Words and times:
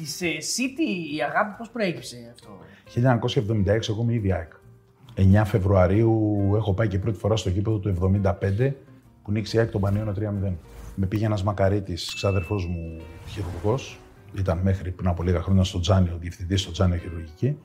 της 0.00 0.20
ε, 0.20 0.26
City 0.26 1.14
η 1.16 1.22
αγάπη 1.22 1.54
πώς 1.58 1.70
προέκυψε 1.70 2.16
αυτό; 2.32 2.58
1976 3.66 3.88
εγώ 3.88 4.02
είμαι 4.02 4.12
ήδη 4.12 4.32
ΑΕΚ. 4.32 4.52
9 5.16 5.42
Φεβρουαρίου 5.44 6.52
έχω 6.54 6.74
πάει 6.74 6.88
και 6.88 6.98
πρώτη 6.98 7.18
φορά 7.18 7.36
στο 7.36 7.48
γήπεδο 7.48 7.78
του 7.78 8.10
1975 8.24 8.72
που 9.22 9.32
νίξει 9.32 9.56
η 9.56 9.58
ΑΕΚ 9.58 9.70
τον 9.70 9.80
Πανιόνο 9.80 10.12
3-0. 10.18 10.52
Με 10.94 11.06
πήγε 11.06 11.24
ένας 11.24 11.42
μακαρίτης, 11.42 12.14
ξάδερφός 12.14 12.66
μου 12.66 13.00
χειρουργός, 13.26 13.98
ήταν 14.36 14.58
μέχρι 14.58 14.90
πριν 14.90 15.08
από 15.08 15.22
λίγα 15.22 15.42
χρόνια 15.42 15.64
στο 15.64 15.80
Τζάνιο, 15.80 16.16
διευθυντής 16.20 16.60
στο 16.60 16.72
Τζάνιο 16.72 16.96
Χειρουργική. 16.96 17.58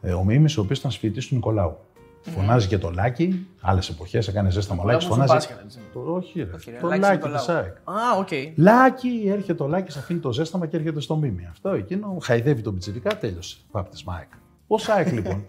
Ε, 0.00 0.12
ο 0.12 0.24
Μίμης, 0.24 0.56
ο 0.56 0.60
οποίος 0.60 0.78
ήταν 0.78 0.90
σπίτι 0.90 1.26
του 1.26 1.34
Νικολάου. 1.34 1.78
Mm. 2.24 2.28
Φωνάζει 2.30 2.66
και 2.66 2.78
το 2.78 2.90
λάκι, 2.90 3.46
άλλες 3.60 3.88
εποχές, 3.88 4.28
έκανε 4.28 4.50
ζέστα 4.50 4.74
μαλάκι. 4.74 5.06
Φωνάζει. 5.06 5.32
Πάσχα, 5.32 5.64
Το, 5.92 6.00
όχι, 6.00 6.42
ρε. 6.42 6.50
Όχι, 6.54 6.70
ρε, 6.70 6.78
το 6.80 6.86
Λάκη 6.86 7.00
λάκι 7.00 7.14
Νικολάου. 7.16 7.36
της 7.38 7.48
ΑΕΚ. 7.48 7.76
Α, 7.76 8.18
οκ. 8.18 8.28
Λάκι, 8.56 9.22
έρχεται 9.26 9.54
το 9.54 9.66
λάκι, 9.66 9.90
σε 9.92 9.98
αφήνει 9.98 10.20
το 10.20 10.32
ζέσταμα 10.32 10.66
και 10.66 10.76
έρχεται 10.76 11.00
στο 11.00 11.16
μίμη. 11.16 11.46
Αυτό 11.50 11.68
εκείνο 11.68 12.16
χαϊδεύει 12.22 12.62
τον 12.62 12.74
πιτσιρικά, 12.74 13.18
τέλειωσε. 13.18 13.56
Βάπτη 13.70 14.02
ΜΑΕΚ. 14.06 14.28
Ω 14.66 14.76
ΑΕΚ 14.96 15.12
λοιπόν. 15.18 15.44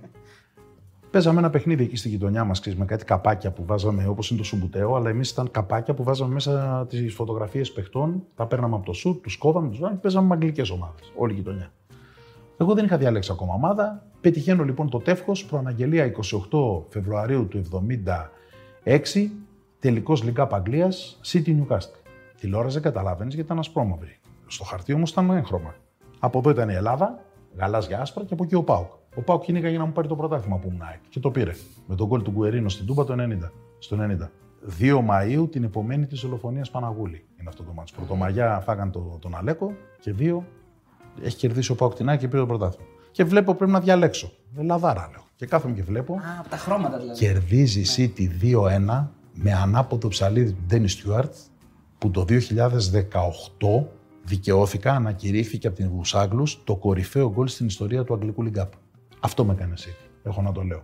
Παίζαμε 1.11 1.39
ένα 1.39 1.49
παιχνίδι 1.49 1.83
εκεί 1.83 1.95
στη 1.95 2.09
γειτονιά 2.09 2.43
μας 2.43 2.61
με 2.75 2.85
κάτι 2.85 3.05
καπάκια 3.05 3.51
που 3.51 3.65
βάζαμε 3.65 4.07
όπως 4.07 4.29
είναι 4.29 4.39
το 4.39 4.45
Σουμπουτέο, 4.45 4.95
αλλά 4.95 5.09
εμείς 5.09 5.29
ήταν 5.29 5.51
καπάκια 5.51 5.93
που 5.93 6.03
βάζαμε 6.03 6.33
μέσα 6.33 6.85
τις 6.89 7.13
φωτογραφίες 7.13 7.71
παιχτών, 7.71 8.23
τα 8.35 8.45
παίρναμε 8.45 8.75
από 8.75 8.85
το 8.85 8.93
σουτ, 8.93 9.23
τους 9.23 9.37
κόβαμε, 9.37 9.69
τους 9.69 9.77
βάζαμε 9.77 9.95
και 9.95 10.01
παίζαμε 10.01 10.27
με 10.27 10.33
αγγλικές 10.33 10.69
ομάδες. 10.69 11.11
Όλη 11.15 11.31
η 11.33 11.35
γειτονιά. 11.35 11.71
Εγώ 12.61 12.73
δεν 12.73 12.85
είχα 12.85 12.97
διαλέξει 12.97 13.31
ακόμα 13.31 13.53
ομάδα. 13.53 14.03
Πετυχαίνω 14.21 14.63
λοιπόν 14.63 14.89
το 14.89 14.99
τεύχος 14.99 15.45
προαναγγελία 15.45 16.11
28 16.51 16.83
Φεβρουαρίου 16.89 17.47
του 17.47 17.61
76, 18.83 19.27
τελικός 19.79 20.23
Λιγκά 20.23 20.47
Αγγλίας, 20.51 21.19
City 21.31 21.47
Newcastle. 21.47 22.01
Τηλεόραση 22.39 22.73
δεν 22.73 22.83
καταλάβαινε 22.83 23.29
γιατί 23.29 23.45
ήταν 23.45 23.59
ασπρόμαυρη. 23.59 24.19
Στο 24.47 24.63
χαρτί 24.63 24.93
όμως 24.93 25.11
ήταν 25.11 25.29
έγχρωμα. 25.29 25.75
Από 26.19 26.39
εδώ 26.39 26.49
ήταν 26.49 26.69
η 26.69 26.73
Ελλάδα, 26.73 27.19
γαλάζια 27.57 28.01
άσπρα 28.01 28.23
και 28.23 28.33
από 28.33 28.43
εκεί 28.43 28.55
ο 28.55 28.63
Πάουκ. 28.63 28.91
Ο 29.15 29.21
Πάουκ 29.21 29.43
κυνήγαγε 29.43 29.77
να 29.77 29.85
μου 29.85 29.91
πάρει 29.91 30.07
το 30.07 30.15
πρωτάθλημα 30.15 30.57
που 30.57 30.67
ήμουν 30.67 30.81
ΑΕΚ 30.81 30.99
και 31.09 31.19
το 31.19 31.31
πήρε. 31.31 31.51
Με 31.87 31.95
τον 31.95 32.07
γκολ 32.07 32.21
του 32.21 32.31
Γκουερίνο 32.31 32.69
στην 32.69 32.85
Τούμπα 32.85 33.03
το 33.03 33.15
90. 33.17 33.49
Στο 33.79 33.97
90. 33.99 34.29
2 34.79 34.99
Μαΐου 35.09 35.51
την 35.51 35.63
επομένη 35.63 36.05
της 36.05 36.21
δολοφονία 36.21 36.65
Παναγούλη. 36.71 37.25
Είναι 37.39 37.49
αυτό 37.49 37.63
το 37.63 37.71
μάτσο. 37.73 37.95
Πρωτομαγιά 37.95 38.59
φάγαν 38.59 38.91
το, 38.91 39.17
τον 39.21 39.35
Αλέκο 39.35 39.73
και 39.99 40.11
δύο 40.11 40.45
έχει 41.21 41.35
κερδίσει 41.35 41.71
ο 41.71 41.75
Πάουκ 41.75 41.93
την 41.93 42.09
ΑΕΚ 42.09 42.19
και 42.19 42.27
πήρε 42.27 42.39
το 42.41 42.47
πρωτάθλημα. 42.47 42.89
Και 43.11 43.23
βλέπω 43.23 43.55
πρέπει 43.55 43.71
να 43.71 43.79
διαλέξω. 43.79 44.31
Ε, 44.57 44.63
Λαδάρα 44.63 45.09
λέω. 45.11 45.23
Και 45.35 45.45
κάθομαι 45.45 45.73
και 45.73 45.83
βλέπω. 45.83 46.13
Α, 46.13 46.39
από 46.39 46.49
τα 46.49 46.57
χρώματα 46.57 46.97
δηλαδή. 46.97 47.19
Κερδίζει 47.19 47.79
η 47.79 48.13
City 48.17 48.45
2-1 48.99 49.07
με 49.33 49.53
ανάποδο 49.53 50.07
ψαλίδι 50.07 50.51
του 50.51 50.63
Ντένι 50.67 50.87
Στιούαρτ 50.87 51.33
που 51.97 52.11
το 52.11 52.25
2018 52.29 52.39
δικαιώθηκα, 54.23 54.93
ανακηρύχθηκε 54.93 55.67
από 55.67 55.75
την 55.75 55.89
Βουσάγκλου 55.89 56.45
το 56.63 56.75
κορυφαίο 56.75 57.31
γκολ 57.31 57.47
στην 57.47 57.65
ιστορία 57.65 58.03
του 58.03 58.13
Αγγλικού 58.13 58.43
Λιγκάπ. 58.43 58.71
Αυτό 59.19 59.45
με 59.45 59.53
έκανε 59.53 59.73
City. 59.77 60.09
Έχω 60.23 60.41
να 60.41 60.51
το 60.51 60.61
λέω. 60.61 60.83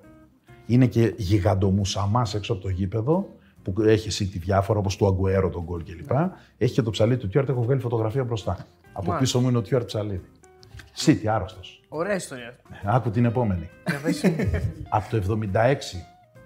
Είναι 0.65 0.85
και 0.85 1.13
γιγαντομουσαμάς 1.17 2.33
έξω 2.33 2.53
από 2.53 2.61
το 2.61 2.69
γήπεδο 2.69 3.27
που 3.61 3.81
έχει 3.81 4.25
City 4.25 4.39
διάφορα 4.39 4.79
όπως 4.79 4.95
του 4.95 5.07
Αγκουέρο 5.07 5.49
τον 5.49 5.63
γκολ 5.63 5.83
κλπ. 5.83 6.11
Έχει 6.57 6.73
και 6.73 6.81
το 6.81 6.89
ψαλίδι 6.89 7.19
του 7.19 7.27
Τιουαρτ. 7.27 7.49
Έχω 7.49 7.61
βγάλει 7.61 7.81
φωτογραφία 7.81 8.23
μπροστά. 8.23 8.57
Από 8.97 9.11
Μάλιστα. 9.11 9.19
πίσω 9.19 9.39
μου 9.39 9.49
είναι 9.49 9.57
ο 9.57 9.61
Τιουαρτ 9.61 9.85
ψαλίδι. 9.85 10.29
City, 10.95 11.25
άρρωστος. 11.25 11.81
Ωραία 11.87 12.15
ιστορία. 12.15 12.55
Άκου 12.85 13.09
την 13.09 13.25
επόμενη. 13.25 13.69
Για 13.87 13.99
πες. 13.99 14.23
από 14.89 15.09
το 15.09 15.37
76 15.53 15.75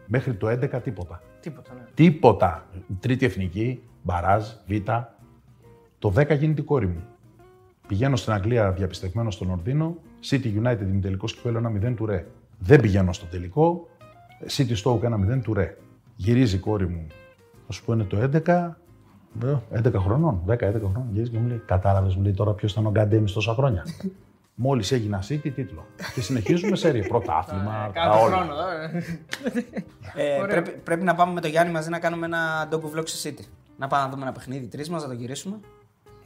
μέχρι 0.05 0.33
το 0.33 0.47
11 0.47 0.81
τίποτα. 0.83 1.22
Τίποτα, 1.39 1.73
ναι. 1.73 1.81
Τίποτα. 1.94 2.67
Τρίτη 2.99 3.25
εθνική, 3.25 3.83
μπαράζ, 4.02 4.44
β. 4.67 4.72
Το 5.99 6.13
10 6.16 6.38
γίνεται 6.38 6.61
η 6.61 6.63
κόρη 6.63 6.88
μου. 6.88 7.03
Πηγαίνω 7.88 8.16
στην 8.16 8.33
Αγγλία 8.33 8.72
διαπιστευμένο 8.72 9.31
στο 9.31 9.45
Λονδίνο. 9.45 9.97
City 10.29 10.45
United 10.45 10.81
είναι 10.81 11.02
τελικός 11.02 11.35
κυπέλο 11.35 11.73
1-0 11.85 11.94
του 11.95 12.05
ρε. 12.05 12.25
Δεν 12.59 12.81
πηγαίνω 12.81 13.13
στο 13.13 13.25
τελικό. 13.25 13.88
City 14.57 14.75
Stoke 14.83 15.33
1-0 15.35 15.41
του 15.44 15.53
ρε. 15.53 15.77
Γυρίζει 16.16 16.55
η 16.55 16.59
κόρη 16.59 16.88
μου. 16.88 17.07
Θα 17.66 17.72
σου 17.72 17.85
πω 17.85 17.94
είναι 17.94 18.03
το 18.03 18.29
11. 18.45 18.81
Ε, 19.44 19.80
11 19.90 19.94
χρονών, 19.96 20.42
10-11 20.47 20.58
χρονών. 20.58 21.06
Γυρίζει 21.12 21.31
και 21.31 21.38
μου 21.38 21.47
λέει: 21.47 21.62
Κατάλαβες, 21.66 22.16
μου 22.16 22.22
λέει 22.24 22.34
τώρα 22.34 22.53
ποιος 22.53 22.72
ήταν 22.72 22.86
ο 22.86 22.90
Γκαντέμις 22.92 23.31
τόσα 23.34 23.53
χρόνια. 23.53 23.86
Μόλις 24.56 24.92
έγινα 24.92 25.24
City, 25.28 25.52
τίτλο. 25.56 25.86
Και 26.16 26.22
συνεχίζουμε 26.22 26.75
σε 26.75 26.92
πρωτάθλημα. 26.92 27.72
τα 27.86 27.91
Κάθε 27.94 28.24
όλα. 28.24 28.36
χρόνο. 28.36 28.53
ε. 30.16 30.36
Ε, 30.36 30.40
Ωραία. 30.41 30.47
πρέπει, 30.62 30.80
πρέπει 30.84 31.03
να 31.03 31.16
πάμε 31.16 31.34
με 31.34 31.41
το 31.41 31.47
Γιάννη 31.47 31.74
μαζί 31.74 31.90
να 31.90 32.00
κάνουμε 32.00 32.25
ένα 32.25 32.70
docu 32.72 32.97
vlog 32.97 33.03
στη 33.08 33.36
City. 33.38 33.46
Να 33.78 33.88
πάμε 33.88 34.03
να 34.03 34.09
δούμε 34.09 34.22
ένα 34.22 34.31
παιχνίδι 34.31 34.68
τρεις 34.68 34.90
μας, 34.90 35.02
να 35.02 35.08
το 35.08 35.14
γυρίσουμε. 35.14 35.59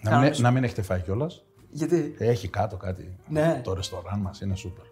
Να 0.02 0.20
μην, 0.20 0.32
να 0.38 0.52
μην 0.52 0.64
έχετε 0.64 0.82
φάει 0.82 1.02
κιόλας. 1.02 1.44
Γιατί; 1.70 2.16
Έχει 2.18 2.48
κάτω 2.48 2.78
κάτι. 2.78 3.18
Ναι. 3.28 3.62
Το 3.64 3.74
ρεστοράν 3.74 4.20
μας 4.20 4.42
είναι 4.42 4.56
σούπερ. 4.56 4.86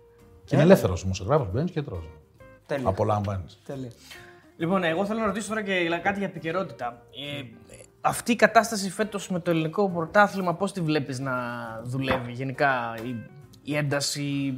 Και 0.45 0.55
είναι 0.55 0.63
ελεύθερος 0.63 1.01
δημοσιογράφος, 1.01 1.51
μπαίνεις 1.51 1.71
και 1.71 1.81
τρώσει. 1.81 2.09
Τέλεια. 2.65 2.87
Απολαμβάνεις. 2.89 3.59
Τέλεια. 3.65 3.91
Λοιπόν, 4.57 4.83
εγώ 4.83 5.05
θέλω 5.05 5.19
να 5.19 5.25
ρωτήσω 5.25 5.47
τώρα 5.49 5.61
και 5.61 5.99
κάτι 6.03 6.17
για 6.19 6.27
επικαιρότητα. 6.27 7.01
Ε, 7.39 7.43
αυτή 8.05 8.31
η 8.31 8.35
κατάσταση 8.35 8.89
φέτος 8.89 9.29
με 9.29 9.39
το 9.39 9.51
ελληνικό 9.51 9.89
πρωτάθλημα, 9.89 10.53
πώς 10.55 10.73
τη 10.73 10.81
βλέπεις 10.81 11.19
να 11.19 11.33
δουλεύει 11.83 12.31
γενικά 12.31 12.95
η, 13.03 13.29
η 13.63 13.75
ένταση, 13.75 14.57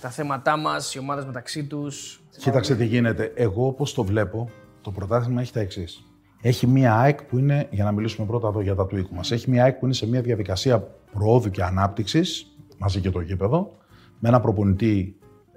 τα 0.00 0.10
θέματά 0.10 0.56
μας, 0.56 0.94
οι 0.94 0.98
ομάδες 0.98 1.24
μεταξύ 1.24 1.64
τους; 1.64 2.20
Κοίταξε 2.38 2.76
τι 2.76 2.84
γίνεται. 2.84 3.32
Εγώ 3.34 3.66
όπως 3.66 3.94
το 3.94 4.04
βλέπω, 4.04 4.50
το 4.80 4.90
πρωτάθλημα 4.90 5.40
έχει 5.40 5.52
τα 5.52 5.60
εξής. 5.60 6.02
Έχει 6.42 6.66
μία 6.66 6.94
ΑΕΚ 6.94 7.22
που 7.22 7.38
είναι, 7.38 7.66
για 7.70 7.84
να 7.84 7.92
μιλήσουμε 7.92 8.26
πρώτα 8.26 8.48
εδώ 8.48 8.60
για 8.60 8.74
τα 8.74 8.86
του 8.86 8.96
οίκου 8.96 9.14
μας, 9.14 9.30
έχει 9.30 9.50
μία 9.50 9.62
ΑΕΚ 9.62 9.78
που 9.78 9.84
είναι 9.84 9.94
σε 9.94 10.06
μία 10.06 10.20
διαδικασία 10.20 10.80
προόδου 11.12 11.50
και 11.50 11.62
ανάπτυξης, 11.62 12.46
μαζί 12.78 13.00
και 13.00 13.10
το 13.10 13.20
γήπεδο, 13.20 13.76
με 14.18 14.28
ένα 14.28 14.40
προπονητή 14.40 15.16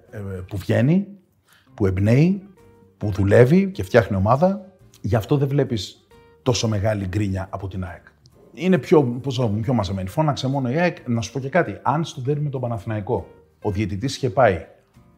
ε, 0.09 0.17
που 0.47 0.57
βγαίνει, 0.57 1.07
που 1.73 1.85
εμπνέει, 1.85 2.43
που 2.97 3.11
δουλεύει 3.11 3.71
και 3.71 3.83
φτιάχνει 3.83 4.17
ομάδα. 4.17 4.71
Γι' 5.01 5.15
αυτό 5.15 5.37
δεν 5.37 5.47
βλέπεις 5.47 6.04
τόσο 6.45 6.67
μεγάλη 6.67 7.05
γκρίνια 7.05 7.47
από 7.49 7.67
την 7.67 7.83
ΑΕΚ. 7.83 8.05
Είναι 8.53 8.77
πιο, 8.77 9.03
πώς, 9.03 9.35
το 9.35 9.47
πω, 9.47 9.57
πιο 9.61 9.73
μαζεμένη. 9.73 10.09
Φώναξε 10.09 10.47
μόνο 10.47 10.71
η 10.71 10.79
ΑΕΚ. 10.79 10.97
Να 11.05 11.21
σου 11.21 11.31
πω 11.31 11.39
και 11.39 11.49
κάτι. 11.49 11.79
Αν 11.81 12.03
στο 12.03 12.21
τέρμι 12.21 12.43
με 12.43 12.49
τον 12.49 12.61
Παναθηναϊκό 12.61 13.27
ο 13.61 13.71
διαιτητής 13.71 14.15
είχε 14.15 14.29
πάει 14.29 14.65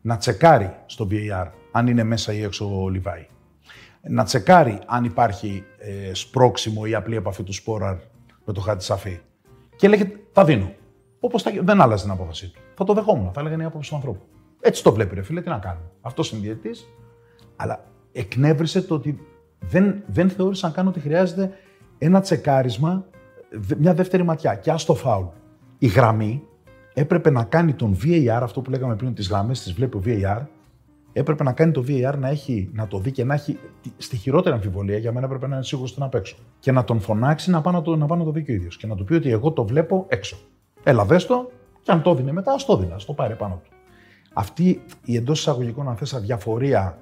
να 0.02 0.18
τσεκάρει 0.18 0.76
στο 0.86 1.08
VAR 1.12 1.48
αν 1.72 1.88
είναι 1.88 2.04
μέσα 2.04 2.34
ή 2.34 2.44
έξω 2.44 2.84
ο 2.84 2.90
Λιβάη. 2.90 3.26
Να 4.02 4.24
τσεκάρει 4.24 4.80
αν 4.86 5.04
υπάρχει 5.04 5.64
ε, 5.78 6.14
σπρώξιμο 6.14 6.82
ή 6.86 6.96
απλή 6.96 7.16
επαφή 7.16 7.44
του 7.44 7.54
Σπόραρ 7.54 7.96
με 8.46 8.54
το 8.54 8.62
χάτι 8.62 8.84
σαφή. 8.84 9.20
Και 9.76 9.86
έλεγε, 9.86 10.12
τα 10.34 10.46
δίνω. 10.46 10.72
Όπως 11.20 11.44
δεν 11.62 11.82
άλλαζε 11.82 12.04
την 12.04 12.14
απόφασή 12.14 12.50
του. 12.50 12.60
Θα 12.76 12.84
το 12.84 12.94
δεχόμουν, 12.94 13.32
θα 13.34 13.40
έλεγαν 13.40 13.60
η 13.60 13.64
άποψη 13.64 13.90
του 13.90 13.96
ανθρώπου. 13.96 14.22
Έτσι 14.62 14.84
το 14.84 14.94
βλέπει, 14.94 15.16
ρε 15.16 15.22
φίλε, 15.22 15.42
τι 15.42 15.50
να 15.50 15.58
κάνουμε. 15.58 15.86
Αυτός 16.02 16.32
είναι 16.32 16.42
διαιτητής, 16.42 16.88
αλλά 17.56 17.84
εκνεύρισε 18.12 18.82
το 18.82 18.96
ότι 18.96 19.20
δεν, 19.70 20.04
δεν 20.08 20.30
θεώρησαν 20.30 20.72
καν 20.72 20.88
ότι 20.88 21.00
χρειάζεται 21.00 21.52
ένα 21.98 22.22
τσεκάρισμα, 22.22 23.06
δε- 23.52 23.76
μια 23.76 23.94
δεύτερη 23.94 24.24
ματιά. 24.24 24.56
Και 24.56 24.72
ας 24.72 24.86
το 24.86 24.96
φάουλ. 24.96 25.26
Η 25.78 25.88
γραμμή 25.88 26.44
έπρεπε 26.94 27.30
να 27.30 27.44
κάνει 27.44 27.74
τον 27.74 27.98
VAR, 28.04 28.40
αυτό 28.42 28.62
που 28.62 28.70
λέγαμε 28.70 28.96
πριν, 28.96 29.14
τις 29.14 29.28
γραμμές 29.30 29.62
τις 29.64 29.74
βλέπει 29.74 29.98
ο 29.98 30.02
VAR, 30.06 30.42
έπρεπε 31.14 31.44
να 31.44 31.52
κάνει 31.52 31.72
το 31.72 31.84
VAR 31.88 32.14
να, 32.18 32.28
έχει, 32.30 32.70
να 32.74 32.88
το 32.88 33.00
δει 33.00 33.12
και 33.12 33.24
να 33.24 33.34
έχει 33.34 33.60
τη- 33.82 33.92
στη 33.98 34.16
χειρότερη 34.18 34.56
αμφιβολία. 34.56 34.98
Για 34.98 35.12
μένα 35.12 35.26
έπρεπε 35.26 35.48
να 35.48 35.56
είναι 35.56 35.64
σίγουρος 35.64 35.90
ότι 35.92 36.00
είναι 36.00 36.10
απ' 36.10 36.16
έξω. 36.16 36.36
Και 36.60 36.72
να 36.72 36.84
τον 36.84 37.00
φωνάξει 37.00 37.50
να 37.50 37.62
πάει 37.62 37.74
να 37.74 37.82
το, 37.82 37.96
να 37.96 38.06
πάει 38.06 38.18
να 38.20 38.24
το 38.26 38.32
δει 38.32 38.44
και 38.44 38.52
ο 38.52 38.56
ίδιος. 38.56 38.78
Και 38.78 38.88
να 38.88 38.96
του 38.96 39.04
πει 39.04 39.14
ότι 39.14 39.32
εγώ 39.32 39.52
το 39.52 39.66
βλέπω 39.66 40.06
έξω. 40.08 40.38
Έλα, 40.84 41.06
δες 41.06 41.26
το, 41.26 41.52
και 41.82 41.92
αν 41.92 42.02
το 42.02 42.16
δίνει 42.16 42.32
μετά, 42.32 42.52
ας 42.52 42.66
το 42.66 42.78
δίνει, 42.78 42.92
ας 42.94 43.06
το 43.06 43.14
πάρει 43.14 43.36
πάνω 43.36 43.62
του. 43.64 43.70
Αυτή 44.34 44.82
η 45.06 45.16
εντός 45.16 45.40
εισαγωγικών, 45.40 45.90
αν 45.90 45.96
θες, 45.96 46.14
αδιαφορία 46.14 46.98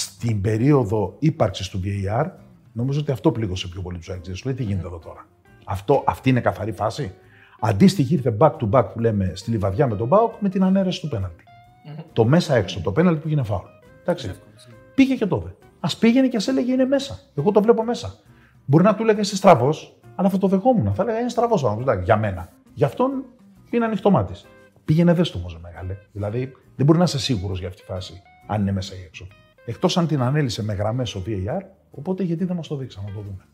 στην 0.00 0.40
περίοδο 0.40 1.16
ύπαρξης 1.18 1.68
του 1.68 1.80
VAR, 1.84 2.30
νομίζω 2.72 3.00
ότι 3.00 3.10
αυτό 3.10 3.32
πλήγωσε 3.32 3.68
πιο 3.68 3.80
πολύ 3.80 3.98
τους 3.98 4.08
Αγγλικού. 4.08 4.38
Λέει 4.44 4.54
τι 4.54 4.62
γίνεται 4.62 4.86
εδώ 4.86 4.98
τώρα; 4.98 5.26
Αυτό, 5.64 6.02
αυτή 6.06 6.28
είναι 6.28 6.40
καθαρή 6.40 6.72
φάση; 6.72 7.12
Αντίστοιχη 7.60 8.14
ήρθε 8.14 8.36
back 8.38 8.52
to 8.56 8.70
back 8.70 8.84
που 8.92 8.98
λέμε 8.98 9.32
στη 9.34 9.50
λιβαδιά 9.50 9.86
με 9.86 9.96
τον 9.96 10.06
Μπάουκ 10.06 10.32
με 10.40 10.48
την 10.48 10.64
ανέρεση 10.64 11.00
του 11.00 11.08
πέναλτη. 11.08 11.44
Το 12.12 12.24
μέσα 12.24 12.54
έξω, 12.54 12.80
το 12.80 12.92
πέναλτι 12.92 13.20
που 13.20 13.26
έγινε 13.26 13.42
φάουλ. 13.42 13.64
Εντάξει. 14.00 14.34
Πήγε 14.94 15.14
και 15.14 15.26
το 15.26 15.38
δε. 15.38 15.48
Α 15.80 15.96
πήγαινε 15.98 16.28
και 16.28 16.36
ας 16.36 16.48
έλεγε 16.48 16.72
είναι 16.72 16.84
μέσα. 16.84 17.18
Εγώ 17.34 17.52
το 17.52 17.62
βλέπω 17.62 17.84
μέσα. 17.84 18.14
Μπορεί 18.64 18.84
να 18.84 18.94
του 18.94 19.02
έλεγε 19.02 19.20
είσαι 19.20 19.36
στραβός, 19.36 19.98
αλλά 20.14 20.28
θα 20.28 20.38
το 20.38 20.46
δεχόμουν. 20.48 20.94
Θα 20.94 21.02
έλεγα 21.02 21.18
είναι 21.20 21.28
στραβός 21.28 21.62
ο 21.62 21.68
άνθρωπος. 21.68 22.04
Για 22.04 22.16
μένα. 22.16 22.48
Γι' 22.74 22.84
αυτόν 22.84 23.24
είναι 23.70 23.84
ανοιχτό 23.84 24.10
μάτις. 24.10 24.46
Πήγαινε 24.84 25.12
δες 25.12 25.30
του 25.30 25.40
όμω, 25.44 25.58
μεγάλε. 25.62 25.96
Δηλαδή 26.12 26.52
δεν 26.76 26.86
μπορεί 26.86 26.98
να 26.98 27.04
είσαι 27.04 27.18
σίγουρος 27.18 27.58
για 27.58 27.68
αυτή 27.68 27.80
τη 27.80 27.86
φάση, 27.86 28.22
αν 28.46 28.60
είναι 28.60 28.72
μέσα 28.72 28.94
ή 28.94 28.98
έξω. 29.06 29.26
Εκτός 29.64 29.96
αν 29.96 30.06
την 30.06 30.22
ανέλησε 30.22 30.62
με 30.62 30.72
γραμμές 30.72 31.14
ο 31.14 31.22
VAR, 31.26 31.60
οπότε 31.90 32.22
γιατί 32.22 32.44
δεν 32.44 32.56
μας 32.56 32.68
το 32.68 32.76
δείξαν 32.76 33.04
να 33.04 33.12
το 33.12 33.20
δούμε. 33.20 33.44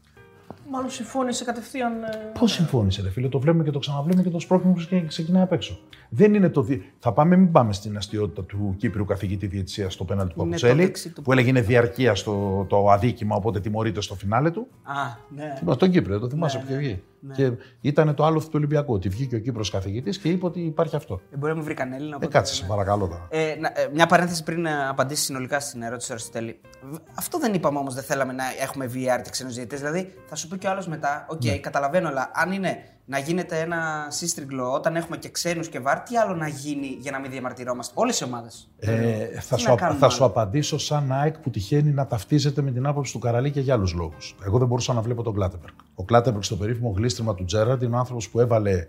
Μάλλον 0.70 0.90
συμφώνησε 0.90 1.44
κατευθείαν. 1.44 2.02
ε, 2.02 2.08
Πώς 2.38 2.52
συμφώνησε, 2.52 3.02
ρε 3.02 3.10
φίλε, 3.10 3.28
το 3.28 3.38
βλέπουμε 3.40 3.64
και 3.64 3.70
το 3.70 3.78
ξαναβλέπουμε 3.78 4.22
και 4.22 4.30
το 4.30 4.38
σπρώχνουμε 4.40 4.84
και 4.88 5.00
ξεκινάει 5.06 5.42
απ' 5.42 5.52
έξω. 5.52 5.78
Δεν 6.08 6.34
είναι 6.34 6.48
το. 6.48 6.62
δι- 6.62 6.82
Θα 6.98 7.12
πάμε, 7.12 7.36
μην 7.36 7.50
πάμε 7.52 7.72
στην 7.72 7.96
αστείωτα 7.96 8.42
του 8.44 8.74
Κύπριου 8.78 9.04
καθηγητή 9.04 9.46
διαιτησίας 9.46 9.92
στο 9.92 10.04
πέναλ 10.04 10.26
του 10.26 10.32
Είναι 10.36 10.42
το 10.44 10.44
Παπουτσέλη, 10.44 10.84
δεξί 10.84 11.10
του- 11.10 11.22
που 11.22 11.32
έλεγε 11.32 11.48
είναι 11.48 11.60
διαρκεία 11.60 12.14
στο 12.14 12.64
το 12.68 12.90
αδίκημα, 12.90 13.36
οπότε 13.36 13.60
τιμωρείται 13.60 14.00
στο 14.00 14.14
φινάλε 14.14 14.50
του. 14.50 14.66
Α, 14.82 14.92
ναι. 15.28 15.54
Θυμάσαι, 15.58 15.78
Τον 15.78 15.90
Κύπριο, 15.90 16.18
το 16.18 16.28
θυμάσαι 16.28 16.58
που 16.58 16.64
είχε 16.68 16.76
βγει. 16.76 17.02
Και 17.34 17.50
ήταν 17.80 18.14
το 18.14 18.24
άλλο 18.24 18.40
του 18.40 18.50
Ολυμπιακού, 18.54 18.92
ότι 18.94 19.08
βγήκε 19.08 19.36
ο 19.36 19.38
Κύπρος 19.38 19.70
καθηγητής 19.70 20.18
και 20.18 20.28
είπε 20.28 20.46
ότι 20.46 20.60
υπάρχει 20.60 20.96
αυτό. 20.96 21.20
Ε, 21.32 21.36
μπορεί 21.36 21.50
να 21.50 21.56
μην 21.56 21.64
βρει 21.64 21.74
κανένα 21.74 21.96
Έλληνα. 21.96 22.12
Ε, 22.12 22.16
οπότε, 22.16 22.32
κάτσε, 22.38 22.54
ναι. 22.54 22.60
σε 22.60 22.66
παρακαλώ 22.66 23.06
τώρα. 23.06 23.26
Ε, 23.30 23.56
να- 23.60 23.68
ε, 23.74 23.88
μια 23.94 24.06
παρένθεση 24.06 24.42
πριν 24.42 24.66
ε, 24.66 24.88
απαντήσεις 24.88 25.24
συνολικά 25.24 25.60
στην 25.60 25.82
ερώτηση 25.82 26.06
του 26.06 26.12
Αριστοτέλη. 26.12 26.60
Β- 26.90 27.00
Αυτό 27.14 27.38
δεν 27.38 27.54
είπαμε 27.54 27.78
όμως, 27.78 27.94
δεν 27.94 28.02
θέλαμε 28.04 28.32
να 28.32 28.44
έχουμε 28.62 28.86
VAR 28.86 29.20
και 29.22 29.30
ξένους 29.30 29.50
διαιτητές. 29.50 29.76
Δηλαδή, 29.76 30.12
θα 30.26 30.34
σου 30.34 30.48
πει 30.48 30.55
κι 30.58 30.66
ο 30.66 30.70
άλλος 30.70 30.86
μετά, 30.88 31.26
οκ, 31.28 31.44
Ναι. 31.44 31.56
καταλαβαίνω, 31.58 32.08
αλλά 32.08 32.30
αν 32.34 32.52
είναι 32.52 32.76
να 33.08 33.18
γίνεται 33.18 33.60
ένα 33.60 34.06
σύστριγγλο 34.08 34.72
όταν 34.72 34.96
έχουμε 34.96 35.16
και 35.16 35.28
ξένους 35.28 35.68
και 35.68 35.80
VAR, 35.80 36.00
τι 36.00 36.16
άλλο 36.16 36.34
να 36.34 36.48
γίνει 36.48 36.86
για 37.00 37.10
να 37.10 37.20
μην 37.20 37.30
διαμαρτυρόμαστε; 37.30 37.92
Όλες 37.96 38.20
οι 38.20 38.24
ομάδες. 38.24 38.68
Ε, 38.78 39.26
θα, 39.40 39.54
Τι 39.54 39.60
σου, 39.60 39.66
να 39.66 39.72
απ- 39.72 39.80
κάνουμε 39.80 39.98
θα 39.98 40.06
άλλο; 40.06 40.14
σου 40.14 40.24
απαντήσω 40.24 40.78
σαν 40.78 41.12
ΑΕΚ 41.12 41.38
που 41.38 41.50
τυχαίνει 41.50 41.90
να 41.90 42.06
ταυτίζεται 42.06 42.62
με 42.62 42.70
την 42.70 42.86
άποψη 42.86 43.12
του 43.12 43.18
Καραλή 43.18 43.50
και 43.50 43.60
για 43.60 43.74
άλλους 43.74 43.92
λόγους. 43.92 44.36
Εγώ 44.46 44.58
δεν 44.58 44.66
μπορούσα 44.66 44.92
να 44.92 45.00
βλέπω 45.00 45.22
τον 45.22 45.34
Κλάτεμπεργκ. 45.34 45.74
Ο 45.94 46.04
Κλάτεμπεργκ 46.04 46.42
στο 46.42 46.56
περίφημο 46.56 46.94
γλίστριμα 46.96 47.34
του 47.34 47.44
Τζέραντ 47.44 47.82
είναι 47.82 47.94
ο 47.94 47.98
άνθρωπος 47.98 48.28
που 48.28 48.40
έβαλε, 48.40 48.86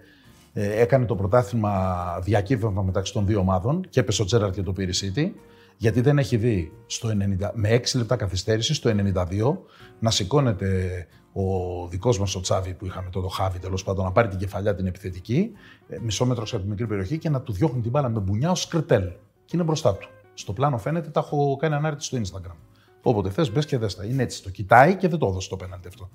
ε, 0.53 0.81
έκανε 0.81 1.05
το 1.05 1.15
πρωτάθλημα 1.15 1.95
διακύβευμα 2.21 2.81
μεταξύ 2.81 3.13
των 3.13 3.25
δύο 3.25 3.39
ομάδων 3.39 3.85
και 3.89 3.99
έπεσε 3.99 4.21
ο 4.21 4.25
Τζέραντ 4.25 4.53
και 4.53 4.61
το 4.63 4.73
πήρε 4.73 4.91
η 4.91 5.13
City. 5.15 5.31
Γιατί 5.79 6.01
δεν 6.01 6.17
έχει 6.17 6.37
δει 6.37 6.71
στο 6.87 7.09
90, 7.09 7.51
με 7.53 7.69
6 7.69 7.97
λεπτά 7.97 8.15
καθυστέρηση 8.15 8.73
στο 8.73 8.89
92 8.89 9.57
να 9.99 10.11
σηκώνεται 10.11 11.07
ο 11.39 11.87
δικός 11.87 12.19
μας 12.19 12.35
ο 12.35 12.39
Τσάβη 12.39 12.73
που 12.73 12.85
είχαμε 12.85 13.09
το, 13.09 13.21
το 13.21 13.27
Χάβι 13.27 13.59
τέλος 13.59 13.83
πάντων 13.83 14.05
να 14.05 14.11
πάρει 14.11 14.27
την 14.27 14.37
κεφαλιά 14.37 14.75
την 14.75 14.85
επιθετική, 14.87 15.51
ε, 15.87 15.97
μισό 15.99 16.25
μέτρο 16.25 16.43
από 16.51 16.61
τη 16.61 16.67
μικρή 16.67 16.87
περιοχή 16.87 17.17
και 17.17 17.29
να 17.29 17.41
του 17.41 17.51
διώχνει 17.51 17.81
την 17.81 17.91
μπάλα 17.91 18.09
με 18.09 18.19
μπουνιά 18.19 18.51
ως 18.51 18.61
σκρετέλ. 18.61 19.11
Και 19.45 19.51
είναι 19.55 19.63
μπροστά 19.63 19.95
του. 19.95 20.07
Στο 20.33 20.53
πλάνο 20.53 20.77
φαίνεται, 20.77 21.09
τα 21.09 21.19
έχω 21.19 21.55
κάνει 21.55 21.73
ανάρτηση 21.73 22.07
στο 22.07 22.39
Instagram. 22.39 22.55
Όποτε 23.01 23.29
θες, 23.29 23.51
μπες 23.51 23.65
και 23.65 23.77
δες 23.77 23.95
τα. 23.95 24.05
Είναι 24.05 24.23
έτσι. 24.23 24.43
Το 24.43 24.49
κοιτάει 24.49 24.95
και 24.95 25.07
δεν 25.07 25.19
το 25.19 25.27
έδωσε 25.27 25.49
το 25.49 25.55
πέναλτι 25.55 25.87
αυτό. 25.87 26.09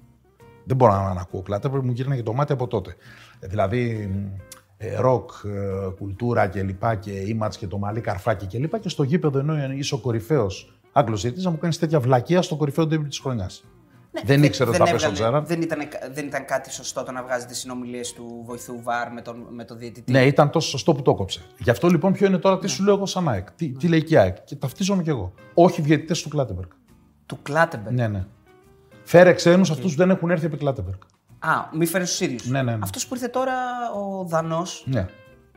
Δεν 0.64 0.76
μπορώ 0.76 0.92
να 0.92 1.20
ακούω 1.20 1.42
κλάτα, 1.42 1.82
μου 1.82 1.92
γύρναγε 1.92 2.22
το 2.22 2.32
μάτι 2.32 2.52
από 2.52 2.66
τότε. 2.66 2.96
Ε, 3.40 3.46
δηλαδή, 3.46 4.10
ε, 4.76 4.96
ροκ, 4.96 5.30
ε, 5.44 5.90
κουλτούρα 5.98 6.48
και 6.48 6.62
λοιπά 6.62 6.94
και 6.94 7.12
image 7.12 7.54
και 7.58 7.66
το 7.66 7.78
μαλλί 7.78 8.00
καρφάκι 8.00 8.46
και 8.46 8.58
λοιπά 8.58 8.78
και 8.78 8.88
στο 8.88 9.02
γήπεδο 9.02 9.38
ενώ 9.38 9.72
είσαι 9.72 9.94
ο 9.94 9.98
κορυφαίος 9.98 10.76
Άγγλος 10.92 11.20
διαιτητής 11.20 11.44
να 11.44 11.50
μου 11.50 11.58
κάνεις 11.58 11.78
τέτοια 11.78 12.00
βλακεία 12.00 12.42
στο 12.42 12.56
κορυφαίο 12.56 12.86
ντέρμπι 12.86 13.08
της 13.08 13.18
χρονιάς. 13.18 13.64
Δεν 14.24 14.42
ήξερε 14.42 14.68
ότι 14.70 14.78
θα 14.78 14.84
πέσει 14.84 14.94
ο 14.94 14.96
έβγαλε- 14.96 15.14
Τζέραντ. 15.16 15.46
δεν, 15.46 15.62
ήταν, 15.62 15.88
δεν 16.12 16.26
ήταν 16.26 16.44
κάτι 16.44 16.72
σωστό 16.72 17.02
το 17.02 17.12
να 17.12 17.22
βγάζετε 17.22 17.54
συνομιλίες 17.54 18.12
του 18.12 18.42
βοηθού 18.46 18.82
VAR 18.82 19.12
με 19.12 19.22
τον, 19.22 19.46
με 19.50 19.64
τον 19.64 19.78
διαιτητή. 19.78 20.12
Ναι, 20.12 20.24
ήταν 20.26 20.50
τόσο 20.50 20.68
σωστό 20.68 20.94
που 20.94 21.02
το 21.02 21.14
κόψε. 21.14 21.40
Γι' 21.58 21.70
αυτό 21.70 21.88
λοιπόν 21.88 22.12
ποιο 22.12 22.26
είναι 22.26 22.38
τώρα, 22.38 22.58
τι 22.58 22.66
σου 22.66 22.82
λέω 22.84 22.94
εγώ 22.94 23.06
σαν 23.06 23.28
ΑΕΚ. 23.28 23.50
Τι, 23.50 23.68
τι 23.68 23.88
λέει 23.88 24.02
και 24.02 24.14
η 24.14 24.18
ΑΕΚ. 24.18 24.44
Και 24.44 24.56
ταυτίζομαι 24.56 25.02
κι 25.02 25.08
εγώ. 25.10 25.32
Όχι 25.54 25.82
διαιτητές 25.82 26.22
του 26.22 26.28
Κλάτεμπεργκ. 26.28 26.68
Του 27.26 27.38
Κλάτεμπεργκ. 27.42 27.94
Ναι, 27.96 28.08
ναι. 28.08 28.24
Φέρε 29.04 29.32
ξένους 29.32 29.70
αυτούς 29.70 29.90
που 29.92 29.98
δεν 29.98 30.10
έχουν 30.10 30.30
έρθει 30.30 30.46
επί 30.46 30.56
Κλάτεμπεργκ. 30.56 30.98
Α, 31.38 31.50
μη 31.72 31.86
φέρεις 31.86 32.10
τους 32.10 32.20
ίδιους. 32.20 32.46
Ναι, 32.46 32.62
ναι, 32.62 32.72
ναι. 32.72 32.78
Αυτός 32.82 33.06
που 33.06 33.14
ήρθε 33.14 33.28
τώρα 33.28 33.52
ο 33.96 34.24
Δανός 34.24 34.84
Ναι. 34.86 35.06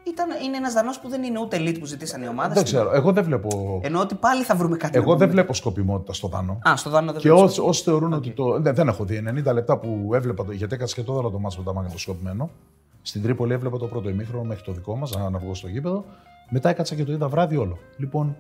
Ήταν, 0.08 0.28
είναι 0.46 0.58
ένας 0.58 0.74
Δανός 0.74 1.00
που 1.00 1.10
δεν 1.10 1.24
είναι 1.24 1.40
ούτε 1.40 1.58
elite 1.58 1.80
που 1.80 1.86
ζητήσαν 1.86 2.22
οι 2.22 2.28
ομάδες. 2.28 2.54
Δεν 2.54 2.64
ξέρω. 2.64 2.92
Εγώ 2.94 3.12
δεν 3.12 3.24
βλέπω, 3.24 3.80
Εννοώ 3.84 4.02
ότι 4.02 4.16
πάλι 4.16 4.44
θα 4.44 4.56
βρούμε 4.56 4.78
κάτι. 4.78 4.94
να 4.98 5.00
εγώ 5.04 5.10
δεν 5.12 5.18
πούμε. 5.20 5.32
βλέπω 5.32 5.54
σκοπιμότητα 5.54 6.14
στο 6.14 6.28
Δανό. 6.28 6.60
Α, 6.70 6.76
στο 6.78 6.90
Δανό 6.90 7.12
δεν 7.12 7.22
Και 7.22 7.30
βλέπεις. 7.32 7.50
όσοι, 7.50 7.62
όσοι 7.62 7.84
θεωρούν 7.84 8.14
ότι 8.14 8.30
το. 8.30 8.60
Ναι, 8.60 8.72
δεν 8.72 8.88
έχω 8.88 9.04
δει 9.06 9.24
90 9.48 9.54
λεπτά 9.54 9.78
που 9.78 10.10
έβλεπα 10.14 10.46
το. 10.46 10.52
Γιατί 10.52 10.76
έκατσα 10.76 10.96
και 10.96 11.02
το 11.04 11.14
δάλα 11.14 11.30
το 11.30 11.40
μάτσο 11.40 11.60
με 11.60 11.66
τα 11.66 11.74
μαγνητοσκοπημένο. 11.74 12.50
Στην 13.02 13.22
Τρίπολη 13.22 13.54
έβλεπα 13.54 13.78
το 13.78 13.86
πρώτο 13.88 14.10
ημίχρονο 14.10 14.44
μέχρι 14.44 14.64
το 14.64 14.72
δικό 14.72 14.96
μας, 14.96 15.12
να, 15.18 15.30
να 15.30 15.38
βγω 15.40 15.54
στο 15.56 15.68
γήπεδο. 15.68 16.06
Μετά 16.50 16.70
έκατσα 16.70 16.96
και 16.96 17.04
το 17.04 17.12
είδα 17.12 17.28
βράδυ 17.28 17.58
όλο. 17.58 17.78
Λοιπόν, 17.98 18.36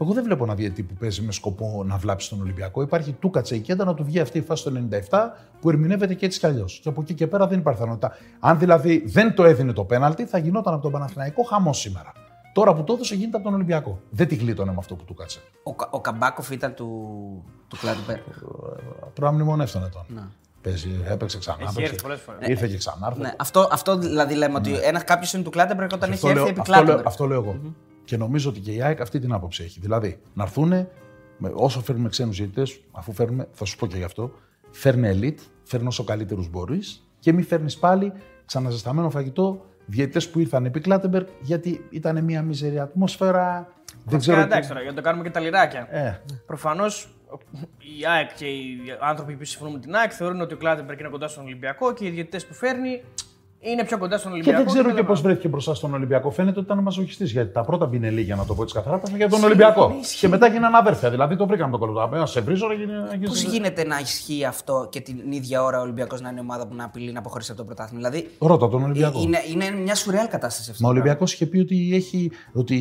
εγώ 0.00 0.12
δεν 0.12 0.24
βλέπω 0.24 0.44
ένα 0.44 0.54
διαιτητή 0.54 0.82
που 0.82 0.94
παίζει 0.94 1.22
με 1.22 1.32
σκοπό 1.32 1.82
να 1.86 1.96
βλάψει 1.96 2.28
τον 2.28 2.40
Ολυμπιακό. 2.40 2.82
Υπάρχει 2.82 3.12
του 3.12 3.30
κάτσε 3.30 3.54
η 3.54 3.60
κέντα 3.60 3.84
να 3.84 3.94
του 3.94 4.04
βγει 4.04 4.20
αυτή 4.20 4.38
η 4.38 4.42
φάση 4.42 4.64
το 4.64 4.72
97 5.10 5.18
που 5.60 5.68
ερμηνεύεται 5.70 6.14
και 6.14 6.26
έτσι 6.26 6.38
κι 6.38 6.46
αλλιώς. 6.46 6.80
Και 6.82 6.88
από 6.88 7.00
εκεί 7.00 7.14
και 7.14 7.26
πέρα 7.26 7.46
δεν 7.46 7.58
υπάρχει 7.58 7.80
πιθανότητα. 7.80 8.16
Αν 8.40 8.58
δηλαδή 8.58 9.02
δεν 9.06 9.34
το 9.34 9.44
έδινε 9.44 9.72
το 9.72 9.84
πέναλτι, 9.84 10.24
θα 10.26 10.38
γινόταν 10.38 10.72
από 10.74 10.82
τον 10.82 10.92
Παναθηναϊκό 10.92 11.42
χαμό 11.42 11.72
σήμερα. 11.72 12.12
Τώρα 12.52 12.74
που 12.74 12.84
το 12.84 12.92
έδωσε 12.92 13.14
γίνεται 13.14 13.36
από 13.36 13.44
τον 13.44 13.54
Ολυμπιακό. 13.54 14.00
Δεν 14.10 14.28
τη 14.28 14.34
γλίτωνε 14.34 14.70
με 14.70 14.76
αυτό 14.78 14.94
που 14.94 15.04
του 15.04 15.14
κάτσε. 15.14 15.40
Ο, 15.62 15.74
Κα- 15.74 15.88
ο 15.90 16.00
Καμπάκοφ 16.00 16.50
ήταν 16.50 16.74
του, 16.74 16.86
του 17.68 17.76
Κλάτεμπεργκ. 17.80 18.20
Πρέπει 19.00 19.20
να 19.20 19.32
μνημονεύσανε 19.32 19.88
τον. 19.88 20.04
Ναι. 20.08 20.22
Παίζει, 20.62 20.88
έπαιξε 21.08 21.38
ξανά. 21.38 21.56
Έχει 21.60 21.74
παίξε. 21.74 21.90
έρθει 21.92 22.02
πολλές 22.02 22.20
φορές. 22.20 22.48
Ήρθε 22.48 22.66
και 22.68 22.76
ξανά. 22.76 23.14
Ναι, 23.18 23.32
αυτό, 23.38 23.68
αυτό 23.72 23.96
δηλαδή 23.98 24.34
λέμε 24.34 24.56
ότι 24.56 24.74
ένα 24.82 25.02
κάποιος 25.02 25.32
είναι 25.32 25.42
του 25.42 25.50
Κλάτεμπεργκ 25.50 25.92
όταν 25.92 26.12
έχει 26.12 26.26
Αυτό 26.26 26.26
λέω, 26.28 26.46
έρθει 26.46 26.50
επί 26.50 26.60
αυτό, 26.60 26.72
λέω, 26.72 26.82
Κλάτεμπεργκ. 26.82 27.06
αυτό 27.08 27.26
λέω 27.26 27.40
εγώ. 27.42 27.60
Και 28.10 28.16
νομίζω 28.16 28.50
ότι 28.50 28.60
και 28.60 28.72
η 28.72 28.82
ΑΕΚ 28.82 29.00
αυτή 29.00 29.18
την 29.18 29.32
άποψη 29.32 29.62
έχει. 29.62 29.80
Δηλαδή, 29.80 30.20
να 30.34 30.42
έρθουν, 30.42 30.86
όσο 31.52 31.80
φέρνουμε 31.80 32.08
ξένους 32.08 32.36
διαιτητέ, 32.36 32.62
αφού 32.92 33.12
φέρνουμε, 33.12 33.48
θα 33.52 33.64
σου 33.64 33.76
πω 33.76 33.86
και 33.86 33.96
γι' 33.96 34.04
αυτό, 34.04 34.32
φέρνει 34.70 35.18
elite, 35.20 35.40
φέρνει 35.62 35.86
όσο 35.86 36.04
καλύτερους 36.04 36.50
μπορείς 36.50 37.08
και 37.18 37.32
μην 37.32 37.44
φέρνεις 37.44 37.76
πάλι 37.78 38.12
ξαναζεσταμένο 38.46 39.10
φαγητό 39.10 39.64
διαιτητές 39.86 40.28
που 40.30 40.38
ήρθαν 40.40 40.64
επί 40.64 40.80
Κλάτεμπεργκ 40.80 41.26
γιατί 41.40 41.86
ήταν 41.90 42.24
μια 42.24 42.42
μιζερή 42.42 42.78
ατμόσφαιρα. 42.78 43.72
Δεν 44.04 44.18
ξέρω. 44.18 44.40
εντάξει 44.40 44.60
τι- 44.60 44.68
τώρα, 44.68 44.80
για 44.80 44.90
να 44.90 44.96
το 44.96 45.02
κάνουμε 45.02 45.24
και 45.24 45.30
τα 45.30 45.40
λιράκια. 45.40 45.86
Ε, 45.90 46.20
Προφανώς 46.46 47.14
η 47.78 48.06
ΑΕΚ 48.06 48.34
και 48.34 48.46
οι 48.46 48.78
άνθρωποι 49.00 49.36
που 49.36 49.44
συμφωνούν 49.44 49.74
με 49.74 49.80
την 49.80 49.94
ΑΕΚ 49.94 50.10
θεωρούν 50.14 50.40
ότι 50.40 50.54
ο 50.54 50.56
Κλάτεμπεργκ 50.56 50.98
είναι 51.00 51.08
κοντά 51.08 51.28
στον 51.28 51.44
Ολυμπιακό 51.44 51.92
και 51.94 52.06
οι 52.06 52.10
διαιτητές 52.10 52.46
που 52.46 52.54
φέρνει 52.54 53.02
είναι 53.60 53.84
πιο 53.84 53.98
κοντά 53.98 54.18
στον 54.18 54.30
και 54.30 54.36
Ολυμπιακό. 54.36 54.62
δεν 54.62 54.72
ξέρω 54.72 54.88
και 54.88 54.94
λέμε, 54.94 55.06
πώς 55.06 55.20
βρέθηκε 55.20 55.48
μπροστά 55.48 55.74
στον 55.74 55.94
Ολυμπιακό. 55.94 56.30
Φαίνεται 56.30 56.58
ότι 56.58 56.66
ήταν 56.72 56.82
μαζοχιστής. 56.82 57.32
Γιατί 57.32 57.52
τα 57.52 57.64
πρώτα 57.64 57.86
μπινελί, 57.86 58.20
για 58.20 58.36
να 58.36 58.44
το 58.44 58.54
πω 58.54 58.62
έτσι 58.62 58.74
καθαρά, 58.74 59.00
ήταν 59.04 59.16
για 59.16 59.28
τον 59.28 59.44
Ολυμπιακό. 59.44 59.92
Και 60.20 60.28
μετά 60.28 60.46
γίνανε 60.46 60.76
αδέρφια. 60.76 61.10
Δηλαδή 61.10 61.36
το 61.36 61.46
βρήκαμε 61.46 61.72
το 61.72 61.78
κολοτάπιο. 61.78 62.26
Σε 62.26 62.40
βρίζω, 62.40 62.66
ρε, 62.66 62.74
γίνει. 62.74 63.26
Πώς 63.26 63.42
γίνεται 63.42 63.84
να 63.84 63.98
ισχύει 63.98 64.44
αυτό 64.44 64.88
και 64.90 65.00
την 65.00 65.32
ίδια 65.32 65.62
ώρα 65.62 65.78
ο 65.78 65.82
Ολυμπιακός 65.82 66.20
να 66.20 66.28
είναι 66.28 66.38
η 66.38 66.42
ομάδα 66.42 66.66
που 66.66 66.74
να 66.74 66.84
απειλεί 66.84 67.12
να 67.12 67.18
αποχωρήσει 67.18 67.50
από 67.50 67.60
το 67.60 67.66
πρωτάθλημα; 67.66 68.08
Δηλαδή 68.08 68.30
Ρώτα 68.38 68.68
τον 68.68 68.82
Ολυμπιακό. 68.82 69.20
είναι, 69.20 69.38
είναι 69.50 69.70
μια 69.82 69.94
σουρεάλ 69.94 70.28
κατάσταση 70.28 70.70
αυτή. 70.70 70.82
Μα 70.82 70.88
ο 70.88 70.92
Ολυμπιακός 70.92 71.32
είχε 71.32 71.46
πει 71.46 71.58
ότι, 71.58 71.90
έχει, 71.94 72.30
ότι 72.52 72.78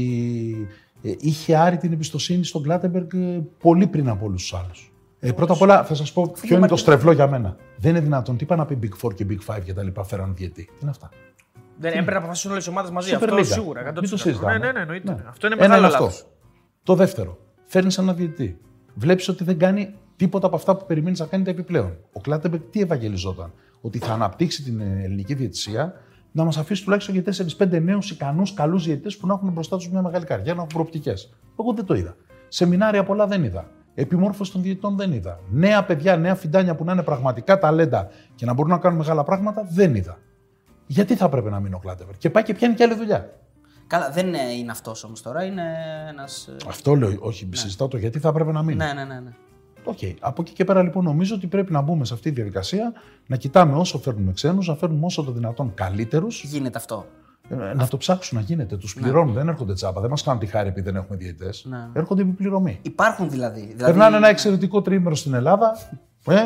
ε, 1.02 1.12
είχε 1.20 1.56
άρει 1.56 1.78
την 1.78 1.92
εμπιστοσύνη 1.94 2.46
στον 2.46 2.64
Κλάτεμπεργκ 2.64 3.14
ε, 3.14 3.42
πολύ 3.60 3.88
πριν 3.88 4.10
από 4.10 4.26
όλους 4.26 4.42
τους 4.42 4.54
άλλους. 4.54 4.89
Ε, 5.20 5.32
πρώτα 5.32 5.54
απ' 5.54 5.62
όλα 5.62 5.84
θα 5.84 5.96
σας 5.96 6.12
πω 6.14 6.32
ποιο 6.42 6.58
είναι 6.58 6.68
το 6.68 6.76
στρεβλό 6.76 7.12
για 7.12 7.28
μένα. 7.28 7.56
Δεν 7.78 7.92
είναι 7.92 8.00
δυνατόν. 8.00 8.38
Τι 8.38 8.44
είπα 8.44 8.56
να 8.56 8.66
πει 8.66 8.80
Big 8.84 9.06
Four 9.08 9.14
και 9.14 9.26
Big 9.30 9.54
Five 9.56 9.62
και 9.64 9.74
τα 9.74 9.84
λοιπά, 9.84 10.04
φέραν 10.04 10.36
διετή. 10.36 10.64
Τι 10.66 10.72
είναι 10.82 10.90
αυτά. 10.90 11.10
Δεν 11.78 11.92
έπρεπε 11.92 12.12
να 12.12 12.18
αποφασίσουν 12.18 12.52
όλες 12.52 12.66
οι 12.66 12.70
ομάδες 12.70 12.92
μαζί. 12.92 13.12
Super 13.14 13.24
Αυτό 13.24 13.36
League. 13.36 13.46
σίγουρα. 13.46 13.82
100%. 13.82 14.02
Μην 14.02 14.10
το 14.10 14.18
συζητάμε. 14.18 14.52
Ναι, 14.58 14.66
ναι, 14.66 14.72
ναι, 14.72 14.80
εννοείται. 14.80 15.12
Ναι. 15.14 15.24
Αυτό 15.28 15.48
είναι 15.48 15.56
Ένα 15.56 15.68
μεγάλο 15.68 15.86
είναι 15.88 15.96
αυτός. 15.96 16.14
λάθο. 16.16 16.30
Το 16.84 16.96
δεύτερο. 16.96 17.38
Φέρνεις 17.66 17.98
ένα 17.98 18.14
διαιτητή. 18.14 18.58
Βλέπεις 18.94 19.28
ότι 19.28 19.44
δεν 19.44 19.58
κάνει 19.58 19.94
τίποτα 20.16 20.48
από 20.48 20.56
αυτά 20.56 20.76
που 20.76 20.86
περιμένεις 20.86 21.20
να 21.20 21.26
κάνει 21.26 21.44
τα 21.44 21.50
επιπλέον. 21.50 21.98
Ο 22.14 22.22
Κλάτεμπεργκ 22.22 22.62
τι 22.72 22.82
ευαγγελιζόταν; 22.82 23.54
Ότι 23.82 23.98
θα 24.00 24.14
αναπτύξει 24.14 24.64
την 24.64 24.80
ε, 24.80 25.02
ελληνική 25.04 25.34
διαιτησία 25.34 25.94
να 26.32 26.44
μας 26.44 26.58
αφήσει 26.58 26.84
τουλάχιστον 26.84 27.16
για 27.16 27.24
4-5 27.58 27.82
νέους 27.82 28.12
ικανούς, 28.12 28.54
καλούς 28.54 28.84
διαιτητές 28.86 29.18
που 29.18 29.28
να 29.28 29.34
έχουν 29.34 29.52
μπροστά 29.52 29.78
τους 29.78 29.90
μια 29.90 30.02
μεγάλη 30.02 30.26
καριέρα, 30.26 30.50
να 30.54 30.56
έχουν 30.58 30.68
προοπτικές. 30.74 31.34
Εγώ 31.60 31.74
δεν 31.74 31.86
το 31.86 31.94
είδα. 31.94 32.16
Σεμινάρια 32.48 33.04
πολλά 33.04 33.28
δεν 33.28 33.44
είδα. 33.44 33.70
Επιμόρφωση 34.02 34.52
των 34.52 34.62
διαιτητών 34.62 34.96
δεν 34.98 35.12
είδα. 35.12 35.40
Νέα 35.50 35.84
παιδιά, 35.84 36.18
νέα 36.18 36.36
φιντάνια 36.36 36.76
που 36.76 36.84
να 36.84 36.92
είναι 36.92 37.04
πραγματικά 37.04 37.58
ταλέντα 37.60 38.10
και 38.36 38.46
να 38.46 38.54
μπορούν 38.54 38.72
να 38.72 38.78
κάνουν 38.78 38.98
μεγάλα 38.98 39.24
πράγματα 39.24 39.68
δεν 39.72 39.96
είδα. 39.96 40.18
Γιατί 40.88 41.16
θα 41.16 41.26
έπρεπε 41.26 41.50
να 41.50 41.60
μείνει 41.60 41.76
ο 41.76 41.80
Κλάτεμπεργκ. 41.80 42.18
Και 42.18 42.30
πάει 42.30 42.44
και 42.44 42.54
πιάνει 42.54 42.74
και 42.76 42.84
άλλη 42.84 42.96
δουλειά. 42.96 43.34
Καλά, 43.88 44.10
δεν 44.12 44.28
είναι- 44.28 44.38
είναι 44.58 44.72
αυτός 44.72 45.04
όμως 45.04 45.22
τώρα. 45.22 45.44
Είναι 45.44 45.64
ένας. 46.10 46.50
Αυτό 46.68 46.96
λέω, 46.96 47.16
όχι, 47.20 47.50
συζητάω 47.52 47.88
το 47.88 47.98
γιατί 47.98 48.20
θα 48.20 48.30
έπρεπε 48.30 48.52
να 48.52 48.64
μείνει. 48.64 48.78
Ναι, 48.78 48.94
ναι, 48.94 49.04
ναι. 49.04 49.20
ναι. 49.20 49.32
Οκ. 49.84 49.98
Από 50.20 50.42
εκεί 50.42 50.54
και 50.54 50.64
πέρα 50.64 50.84
λοιπόν 50.84 51.04
νομίζω 51.04 51.36
ότι 51.36 51.48
πρέπει 51.48 51.72
να 51.72 51.82
μπούμε 51.82 52.06
σε 52.06 52.14
αυτή 52.14 52.30
τη 52.30 52.36
διαδικασία, 52.36 52.94
να 53.28 53.36
κοιτάμε 53.36 53.76
όσο 53.76 53.98
φέρνουμε 53.98 54.32
ξένους, 54.32 54.68
να 54.68 54.76
φέρνουμε 54.76 55.06
όσο 55.06 55.24
το 55.24 55.32
δυνατόν 55.32 55.74
καλύτερους, 55.74 56.44
Γίνεται 56.44 56.78
αυτό. 56.78 57.06
Ε, 57.50 57.74
να 57.74 57.88
το 57.88 57.98
ψάξουν 57.98 58.38
να 58.38 58.44
γίνεται. 58.44 58.78
Τους 58.78 58.94
πληρώνουν, 58.94 59.34
δεν 59.34 59.48
έρχονται 59.48 59.74
τζάμπα, 59.74 60.02
δεν 60.02 60.10
μας 60.10 60.24
κάνουν 60.24 60.40
τη 60.40 60.46
χάρη 60.46 60.68
επειδή 60.68 60.86
δεν 60.86 60.96
έχουμε 60.96 61.18
διαιτητές. 61.18 61.66
Ναι. 61.70 61.88
Έρχονται 61.94 62.22
επί 62.22 62.38
πληρωμή. 62.38 62.80
Υπάρχουν 62.82 63.30
δηλαδή. 63.30 63.60
δηλαδή 63.60 63.84
Περνάνε 63.84 64.18
ένα 64.18 64.28
εξαιρετικό 64.28 64.82
τριήμερο 64.82 65.16
στην 65.16 65.34
Ελλάδα, 65.34 65.78
ε, 66.28 66.40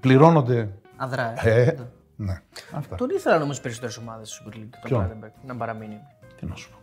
πληρώνονται. 0.00 0.68
Αδρά. 0.96 1.46
Ε, 1.46 1.74
ναι. 2.16 2.40
Αυτά. 2.72 2.96
Τον 2.96 3.10
ήθελαν 3.10 3.42
όμω 3.42 3.52
περισσότερε 3.62 3.92
ομάδες 4.00 4.28
στη 4.30 4.44
Super 4.44 4.54
League 4.54 4.68
τον 4.70 4.80
Ποιον; 4.82 5.00
Κλάτεμπεργκ 5.00 5.32
να 5.46 5.56
παραμείνει. 5.56 6.00
Τι 6.36 6.46
να 6.46 6.54
σου 6.54 6.70
πω. 6.70 6.76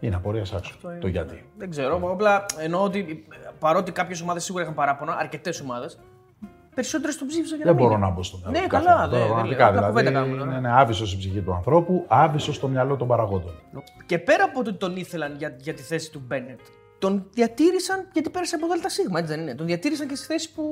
Είναι 0.00 0.16
απορία 0.16 0.44
άξιο 0.56 0.76
το 1.00 1.08
γιατί. 1.08 1.50
Δεν 1.58 1.70
ξέρω. 1.70 2.12
Απλά 2.12 2.44
εννοώ 2.58 2.82
ότι 2.82 3.26
παρότι 3.58 3.92
κάποιες 3.92 4.20
ομάδες 4.20 4.44
σίγουρα 4.44 4.62
είχαν 4.62 4.74
παράπονα, 4.74 5.16
αρκετές 5.16 5.60
ομάδες, 5.60 5.98
περισσότερε 6.76 7.12
τον 7.20 7.26
ψήφισαν 7.30 7.56
για 7.56 7.66
να 7.66 7.72
Δεν 7.72 7.80
μείνει. 7.80 7.94
μπορώ 7.96 8.06
να 8.06 8.10
μπω 8.14 8.22
στο 8.22 8.36
μυαλό. 8.38 8.52
Ναι, 8.56 8.62
του 8.62 8.68
καλά, 8.68 8.84
καθένα. 8.84 9.00
δεν- 9.08 9.10
Τώρα, 9.10 9.24
δεν 9.24 9.32
πραγματικά, 9.34 9.64
λέω. 9.70 9.78
Απλά 9.78 9.88
κουβέντα 9.88 10.08
δηλαδή, 10.10 10.28
κάνουμε 10.30 10.44
τώρα. 10.44 10.58
είναι 10.58 10.80
άβυσος 10.80 11.12
η 11.14 11.16
ψυχή 11.18 11.40
του 11.40 11.54
ανθρώπου, 11.54 12.04
άβυσος 12.08 12.54
στο 12.56 12.68
μυαλό 12.68 12.96
των 12.96 13.06
παραγόντων. 13.08 13.54
Και 14.06 14.18
πέρα 14.18 14.44
από 14.44 14.58
ότι 14.60 14.72
τον 14.72 14.96
ήθελαν 14.96 15.34
για, 15.38 15.56
για 15.60 15.74
τη 15.74 15.82
θέση 15.82 16.10
του 16.12 16.22
Μπένετ, 16.26 16.60
τον 16.98 17.26
διατήρησαν 17.32 18.08
γιατί 18.12 18.30
πέρασε 18.30 18.56
από 18.56 18.66
ΔΣ, 18.66 18.98
έτσι 18.98 19.26
δεν 19.32 19.40
είναι; 19.40 19.54
Τον 19.54 19.66
διατήρησαν 19.66 20.08
και 20.08 20.16
στη 20.16 20.26
θέση 20.26 20.52
που 20.54 20.62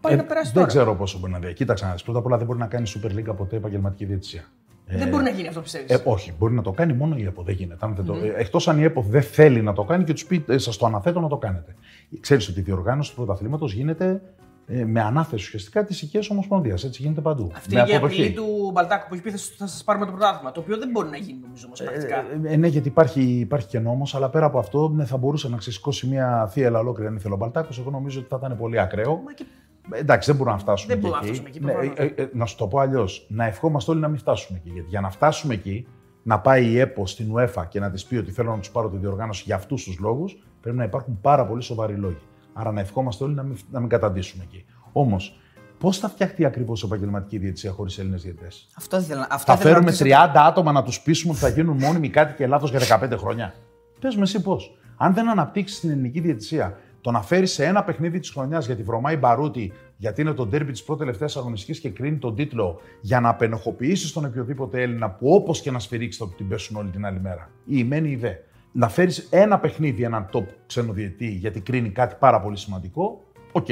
πάει 0.00 0.12
Ε, 0.12 0.16
να 0.16 0.24
περάσει 0.24 0.46
δεν 0.46 0.54
τώρα. 0.54 0.66
ξέρω 0.66 0.94
πόσο 0.94 1.18
μπορεί 1.18 1.32
να 1.32 1.38
δει. 1.38 1.52
Κοίταξε 1.52 1.84
να 1.86 1.92
δεις. 1.92 2.02
Πρώτα 2.02 2.18
απ' 2.18 2.26
όλα 2.26 2.36
δεν 2.36 2.46
μπορεί 2.46 2.58
να 2.58 2.66
κάνει 2.66 2.90
Super 2.96 3.10
League 3.18 3.36
ποτέ 3.36 3.56
επαγγελματική 3.56 4.04
διαιτησία. 4.04 4.42
Δεν 4.86 5.08
μπορεί 5.08 5.22
να 5.24 5.30
γίνει 5.30 5.48
αυτό, 5.48 5.60
πιστεύεις; 5.60 5.90
Ε, 5.90 6.00
όχι, 6.04 6.32
μπορεί 6.38 6.54
να 6.54 6.62
το 6.62 6.70
κάνει 6.70 6.92
μόνο 6.92 7.16
η 7.16 7.24
ΕΠΟ. 7.24 7.42
Δεν 7.42 7.54
γίνεται. 7.54 7.86
Αν 7.86 7.94
δεν 7.94 8.04
το... 8.04 8.16
Εκτός 8.36 8.68
αν 8.68 8.78
η 8.78 8.82
ΕΠΟ 8.84 9.04
δεν 9.08 9.22
θέλει 9.22 9.62
να 9.62 9.72
το 9.72 9.84
κάνει 9.84 10.04
και 10.04 10.12
τους 10.12 10.26
πει: 10.26 10.44
ε, 10.48 10.58
Σας 10.58 10.76
το 10.76 10.86
αναθέτω 10.86 11.20
να 11.20 11.28
το 11.28 11.36
κάνετε. 11.36 11.74
Ξέρεις 12.20 12.48
ότι 12.48 12.60
η 12.60 12.62
διοργάνωση 12.62 13.10
του 13.10 13.16
πρωταθλήματος 13.16 13.72
γίνεται 13.72 14.22
ε, 14.66 14.84
με 14.84 15.00
ανάθεση 15.00 15.44
ουσιαστικά 15.46 15.84
της 15.84 16.02
οικίας 16.02 16.30
ομοσπονδίας. 16.30 16.84
Έτσι 16.84 17.02
γίνεται 17.02 17.20
παντού. 17.20 17.50
Αυτή 17.54 17.74
με 17.74 17.80
είναι 17.80 17.90
η 17.90 17.94
αποδοχή. 17.94 18.20
απειλή 18.20 18.34
του 18.36 18.70
Μπαλτάκου 18.72 19.08
που 19.08 19.14
έχει 19.14 19.22
πει 19.22 19.30
θα, 19.30 19.38
θα 19.56 19.66
σας 19.66 19.84
πάρουμε 19.84 20.04
το 20.06 20.10
πρωτάθλημα. 20.12 20.52
Το 20.52 20.60
οποίο 20.60 20.78
δεν 20.78 20.88
μπορεί 20.90 21.08
να 21.08 21.16
γίνει 21.16 21.38
νομίζω 21.42 21.64
όμως 21.66 21.82
πρακτικά. 21.82 22.16
Ε, 22.16 22.52
ε, 22.52 22.56
ναι, 22.56 22.66
γιατί 22.66 22.88
υπάρχει, 22.88 23.22
υπάρχει 23.22 23.66
και 23.66 23.78
νόμος, 23.78 24.14
αλλά 24.14 24.30
πέρα 24.30 24.46
από 24.46 24.58
αυτό 24.58 24.88
ναι, 24.88 25.04
θα 25.04 25.16
μπορούσε 25.16 25.48
να 25.48 25.56
ξεσηκώσει 25.56 26.06
μια 26.06 26.48
θύελα 26.50 26.78
ολόκληρη 26.78 27.08
αν 27.08 27.16
ήθελε 27.16 27.34
ο 27.34 27.36
Μπαλτάκος. 27.36 27.78
Εγώ 27.78 27.90
νομίζω 27.90 28.18
ότι 28.20 28.28
θα 28.28 28.36
ήταν 28.38 28.56
πολύ 28.56 28.80
ακραίο. 28.80 29.20
Μα 29.24 29.32
και 29.32 29.44
Ε, 29.92 29.98
Εντάξει, 29.98 30.26
δεν 30.30 30.36
μπορούμε 30.36 30.56
να 30.56 30.62
φτάσουμε 30.62 30.94
Δεν 30.94 31.02
και 31.02 31.08
μπορούμε 31.08 31.26
να 31.26 31.32
εκεί. 31.32 31.40
φτάσουμε 31.40 31.72
εκεί, 31.72 31.82
Ναι, 31.84 31.90
προφανώς. 31.90 32.12
ε, 32.18 32.22
ε, 32.22 32.28
να 32.32 32.46
σου 32.46 32.56
το 32.56 32.66
πω 32.66 32.78
αλλιώς. 32.78 33.26
Να 33.30 33.44
ευχόμαστε 33.46 33.90
όλοι 33.90 34.00
να 34.00 34.08
μην 34.08 34.18
φτάσουμε 34.18 34.58
εκεί. 34.58 34.70
Γιατί 34.72 34.88
για 34.88 35.00
να 35.00 35.10
φτάσουμε 35.10 35.54
εκεί, 35.54 35.86
να 36.22 36.40
πάει 36.40 36.66
η 36.66 36.78
ΕΠΟ 36.78 37.06
στην 37.06 37.32
UEFA 37.34 37.62
και 37.68 37.80
να 37.80 37.90
της 37.90 38.04
πει 38.04 38.16
ότι 38.16 38.30
θέλω 38.32 38.50
να 38.50 38.58
τους 38.58 38.70
πάρω 38.70 38.88
τη 38.90 38.96
διοργάνωση 38.96 39.42
για 39.46 39.54
αυτούς 39.54 39.84
τους 39.84 39.98
λόγους, 39.98 40.42
πρέπει 40.60 40.76
να 40.76 40.84
υπάρχουν 40.84 41.18
πάρα 41.20 41.46
πολύ 41.46 41.62
σοβαροί 41.62 41.94
λόγοι. 41.94 42.18
Άρα 42.52 42.72
να 42.72 42.80
ευχόμαστε 42.80 43.24
όλοι 43.24 43.34
να 43.34 43.42
μην, 43.42 43.58
να 43.70 43.80
μην 43.80 43.88
καταντήσουμε 43.88 44.44
εκεί. 44.44 44.64
Όμως, 44.92 45.40
πώς 45.78 45.98
θα 45.98 46.08
φτιαχτεί 46.08 46.44
ακριβώς 46.44 46.82
η 46.82 46.86
επαγγελματική 46.86 47.38
διαιτησία 47.38 47.70
χωρίς 47.70 47.98
Έλληνες 47.98 48.22
διαιτέ. 48.22 48.48
Αυτό 48.76 48.96
ήθελα, 48.98 49.26
αυτό 49.30 49.52
Θα 49.52 49.58
ήθελα 49.58 49.74
να 49.74 49.80
φέρουμε 49.80 49.90
ρωτήσω. 49.90 50.04
30 50.34 50.46
άτομα 50.48 50.72
να 50.72 50.82
τους 50.82 51.00
πείσουμε 51.00 51.32
ότι 51.32 51.40
θα 51.40 51.48
γίνουν 51.48 51.76
μόνιμοι 51.76 52.08
κάτοικοι 52.08 52.42
Ελλάδος 52.42 52.66
για 52.66 52.80
15 53.00 53.16
χρόνια; 53.16 53.54
Πες 54.00 54.16
με 54.16 54.22
εσύ 54.22 54.42
πώς. 54.42 54.76
Αν 54.96 55.14
δεν 55.14 55.28
αναπτύξεις 55.28 55.80
την 55.80 55.90
ελληνική 55.90 56.20
διαιτησία, 56.20 56.78
το 57.00 57.10
να 57.10 57.22
φέρεις 57.22 57.52
σε 57.52 57.64
ένα 57.64 57.84
παιχνίδι 57.84 58.18
της 58.18 58.30
χρονιάς 58.30 58.66
γιατί 58.66 58.82
βρωμάει 58.82 59.16
μπαρούτι, 59.16 59.72
γιατί 59.96 60.20
είναι 60.20 60.32
το 60.32 60.46
ντέρμπι 60.46 60.72
της 60.72 60.82
προτελευταίας 60.82 61.28
αγωνιστικής 61.36 61.80
και 61.80 61.90
κρίνει 61.90 62.16
τον 62.16 62.34
τίτλο, 62.34 62.80
για 63.00 63.20
να 63.20 63.28
απενοχοποιήσεις 63.28 64.12
τον 64.12 64.24
οποιοδήποτε 64.24 64.82
Έλληνα 64.82 65.10
που 65.10 65.34
όπως 65.34 65.60
και 65.60 65.70
να 65.70 65.78
σφυρίξει 65.78 66.18
θα 66.18 66.28
την 66.36 66.48
πέσουν 66.48 66.76
όλη 66.76 66.90
την 66.90 67.06
άλλη 67.06 67.20
μέρα. 67.20 67.50
Η 67.64 67.74
ημένη 67.78 68.10
η 68.10 68.16
δε. 68.16 68.32
Να 68.72 68.88
φέρεις 68.88 69.26
ένα 69.30 69.58
παιχνίδι, 69.58 70.02
έναν 70.02 70.28
top 70.32 70.44
ξένο 70.66 70.92
διαιτητή, 70.92 71.26
γιατί 71.28 71.60
κρίνει 71.60 71.90
κάτι 71.90 72.14
πάρα 72.18 72.40
πολύ 72.40 72.56
σημαντικό, 72.56 73.22
οκ. 73.52 73.68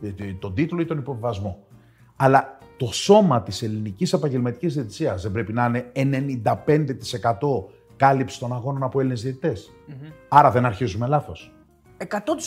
Γιατί 0.00 0.34
Τον 0.40 0.54
τίτλο 0.54 0.80
ή 0.80 0.84
τον 0.84 0.98
υποβιβασμό. 0.98 1.58
Αλλά 2.16 2.58
το 2.76 2.86
σώμα 2.92 3.42
της 3.42 3.62
ελληνικής 3.62 4.12
επαγγελματικής 4.12 4.74
διαιτησίας 4.74 5.22
δεν 5.22 5.32
πρέπει 5.32 5.52
να 5.52 5.84
είναι 5.92 6.42
95% 6.44 7.64
κάλυψη 7.96 8.38
των 8.38 8.52
αγώνων 8.52 8.82
από 8.82 9.00
Έλληνες 9.00 9.22
διαιτητές. 9.22 9.70
Άρα 10.28 10.50
δεν 10.50 10.64
αρχίζουμε 10.64 11.06
λάθος. 11.06 11.52
100% 11.96 12.04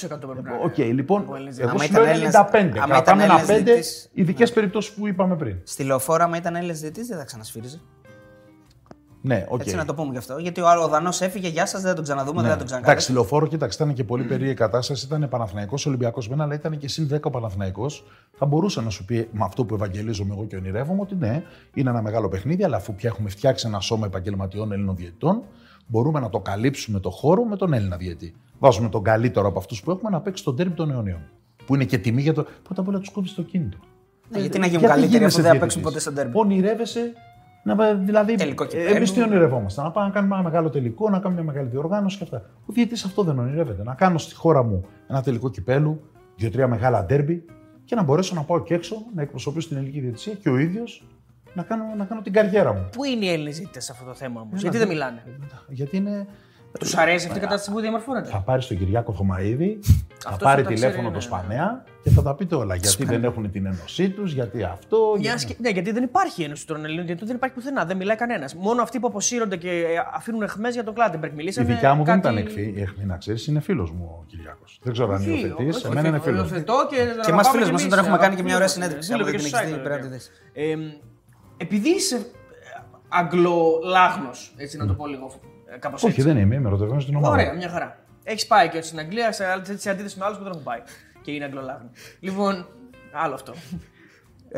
πρέπει 0.07 0.41
να 0.43 0.53
είναι. 0.53 0.63
Οκ, 0.63 0.77
λοιπόν, 0.77 1.21
Από 1.21 1.35
Έλληνες 1.35 1.59
εγώ 1.59 1.69
Άμα 1.69 1.79
σου 1.79 1.85
ήταν 1.91 2.01
λέω 2.03 2.11
Έλληνες- 2.11 2.33
95. 2.33 2.77
άμα 2.79 2.87
Κρατάμε 2.87 2.99
ήταν 2.99 3.19
ένα 3.19 3.23
Έλληνες 3.23 3.47
5 3.57 3.63
διαιτητής, 3.63 4.09
ειδικές 4.13 4.53
περιπτώσεις 4.53 4.93
που 4.93 5.07
είπαμε 5.07 5.35
πριν. 5.35 5.57
Στη 5.63 5.83
Λεωφόρο, 5.83 6.23
άμα 6.23 6.37
ήταν 6.37 6.55
Έλληνες 6.55 6.79
διαιτητής, 6.79 7.07
δεν 7.07 7.17
θα 7.17 7.23
ξανασφύριζε. 7.23 7.81
Ναι, 9.27 9.45
οκ. 9.49 9.59
Έτσι 9.59 9.75
να 9.75 9.85
το 9.85 9.93
πούμε 9.93 10.11
γι' 10.11 10.17
αυτό. 10.17 10.37
Γιατί 10.37 10.61
ο 10.61 10.67
άλλο 10.67 10.87
Δανός 10.87 11.21
έφυγε, 11.21 11.47
γεια 11.47 11.65
σας, 11.65 11.81
δεν 11.81 11.89
θα 11.89 11.95
τον 11.95 12.03
ξαναδούμε, 12.03 12.41
δεν 12.41 12.51
θα 12.51 12.57
τον 12.57 12.65
Ναι. 12.67 12.75
Εντάξει, 12.75 12.81
ξανακάνουμε. 12.81 13.01
στη 13.01 13.11
λεωφόρο, 13.11 13.47
κοίταξε, 13.47 13.83
ήταν 13.83 13.95
και 13.95 14.03
πολύ 14.03 14.23
περίεργη 14.23 14.53
κατάσταση. 14.53 15.05
Ήταν 15.05 15.29
Παναθηναϊκός 15.29 15.85
Ολυμπιακός 15.85 16.29
μένα, 16.29 16.43
αλλά 16.43 16.53
ήταν 16.53 16.77
και 16.77 16.87
συν 16.87 17.07
10 17.13 17.19
ο 17.23 17.29
Παναθηναϊκός. 17.29 18.03
Θα 18.37 18.45
μπορούσε 18.45 18.81
να 18.81 18.89
σου 18.89 19.05
πει 19.05 19.29
με 19.31 19.43
αυτό 19.43 19.65
που 19.65 19.75
ευαγγελίζομαι 19.75 20.33
εγώ 20.33 20.45
και 20.45 20.55
ονειρεύομαι 20.55 21.01
ότι 21.01 21.15
ναι, 21.15 21.43
είναι 21.73 21.89
ένα 21.89 22.01
μεγάλο 22.01 22.29
παιχνίδι, 22.29 22.63
αλλά 22.63 22.77
αφού 22.77 22.93
πια 22.93 23.09
έχουμε 23.09 23.29
φτιάξει 23.29 23.67
ένα 23.67 23.79
σώμα 23.79 24.05
επαγγελματιών 24.05 24.71
Έλληνων 24.71 24.95
διαιτητών, 24.95 25.41
μπορούμε 25.87 26.19
να 26.19 26.29
το 26.29 26.39
καλύψουμε 26.39 26.99
το 26.99 27.09
χώρο 27.09 27.43
με 27.43 27.55
τον 27.55 27.73
Έλληνα 27.73 27.97
διαιτή. 27.97 28.33
Βάζουμε 28.59 28.89
τον 28.89 29.03
καλύτερο 29.03 29.47
από 29.47 29.59
αυτούς 29.59 29.81
που 29.81 29.91
έχουμε 29.91 30.09
να 30.09 30.21
παίξει 30.21 30.43
τον 30.43 30.55
τέρμι 30.55 30.73
των 30.73 30.91
αιωνίων. 30.91 31.21
Που 31.65 31.75
είναι 31.75 31.83
και 31.83 31.97
τιμή 31.97 32.21
για 32.21 32.33
το. 32.33 32.45
Πρώτα 32.63 32.81
απ' 32.81 32.87
όλα 32.87 32.99
τους 32.99 33.09
κόβεις 33.09 33.33
το 33.33 33.41
κίνητο. 33.41 33.77
Ε, 34.31 34.39
γιατί 34.39 34.59
να 34.59 34.67
γίνουν 34.67 34.81
καλύτεροι 34.81 35.07
γίνεσαι 35.07 35.25
αφού 35.25 35.35
δεν 35.35 35.43
θα 35.45 35.51
διαιτητής; 35.51 35.59
παίξουν 35.59 35.81
ποτέ 35.81 35.99
στο 35.99 36.11
ντέρμπι. 36.11 36.37
Ονειρεύεσαι 36.37 37.13
να, 37.65 37.75
πα- 37.75 37.95
δηλαδή, 37.95 38.35
Τελικό 38.35 38.65
κυπέλλου. 38.65 38.95
εμείς 38.95 39.13
τι 39.13 39.21
ονειρευόμαστε, 39.21 39.81
να 39.81 39.91
πάμε 39.91 40.07
να 40.07 40.13
κάνουμε 40.13 40.35
ένα 40.35 40.43
μεγάλο 40.43 40.69
τελικό, 40.69 41.09
να 41.09 41.19
κάνουμε 41.19 41.41
μια 41.41 41.51
μεγάλη 41.51 41.69
διοργάνωση 41.69 42.17
και 42.17 42.23
αυτά. 42.23 42.37
Ο 42.65 42.73
διαιτητής 42.73 43.03
αυτό 43.03 43.23
δεν 43.23 43.39
ονειρεύεται. 43.39 43.83
Να 43.83 43.93
κάνω 43.93 44.17
στη 44.17 44.35
χώρα 44.35 44.63
μου 44.63 44.85
ένα 45.09 45.21
τελικό 45.21 45.49
κυπέλου, 45.49 46.01
δύο-τρία 46.35 46.67
μεγάλα 46.67 47.05
ντέρμπι 47.05 47.45
και 47.85 47.95
να 47.95 48.03
μπορέσω 48.03 48.35
να 48.35 48.41
πάω 48.41 48.63
και 48.63 48.73
έξω 48.73 48.95
να 49.15 49.21
εκπροσωπήσω 49.21 49.67
την 49.67 49.77
ελληνική 49.77 49.99
διαιτησία 49.99 50.33
και 50.33 50.49
ο 50.49 50.57
ίδιος 50.57 51.07
να 51.53 51.63
κάνω, 51.63 51.83
να 51.97 52.05
κάνω 52.05 52.21
την 52.21 52.33
καριέρα 52.33 52.73
μου. 52.73 52.89
Πού 52.91 53.03
είναι 53.03 53.25
οι 53.25 53.29
Έλληνες 53.29 53.55
ζήτητε 53.55 53.79
σε 53.79 53.91
αυτό 53.91 54.05
το 54.05 54.13
θέμα 54.13 54.41
όμως, 54.41 54.51
Ένα 54.53 54.61
γιατί 54.61 54.77
δεν 54.77 54.87
μιλάνε; 54.87 55.23
Γιατί 55.69 55.97
είναι. 55.97 56.25
Τους 56.79 56.95
αρέσει 56.95 57.25
αυτή 57.27 57.37
η 57.37 57.41
κατάσταση 57.41 57.71
που 57.71 57.79
διαμορφώνεται; 57.79 58.29
Θα 58.29 58.39
πάρει 58.41 58.63
τον 58.65 58.77
Κυριάκο 58.77 59.13
Θωμαίδη, 59.13 59.79
θα 60.17 60.29
Αυτός 60.29 60.47
πάρει 60.47 60.61
θα 60.61 60.67
τα 60.67 60.73
τηλέφωνο 60.73 61.09
ξέρει, 61.09 61.29
το 61.29 61.35
ναι. 61.35 61.43
Σπανέα 61.43 61.83
και 62.05 62.11
θα 62.11 62.21
τα 62.21 62.35
πείτε 62.35 62.55
όλα. 62.55 62.75
Γιατί 62.75 63.05
δεν 63.05 63.23
έχουν 63.23 63.51
την 63.51 63.65
ένωσή 63.65 64.09
τους, 64.09 64.33
γιατί 64.33 64.63
αυτό. 64.63 64.97
Μια 65.13 65.21
γιατί- 65.21 65.39
σκε- 65.39 65.59
Ναι, 65.59 65.69
γιατί 65.69 65.91
δεν 65.91 66.03
υπάρχει 66.03 66.43
ένωση 66.43 66.67
των 66.67 66.85
Ελλήνων 66.85 67.03
διαιτητών, 67.05 67.27
δεν 67.27 67.35
υπάρχει 67.37 67.55
πουθενά, 67.55 67.85
δεν 67.85 67.97
μιλάει 67.97 68.15
κανένας. 68.15 68.55
Μόνο 68.55 68.81
αυτοί 68.81 68.99
που 68.99 69.07
αποσύρονται 69.07 69.55
και 69.57 69.69
ε, 69.69 69.83
αφήνουν 70.13 70.41
εχμές 70.41 70.73
για 70.73 70.83
τον 70.83 70.93
Κλάτεμπεργκ. 70.93 71.33
Η 71.33 71.35
Μιλήσανε. 71.35 71.73
δικιά 71.73 71.93
μου 71.93 72.03
δεν 72.03 72.21
κάτι- 72.21 72.27
ήταν 72.35 72.37
εκφή, 72.37 72.73
εχμή 72.77 73.05
να 73.05 73.17
ξέρεις, 73.17 73.47
είναι 73.47 73.59
φίλος 73.59 73.91
μου 73.91 74.05
ο 74.21 74.23
Κυριάκος. 74.27 74.79
Δεν 74.83 74.93
ξέρω 74.93 75.13
αν 75.13 75.21
Όχι, 75.21 75.29
υιοθετείς, 75.29 75.75
όχι, 75.75 75.85
εμένα 75.87 76.07
είναι 76.07 76.17
όχι, 76.17 76.25
φίλος. 76.29 76.49
υιοθετώ 76.49 76.87
και 76.89 76.95
Και 76.95 77.31
εμάς 77.31 77.49
φίλος 77.49 77.71
μας, 77.71 77.81
εμείς, 77.81 77.95
τον 77.95 78.03
έχουμε 78.03 78.17
κάνει 78.17 78.35
και 78.35 78.43
μια 78.43 78.55
ωραία 78.55 78.67
αγαπητοί 78.67 79.03
συνέντευξη. 79.03 79.11
μας. 79.11 79.19
Από 79.21 79.29
Φίλο 79.29 79.37
την 79.39 79.49
και 79.49 79.55
στο 79.55 79.65
εξή 79.65 79.75
site, 79.79 79.83
πρέπει 79.83 80.03
να 80.03 80.09
τη 80.09 80.17
βέβαια. 80.53 80.71
δεις. 80.73 80.97
Ε, 81.57 81.63
επειδή 81.65 81.89
είσαι 81.89 82.25
αγγλολάγνος, 83.09 84.53
έτσι 84.57 84.77
να 84.77 84.85
το 84.85 84.93
πω 84.93 85.07
λίγο 85.07 85.31
κάπως 85.79 86.03
Όχι, 86.03 86.21
δεν 86.21 86.37
είμαι, 86.37 86.55
είμαι 86.55 86.67
ερωτευμένο 86.67 87.01
στην 87.01 87.15
ομάδα. 87.15 87.33
Ωραία, 87.33 87.53
μια 87.53 87.69
χαρά. 87.69 87.97
Έχεις 88.23 88.47
πάει 88.47 88.69
και 88.69 88.81
στην 88.81 88.99
Αγγλία 88.99 89.31
σε, 89.31 89.45
άλλη- 89.45 89.63
σε 89.77 89.89
αντίθεση 89.89 90.19
με 90.19 90.25
άλλους 90.25 90.37
που 90.37 90.43
δεν 90.43 90.51
έχουν 90.51 90.63
πάει. 90.63 90.79
Και 91.25 91.31
είναι 91.31 91.45
αγγλολάγνοι. 91.45 91.89
Λοιπόν, 92.19 92.67
άλλο 93.13 93.33
αυτό. 93.33 93.53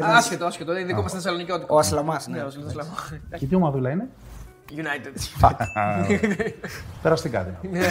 Άσχετο, 0.01 0.45
άσχετο. 0.45 0.71
Είναι 0.77 0.85
δικό 0.85 1.01
μας 1.01 1.11
Θεσσαλονικιώτικο. 1.11 1.75
Ο 1.75 1.77
Ασλαμάς. 1.79 2.27
Ναι, 2.27 2.37
Ναι. 2.37 2.43
ο 2.43 2.49
Σλαμά. 2.49 2.95
Και 3.37 3.45
τι 3.45 3.55
ομαδούλα 3.55 3.89
είναι; 3.89 4.09
United. 4.75 5.13
Περαστικά. 7.01 7.59
Ναι. 7.71 7.81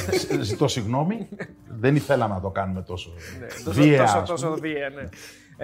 Ζητώ 0.40 0.68
συγγνώμη. 0.68 1.28
δεν 1.68 1.96
ήθελα 1.96 2.26
να 2.26 2.40
το 2.40 2.50
κάνουμε 2.50 2.82
τόσο 2.82 3.12
Τόσο- 3.64 3.80
βία. 3.82 3.98
τόσο- 4.00 4.18
ας 4.18 4.24
πούμε. 4.30 4.38
Τόσο 4.38 4.54
βία, 4.60 4.88
ναι. 4.94 5.02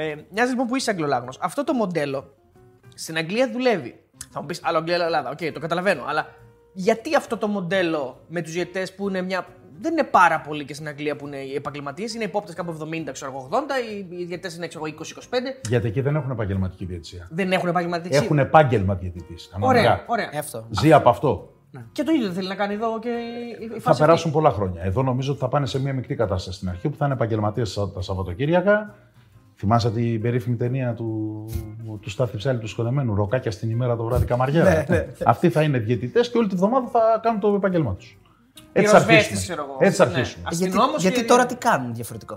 Ε, 0.05 0.15
μοιάζει 0.31 0.51
λοιπόν 0.51 0.67
που 0.67 0.77
είσαι 0.77 0.91
Αγγλολάγνος. 0.91 1.39
Αυτό 1.41 1.65
το 1.65 1.73
μοντέλο 1.73 2.35
στην 2.95 3.17
Αγγλία 3.17 3.51
δουλεύει. 3.51 4.01
Θα 4.31 4.41
μου 4.41 4.47
πεις 4.47 4.61
άλλο 4.63 4.79
Αγγλία, 4.79 4.95
άλλο 4.95 5.05
Ελλάδα. 5.05 5.31
Οκ, 5.31 5.39
το 5.53 5.61
καταλαβαίνω. 5.61 6.05
Αλλά 6.07 6.27
γιατί 6.73 7.17
αυτό 7.17 7.37
το 7.37 7.47
μοντέλο 7.49 8.25
με 8.29 8.43
τους 8.43 8.53
διαιτητές 8.53 8.87
που 8.97 9.09
είναι 9.09 9.23
μια. 9.23 9.47
Δεν 9.83 9.93
είναι 9.93 10.03
πάρα 10.05 10.41
πολλοί 10.41 10.65
και 10.65 10.75
στην 10.75 10.89
Αγγλία 10.89 11.17
που 11.17 11.27
είναι 11.27 11.37
οι 11.37 11.55
επαγγελματίες. 11.55 12.15
Είναι 12.15 12.25
επόπτες 12.25 12.55
κάπου 12.55 12.77
70, 13.09 13.13
ξέρω 13.13 13.31
εγώ, 13.31 13.49
80. 13.51 13.57
Οι, 14.11 14.17
οι 14.21 14.25
διαιτητές 14.25 14.51
είναι 14.57 14.67
ξέρω 14.69 14.85
εγώ, 14.87 14.97
20-25. 15.01 15.05
Γιατί 15.69 15.87
εκεί 15.89 16.01
δεν 16.01 16.17
έχουν 16.17 16.31
επαγγελματική 16.31 16.85
διαιτησία. 16.85 17.29
Δεν 17.31 17.53
έχουν 17.53 17.69
επαγγελματική. 17.69 18.17
Έχουν 18.17 18.39
επάγγελμα 18.39 18.95
διαιτητής. 18.95 19.51
Ωραία, 19.61 20.05
ωραία. 20.07 20.29
Ε, 20.33 20.39
Αυτό. 20.39 20.67
Ζει 20.71 20.93
από 20.93 21.09
αυτό. 21.09 21.53
Και 21.93 22.03
το 22.03 22.13
ίδιο 22.13 22.27
δεν 22.27 22.35
θέλει 22.35 22.49
να 22.49 22.55
κάνει 22.55 22.75
εδώ 22.75 22.99
και 22.99 23.09
η- 23.09 23.65
η 23.65 23.69
φάση 23.69 23.81
Θα 23.81 23.91
αυτή. 23.91 24.03
περάσουν 24.03 24.31
πολλά 24.33 24.51
χρόνια. 24.51 24.83
Εδώ 24.83 25.03
νομίζω 25.03 25.31
ότι 25.31 25.41
θα 25.41 25.49
πάνε 25.49 25.67
σε 25.67 25.81
μια 25.81 25.93
μικρή 25.93 26.15
κατάσταση 26.15 26.57
στην 26.57 26.69
αρχή 26.69 26.89
που 26.89 26.97
θα 26.97 27.05
είναι 27.05 27.15
επαγγελματίες 27.15 27.75
τα 27.95 28.01
Σαββατοκύριακα. 28.01 28.95
Θυμάσαι 29.57 29.91
την 29.91 30.21
περίφημη 30.21 30.57
ταινία 30.57 30.95
του, 30.95 31.45
του 32.01 32.11
Στάθη 32.11 32.37
Ψάλη 32.37 32.59
του 32.59 32.67
Σκοτεμένου, 32.67 33.15
Ροκάκια 33.15 33.51
στην 33.51 33.71
ημέρα 33.71 33.97
το 33.97 34.05
βράδυ 34.05 34.25
Καμαριέρα. 34.25 34.85
Αυτοί 35.25 35.49
θα 35.51 35.63
είναι 35.63 35.79
διαιτητές 35.79 36.31
και 36.31 36.39
όλη 36.39 36.49
τη 36.49 36.55
βδομάδα 36.57 36.89
θα 36.89 37.21
κάνουν 37.23 37.41
το 37.41 37.55
επάγγελμά 37.55 37.95
τους. 37.95 38.19
Έτσι 38.73 38.91
θα 38.93 38.99
Πυροσβέστης, 38.99 39.15
αρχίσουμε. 39.17 39.41
ξέρω 39.41 39.63
εγώ. 39.71 39.77
Έτσι 39.81 39.97
θα 39.97 40.07
Ναι. 40.07 40.13
αρχίσουμε. 40.19 40.43
Ας- 40.47 40.59
Γιατί, 40.59 40.73
Αστυνόμος 40.77 41.03
γιατί 41.03 41.21
και- 41.21 41.25
τώρα 41.27 41.47
τι 41.47 41.55
κάνουν 41.55 41.95
διαφορετικό; 41.95 42.35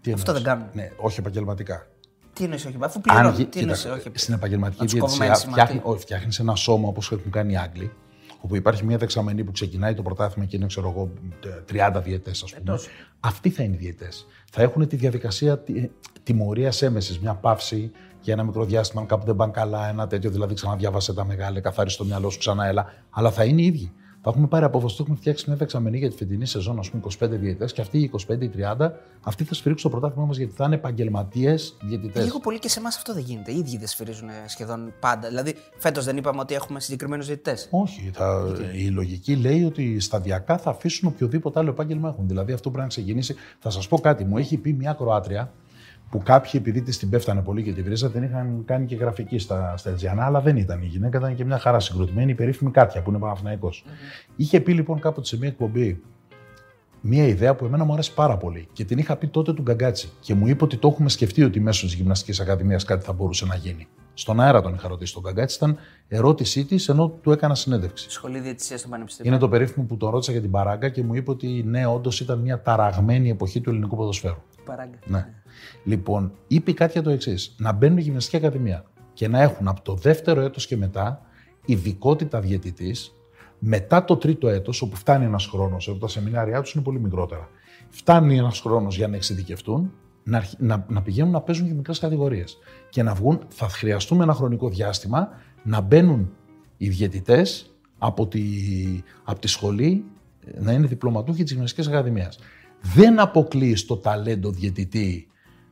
Τι 0.00 0.12
Αυτό 0.12 0.30
εννοείς; 0.30 0.32
δεν 0.32 0.42
κάνουν. 0.42 0.66
Ναι, 0.72 0.90
όχι 0.96 1.20
επαγγελματικά. 1.20 1.86
Τι 2.32 2.44
εννοείς, 2.44 2.66
όχι. 2.66 2.76
Αφού 2.80 2.94
Αν 2.96 3.00
πληρώνουν. 3.02 3.34
γι- 3.34 3.44
Τι 3.44 3.60
εννοείς, 3.60 3.80
κοίτα, 3.82 3.94
όχι. 3.94 4.10
στην 4.14 4.34
επαγγελματική 4.34 4.80
Να 4.82 4.84
τους 4.88 4.98
κόβουμε 5.00 5.24
διαιτησία 5.24 5.32
ένσημα, 5.34 5.52
φτιάχνει, 5.52 5.78
τι. 5.80 5.88
όχι, 5.90 6.00
φτιάχνεις 6.00 6.38
ένα 6.38 6.54
σώμα 6.54 6.88
όπως 6.88 7.12
έχουν 7.12 7.30
κάνει 7.30 7.52
οι 7.52 7.56
Άγγλοι, 7.56 7.92
όπου 8.40 8.56
υπάρχει 8.56 8.84
μια 8.84 8.96
δεξαμενή 8.96 9.44
που 9.44 9.52
ξεκινάει 9.52 9.94
το 9.94 10.02
πρωτάθλημα 10.02 10.46
και 10.48 10.56
είναι, 10.56 10.66
ξέρω 10.66 10.88
εγώ, 10.88 11.10
30 11.66 12.00
διαιτές, 12.02 12.42
ας 12.42 12.50
πούμε. 12.54 12.64
τόσο. 12.64 12.88
Αυτοί 13.20 13.50
θα 13.50 13.62
είναι 13.62 13.74
οι 13.74 13.78
διαιτές. 13.78 14.26
Θα 14.52 14.62
έχουν 14.62 14.88
τη 14.88 14.96
διαδικασία 14.96 15.62
τιμωρίας 16.22 16.82
έμεσης, 16.82 17.18
μια 17.18 17.34
παύση 17.34 17.90
για 18.20 18.32
ένα 18.32 18.42
μικρό 18.42 18.64
διάστημα, 18.64 19.00
αν 19.00 19.06
κάπου 19.06 19.24
δεν 19.26 19.36
πάνε 19.36 19.52
καλά, 19.52 19.88
ένα 19.88 20.06
τέτοιο, 20.06 20.30
δηλαδή 20.30 20.54
ξαναδιάβασε 20.54 21.14
τα 21.14 21.24
μεγάλα, 21.24 21.60
καθάρισε 21.60 21.96
το 21.96 22.04
μυαλό 22.04 22.30
σου, 22.30 22.38
ξανά 22.38 22.66
έλα. 22.66 22.86
Αλλά 23.10 23.30
θα 23.30 23.44
είναι 23.44 23.62
οι 23.62 23.64
ίδιοι. 23.64 23.92
Θα 24.22 24.30
έχουμε 24.30 24.46
πάρει 24.46 24.64
απόφαση, 24.64 24.96
έχουμε 25.00 25.16
φτιάξει 25.16 25.44
μια 25.48 25.56
δεξαμενή 25.56 25.98
για 25.98 26.10
τη 26.10 26.16
φετινή 26.16 26.46
σεζόν, 26.46 26.78
ας 26.78 26.90
πούμε, 26.90 27.02
25 27.20 27.28
διαιτέ 27.28 27.64
και 27.64 27.80
αυτοί 27.80 27.98
οι 27.98 28.10
25 28.28 28.40
ή 28.40 28.50
30, 28.78 28.90
αυτοί 29.22 29.44
θα 29.44 29.54
σφυρίξουν 29.54 29.90
το 29.90 29.96
πρωτάθλημα 29.96 30.26
μας 30.26 30.36
γιατί 30.36 30.52
θα 30.56 30.64
είναι 30.64 30.74
επαγγελματίες 30.74 31.76
διαιτητές. 31.82 32.24
Λίγο 32.24 32.38
πολύ 32.40 32.58
και 32.58 32.68
σε 32.68 32.78
εμάς 32.78 32.96
αυτό 32.96 33.14
δεν 33.14 33.22
γίνεται. 33.22 33.52
Οι 33.52 33.58
ίδιοι 33.58 33.78
δεν 33.78 33.86
σφυρίζουν 33.86 34.28
σχεδόν 34.46 34.92
πάντα. 35.00 35.28
Δηλαδή, 35.28 35.54
φέτος 35.76 36.04
δεν 36.04 36.16
είπαμε 36.16 36.40
ότι 36.40 36.54
έχουμε 36.54 36.80
συγκεκριμένους 36.80 37.26
διαιτητές. 37.26 37.68
Όχι. 37.70 38.10
Θα, 38.14 38.56
η 38.72 38.88
λογική 38.88 39.36
λέει 39.36 39.64
ότι 39.64 40.00
σταδιακά 40.00 40.58
θα 40.58 40.70
αφήσουν 40.70 41.08
οποιοδήποτε 41.08 41.58
άλλο 41.58 41.70
επάγγελμα 41.70 42.08
έχουν. 42.08 42.28
Δηλαδή 42.28 42.52
αυτό 42.52 42.68
πρέπει 42.68 42.82
να 42.82 42.88
ξεκινήσει. 42.88 43.34
Θα 43.58 43.70
σας 43.70 43.88
πω 43.88 43.98
κάτι. 43.98 44.24
Μου 44.24 44.38
έχει 44.38 44.56
πει 44.56 44.72
μια 44.72 44.92
Κροάτρια 44.92 45.52
που 46.10 46.22
κάποιοι 46.22 46.50
επειδή 46.54 46.82
τη 46.82 46.96
την 46.96 47.10
πέφτανε 47.10 47.42
πολύ 47.42 47.62
και 47.62 47.72
τη 47.72 47.82
βρίζα 47.82 48.10
την 48.10 48.22
είχαν 48.22 48.62
κάνει 48.64 48.86
και 48.86 48.96
γραφική 48.96 49.38
στα, 49.38 49.76
στα 49.76 49.90
Ελτζιανά, 49.90 50.24
αλλά 50.24 50.40
δεν 50.40 50.56
ήταν. 50.56 50.82
Η 50.82 50.86
γυναίκα 50.86 51.18
ήταν 51.18 51.34
και 51.34 51.44
μια 51.44 51.58
χαρά 51.58 51.80
συγκροτημένη, 51.80 52.30
η 52.30 52.34
περίφημη 52.34 52.70
Κάτια 52.70 53.02
που 53.02 53.10
είναι 53.10 53.18
Παναθηναϊκός. 53.18 53.84
Είχε 54.36 54.60
πει 54.60 54.72
λοιπόν 54.72 55.00
κάποτε 55.00 55.26
σε 55.26 55.38
μια 55.38 55.48
εκπομπή 55.48 56.02
μία 57.00 57.26
ιδέα 57.26 57.54
που 57.54 57.64
εμένα 57.64 57.84
μου 57.84 57.92
άρεσε 57.92 58.12
πάρα 58.14 58.36
πολύ 58.36 58.68
και 58.72 58.84
την 58.84 58.98
είχα 58.98 59.16
πει 59.16 59.26
τότε 59.26 59.52
του 59.52 59.62
Γκαγκάτσι 59.62 60.10
και 60.20 60.34
μου 60.34 60.46
είπε 60.46 60.64
ότι 60.64 60.76
το 60.76 60.88
έχουμε 60.88 61.08
σκεφτεί 61.08 61.42
ότι 61.42 61.60
μέσω 61.60 61.86
της 61.86 61.94
Γυμναστικής 61.94 62.40
Ακαδημίας 62.40 62.84
κάτι 62.84 63.04
θα 63.04 63.12
μπορούσε 63.12 63.46
να 63.46 63.54
γίνει. 63.54 63.88
Στον 64.20 64.40
αέρα 64.40 64.62
τον 64.62 64.74
είχα 64.74 64.88
ρωτήσει 64.88 65.12
τον 65.12 65.22
Γκαγκάτσι, 65.22 65.56
ήταν 65.56 65.76
ερώτησή 66.08 66.64
της 66.64 66.88
ενώ 66.88 67.08
του 67.08 67.32
έκανα 67.32 67.54
συνέντευξη. 67.54 68.10
Σχολή 68.10 68.40
Διαιτησία 68.40 68.78
στο 68.78 68.88
Πανεπιστήμιο. 68.88 69.32
Είναι 69.32 69.40
το 69.40 69.48
περίφημο 69.48 69.86
που 69.86 69.96
τον 69.96 70.10
ρώτησα 70.10 70.32
για 70.32 70.40
την 70.40 70.50
παράγκα 70.50 70.88
και 70.88 71.02
μου 71.02 71.14
είπε 71.14 71.30
ότι 71.30 71.62
ναι, 71.66 71.86
όντως 71.86 72.20
ήταν 72.20 72.38
μια 72.38 72.62
ταραγμένη 72.62 73.30
εποχή 73.30 73.60
του 73.60 73.70
ελληνικού 73.70 73.96
ποδοσφαίρου. 73.96 74.42
Παράγκα. 74.64 74.98
Ναι. 75.06 75.26
Λοιπόν, 75.84 76.32
είπε 76.46 76.72
κάτι 76.72 76.92
για 76.92 77.02
το 77.02 77.10
εξής: 77.10 77.54
Να 77.58 77.72
μπαίνουν 77.72 77.98
η 77.98 78.00
Γυμναστική 78.00 78.36
Ακαδημία 78.36 78.84
και 79.12 79.28
να 79.28 79.40
έχουν 79.40 79.68
από 79.68 79.82
το 79.82 79.94
δεύτερο 79.94 80.40
έτος 80.40 80.66
και 80.66 80.76
μετά 80.76 81.20
ειδικότητα 81.64 82.40
διαιτητής 82.40 83.14
μετά 83.58 84.04
το 84.04 84.16
τρίτο 84.16 84.48
έτος, 84.48 84.82
όπου 84.82 84.96
φτάνει 84.96 85.24
ένας 85.24 85.46
χρόνος, 85.46 85.88
εδώ 85.88 85.98
τα 85.98 86.08
σεμινάρια 86.08 86.60
τους 86.60 86.74
είναι 86.74 86.84
πολύ 86.84 87.00
μικρότερα, 87.00 87.48
φτάνει 87.88 88.36
ένας 88.36 88.60
χρόνος 88.60 88.96
για 88.96 89.08
να 89.08 89.16
εξειδικευτούν, 89.16 89.92
να, 90.22 90.44
να, 90.58 90.84
να 90.88 91.02
πηγαίνουν 91.02 91.30
να 91.30 91.40
παίζουν 91.40 91.66
και 91.66 91.72
μικρές 91.72 91.98
κατηγορίες 91.98 92.58
και 92.88 93.02
να 93.02 93.14
βγουν, 93.14 93.40
θα 93.48 93.68
χρειαστούμε 93.68 94.22
ένα 94.22 94.34
χρονικό 94.34 94.68
διάστημα 94.68 95.28
να 95.62 95.80
μπαίνουν 95.80 96.32
οι 96.76 96.88
διαιτητές 96.88 97.74
από 97.98 98.26
τη, 98.26 98.42
από 99.24 99.40
τη 99.40 99.48
σχολή 99.48 100.04
να 100.58 100.72
είναι 100.72 100.86
διπλωματούχοι 100.86 101.42
της 101.42 101.52
Γυμναστικής 101.52 101.86
Ακαδημίας. 101.88 102.38
Δεν 102.80 103.20
αποκλείει 103.20 103.74
το 103.86 103.96
ταλέντο 103.96 104.50
διαιτητή 104.50 105.30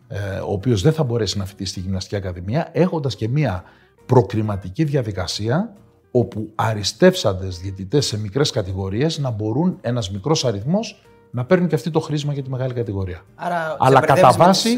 ε, 0.09 0.39
ο 0.39 0.53
οποίος 0.53 0.83
δεν 0.83 0.93
θα 0.93 1.05
μπορέσει 1.05 1.39
να 1.39 1.45
φοιτήσει 1.45 1.71
στη 1.71 1.81
Γυμναστική 1.81 2.17
Ακαδημία 2.17 2.69
έχοντας 2.73 3.17
και 3.17 3.29
μία 3.29 3.65
προκριματική 4.07 4.85
διαδικασία 4.85 5.77
όπου 6.11 6.53
αριστεύσαντες 6.55 7.59
διαιτητές 7.59 8.07
σε 8.07 8.19
μικρές 8.19 8.51
κατηγορίες 8.51 9.19
να 9.19 9.31
μπορούν 9.31 9.79
ένας 9.81 10.11
μικρός 10.11 10.45
αριθμός 10.45 11.03
να 11.31 11.45
παίρνουν 11.45 11.69
και 11.69 11.75
αυτή 11.75 11.91
το 11.91 12.01
χρήσμα 12.01 12.33
για 12.33 12.43
τη 12.43 12.51
μεγάλη 12.51 12.73
κατηγορία. 12.75 13.21
Άρα 13.35 13.77
Αλλά 13.79 14.01
κατά 14.01 14.33
βάση... 14.33 14.77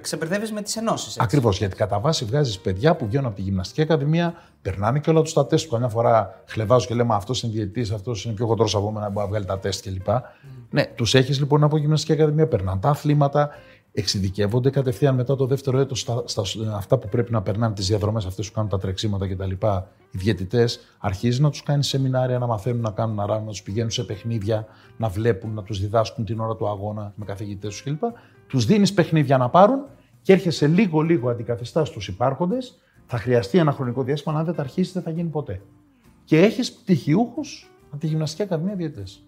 Ξεπερδεύει 0.00 0.52
με 0.52 0.62
τις 0.62 0.76
ενώσεις. 0.76 1.18
Ακριβώς. 1.18 1.58
Γιατί 1.58 1.76
κατά 1.76 2.00
βάση 2.00 2.24
βγάζεις 2.24 2.58
παιδιά 2.58 2.96
που 2.96 3.06
βγαίνουν 3.06 3.26
από 3.26 3.34
τη 3.34 3.42
γυμναστική 3.42 3.82
ακαδημία, 3.82 4.34
περνάνε 4.62 4.98
και 4.98 5.10
όλα 5.10 5.22
τους 5.22 5.32
τα 5.32 5.46
τεστ 5.46 5.64
που 5.64 5.72
καμιά 5.72 5.88
φορά 5.88 6.42
χλεβάζω 6.46 6.86
και 6.86 6.94
λέμε 6.94 7.14
αυτός 7.14 7.42
είναι 7.42 7.52
διαιτητής, 7.52 7.90
αυτός 7.90 8.24
είναι 8.24 8.34
πιο 8.34 8.46
χοντρός 8.46 8.74
από 8.74 8.90
μένα, 8.90 9.08
μπορεί 9.08 9.24
να 9.24 9.26
βγάλει 9.26 9.44
τα 9.44 9.58
τεστ 9.58 9.84
κλπ. 9.84 10.08
Mm. 10.08 10.22
Ναι, 10.70 10.86
τους 10.94 11.14
έχεις 11.14 11.38
λοιπόν 11.38 11.64
από 11.64 11.76
γυμναστική 11.76 12.12
ακαδημία, 12.12 12.46
περνάνε 12.46 12.80
τα 12.80 12.88
αθλήματα, 12.88 13.50
εξειδικεύονται 13.98 14.70
κατευθείαν 14.70 15.14
μετά 15.14 15.36
το 15.36 15.46
δεύτερο 15.46 15.78
έτος 15.78 16.00
στα, 16.00 16.22
στα, 16.26 16.42
αυτά 16.76 16.98
που 16.98 17.08
πρέπει 17.08 17.32
να 17.32 17.42
περνάνε, 17.42 17.74
τις 17.74 17.86
διαδρομές 17.86 18.26
αυτές 18.26 18.48
που 18.48 18.54
κάνουν 18.54 18.70
τα 18.70 18.78
τρεξίματα 18.78 19.28
κτλ. 19.28 19.50
Οι 20.10 20.18
διαιτητές 20.18 20.80
αρχίζουν 20.98 21.42
να 21.42 21.50
τους 21.50 21.62
κάνει 21.62 21.84
σεμινάρια, 21.84 22.38
να 22.38 22.46
μαθαίνουν 22.46 22.80
να 22.80 22.90
κάνουν 22.90 23.20
αρά, 23.20 23.40
να 23.40 23.46
τους 23.46 23.62
πηγαίνουν 23.62 23.90
σε 23.90 24.04
παιχνίδια, 24.04 24.66
να 24.96 25.08
βλέπουν, 25.08 25.54
να 25.54 25.62
τους 25.62 25.80
διδάσκουν 25.80 26.24
την 26.24 26.40
ώρα 26.40 26.56
του 26.56 26.68
αγώνα 26.68 27.12
με 27.16 27.24
καθηγητές 27.24 27.70
τους 27.70 27.82
κλπ. 27.82 28.02
Τους 28.46 28.64
δίνεις 28.64 28.94
παιχνίδια 28.94 29.36
να 29.36 29.48
πάρουν 29.48 29.84
και 30.22 30.32
έρχεσαι 30.32 30.66
λίγο 30.66 31.00
λίγο 31.00 31.30
αντικαθιστά 31.30 31.84
στους 31.84 32.08
υπάρχοντες, 32.08 32.78
θα 33.06 33.18
χρειαστεί 33.18 33.58
ένα 33.58 33.72
χρονικό 33.72 34.02
διάστημα, 34.02 34.38
αν 34.38 34.44
δεν 34.44 34.54
τα 34.54 34.62
αρχίσεις 34.62 34.92
δεν 34.92 35.02
θα 35.02 35.10
γίνει 35.10 35.28
ποτέ. 35.28 35.60
Και 36.24 36.38
έχεις 36.38 36.72
πτυχιούχους 36.72 37.70
από 37.90 38.00
τη 38.00 38.06
Γυμναστική 38.06 38.42
Ακαδημία 38.42 38.74
Διαιτητές. 38.74 39.22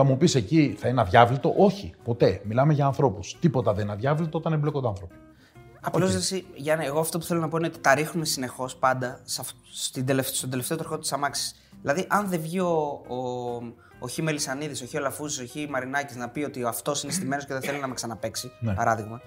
Θα 0.00 0.06
μου 0.06 0.16
πεις 0.16 0.34
εκεί 0.34 0.76
θα 0.78 0.88
είναι 0.88 1.00
αδιάβλητο; 1.00 1.54
Όχι, 1.56 1.94
ποτέ. 2.04 2.40
Μιλάμε 2.44 2.72
για 2.72 2.86
ανθρώπους. 2.86 3.36
Τίποτα 3.40 3.72
δεν 3.72 3.84
είναι 3.84 3.92
αδιάβλητο 3.92 4.38
όταν 4.38 4.52
εμπλέκονται 4.52 4.88
άνθρωποι. 4.88 5.14
Απλώς 5.80 6.12
okay. 6.12 6.16
εσύ, 6.16 6.46
Γιάννη, 6.54 6.84
εγώ 6.84 7.00
αυτό 7.00 7.18
που 7.18 7.24
θέλω 7.24 7.40
να 7.40 7.48
πω 7.48 7.56
είναι 7.56 7.66
ότι 7.66 7.78
τα 7.78 7.94
ρίχνουμε 7.94 8.24
συνεχώς 8.24 8.76
πάντα 8.76 9.20
στην 9.72 10.06
τελευταίο, 10.06 10.34
στον 10.34 10.50
τελευταίο 10.50 10.76
τροχό 10.76 10.98
της 10.98 11.12
αμάξης. 11.12 11.54
Δηλαδή, 11.80 12.06
αν 12.08 12.28
δεν 12.28 12.40
βγει 12.40 12.60
ο, 12.60 13.02
ο, 13.08 13.16
ο 13.98 14.08
Χ 14.08 14.18
Μελισανίδης, 14.18 14.82
ο 14.82 14.86
Χ 14.86 14.94
Ολαφούζη, 14.94 15.42
ο 15.42 15.46
Χ 15.46 15.70
Μαρινάκης 15.70 16.16
να 16.16 16.28
πει 16.28 16.42
ότι 16.44 16.64
αυτός 16.64 17.02
είναι 17.02 17.12
στημένος 17.12 17.46
και 17.46 17.52
δεν 17.52 17.62
θέλει 17.62 17.78
να 17.78 17.88
με 17.88 17.94
ξαναπέξει, 17.94 18.50
ναι. 18.60 18.74
παράδειγμα, 18.74 19.20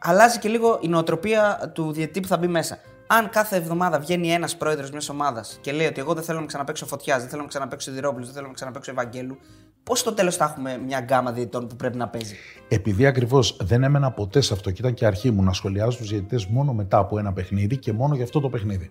αλλάζει 0.00 0.38
και 0.38 0.48
λίγο 0.48 0.78
η 0.82 0.88
νοοτροπία 0.88 1.70
του 1.74 1.92
διαιτή 1.92 2.20
που 2.20 2.28
θα 2.28 2.36
μπει 2.36 2.46
μέσα. 2.46 2.78
Αν 3.06 3.30
κάθε 3.30 3.56
εβδομάδα 3.56 3.98
βγαίνει 3.98 4.32
ένας 4.32 4.56
πρόεδρος 4.56 4.90
μιας 4.90 5.08
ομάδας 5.08 5.58
και 5.60 5.72
λέει 5.72 5.86
ότι 5.86 6.00
εγώ 6.00 6.14
δεν 6.14 6.22
θέλω 6.22 6.40
να 6.40 6.46
ξαναπέξω 6.46 6.86
φωτιάς, 6.86 7.20
δεν 7.20 7.28
θέλω 7.28 7.42
να 7.42 7.48
ξαναπέξω 7.48 7.90
Ιδρόπουλο, 7.90 8.24
δεν 8.24 8.34
θέλω 8.34 8.46
να 8.46 8.52
ξαναπέξω 8.52 8.90
Ευαγγέλου, 8.90 9.38
πώς 9.82 9.98
στο 9.98 10.12
τέλος 10.12 10.36
θα 10.36 10.44
έχουμε 10.44 10.78
μια 10.86 11.00
γκάμα 11.00 11.32
διαιτητών 11.32 11.66
που 11.66 11.76
πρέπει 11.76 11.96
να 11.96 12.08
παίζει; 12.08 12.34
Επειδή 12.68 13.06
ακριβώς 13.06 13.56
δεν 13.60 13.82
έμενα 13.82 14.10
ποτέ 14.10 14.40
σε 14.40 14.52
αυτό 14.52 14.70
και 14.70 14.80
ήταν 14.80 14.94
και 14.94 15.06
αρχή 15.06 15.30
μου 15.30 15.42
να 15.42 15.52
σχολιάζω 15.52 15.96
τους 15.96 16.08
διαιτητές 16.08 16.46
μόνο 16.46 16.72
μετά 16.72 16.98
από 16.98 17.18
ένα 17.18 17.32
παιχνίδι 17.32 17.76
και 17.76 17.92
μόνο 17.92 18.14
για 18.14 18.24
αυτό 18.24 18.40
το 18.40 18.48
παιχνίδι. 18.48 18.90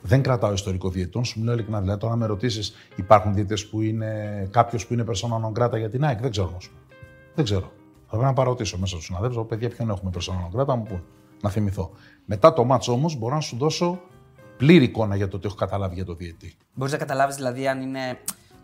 Δεν 0.00 0.22
κρατάω 0.22 0.52
ιστορικό 0.52 0.88
διαιτητών, 0.88 1.24
σου 1.24 1.38
μιλάω 1.38 1.54
ειλικρινά. 1.54 1.80
Δηλαδή, 1.80 2.00
τώρα, 2.00 2.12
να 2.12 2.18
με 2.18 2.26
ρωτήσεις, 2.26 2.72
υπάρχουν 2.96 3.34
διαιτητές 3.34 3.66
που 3.66 3.80
είναι 3.80 4.48
κάποιος 4.50 4.86
που 4.86 4.92
είναι 4.92 5.04
persona 5.08 5.46
non 5.46 5.62
grata 5.62 5.78
για 5.78 5.90
την 5.90 6.04
ΑΕΚ, 6.04 6.20
δεν 6.20 6.30
ξέρω 6.30 6.46
όμω. 6.46 6.58
Δεν 7.34 7.44
ξέρω. 7.44 7.72
Θα 8.06 8.08
πρέπει 8.08 8.24
να 8.24 8.32
παραρωτήσω 8.32 8.78
μέσα 8.78 8.92
στους 8.92 9.04
συναδέλφους, 9.04 9.46
παιδιά, 9.46 9.68
ποιον 9.68 9.90
έχουμε 9.90 10.10
persona 10.14 10.58
non 10.58 10.60
grata, 10.60 10.76
μου 10.76 10.82
πούν. 10.82 11.02
Να 11.42 11.50
θυμηθώ. 11.50 11.90
Μετά 12.32 12.52
το 12.52 12.64
μάτσο 12.64 12.92
όμως 12.92 13.16
μπορώ 13.16 13.34
να 13.34 13.40
σου 13.40 13.56
δώσω 13.56 14.00
πλήρη 14.56 14.84
εικόνα 14.84 15.16
για 15.16 15.28
το 15.28 15.38
τι 15.38 15.46
έχω 15.46 15.56
καταλάβει 15.56 15.94
για 15.94 16.04
το 16.04 16.14
διαιτή. 16.14 16.56
Μπορείς 16.74 16.92
να 16.92 16.98
καταλάβεις 16.98 17.36
δηλαδή 17.36 17.68
αν 17.68 17.80
είναι. 17.80 18.18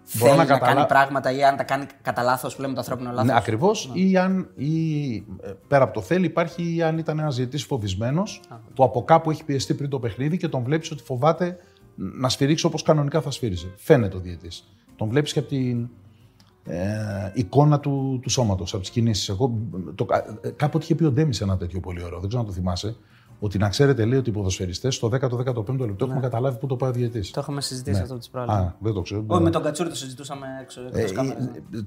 Θέλει 0.04 0.36
να, 0.36 0.44
να 0.44 0.58
κάνει 0.58 0.86
πράγματα 0.86 1.32
ή 1.32 1.44
αν 1.44 1.56
τα 1.56 1.62
κάνει 1.62 1.86
κατά 2.02 2.22
λάθος 2.22 2.54
που 2.54 2.60
λέμε 2.60 2.72
το 2.72 2.78
ανθρώπινο 2.78 3.10
λάθος. 3.10 3.26
Ναι, 3.26 3.36
ακριβώς. 3.36 3.90
Ναι. 3.94 4.00
Ή 4.00 4.16
αν 4.16 4.48
ή, 4.56 5.14
ε, 5.16 5.52
πέρα 5.68 5.84
από 5.84 5.94
το 5.94 6.00
θέλει 6.00 6.26
υπάρχει 6.26 6.74
ή 6.74 6.82
αν 6.82 6.98
ήταν 6.98 7.18
ένας 7.18 7.36
διαιτή 7.36 7.58
φοβισμένος 7.58 8.40
που 8.74 8.84
από 8.84 9.04
κάπου 9.04 9.30
έχει 9.30 9.44
πιεστεί 9.44 9.74
πριν 9.74 9.90
το 9.90 9.98
παιχνίδι 9.98 10.36
και 10.36 10.48
τον 10.48 10.62
βλέπεις 10.62 10.90
ότι 10.90 11.02
φοβάται 11.02 11.58
να 11.94 12.28
σφυρίξει 12.28 12.66
όπως 12.66 12.82
κανονικά 12.82 13.20
θα 13.20 13.30
σφύριζε. 13.30 13.72
Φαίνεται 13.76 14.16
ο 14.16 14.20
διαιτή. 14.20 14.50
Τον 14.96 15.08
βλέπεις 15.08 15.32
και 15.32 15.38
από 15.38 15.48
την 15.48 15.88
ε, 16.64 17.32
εικόνα 17.34 17.80
του, 17.80 18.20
του 18.22 18.30
σώματος, 18.30 18.72
από 18.72 18.82
τις 18.82 18.90
κινήσεις. 18.90 19.28
Εγώ 19.28 19.58
το, 19.94 20.06
ε, 20.42 20.50
κάποτε 20.50 20.84
είχε 20.84 20.94
πει 20.94 21.04
ο 21.04 21.10
Ντέμις 21.10 21.40
ένα 21.40 21.56
τέτοιο 21.56 21.80
πολύ 21.80 22.02
ωραίο, 22.02 22.18
δεν 22.18 22.28
ξέρω 22.28 22.42
αν 22.42 22.48
το 22.48 22.54
θυμάσαι. 22.54 22.96
Ότι 23.40 23.58
να 23.58 23.68
ξέρετε, 23.68 24.04
λέει 24.04 24.18
ότι 24.18 24.30
οι 24.30 24.32
ποδοσφαιριστές 24.32 24.94
στο 24.94 25.08
10-15 25.08 25.16
λεπτό 25.16 25.72
ναι. 25.76 25.86
έχουμε 26.00 26.20
καταλάβει 26.20 26.58
πού 26.58 26.66
το 26.66 26.76
πάει 26.76 26.90
ο 26.90 26.92
διαιτή. 26.92 27.30
Το 27.30 27.40
έχουμε 27.40 27.60
συζητήσει 27.60 27.96
ναι. 27.96 28.02
αυτό 28.02 28.18
τη 28.18 28.28
προάλλη. 28.30 28.50
Α, 28.50 28.76
δεν 28.78 28.92
το 28.92 29.00
ξέρω. 29.00 29.24
Όχι, 29.26 29.42
με 29.42 29.50
τον 29.50 29.62
Κατσούρη 29.62 29.88
το 29.88 29.96
συζητούσαμε 29.96 30.46
έξω. 30.62 30.80
Ε, 30.92 31.02
ε, 31.02 31.06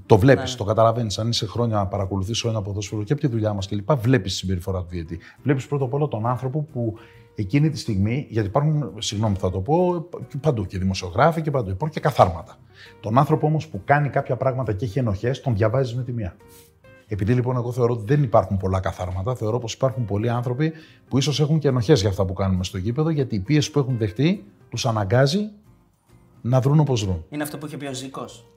το 0.05 0.17
βλέπεις, 0.17 0.51
ναι. 0.51 0.57
το 0.57 0.63
καταλαβαίνεις. 0.63 1.19
Αν 1.19 1.29
είσαι 1.29 1.45
χρόνια 1.45 1.75
να 1.75 1.87
παρακολουθεί 1.87 2.47
ένα 2.47 2.61
ποδόσφαιρο 2.61 3.03
και 3.03 3.13
από 3.13 3.21
τη 3.21 3.27
δουλειά 3.27 3.53
μας 3.53 3.67
κλπ. 3.67 3.93
Βλέπεις 3.93 4.31
τη 4.31 4.37
συμπεριφορά 4.37 4.79
του 4.79 4.87
διαιτή. 4.89 5.19
Βλέπεις 5.43 5.67
πρώτα 5.67 5.85
απ' 5.85 5.93
όλα 5.93 6.07
τον 6.07 6.25
άνθρωπο 6.25 6.67
που 6.73 6.93
εκείνη 7.35 7.69
τη 7.69 7.77
στιγμή, 7.77 8.27
γιατί 8.29 8.47
υπάρχουν, 8.47 8.93
συγγνώμη 8.97 9.35
θα 9.35 9.49
το 9.49 9.59
πω, 9.59 10.07
παντού 10.41 10.65
και 10.65 10.77
δημοσιογράφοι 10.77 11.41
και 11.41 11.51
παντού, 11.51 11.69
υπάρχουν 11.69 11.89
και 11.89 11.99
καθάρματα. 11.99 12.57
Τον 12.99 13.17
άνθρωπο 13.17 13.47
όμως 13.47 13.67
που 13.67 13.81
κάνει 13.85 14.09
κάποια 14.09 14.35
πράγματα 14.35 14.73
και 14.73 14.85
έχει 14.85 14.99
ενοχές, 14.99 15.41
τον 15.41 15.55
διαβάζεις 15.55 15.95
με 15.95 16.03
τη 16.03 16.11
μία. 16.11 16.35
Επειδή 17.11 17.33
λοιπόν 17.33 17.55
εγώ 17.55 17.71
θεωρώ 17.71 17.93
ότι 17.93 18.03
δεν 18.05 18.23
υπάρχουν 18.23 18.57
πολλά 18.57 18.79
καθάρματα, 18.79 19.35
θεωρώ 19.35 19.59
πως 19.59 19.73
υπάρχουν 19.73 20.05
πολλοί 20.05 20.29
άνθρωποι 20.29 20.73
που 21.07 21.17
ίσως 21.17 21.39
έχουν 21.39 21.59
και 21.59 21.67
ενοχές 21.67 21.99
για 21.99 22.09
αυτά 22.09 22.25
που 22.25 22.33
κάνουμε 22.33 22.63
στο 22.63 22.77
γήπεδο, 22.77 23.09
γιατί 23.09 23.35
η 23.35 23.39
πίεση 23.39 23.71
που 23.71 23.79
έχουν 23.79 23.97
δεχτεί 23.97 24.45
τους 24.69 24.85
αναγκάζει 24.85 25.49
να 26.41 26.59
βρουν 26.59 26.79
όπως 26.79 27.05
βρουν. 27.05 27.25
Είναι 27.29 27.43
αυτό 27.43 27.57
που 27.57 27.65
είχε 27.65 27.77
πει 27.77 27.85
ο 27.85 27.93
Ζήκος. 27.93 28.47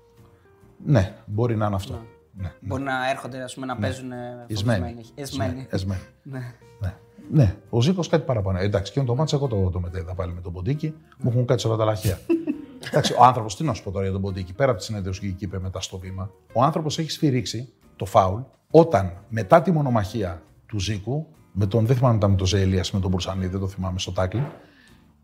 Ναι, 0.85 1.15
μπορεί 1.27 1.57
να 1.57 1.67
είναι 1.67 1.75
αυτό. 1.75 1.93
Ναι. 1.93 1.99
Ναι, 2.33 2.43
ναι. 2.43 2.53
Μπορεί 2.61 2.83
να 2.83 3.11
έρχονται 3.11 3.43
ας 3.43 3.55
πούμε, 3.55 3.67
να 3.67 3.75
ναι. 3.75 3.81
παίζουν 3.81 4.11
εσμένοι. 4.47 4.95
Εσμένοι. 5.15 5.67
Ναι. 6.23 6.55
ναι. 6.81 6.95
Ναι, 7.31 7.57
ο 7.71 7.81
Ζήκος 7.81 8.09
κάτι 8.09 8.25
παραπάνω. 8.25 8.59
Εντάξει, 8.59 8.93
και 8.93 9.01
το 9.01 9.15
μάτσα 9.15 9.37
εγώ 9.37 9.47
το, 9.47 9.71
το 9.71 9.81
μετέδα 9.81 10.15
πάλι 10.15 10.33
με 10.33 10.41
τον 10.41 10.53
Ποντίκι, 10.53 10.95
μου 11.19 11.31
έχουν 11.31 11.47
κάτι 11.47 11.61
σε 11.61 11.69
τα 11.69 11.85
λαχεία. 11.85 12.19
Εντάξει, 12.89 13.15
ο 13.19 13.25
άνθρωπος, 13.25 13.57
τι 13.57 13.65
να 13.65 13.75
σου 13.75 13.83
πω 13.83 13.91
τώρα 13.91 14.05
για 14.05 14.13
τον 14.13 14.23
Ποντίκι, 14.23 14.53
πέρα 14.53 14.71
από 14.71 14.81
τη 14.81 14.87
συνέντευξη 14.87 15.21
που 15.21 15.37
είπε 15.39 15.59
μετά 15.59 15.81
στο 15.81 15.99
βήμα, 15.99 16.31
ο 16.53 16.63
άνθρωπος 16.63 16.99
έχει 16.99 17.11
σφυρίξει 17.11 17.73
το 17.97 18.05
φάουλ 18.05 18.41
όταν 18.71 19.13
μετά 19.29 19.63
τη 19.63 19.71
μονομαχία 19.71 20.43
του 20.67 20.81
Ζήκου, 20.81 21.27
με 21.53 21.67
τον, 21.67 21.87
δεν 21.87 21.97
θυμάμαι 21.97 22.29
με 22.29 22.37
τον 22.37 22.47
Ζέλια, 22.47 22.85
με 22.93 23.01
τον 23.01 23.11
Μπουρσανίδη, 23.11 23.49
δεν 23.49 23.61
το 23.61 23.69
θυμάμαι 23.69 23.99
στο 23.99 24.13
τάκλι, 24.13 24.47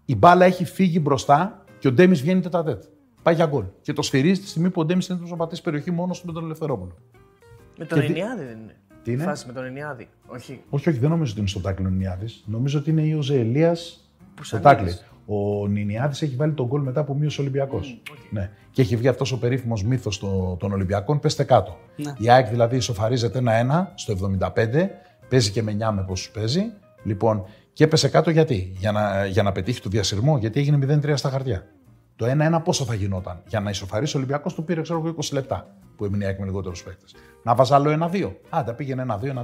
η 0.05 0.17
μπάλα 0.17 0.45
έχει 0.45 0.65
φύγει 0.65 0.99
μπροστά 1.03 1.65
και 1.79 1.89
ο 1.89 1.93
Ντέμις 1.93 2.21
βγαίνει 2.21 2.41
τετατέτ. 2.41 2.83
Πάει 3.23 3.35
για 3.35 3.47
γκολ. 3.47 3.65
Και 3.83 3.93
το 3.93 4.03
σφυρίζει 4.03 4.41
τη 4.41 4.49
στιγμή 4.49 4.71
που 4.71 4.81
ο 4.81 4.85
Ντέμις 4.85 5.09
είναι 5.09 5.21
να 5.29 5.37
πατήσει 5.37 5.63
περιοχή 5.63 5.91
μόνος 5.91 6.21
του 6.21 6.27
με 6.27 6.33
τον 6.33 6.45
Ελευθερόπουλο. 6.45 6.95
Με 7.79 7.85
τον 7.85 8.01
Ενιάδη 8.01 8.45
δεν 8.45 8.59
είναι. 8.59 8.77
Τι 9.03 9.13
είναι; 9.13 9.23
Φάση 9.23 9.47
με 9.47 9.53
τον 9.53 9.65
Ενιάδη. 9.65 10.09
Όχι. 10.27 10.63
όχι, 10.69 10.89
όχι, 10.89 10.99
δεν 10.99 11.11
νομίζω 11.11 11.31
ότι 11.31 11.41
είναι 11.41 11.49
στο 11.49 11.61
τάκλι 11.61 11.85
ο 11.85 11.89
Ενιάδης. 11.89 12.45
Νομίζω 12.47 12.79
ότι 12.79 12.91
είναι 12.91 13.17
ο 13.17 13.23
Ζελία 13.23 13.75
στο 14.41 14.61
τάκλι. 14.61 14.99
Ο 15.27 15.67
Νινιάδης 15.67 16.23
έχει 16.23 16.37
βάλει 16.37 16.53
τον 16.53 16.67
γκολ 16.67 16.83
μετά 16.83 17.01
από 17.01 17.15
μείωση 17.15 17.41
Ολυμπιακός. 17.41 18.03
Mm, 18.03 18.11
okay. 18.11 18.27
ναι. 18.31 18.51
Και 18.71 18.83
έχει 18.83 18.97
βγει 18.97 19.09
αυτός 19.09 19.33
ο 19.33 19.39
περίφημος 19.39 19.85
μύθος 19.85 20.19
των 20.59 20.73
Ολυμπιακών. 20.73 21.21
Πέστε 21.21 21.45
κάτω. 21.45 21.79
Ναι. 21.97 22.13
Η 22.19 22.31
ΑΕΚ 22.31 22.49
δηλαδή 22.49 22.77
ισοφαρίζεται 22.77 23.39
ένα-ένα 23.39 23.93
στο 23.95 24.15
75, 24.39 24.89
παίζει 25.29 25.51
και 25.51 25.63
με 25.63 25.77
9 25.81 25.93
με 25.95 26.05
πόσους 26.07 26.31
παίζει. 26.31 26.63
Λοιπόν, 27.03 27.45
και 27.73 27.85
έπεσε 27.85 28.09
κάτω 28.09 28.31
γιατί, 28.31 28.73
για 28.77 28.93
να, 28.93 29.27
για 29.27 29.43
να 29.43 29.53
πετύχει 29.53 29.81
το 29.81 29.89
διασυρμό, 29.89 30.39
γιατί 30.39 30.61
έγινε 30.61 31.01
0-3 31.03 31.13
στα 31.17 31.31
χαρτιά. 31.31 31.67
Το 32.17 32.27
1-1 32.59 32.61
πόσο 32.65 32.85
θα 32.85 32.95
γινόταν; 32.95 33.43
Για 33.49 33.61
να 33.61 33.71
ισοφαρίσει 33.71 34.17
ο 34.17 34.19
Ολυμπιακός 34.19 34.55
του 34.55 34.65
πήρε 34.65 34.81
ξέρω 34.81 35.15
20 35.17 35.33
λεπτά 35.33 35.75
που 35.97 36.05
έμεινε 36.05 36.25
η 36.25 36.27
ΑΕΚ 36.27 36.39
με 36.39 36.45
λιγότερους 36.45 36.83
παίκτες. 36.83 37.15
Να 37.43 37.55
βάζα 37.55 37.75
άλλο 37.75 38.09
1-2. 38.13 38.31
Άντα 38.49 38.75
πήγαινε 38.75 39.05
1-2, 39.09 39.15
1-3. 39.15 39.43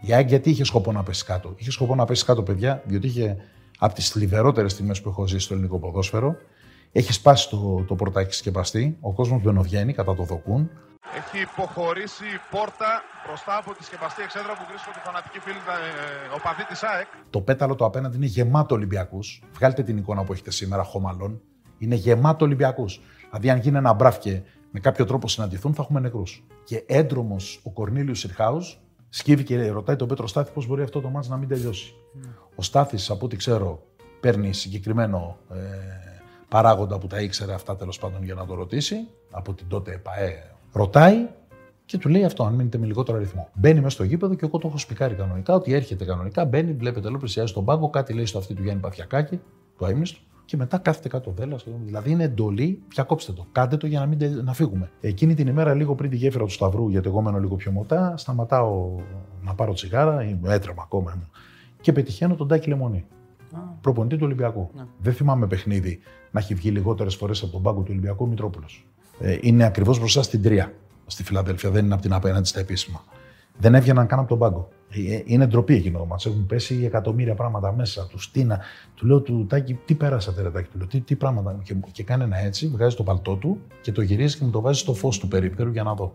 Η 0.00 0.14
ΑΕΚ 0.14 0.28
γιατί 0.28 0.50
είχε 0.50 0.64
σκοπό 0.64 0.92
να 0.92 1.02
πέσει 1.02 1.24
κάτω; 1.24 1.54
Είχε 1.56 1.70
σκοπό 1.70 1.94
να 1.94 2.04
πέσει 2.04 2.24
κάτω, 2.24 2.42
παιδιά, 2.42 2.82
διότι 2.84 3.06
είχε 3.06 3.36
από 3.78 3.94
τις 3.94 4.10
θλιβερότερες 4.10 4.72
στιγμές 4.72 5.00
που 5.00 5.08
έχω 5.08 5.26
ζήσει 5.26 5.44
στο 5.44 5.54
ελληνικό 5.54 5.78
ποδόσφαιρο. 5.78 6.36
Έχει 6.92 7.12
σπάσει 7.12 7.48
το, 7.48 7.84
το 7.88 7.94
πορτάκι 7.94 8.34
σκεπαστή. 8.34 8.96
Ο 9.00 9.12
κόσμος 9.12 9.42
μπαινοβγαίνει 9.42 9.92
κατά 9.92 10.14
το 10.14 10.22
δοκούν. 10.22 10.70
Έχει 11.16 11.42
υποχωρήσει 11.42 12.24
η 12.24 12.40
πόρτα 12.50 13.02
μπροστά 13.26 13.56
από 13.58 13.74
τη 13.74 13.84
σκεπαστή 13.84 14.22
εξέδρα 14.22 14.52
που 14.52 14.64
βρίσκονται 14.68 14.98
οι 14.98 15.04
φανατικοί 15.04 15.38
φίλοι 15.38 15.56
ε, 15.56 16.34
οπαδοί 16.34 16.64
της 16.64 16.82
ΑΕΚ. 16.82 17.06
Το 17.30 17.40
πέταλο 17.40 17.74
το 17.74 17.84
απέναντι 17.84 18.16
είναι 18.16 18.26
γεμάτο 18.26 18.74
Ολυμπιακούς. 18.74 19.42
Βγάλτε 19.52 19.82
την 19.82 19.96
εικόνα 19.96 20.24
που 20.24 20.32
έχετε 20.32 20.50
σήμερα, 20.50 20.82
χωμαλών. 20.82 21.40
Είναι 21.78 21.94
γεμάτο 21.94 22.44
Ολυμπιακούς. 22.44 23.00
Δηλαδή, 23.26 23.50
αν 23.50 23.58
γίνει 23.58 23.76
ένα 23.76 23.92
μπράφ 23.92 24.18
και 24.18 24.42
με 24.70 24.80
κάποιο 24.80 25.04
τρόπο 25.04 25.28
συναντηθούν, 25.28 25.74
θα 25.74 25.82
έχουμε 25.82 26.00
νεκρούς. 26.00 26.44
Και 26.64 26.84
έντρομος 26.86 27.60
ο 27.62 27.70
Κορνίλιος 27.70 28.18
Σιρχάου 28.18 28.60
σκύβει 29.16 29.42
και 29.42 29.70
ρωτάει 29.70 29.96
τον 29.96 30.08
Πέτρο 30.08 30.26
Στάθη 30.26 30.52
πώς 30.52 30.66
μπορεί 30.66 30.82
αυτό 30.82 31.00
το 31.00 31.08
μάτς 31.08 31.28
να 31.28 31.36
μην 31.36 31.48
τελειώσει. 31.48 31.94
Ο 32.54 32.62
Στάθης, 32.62 33.10
από 33.10 33.24
ό,τι 33.24 33.36
ξέρω, 33.36 33.82
παίρνει 34.20 34.52
συγκεκριμένο 34.52 35.36
ε, 35.50 35.56
παράγοντα 36.48 36.98
που 36.98 37.06
τα 37.06 37.20
ήξερε 37.20 37.54
αυτά 37.54 37.76
τέλος 37.76 37.98
πάντων 37.98 38.24
για 38.24 38.34
να 38.34 38.46
το 38.46 38.54
ρωτήσει, 38.54 38.96
από 39.30 39.52
την 39.52 39.68
τότε 39.68 39.92
ΕΠΑΕ. 39.92 40.54
Ρωτάει 40.72 41.26
και 41.84 41.98
του 41.98 42.08
λέει 42.08 42.24
αυτό, 42.24 42.44
αν 42.44 42.54
μείνετε 42.54 42.78
με 42.78 42.86
λιγότερο 42.86 43.16
αριθμό. 43.16 43.48
Μπαίνει 43.54 43.80
μέσα 43.80 43.90
στο 43.90 44.04
γήπεδο 44.04 44.34
και 44.34 44.44
εγώ 44.44 44.58
το 44.58 44.68
έχω 44.68 44.78
σπικάρει 44.78 45.14
κανονικά, 45.14 45.54
ότι 45.54 45.72
έρχεται 45.72 46.04
κανονικά, 46.04 46.44
μπαίνει, 46.44 46.72
βλέπετε 46.72 47.08
εδώ, 47.08 47.18
πλησιάζει 47.18 47.52
τον 47.52 47.64
πάγκο, 47.64 47.90
κάτι 47.90 48.12
λέει 48.12 48.26
στο 48.26 48.38
αυτή 48.38 48.54
του 48.54 48.62
Γιάννη 48.62 48.80
Παθιακάκη, 48.80 49.40
του 49.78 49.84
αίμνηστου, 49.84 50.20
και 50.44 50.56
μετά 50.56 50.78
κάθεται 50.78 51.08
κάτω 51.08 51.30
δέλας. 51.30 51.66
Δηλαδή 51.84 52.10
είναι 52.10 52.24
εντολή, 52.24 52.82
πια 52.88 53.02
κόψτε 53.02 53.32
το. 53.32 53.46
Κάντε 53.52 53.76
το 53.76 53.86
για 53.86 54.00
να, 54.00 54.06
μην, 54.06 54.44
να 54.44 54.52
φύγουμε. 54.52 54.90
Εκείνη 55.00 55.34
την 55.34 55.46
ημέρα, 55.46 55.74
λίγο 55.74 55.94
πριν 55.94 56.10
τη 56.10 56.16
γέφυρα 56.16 56.44
του 56.44 56.50
Σταυρού, 56.50 56.88
γιατί 56.88 57.08
εγώ 57.08 57.20
μένω 57.20 57.38
λίγο 57.38 57.56
πιο 57.56 57.72
μοτά, 57.72 58.14
σταματάω 58.16 58.96
να 59.42 59.54
πάρω 59.54 59.72
τσιγάρα, 59.72 60.38
έτρεμα 60.44 60.82
ακόμα 60.82 61.18
και 61.80 61.92
πετυχαίνω 61.92 62.34
τον 62.34 62.48
Τάκη 62.48 62.68
Λεμονή. 62.68 63.04
Προπονητή 63.80 64.16
του 64.16 64.24
Ολυμπιακού. 64.24 64.70
Ναι. 64.74 64.82
Δεν 64.98 65.12
θυμάμαι 65.12 65.46
παιχνίδι 65.46 66.00
να 66.30 66.40
έχει 66.40 66.54
βγει 66.54 66.70
λιγότερες 66.70 67.14
φορές 67.14 67.42
από 67.42 67.52
τον 67.52 67.62
πάγκο 67.62 67.80
του 67.80 67.88
Ολυμπιακού 67.90 68.28
Μητρόπουλος. 68.28 68.86
Ε, 69.20 69.38
είναι 69.40 69.64
ακριβώς 69.64 69.98
μπροστά 69.98 70.22
στην 70.22 70.42
τρία 70.42 70.72
στη 71.06 71.22
Φιλαδέλφια, 71.22 71.70
δεν 71.70 71.84
είναι 71.84 71.94
από 71.94 72.02
την 72.02 72.12
απέναντι 72.12 72.48
στα 72.48 72.60
επίσημα. 72.60 73.04
Δεν 73.58 73.74
έβγαιναν 73.74 74.06
καν 74.06 74.18
από 74.18 74.28
τον 74.28 74.38
πάγκο. 74.38 74.68
Ε, 74.90 75.22
είναι 75.24 75.46
ντροπή 75.46 75.74
εκείνο 75.74 75.98
το 75.98 76.04
μάτς. 76.04 76.26
Έχουν 76.26 76.46
πέσει 76.46 76.84
εκατομμύρια 76.84 77.34
πράγματα 77.34 77.72
μέσα. 77.72 78.06
Του 78.06 78.18
στήνα. 78.18 78.60
Του 78.94 79.06
λέω 79.06 79.20
του 79.20 79.46
Τάκη, 79.48 79.78
τι 79.84 79.94
πέρασατε, 79.94 80.42
ρε 80.42 80.50
Τάκη. 80.50 80.68
Του 80.68 80.78
λέω 80.78 80.86
τι, 80.86 81.00
τι 81.00 81.16
πράγματα. 81.16 81.60
Και, 81.62 81.74
και 81.92 82.02
κάνει 82.02 82.22
ένα 82.22 82.38
έτσι, 82.38 82.68
βγάζει 82.68 82.96
το 82.96 83.02
παλτό 83.02 83.36
του 83.36 83.60
και 83.80 83.92
το 83.92 84.02
γυρίζει 84.02 84.38
και 84.38 84.44
μου 84.44 84.50
το 84.50 84.60
βάζει 84.60 84.78
στο 84.78 84.94
φως 84.94 85.18
του 85.18 85.28
περίπτερου 85.28 85.70
για 85.70 85.82
να 85.82 85.94
δω. 85.94 86.14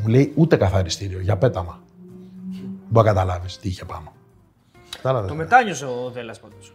Μου 0.00 0.08
λέει 0.08 0.32
ούτε 0.36 0.56
καθαριστήριο, 0.56 1.20
για 1.20 1.36
πέταμα. 1.36 1.82
Μπορεί 2.88 3.06
να 3.06 3.12
καταλάβεις 3.12 3.58
τι 3.58 3.68
είχε 3.68 3.84
πάνω. 3.84 4.12
Το 5.02 5.34
μετάνιωσε 5.34 5.84
ο 5.84 6.10
Δέλλα 6.10 6.34
πάντως. 6.40 6.72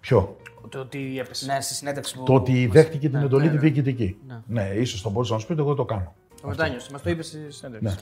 Ποιο; 0.00 0.36
Το 0.68 0.78
ότι 0.78 1.18
έπεσε. 1.18 1.46
Ναι, 1.52 1.60
στη 1.60 1.74
συνέντευξη 1.74 2.16
που. 2.16 2.22
Το 2.22 2.34
ότι 2.34 2.66
δέχτηκε 2.66 3.08
την 3.08 3.18
ναι, 3.18 3.24
εντολή 3.24 3.44
ναι, 3.44 3.50
τη 3.50 3.54
ναι. 3.54 3.60
διοικητική. 3.60 4.16
Ναι, 4.26 4.40
ναι 4.46 4.74
ίσως 4.74 5.02
τον 5.02 5.12
μπορούσε 5.12 5.32
να 5.32 5.38
σου 5.38 5.46
πει, 5.46 5.54
εγώ 5.58 5.74
το 5.74 5.84
κάνω. 5.84 6.14
Το 6.42 6.48
μετάνιωσε. 6.48 6.88
Μας 6.92 7.02
το 7.02 7.10
είπε 7.10 7.22
στη 7.22 7.38
συνέντευξη. 7.48 7.96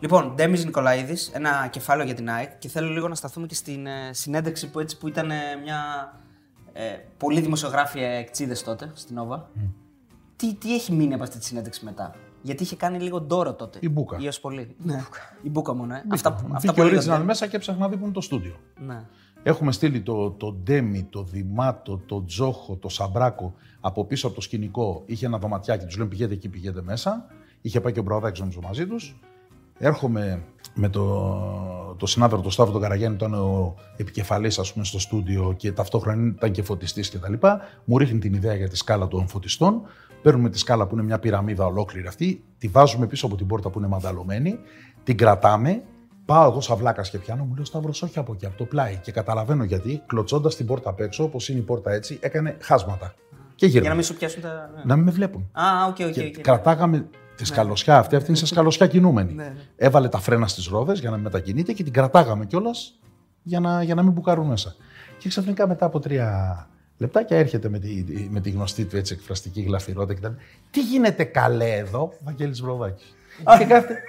Ναι. 0.00 0.08
Λοιπόν, 0.08 0.34
Ντέμις 0.34 0.64
Νικολαίδης, 0.64 1.30
ένα 1.34 1.68
κεφάλαιο 1.70 2.06
για 2.06 2.14
την 2.14 2.30
ΑΕΚ 2.30 2.58
και 2.58 2.68
θέλω 2.68 2.88
λίγο 2.88 3.08
να 3.08 3.14
σταθούμε 3.14 3.46
και 3.46 3.54
στην 3.54 3.86
ε, 3.86 4.10
συνέντευξη 4.12 4.70
που, 4.70 4.80
έτσι, 4.80 4.98
που 4.98 5.08
ήταν 5.08 5.30
ε, 5.30 5.34
μια 5.62 5.78
ε, 6.72 6.82
πολύ 7.16 7.40
δημοσιογράφια 7.40 8.08
εκτσίδες 8.08 8.62
τότε 8.62 8.90
στην 8.94 9.18
Όβα. 9.18 9.50
Mm. 9.56 9.60
Τι, 10.36 10.54
τι 10.54 10.74
έχει 10.74 10.92
μείνει 10.92 11.14
από 11.14 11.22
αυτή 11.22 11.38
τη 11.38 11.44
συνέντευξη 11.44 11.84
μετά; 11.84 12.14
Γιατί 12.42 12.62
είχε 12.62 12.76
κάνει 12.76 12.98
λίγο 12.98 13.20
ντόρο 13.20 13.54
τότε. 13.54 13.78
Η 13.82 13.88
Μπούκα. 13.88 14.16
Η 14.20 14.28
πολύ. 14.40 14.76
Ναι. 14.78 15.04
Η 15.42 15.50
Μπούκα 15.50 15.74
μόνο. 15.74 15.94
Ε. 15.94 16.02
Αυτά, 16.08 16.46
αυτά 16.52 16.74
που 16.74 16.82
original 16.82 17.22
μέσα 17.24 17.46
και 17.46 17.56
έψαχνα 17.56 17.80
να 17.80 17.88
δει 17.88 17.96
που 17.96 18.04
είναι 18.04 18.12
το 18.12 18.20
στούντιο. 18.20 18.56
Ναι. 18.86 19.04
Έχουμε 19.42 19.72
στείλει 19.72 20.00
το, 20.00 20.30
το 20.30 20.52
Ντέμι, 20.52 21.02
το 21.10 21.22
Δημάτο, 21.22 22.00
το 22.06 22.24
Τζόχο, 22.24 22.76
το 22.76 22.88
Σαμπράκο 22.88 23.54
από 23.80 24.04
πίσω 24.04 24.26
από 24.26 24.36
το 24.36 24.42
σκηνικό. 24.42 25.02
Είχε 25.06 25.26
ένα 25.26 25.38
δωματιάκι, 25.38 25.84
τους 25.84 25.96
λέμε 25.96 26.08
πηγαίνετε 26.08 26.34
εκεί, 26.34 26.48
πηγαίνετε 26.48 26.82
μέσα. 26.82 27.26
Είχε 27.60 27.80
πάει 27.80 27.92
και 27.92 28.00
ο 28.00 28.02
Μπραουδάκη 28.02 28.40
νομίζω 28.40 28.60
μαζί 28.60 28.86
τους. 28.86 29.20
Έρχομαι 29.78 30.42
με 30.74 30.88
το, 30.88 31.94
το 31.98 32.06
συνάδελφο 32.06 32.42
τον 32.42 32.52
Σταύρο 32.52 32.72
τον 32.72 32.82
Καραγιάννη, 32.82 33.16
ήταν 33.16 33.34
ο 33.34 33.74
επικεφαλής 33.96 34.58
ας 34.58 34.72
πούμε 34.72 34.84
στο 34.84 34.98
στούντιο 34.98 35.54
και 35.56 35.72
ταυτόχρονα 35.72 36.32
ήταν 36.36 36.50
και 36.50 36.62
φωτιστής 36.62 37.10
κτλ. 37.10 37.32
Μου 37.84 37.98
ρίχνει 37.98 38.18
την 38.18 38.34
ιδέα 38.34 38.54
για 38.54 38.68
τη 38.68 38.76
σκάλα 38.76 39.08
των 39.08 39.28
φωτιστών. 39.28 39.82
Παίρνουμε 40.22 40.50
τη 40.50 40.58
σκάλα 40.58 40.86
που 40.86 40.94
είναι 40.94 41.04
μια 41.04 41.18
πυραμίδα 41.18 41.66
ολόκληρη 41.66 42.06
αυτή, 42.06 42.44
τη 42.58 42.68
βάζουμε 42.68 43.06
πίσω 43.06 43.26
από 43.26 43.36
την 43.36 43.46
πόρτα 43.46 43.70
που 43.70 43.78
είναι 43.78 43.88
μανταλωμένη, 43.88 44.58
την 45.02 45.16
κρατάμε. 45.16 45.82
Πάω 46.24 46.50
εγώ 46.50 46.60
σαν 46.60 46.76
βλάκας 46.76 47.10
και 47.10 47.18
πιάνω, 47.18 47.44
μου 47.44 47.54
λέω 47.54 47.64
Σταύρος, 47.64 48.02
όχι 48.02 48.18
από 48.18 48.32
εκεί, 48.32 48.46
από 48.46 48.56
το 48.56 48.64
πλάι. 48.64 48.96
Και 49.02 49.12
καταλαβαίνω 49.12 49.64
γιατί, 49.64 50.02
κλωτσώντας 50.06 50.56
την 50.56 50.66
πόρτα 50.66 50.90
απ' 50.90 51.00
έξω, 51.00 51.24
όπως 51.24 51.48
είναι 51.48 51.58
η 51.58 51.62
πόρτα 51.62 51.92
έτσι, 51.92 52.18
έκανε 52.20 52.56
χάσματα. 52.60 53.14
Και 53.54 53.66
Για 53.66 53.80
να 53.80 53.94
μην 53.94 54.04
σου 54.04 54.14
πιάσουν 54.14 54.42
τα. 54.42 54.70
Να 54.84 54.96
μην 54.96 55.04
με 55.04 55.10
βλέπουν. 55.10 55.50
Α, 55.52 55.86
OK, 55.88 55.96
OK. 56.06 56.40
Κρατάγαμε 56.40 57.08
τη 57.38 57.44
ναι. 57.44 57.48
σκαλωσιά 57.48 57.98
αυτή, 57.98 58.16
αυτή 58.16 58.28
είναι 58.28 58.38
σε 58.38 58.46
σκαλωσιά 58.46 58.86
κινούμενη. 58.86 59.32
Ναι, 59.32 59.42
ναι. 59.42 59.54
Έβαλε 59.76 60.08
τα 60.08 60.18
φρένα 60.18 60.46
στις 60.46 60.66
ρόδες 60.66 61.00
για 61.00 61.10
να 61.10 61.16
μετακινείται 61.16 61.72
και 61.72 61.82
την 61.82 61.92
κρατάγαμε 61.92 62.46
κιόλας 62.46 62.98
για 63.42 63.60
να, 63.60 63.82
για 63.82 63.94
να 63.94 64.02
μην 64.02 64.12
μπουκάρουν 64.12 64.46
μέσα. 64.46 64.74
Και 65.18 65.28
ξαφνικά 65.28 65.68
μετά 65.68 65.86
από 65.86 66.00
τρία 66.00 66.68
λεπτάκια 66.96 67.36
έρχεται 67.36 67.68
με 67.68 67.78
τη, 67.78 68.04
με 68.30 68.40
τη 68.40 68.50
γνωστή 68.50 68.84
του 68.84 68.96
έτσι 68.96 69.14
εκφραστική 69.14 69.60
γλαφυρότητα 69.60 70.14
και 70.14 70.20
τα 70.20 70.36
Τι 70.70 70.80
γίνεται 70.80 71.24
καλέ 71.24 71.76
εδώ, 71.76 72.12
Βαγγέλης 72.24 72.60
Βροδάκης. 72.60 73.14
Και 73.58 73.64
κάθεται, 73.64 74.02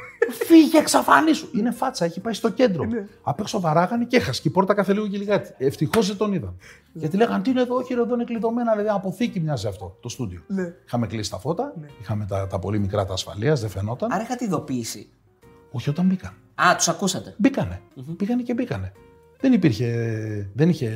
φύγε 0.46 0.78
εξαφανίσου. 0.78 1.48
Είναι 1.58 1.72
φάτσα, 1.72 2.06
έχει 2.06 2.20
πάει 2.20 2.34
στο 2.34 2.50
κέντρο. 2.50 2.84
Ναι. 2.84 3.06
Απ' 3.22 3.40
έξω 3.40 3.60
βαράγανε 3.60 4.06
και 4.06 4.18
έχασε 4.18 4.42
και 4.42 4.48
η 4.48 4.52
πόρτα 4.52 4.74
κάθε 4.74 4.94
λίγο 4.94 5.08
και 5.08 5.18
λιγάκι. 5.18 5.52
Ευτυχώς 5.58 6.08
δεν 6.08 6.18
τον 6.18 6.34
είδαν. 6.34 6.56
Ναι. 6.58 7.02
Γιατί 7.02 7.18
λέγανε 7.18 7.44
τι 7.44 7.50
είναι 7.50 7.62
εδώ, 7.62 7.76
όχι 7.76 7.94
εδώ 7.94 8.14
είναι 8.14 8.24
κλειδωμένα, 8.24 8.72
δηλαδή 8.72 8.90
αποθήκη 8.90 9.40
μοιάζει 9.40 9.68
αυτό 9.68 9.98
το 10.02 10.10
στούντιο. 10.10 10.42
Ναι. 10.48 10.74
Είχαμε 10.86 11.08
κλείσει 11.08 11.30
τα 11.30 11.38
φώτα, 11.38 11.74
ναι. 11.80 11.88
είχαμε 12.02 12.26
τα, 12.26 12.48
τα 12.48 12.60
πολύ 12.60 12.80
μικρά 12.80 13.06
τα 13.06 13.14
ασφαλεία, 13.14 13.54
δεν 13.56 13.70
φαινόταν. 13.70 14.12
Άρα 14.12 14.24
είχατε 14.24 14.46
ειδοποίηση. 14.46 15.10
Όχι 15.72 15.90
όταν 15.90 16.06
μπήκαν. 16.06 16.34
Α, 16.56 16.76
τους 16.76 16.88
ακούσατε. 16.88 17.36
Μπήκανε. 17.38 17.82
Mm-hmm. 17.96 18.16
Πήγανε 18.18 18.42
και 18.42 18.54
μπήκανε. 18.54 18.92
Δεν 19.40 19.54
υπήρχε. 19.54 20.50
Δεν 20.54 20.70
είχε 20.70 20.88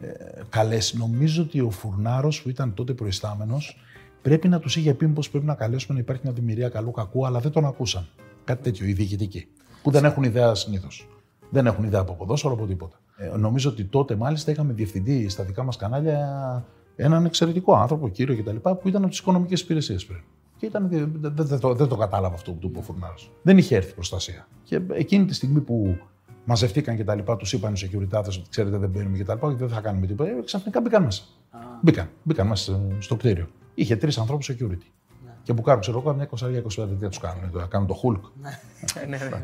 ε, 0.00 0.08
καλέσει. 0.48 0.96
Νομίζω 0.96 1.42
ότι 1.42 1.60
ο 1.60 1.70
Φουρνάρος 1.70 2.42
που 2.42 2.48
ήταν 2.48 2.74
τότε 2.74 2.92
προϊστάμενος 2.92 3.78
πρέπει 4.26 4.48
να 4.48 4.58
τους 4.58 4.76
είχε 4.76 4.94
πει 4.94 5.06
πω 5.06 5.22
πρέπει 5.30 5.46
να 5.46 5.54
καλέσουμε 5.54 5.94
να 5.94 6.00
υπάρχει 6.00 6.22
μια 6.24 6.32
δημιουργία 6.32 6.68
καλού 6.68 6.90
κακού, 6.90 7.26
αλλά 7.26 7.40
δεν 7.40 7.50
τον 7.50 7.64
ακούσαν. 7.64 8.06
Κάτι 8.44 8.62
τέτοιο, 8.62 8.86
οι 8.86 8.92
διοικητικοί. 8.92 9.46
Που 9.82 9.90
δεν 9.90 10.04
έχουν 10.04 10.22
ιδέα 10.22 10.54
συνήθως. 10.54 11.08
Δεν 11.50 11.66
έχουν 11.66 11.84
ιδέα 11.84 12.00
από 12.00 12.14
ποδόσφαιρο, 12.14 12.54
από 12.54 12.66
τίποτα. 12.66 13.00
Ε, 13.16 13.36
νομίζω 13.36 13.70
ότι 13.70 13.84
τότε 13.84 14.16
μάλιστα 14.16 14.50
είχαμε 14.50 14.72
διευθυντή 14.72 15.28
στα 15.28 15.44
δικά 15.44 15.62
μας 15.62 15.76
κανάλια 15.76 16.64
έναν 16.96 17.24
εξαιρετικό 17.24 17.74
άνθρωπο, 17.74 18.08
κύριο 18.08 18.36
κτλ., 18.36 18.56
που 18.56 18.88
ήταν 18.88 19.00
από 19.00 19.10
τις 19.10 19.18
οικονομικές 19.18 19.60
υπηρεσίες 19.60 20.06
πριν. 20.06 20.20
Και 20.56 20.66
ήταν, 20.66 20.88
δεν, 20.88 21.12
δεν, 21.34 21.58
το, 21.60 21.74
δεν 21.74 21.88
το 21.88 21.96
κατάλαβα 21.96 22.34
αυτό 22.34 22.52
που 22.52 22.58
του 22.58 22.66
είπε 22.66 22.78
ο 22.78 22.82
Φουρνάρο. 22.82 23.14
Δεν 23.42 23.58
είχε 23.58 23.76
έρθει 23.76 23.94
προστασία. 23.94 24.48
Και 24.62 24.80
εκείνη 24.92 25.24
τη 25.24 25.34
στιγμή 25.34 25.60
που 25.60 25.98
μαζευτήκαν 26.44 26.96
και 26.96 27.04
τα 27.04 27.14
λοιπά, 27.14 27.36
τους 27.36 27.52
είπαν 27.52 27.74
οι 27.74 27.78
security 27.82 28.22
ότι 28.26 28.42
ξέρετε 28.48 28.76
δεν 28.76 28.90
μπαίνουμε 28.90 29.16
και 29.16 29.24
τα 29.24 29.34
λοιπά, 29.34 29.48
δεν 29.48 29.68
θα 29.68 29.80
κάνουμε 29.80 30.06
τίποτα. 30.06 30.30
Ε, 30.30 30.42
ξαφνικά 30.44 30.80
μπήκαν 30.80 31.02
μέσα. 31.02 31.22
Μπήκαν, 31.82 32.08
μπήκαν 32.22 32.46
μέσα 32.46 32.80
στο 32.98 33.16
κτίριο. 33.16 33.46
Είχε 33.78 33.96
τρεις 33.96 34.18
ανθρώπους 34.18 34.50
security. 34.50 34.90
Και 35.42 35.54
που 35.54 35.62
κάνουν, 35.62 35.80
ξέρω 35.80 35.98
εγώ, 35.98 36.14
μια 36.14 36.28
20-25 36.30 36.88
τι 37.00 37.08
τους 37.08 37.18
κάνουν. 37.18 37.50
Το, 37.50 37.66
κάνουν 37.68 37.86
το 37.86 38.00
Hulk. 38.02 38.20
ναι, 38.36 39.16
ναι, 39.16 39.16
ναι. 39.16 39.42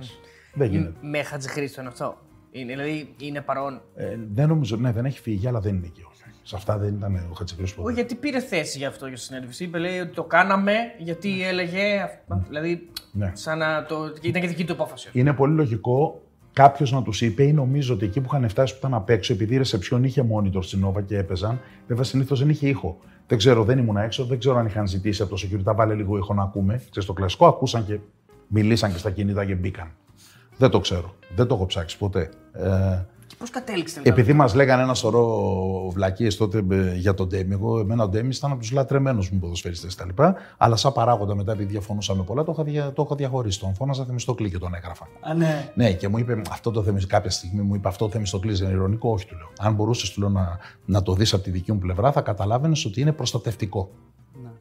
Δεν 0.55 0.71
γίνεται. 0.71 0.93
Με 1.01 1.23
Χατζηχρήστο 1.23 1.81
είναι 1.81 1.91
αυτό. 1.91 2.17
Είναι, 2.51 2.73
δηλαδή 2.73 3.15
είναι 3.19 3.41
παρόν. 3.41 3.81
Ε, 3.95 4.17
δεν 4.33 4.49
νομίζω, 4.49 4.77
ναι, 4.77 4.93
δεν 4.93 5.05
έχει 5.05 5.21
φύγει, 5.21 5.49
αλλά 5.49 5.61
δεν 5.61 5.75
είναι 5.75 5.87
εκεί. 5.87 6.05
Σε 6.43 6.57
αυτά 6.57 6.79
δεν 6.79 6.95
ήταν 6.95 7.15
ο 7.31 7.35
Χατζηχρήστο. 7.35 7.83
Όχι, 7.83 7.95
γιατί 7.95 8.15
πήρε 8.15 8.41
θέση 8.41 8.79
για 8.79 8.89
αυτό 8.89 9.07
για 9.07 9.17
συνέντευξη. 9.17 9.65
Είπε 9.65 9.79
λέει 9.79 9.99
ότι 9.99 10.15
το 10.15 10.25
κάναμε 10.25 10.75
γιατί 10.99 11.29
ναι. 11.29 11.45
έλεγε. 11.45 12.09
Ναι. 12.27 12.43
Δηλαδή, 12.49 12.89
ναι. 13.13 13.31
σαν 13.35 13.59
να 13.59 13.85
το. 13.85 14.13
ήταν 14.23 14.43
και 14.43 14.49
δική 14.49 14.65
του 14.65 14.73
απόφαση. 14.73 15.11
Είναι 15.13 15.33
πολύ 15.33 15.55
λογικό 15.55 16.23
κάποιος 16.53 16.93
να 16.93 17.03
τους 17.03 17.21
είπε, 17.21 17.43
ή 17.43 17.53
νομίζω 17.53 17.95
ότι 17.95 18.05
εκεί 18.05 18.21
που 18.21 18.27
είχαν 18.33 18.49
φτάσει 18.49 18.73
που 18.73 18.79
ήταν 18.79 18.95
απ' 18.95 19.11
έξω, 19.11 19.33
επειδή 19.33 19.55
η 19.55 19.57
ρεσεψιόν 19.57 20.05
είχε 20.05 20.27
monitor 20.33 20.65
στην 20.65 20.87
Nova 20.87 21.05
και 21.05 21.19
έπαιζαν, 21.19 21.61
βέβαια 21.87 22.05
συνήθως 22.05 22.39
δεν 22.39 22.49
είχε 22.49 22.69
ήχο. 22.69 22.99
Δεν 23.33 23.41
ξέρω, 23.41 23.65
δεν 23.65 23.79
ήμουν 23.79 23.97
έξω, 23.97 24.25
δεν 24.25 24.39
ξέρω 24.39 24.57
αν 24.59 24.67
είχαν 24.67 24.87
ζητήσει 24.87 25.23
από 25.23 25.37
το 25.37 25.43
security, 25.47 25.75
βάλε 25.75 25.95
λίγο 25.95 26.17
ήχο 26.17 26.35
να 26.35 26.43
ακούμε. 26.43 26.75
Ξέρεις, 26.91 27.09
το 27.09 27.13
κλασικό 27.13 27.47
ακούσαν 27.47 27.87
και 27.87 27.99
μιλήσαν 28.47 28.93
και 28.93 28.99
στα 28.99 29.11
κινητά 29.11 29.45
και 29.45 29.55
μπήκαν. 29.55 29.91
Δεν 30.57 30.71
το 30.71 30.81
ξέρω. 30.81 31.15
Δεν 31.35 31.47
το 31.47 31.55
έχω 31.55 31.67
ψάξει 31.67 31.99
ποτέ. 31.99 32.31
Ε, 32.53 33.05
Πώς 33.43 33.51
κατέληξε 33.51 34.01
Επειδή 34.03 34.33
μας 34.33 34.55
λέγανε 34.55 34.83
ένα 34.83 34.95
σωρό 34.95 35.91
βλακίες 35.91 36.37
τότε 36.37 36.65
ε, 36.71 36.95
για 36.95 37.15
τον 37.15 37.29
Ντέμι, 37.29 37.53
εγώ 37.53 37.79
εμένα 37.79 38.05
ο 38.05 38.09
Ντέμις 38.09 38.37
ήταν 38.37 38.51
από 38.51 38.61
τους 38.61 38.71
λατρεμένους 38.71 39.31
μου 39.31 39.39
ποδοσφαιριστές 39.39 39.95
κτλ. 39.95 40.23
Αλλά 40.57 40.77
σαν 40.77 40.93
παράγοντα 40.93 41.35
μετά, 41.35 41.53
επειδή 41.53 41.71
διαφωνούσαμε 41.71 42.23
πολλά, 42.23 42.45
το 42.45 42.65
είχα, 42.67 42.93
το 42.93 43.03
είχα 43.07 43.15
διαχωρίσει. 43.15 43.61
Τον 43.61 43.75
φώναζα 43.75 44.05
Θεμιστοκλή 44.05 44.51
και 44.51 44.59
τον 44.59 44.75
έγραφα. 44.75 45.09
Α, 45.21 45.35
ναι. 45.35 45.71
ναι, 45.75 45.93
και 45.93 46.09
μου 46.09 46.19
είπε 46.19 46.43
αυτό 46.51 46.71
το 46.71 46.83
Θεμιστοκλή. 46.83 47.17
Κάποια 47.17 47.31
στιγμή 47.31 47.63
μου 47.63 47.75
είπε 47.75 47.89
αυτό 47.89 48.05
το 48.05 48.11
Θεμιστοκλής 48.11 48.61
είναι 48.61 48.71
ηρωνικό. 48.71 49.11
Όχι, 49.11 49.27
του 49.27 49.35
λέω. 49.35 49.49
Αν 49.59 49.75
μπορούσες 49.75 50.17
να, 50.17 50.59
να 50.85 51.03
το 51.03 51.15
δεις 51.15 51.33
από 51.33 51.43
τη 51.43 51.51
δική 51.51 51.73
μου 51.73 51.79
πλευρά, 51.79 52.13
θα 52.13 52.21
καταλάβαινες 52.21 52.85
ότι 52.85 53.01
είναι 53.01 53.13
προστατευτικό. 53.13 53.91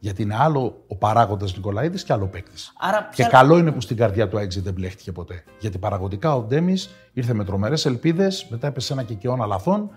Γιατί 0.04 0.22
είναι 0.22 0.36
άλλο 0.40 0.84
ο 0.88 0.96
παράγοντας 0.96 1.56
Νικολαίδης 1.56 2.04
και 2.04 2.14
άλλο 2.14 2.28
παίκτης. 2.28 2.74
Και 3.14 3.24
καλό 3.24 3.58
είναι 3.58 3.72
που 3.72 3.82
στην 3.82 3.98
καρδιά 3.98 4.28
του 4.28 4.38
Έξι 4.38 4.60
δεν 4.60 4.74
μπλέχτηκε 4.74 5.12
ποτέ. 5.12 5.44
Γιατί 5.60 5.78
παραγωγικά 5.78 6.36
ο 6.36 6.42
Ντέμις 6.42 6.90
ήρθε 7.14 7.34
με 7.34 7.44
τρομερές 7.44 7.86
ελπίδες, 7.86 8.48
μετά 8.50 8.68
έπεσε 8.68 8.94
ένα 8.94 9.04
κεκαιώνα 9.04 9.46
λαθών 9.46 9.90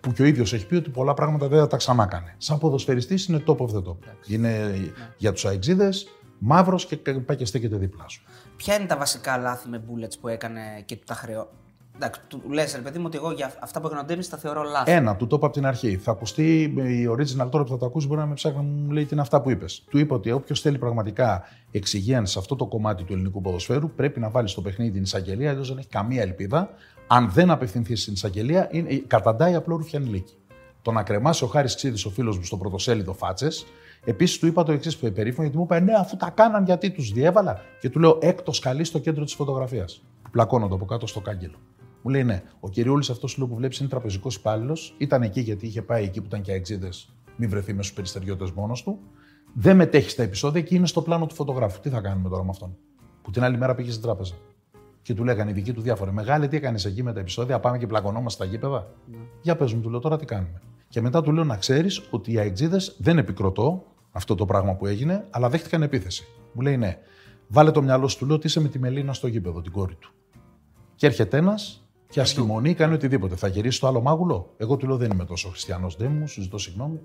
που 0.00 0.12
και 0.12 0.22
ο 0.22 0.24
ίδιος 0.24 0.52
έχει 0.52 0.66
πει 0.66 0.74
ότι 0.74 0.90
πολλά 0.90 1.14
πράγματα 1.14 1.48
δεν 1.48 1.58
θα 1.58 1.66
τα 1.66 1.76
ξανά 1.76 2.06
κάνει. 2.06 2.34
Σαν 2.36 2.58
ποδοσφαιριστής 2.58 3.26
είναι 3.26 3.42
top 3.46 3.56
of 3.56 3.68
the 3.68 3.82
top. 3.82 3.96
Είναι 4.26 4.74
για 5.16 5.32
τους 5.32 5.44
αεξίδε 5.44 5.88
μαύρος 6.38 6.86
και 6.86 6.96
πάει 6.96 7.36
και 7.36 7.44
στέκεται 7.44 7.76
δίπλα 7.76 8.08
σου. 8.08 8.22
Ποια 8.56 8.74
είναι 8.74 8.86
τα 8.86 8.96
βασικά 8.96 9.36
λάθη 9.36 9.68
με 9.68 9.82
bullets 9.86 10.18
που 10.20 10.28
έκανε 10.28 10.60
και 10.84 10.96
του 10.96 11.04
τα 11.06 11.14
χρεώ. 11.14 11.48
Εντάξει, 12.02 12.20
του 12.28 12.42
λες, 12.50 12.74
ρε 12.74 12.80
παιδί 12.80 12.98
μου, 12.98 13.04
ότι 13.06 13.16
εγώ 13.16 13.32
για 13.32 13.52
αυτά 13.60 13.80
που 13.80 13.86
έκανε 13.86 14.02
ο 14.02 14.04
Ντέμι 14.04 14.26
τα 14.26 14.36
θεωρώ 14.36 14.62
λάθη. 14.62 14.90
Ένα, 14.90 15.16
του 15.16 15.26
το 15.26 15.36
είπα 15.36 15.46
από 15.46 15.54
την 15.54 15.66
αρχή. 15.66 15.96
Θα 15.96 16.10
ακουστεί 16.10 16.62
η 16.62 17.08
original 17.10 17.50
τώρα 17.50 17.64
που 17.64 17.70
θα 17.70 17.76
το 17.78 17.86
ακούσει, 17.86 18.06
μπορεί 18.06 18.20
να 18.20 18.26
με 18.26 18.34
ψάχνει 18.34 18.56
να 18.56 18.62
μου 18.62 18.90
λέει 18.90 19.04
τι 19.04 19.08
είναι 19.12 19.20
αυτά 19.20 19.40
που 19.40 19.50
είπες. 19.50 19.84
Του 19.90 19.98
είπα 19.98 20.14
ότι 20.14 20.30
όποιος 20.30 20.60
θέλει 20.60 20.78
πραγματικά 20.78 21.42
εξυγίανση 21.70 22.32
σε 22.32 22.38
αυτό 22.38 22.56
το 22.56 22.66
κομμάτι 22.66 23.04
του 23.04 23.12
ελληνικού 23.12 23.40
ποδοσφαίρου, 23.40 23.90
πρέπει 23.90 24.20
να 24.20 24.30
βάλει 24.30 24.48
στο 24.48 24.60
παιχνίδι 24.60 24.90
την 24.90 25.02
εισαγγελία, 25.02 25.50
αλλιώς 25.50 25.68
δεν 25.68 25.78
έχει 25.78 25.88
καμία 25.88 26.22
ελπίδα. 26.22 26.70
Αν 27.06 27.30
δεν 27.30 27.50
απευθυνθεί 27.50 27.96
στην 27.96 28.12
εισαγγελία, 28.12 28.68
είναι, 28.70 29.02
καταντάει 29.06 29.54
απλό 29.54 29.76
ρουφιανιλίκη. 29.76 30.34
Το 30.82 30.92
να 30.92 31.02
κρεμάσει 31.02 31.44
ο 31.44 31.46
Χάρης 31.46 31.74
Ξίδης, 31.74 32.04
ο 32.04 32.10
φίλος 32.10 32.36
μου, 32.36 32.44
στο 32.44 32.56
πρωτοσέλιδο 32.56 33.12
φάτσες. 33.12 33.66
Επίσης 34.04 34.38
του 34.38 34.46
είπα 34.46 34.62
το 34.62 34.72
εξής 34.72 34.96
περίφημο, 34.96 35.42
γιατί 35.42 35.56
μου 35.56 35.62
είπε 35.62 35.80
Ναι, 35.80 35.92
αφού 35.92 36.16
τα 36.16 36.30
κάναν, 36.30 36.64
γιατί 36.64 36.90
τους 36.90 37.12
διέβαλα. 37.12 37.60
Και 37.80 37.90
του 37.90 37.98
λέω 37.98 38.18
Έκτος 38.20 38.58
καλή 38.58 38.84
στο 38.84 38.98
κέντρο 38.98 39.24
της 39.24 39.34
φωτογραφίας. 39.34 40.02
Πλακώνονται 40.30 40.74
από 40.74 40.84
κάτω 40.84 41.06
στο 41.06 41.20
κάγκελο. 41.20 41.56
Μου 42.02 42.10
λέει 42.10 42.24
ναι, 42.24 42.42
ο 42.60 42.68
κυριούλης 42.68 43.10
αυτός 43.10 43.34
που 43.34 43.54
βλέπεις 43.54 43.78
είναι 43.78 43.88
τραπεζικός 43.88 44.34
υπάλληλος. 44.34 44.94
Ήταν 44.98 45.22
εκεί 45.22 45.40
γιατί 45.40 45.66
είχε 45.66 45.82
πάει 45.82 46.04
εκεί 46.04 46.20
που 46.20 46.26
ήταν 46.26 46.40
και 46.42 46.52
αεξίδες, 46.52 47.12
μην 47.36 47.48
βρεθεί 47.48 47.74
με 47.74 47.82
στους 47.82 47.94
περιστεριώτε 47.94 48.46
μόνος 48.54 48.82
του. 48.82 48.98
Δεν 49.54 49.76
μετέχει 49.76 50.10
στα 50.10 50.22
επεισόδια 50.22 50.60
και 50.60 50.74
είναι 50.74 50.86
στο 50.86 51.02
πλάνο 51.02 51.26
του 51.26 51.34
φωτογράφου. 51.34 51.80
Τι 51.80 51.88
θα 51.88 52.00
κάνουμε 52.00 52.28
τώρα 52.28 52.42
με 52.42 52.50
αυτόν; 52.50 52.76
Που 53.22 53.30
την 53.30 53.42
άλλη 53.42 53.56
μέρα 53.56 53.74
πήγε 53.74 53.90
στην 53.90 54.02
τράπεζα. 54.02 54.34
Και 55.02 55.14
του 55.14 55.24
λέγανε 55.24 55.50
οι 55.50 55.52
δικοί 55.52 55.72
του 55.72 55.80
διάφορα. 55.80 56.12
Μεγάλη, 56.12 56.48
τι 56.48 56.56
έκανες 56.56 56.84
εκεί 56.84 57.02
με 57.02 57.12
τα 57.12 57.20
επεισόδια, 57.20 57.60
πάμε 57.60 57.78
και 57.78 57.86
πλακωνόμαστε 57.86 58.42
στα 58.42 58.52
γήπεδα. 58.52 58.94
Ναι. 59.10 59.16
Για 59.40 59.56
πες 59.56 59.72
μου, 59.72 59.80
του 59.80 59.90
λέω 59.90 60.00
τώρα 60.00 60.16
τι 60.16 60.24
κάνουμε. 60.24 60.60
Και 60.88 61.00
μετά 61.00 61.22
του 61.22 61.32
λέω 61.32 61.44
να 61.44 61.56
ξέρεις 61.56 62.02
ότι 62.10 62.32
οι 62.32 62.38
αεξίδες 62.38 62.96
δεν 62.98 63.18
επικροτώ 63.18 63.84
αυτό 64.10 64.34
το 64.34 64.44
πράγμα 64.44 64.74
που 64.74 64.86
έγινε, 64.86 65.26
αλλά 65.30 65.48
δέχτηκαν 65.48 65.82
επίθεση. 65.82 66.24
Μου 66.52 66.60
λέει 66.60 66.76
ναι. 66.76 66.98
Βάλε 67.48 67.70
το 67.70 67.82
μυαλό 67.82 68.08
σου, 68.08 68.18
του 68.18 68.26
λέω 68.26 68.34
ότι 68.34 68.46
είσαι 68.46 68.60
με 68.60 68.68
τη 68.68 68.78
Μελίνα 68.78 69.12
στο 69.12 69.26
γήπεδο, 69.26 69.60
την 69.60 69.72
κόρη 69.72 69.94
του. 69.94 70.12
Και 70.94 71.06
έρχεται 71.06 71.36
ένας 71.36 71.89
και 72.10 72.20
ασκημονεί, 72.20 72.74
κάνει 72.74 72.94
οτιδήποτε. 72.94 73.36
Θα 73.36 73.48
γυρίσει 73.48 73.80
το 73.80 73.86
άλλο 73.86 74.00
μάγουλο. 74.00 74.54
Εγώ 74.56 74.76
του 74.76 74.86
λέω 74.86 74.96
δεν 74.96 75.10
είμαι 75.10 75.24
τόσο 75.24 75.48
χριστιανός, 75.48 75.96
δεν 75.96 76.10
μου, 76.12 76.28
σου 76.28 76.42
ζητώ 76.42 76.58
συγγνώμη. 76.58 77.00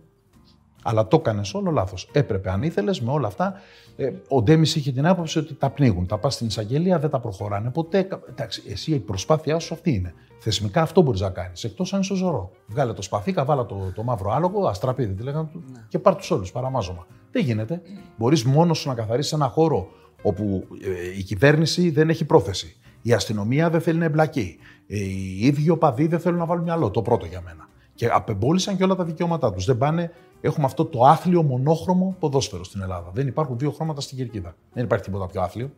Αλλά 0.84 1.08
το 1.08 1.18
έκανες 1.18 1.54
όλο 1.54 1.72
λάθος. 1.72 2.10
Έπρεπε, 2.12 2.52
αν 2.52 2.64
ήθελες, 2.64 3.02
με 3.02 3.12
όλα 3.12 3.28
αυτά. 3.28 3.54
Ε, 3.96 4.12
ο 4.28 4.42
Ντέμις 4.42 4.76
είχε 4.76 4.92
την 4.92 5.06
άποψη 5.08 5.40
ότι 5.40 5.54
τα 5.54 5.70
πνίγουν. 5.70 6.06
Τα 6.06 6.18
πας 6.18 6.34
στην 6.34 6.48
εισαγγελία, 6.48 7.00
δεν 7.00 7.10
τα 7.10 7.20
προχωράνε 7.20 7.70
ποτέ. 7.70 8.08
Εντάξει, 8.30 8.64
εσύ 8.68 8.92
η 8.92 9.00
προσπάθειά 9.00 9.60
σου 9.60 9.74
αυτή 9.74 9.94
είναι. 9.94 10.14
Θεσμικά 10.40 10.82
αυτό 10.82 11.02
μπορείς 11.02 11.22
να 11.22 11.30
κάνεις. 11.30 11.64
Εκτός 11.64 11.94
αν 11.94 12.00
είσαι 12.00 12.16
ζωρό. 12.16 12.52
Βγάλε 12.68 12.94
το 12.94 13.02
σπαθί, 13.02 13.32
καβάλα 13.32 13.66
το, 13.66 13.92
το 13.96 14.04
μαύρο 14.04 14.32
άλογο, 14.32 14.68
αστραπίδι, 14.68 15.14
τι 15.14 15.24
λέγανε 15.24 15.48
του, 15.52 15.64
ναι. 15.72 15.80
και 15.88 16.00
πάρ 16.00 16.16
τους 16.16 16.32
όλους 16.32 16.52
παραμάζωμα. 16.52 17.08
Δεν 17.32 17.44
γίνεται. 17.44 17.82
Μπορείς 18.18 18.44
μόνος 18.44 18.78
σου 18.78 18.88
να 18.88 18.96
καθαρίσεις 18.96 19.32
ένα 19.32 19.48
χώρο 19.48 19.88
όπου 20.22 20.68
ε, 20.84 21.18
η 21.18 21.24
κυβέρνηση 21.24 21.90
δεν 21.90 22.10
έχει 22.10 22.26
πρόθεση. 22.26 22.76
Η 23.02 23.14
αστυνομία 23.14 23.70
δεν 23.70 23.82
θέλει 23.82 23.98
να 23.98 24.06
εμπλακεί. 24.06 24.58
Ε, 24.88 24.98
οι 24.98 25.40
ίδιοι 25.40 25.70
οπαδοί 25.70 26.08
δεν 26.08 26.20
θέλουν 26.20 26.40
να 26.40 26.46
βάλουν 26.46 26.64
μυαλό. 26.64 26.92
Το 26.92 27.02
πρώτο 27.02 27.26
για 27.26 27.42
μένα. 27.42 27.68
Και 27.94 28.08
απεμπόλησαν 28.08 28.78
και 28.78 28.84
όλα 28.84 28.96
τα 28.96 29.04
δικαιώματά 29.04 29.54
τους. 29.54 29.66
Δεν 29.66 29.78
πάνε. 29.78 30.12
Έχουμε 30.42 30.66
αυτό 30.66 30.86
το 30.86 31.04
άθλιο 31.04 31.44
μονόχρωμο 31.44 32.16
ποδόσφαιρο 32.20 32.64
στην 32.64 32.82
Ελλάδα. 32.82 33.12
Δεν 33.14 33.28
υπάρχουν 33.28 33.58
δύο 33.58 33.72
χρώματα 33.72 34.02
στην 34.02 34.18
κερκίδα. 34.18 34.56
Δεν 34.74 34.84
υπάρχει 34.84 35.04
τίποτα 35.04 35.26
πιο 35.26 35.42
άθλιο. 35.42 35.72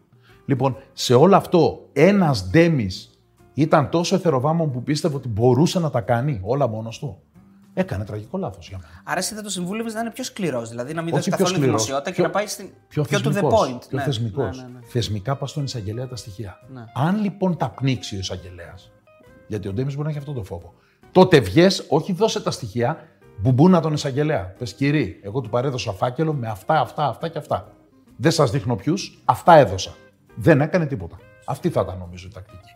Λοιπόν, 0.45 0.77
σε 0.93 1.13
όλο 1.13 1.35
αυτό, 1.35 1.89
ένας 1.93 2.49
Ντέμις 2.49 3.19
ήταν 3.53 3.89
τόσο 3.89 4.15
εθεροβάμων 4.15 4.71
που 4.71 4.83
πίστευε 4.83 5.15
ότι 5.15 5.27
μπορούσε 5.27 5.79
να 5.79 5.89
τα 5.89 6.01
κάνει 6.01 6.39
όλα 6.43 6.67
μόνος 6.67 6.99
του. 6.99 7.21
Έκανε 7.73 8.03
τραγικό 8.03 8.37
λάθος 8.37 8.67
για 8.67 8.77
μένα. 8.77 9.01
Άρα 9.03 9.19
εσύ 9.19 9.35
θα 9.35 9.41
το 9.41 9.49
συμβούλευες 9.49 9.93
να 9.93 9.99
είναι 9.99 10.11
πιο 10.11 10.23
σκληρός, 10.23 10.69
δηλαδή 10.69 10.93
να 10.93 11.01
μην 11.01 11.13
δώσει 11.13 11.29
καθόλου 11.29 11.59
δημοσιότητα 11.59 12.11
και 12.11 12.21
να 12.21 12.29
πάει 12.29 12.47
στην. 12.47 12.69
Πιο, 12.87 13.03
πιο 13.03 13.19
to 13.23 13.27
the 13.27 13.41
point. 13.41 13.79
Πιο 13.87 13.97
ναι. 13.97 14.03
θεσμικός. 14.03 14.57
Ναι, 14.57 14.63
ναι, 14.63 14.69
ναι. 14.69 14.79
Θεσμικά 14.85 15.35
πας 15.35 15.49
στον 15.49 15.63
εισαγγελέα 15.63 16.07
τα 16.07 16.15
στοιχεία. 16.15 16.59
Ναι. 16.73 16.85
Αν 16.93 17.21
λοιπόν 17.21 17.57
τα 17.57 17.69
πνίξει 17.69 18.15
ο 18.15 18.19
εισαγγελέας, 18.19 18.91
γιατί 19.47 19.67
ο 19.67 19.73
Ντέμις 19.73 19.93
μπορεί 19.93 20.05
να 20.05 20.09
έχει 20.09 20.19
αυτό 20.19 20.33
το 20.33 20.43
φόβο, 20.43 20.73
τότε 21.11 21.39
βγες, 21.39 21.85
όχι 21.89 22.13
δώσε 22.13 22.41
τα 22.41 22.51
στοιχεία, 22.51 23.07
μπουμπούνα 23.37 23.81
τον 23.81 23.93
εισαγγελέα. 23.93 24.55
Πες 24.57 24.73
κύριε, 24.73 25.15
εγώ 25.21 25.41
του 25.41 25.49
παρέδωσα 25.49 25.91
φάκελο 25.91 26.33
με 26.33 26.47
αυτά, 26.47 26.79
αυτά, 26.79 27.07
αυτά 27.07 27.27
και 27.27 27.37
αυτά. 27.37 27.71
Δεν 28.17 28.31
σας 28.31 28.51
δείχνω 28.51 28.75
ποιους, 28.75 29.21
αυτά 29.25 29.53
έδωσα. 29.53 29.95
Δεν 30.35 30.61
έκανε 30.61 30.85
τίποτα. 30.85 31.17
Αυτή 31.45 31.69
θα 31.69 31.81
ήταν 31.81 31.97
νομίζω 31.97 32.27
η 32.27 32.33
τακτική. 32.33 32.71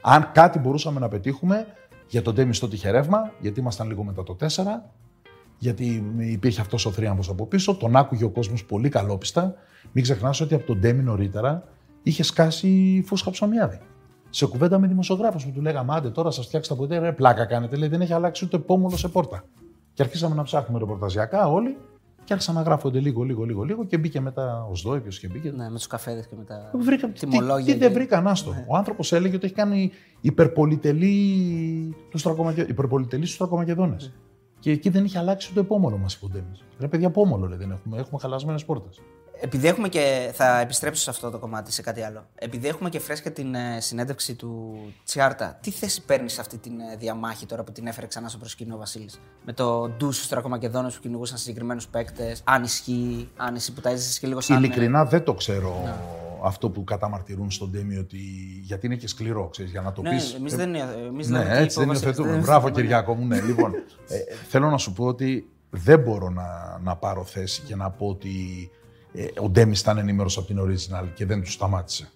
Αν 0.00 0.30
κάτι 0.32 0.58
μπορούσαμε 0.58 1.00
να 1.00 1.08
πετύχουμε, 1.08 1.66
για 2.08 2.22
τον 2.22 2.34
Ντέμις 2.34 2.56
στο 2.56 2.68
τυχερεύμα, 2.68 3.32
γιατί 3.40 3.60
ήμασταν 3.60 3.88
λίγο 3.88 4.04
μετά 4.04 4.22
το 4.22 4.36
4, 4.40 4.46
γιατί 5.58 6.12
υπήρχε 6.18 6.60
αυτός 6.60 6.86
ο 6.86 6.90
θρίαμβος 6.90 7.28
από 7.28 7.46
πίσω, 7.46 7.74
τον 7.74 7.96
άκουγε 7.96 8.24
ο 8.24 8.30
κόσμος 8.30 8.64
πολύ 8.64 8.88
καλόπιστα. 8.88 9.54
Μην 9.92 10.02
ξεχνάς 10.02 10.40
ότι 10.40 10.54
από 10.54 10.66
τον 10.66 10.78
Ντέμι 10.78 11.02
νωρίτερα 11.02 11.68
είχε 12.02 12.22
σκάσει 12.22 13.02
φούσχα 13.06 13.30
ψωμιάδι. 13.30 13.78
Σε 14.34 14.46
κουβέντα 14.46 14.78
με 14.78 14.86
δημοσιογράφους 14.86 15.44
που 15.44 15.50
του 15.50 15.60
λέγαμε: 15.60 15.94
Άντε 15.94 16.10
τώρα 16.10 16.30
σας 16.30 16.46
φτιάξει 16.46 16.68
τα 16.68 16.76
ποτέ, 16.76 16.98
ρε, 16.98 17.12
πλάκα 17.12 17.44
κάνετε. 17.44 17.76
Λέει: 17.76 17.88
Δεν 17.88 18.00
έχει 18.00 18.12
αλλάξει 18.12 18.44
ούτε 18.44 18.58
πόμολο 18.58 18.96
σε 18.96 19.08
πόρτα. 19.08 19.44
Και 19.92 20.02
αρχίσαμε 20.02 20.34
να 20.34 20.42
ψάχνουμε 20.42 20.78
ρεπορταζιακά 20.78 21.48
όλοι 21.48 21.76
και 22.24 22.32
άρχισαν 22.32 22.54
να 22.54 22.62
γράφονται 22.62 23.00
λίγο, 23.00 23.22
λίγο, 23.22 23.44
λίγο, 23.44 23.62
λίγο 23.62 23.84
και 23.84 23.98
μπήκε 23.98 24.20
μετά 24.20 24.66
ο 24.70 24.74
Σδόη, 24.74 25.00
και 25.00 25.28
μπήκε. 25.28 25.50
Ναι, 25.50 25.70
με 25.70 25.76
τους 25.76 25.86
καφέδες 25.86 26.26
και 26.26 26.34
μετά. 26.36 26.70
Βρήκα, 26.78 27.08
τιμολόγια. 27.08 27.64
Τι, 27.64 27.72
τι 27.72 27.78
δεν 27.78 27.92
βρήκαν, 27.92 28.26
άστο. 28.26 28.50
Ναι. 28.50 28.64
Ο 28.68 28.76
άνθρωπος 28.76 29.12
έλεγε 29.12 29.36
ότι 29.36 29.44
έχει 29.44 29.54
κάνει 29.54 29.90
υπερπολιτελή 30.20 31.94
τους 32.10 32.20
Στρακομακεδόνε. 33.30 33.96
Ναι. 34.00 34.08
Και 34.58 34.70
εκεί 34.70 34.88
δεν 34.88 35.04
είχε 35.04 35.18
αλλάξει 35.18 35.48
ούτε 35.50 35.60
επόμολο 35.60 35.98
μας 35.98 36.14
η 36.14 36.44
Ρε 36.78 36.88
παιδιά, 36.88 37.06
επόμολο 37.06 37.46
λέει, 37.46 37.58
δεν 37.58 37.70
έχουμε. 37.70 37.98
Έχουμε 37.98 38.20
χαλασμένες 38.20 38.64
πόρτες. 38.64 39.00
Επειδή 39.40 39.68
έχουμε 39.68 39.88
και. 39.88 40.30
Θα 40.34 40.60
επιστρέψω 40.60 41.02
σε 41.02 41.10
αυτό 41.10 41.30
το 41.30 41.38
κομμάτι, 41.38 41.72
σε 41.72 41.82
κάτι 41.82 42.02
άλλο. 42.02 42.26
Επειδή 42.34 42.68
έχουμε 42.68 42.88
και 42.88 42.98
φρέσκα 42.98 43.30
την 43.30 43.54
ε, 43.54 43.80
συνέντευξη 43.80 44.34
του 44.34 44.78
Τσιάρτα, 45.04 45.58
τι 45.60 45.70
θέση 45.70 46.04
παίρνεις 46.04 46.32
σε 46.32 46.40
αυτή 46.40 46.58
τη 46.58 46.70
ε, 46.92 46.96
διαμάχη 46.96 47.46
τώρα 47.46 47.64
που 47.64 47.72
την 47.72 47.86
έφερε 47.86 48.06
ξανά 48.06 48.28
στο 48.28 48.38
προσκήνιο 48.38 48.74
ο 48.74 48.78
Βασίλης; 48.78 49.20
Με 49.44 49.52
το 49.52 49.88
ντους 49.88 50.16
στους 50.16 50.28
Τρακομακεδόνες 50.28 50.94
που 50.94 51.00
κυνηγούσαν 51.00 51.38
συγκεκριμένους 51.38 51.86
παίκτες, 51.86 52.42
αν 52.44 52.62
ισχύει, 52.62 53.30
αν 53.36 53.54
εσύ 53.54 53.72
που 53.72 53.80
τα 53.80 53.90
έζησες 53.90 54.18
και 54.18 54.26
λίγο 54.26 54.40
σαν. 54.40 54.56
Ειλικρινά 54.56 55.00
ε, 55.00 55.04
δεν 55.04 55.24
το 55.24 55.34
ξέρω. 55.34 55.80
Ναι. 55.84 55.94
Αυτό 56.42 56.70
που 56.70 56.84
καταμαρτυρούν 56.84 57.50
στον 57.50 57.72
Τέμι 57.72 57.96
ότι. 57.96 58.18
Γιατί 58.62 58.86
είναι 58.86 58.96
και 58.96 59.08
σκληρό, 59.08 59.48
ξέρεις, 59.48 59.70
για 59.70 59.80
να 59.80 59.92
το 59.92 60.02
ναι, 60.02 60.10
πεις. 60.10 60.34
Εμείς 60.34 60.56
δεν, 60.56 60.74
εμείς 61.06 61.28
ναι, 61.28 61.44
έτσι 61.48 61.78
δεν 61.78 61.88
υιοθετούμε. 61.88 62.36
Μπράβο, 62.36 62.70
Κυριάκο 62.70 63.14
μου. 63.14 63.26
Ναι, 63.26 63.40
λοιπόν. 63.40 63.74
ε, 64.08 64.18
θέλω 64.48 64.70
να 64.70 64.78
σου 64.78 64.92
πω 64.92 65.04
ότι 65.04 65.48
δεν 65.70 66.00
μπορώ 66.00 66.30
να, 66.30 66.78
να 66.82 66.96
πάρω 66.96 67.24
θέση 67.24 67.62
και 67.62 67.76
να 67.76 67.90
πω 67.90 68.06
ότι 68.06 68.30
ε, 68.70 68.83
ο 69.42 69.48
Ντέμις 69.48 69.80
ήταν 69.80 69.98
ενήμερος 69.98 70.38
από 70.38 70.46
την 70.46 70.60
original 70.60 71.08
και 71.14 71.26
δεν 71.26 71.42
του 71.42 71.50
σταμάτησε. 71.50 72.10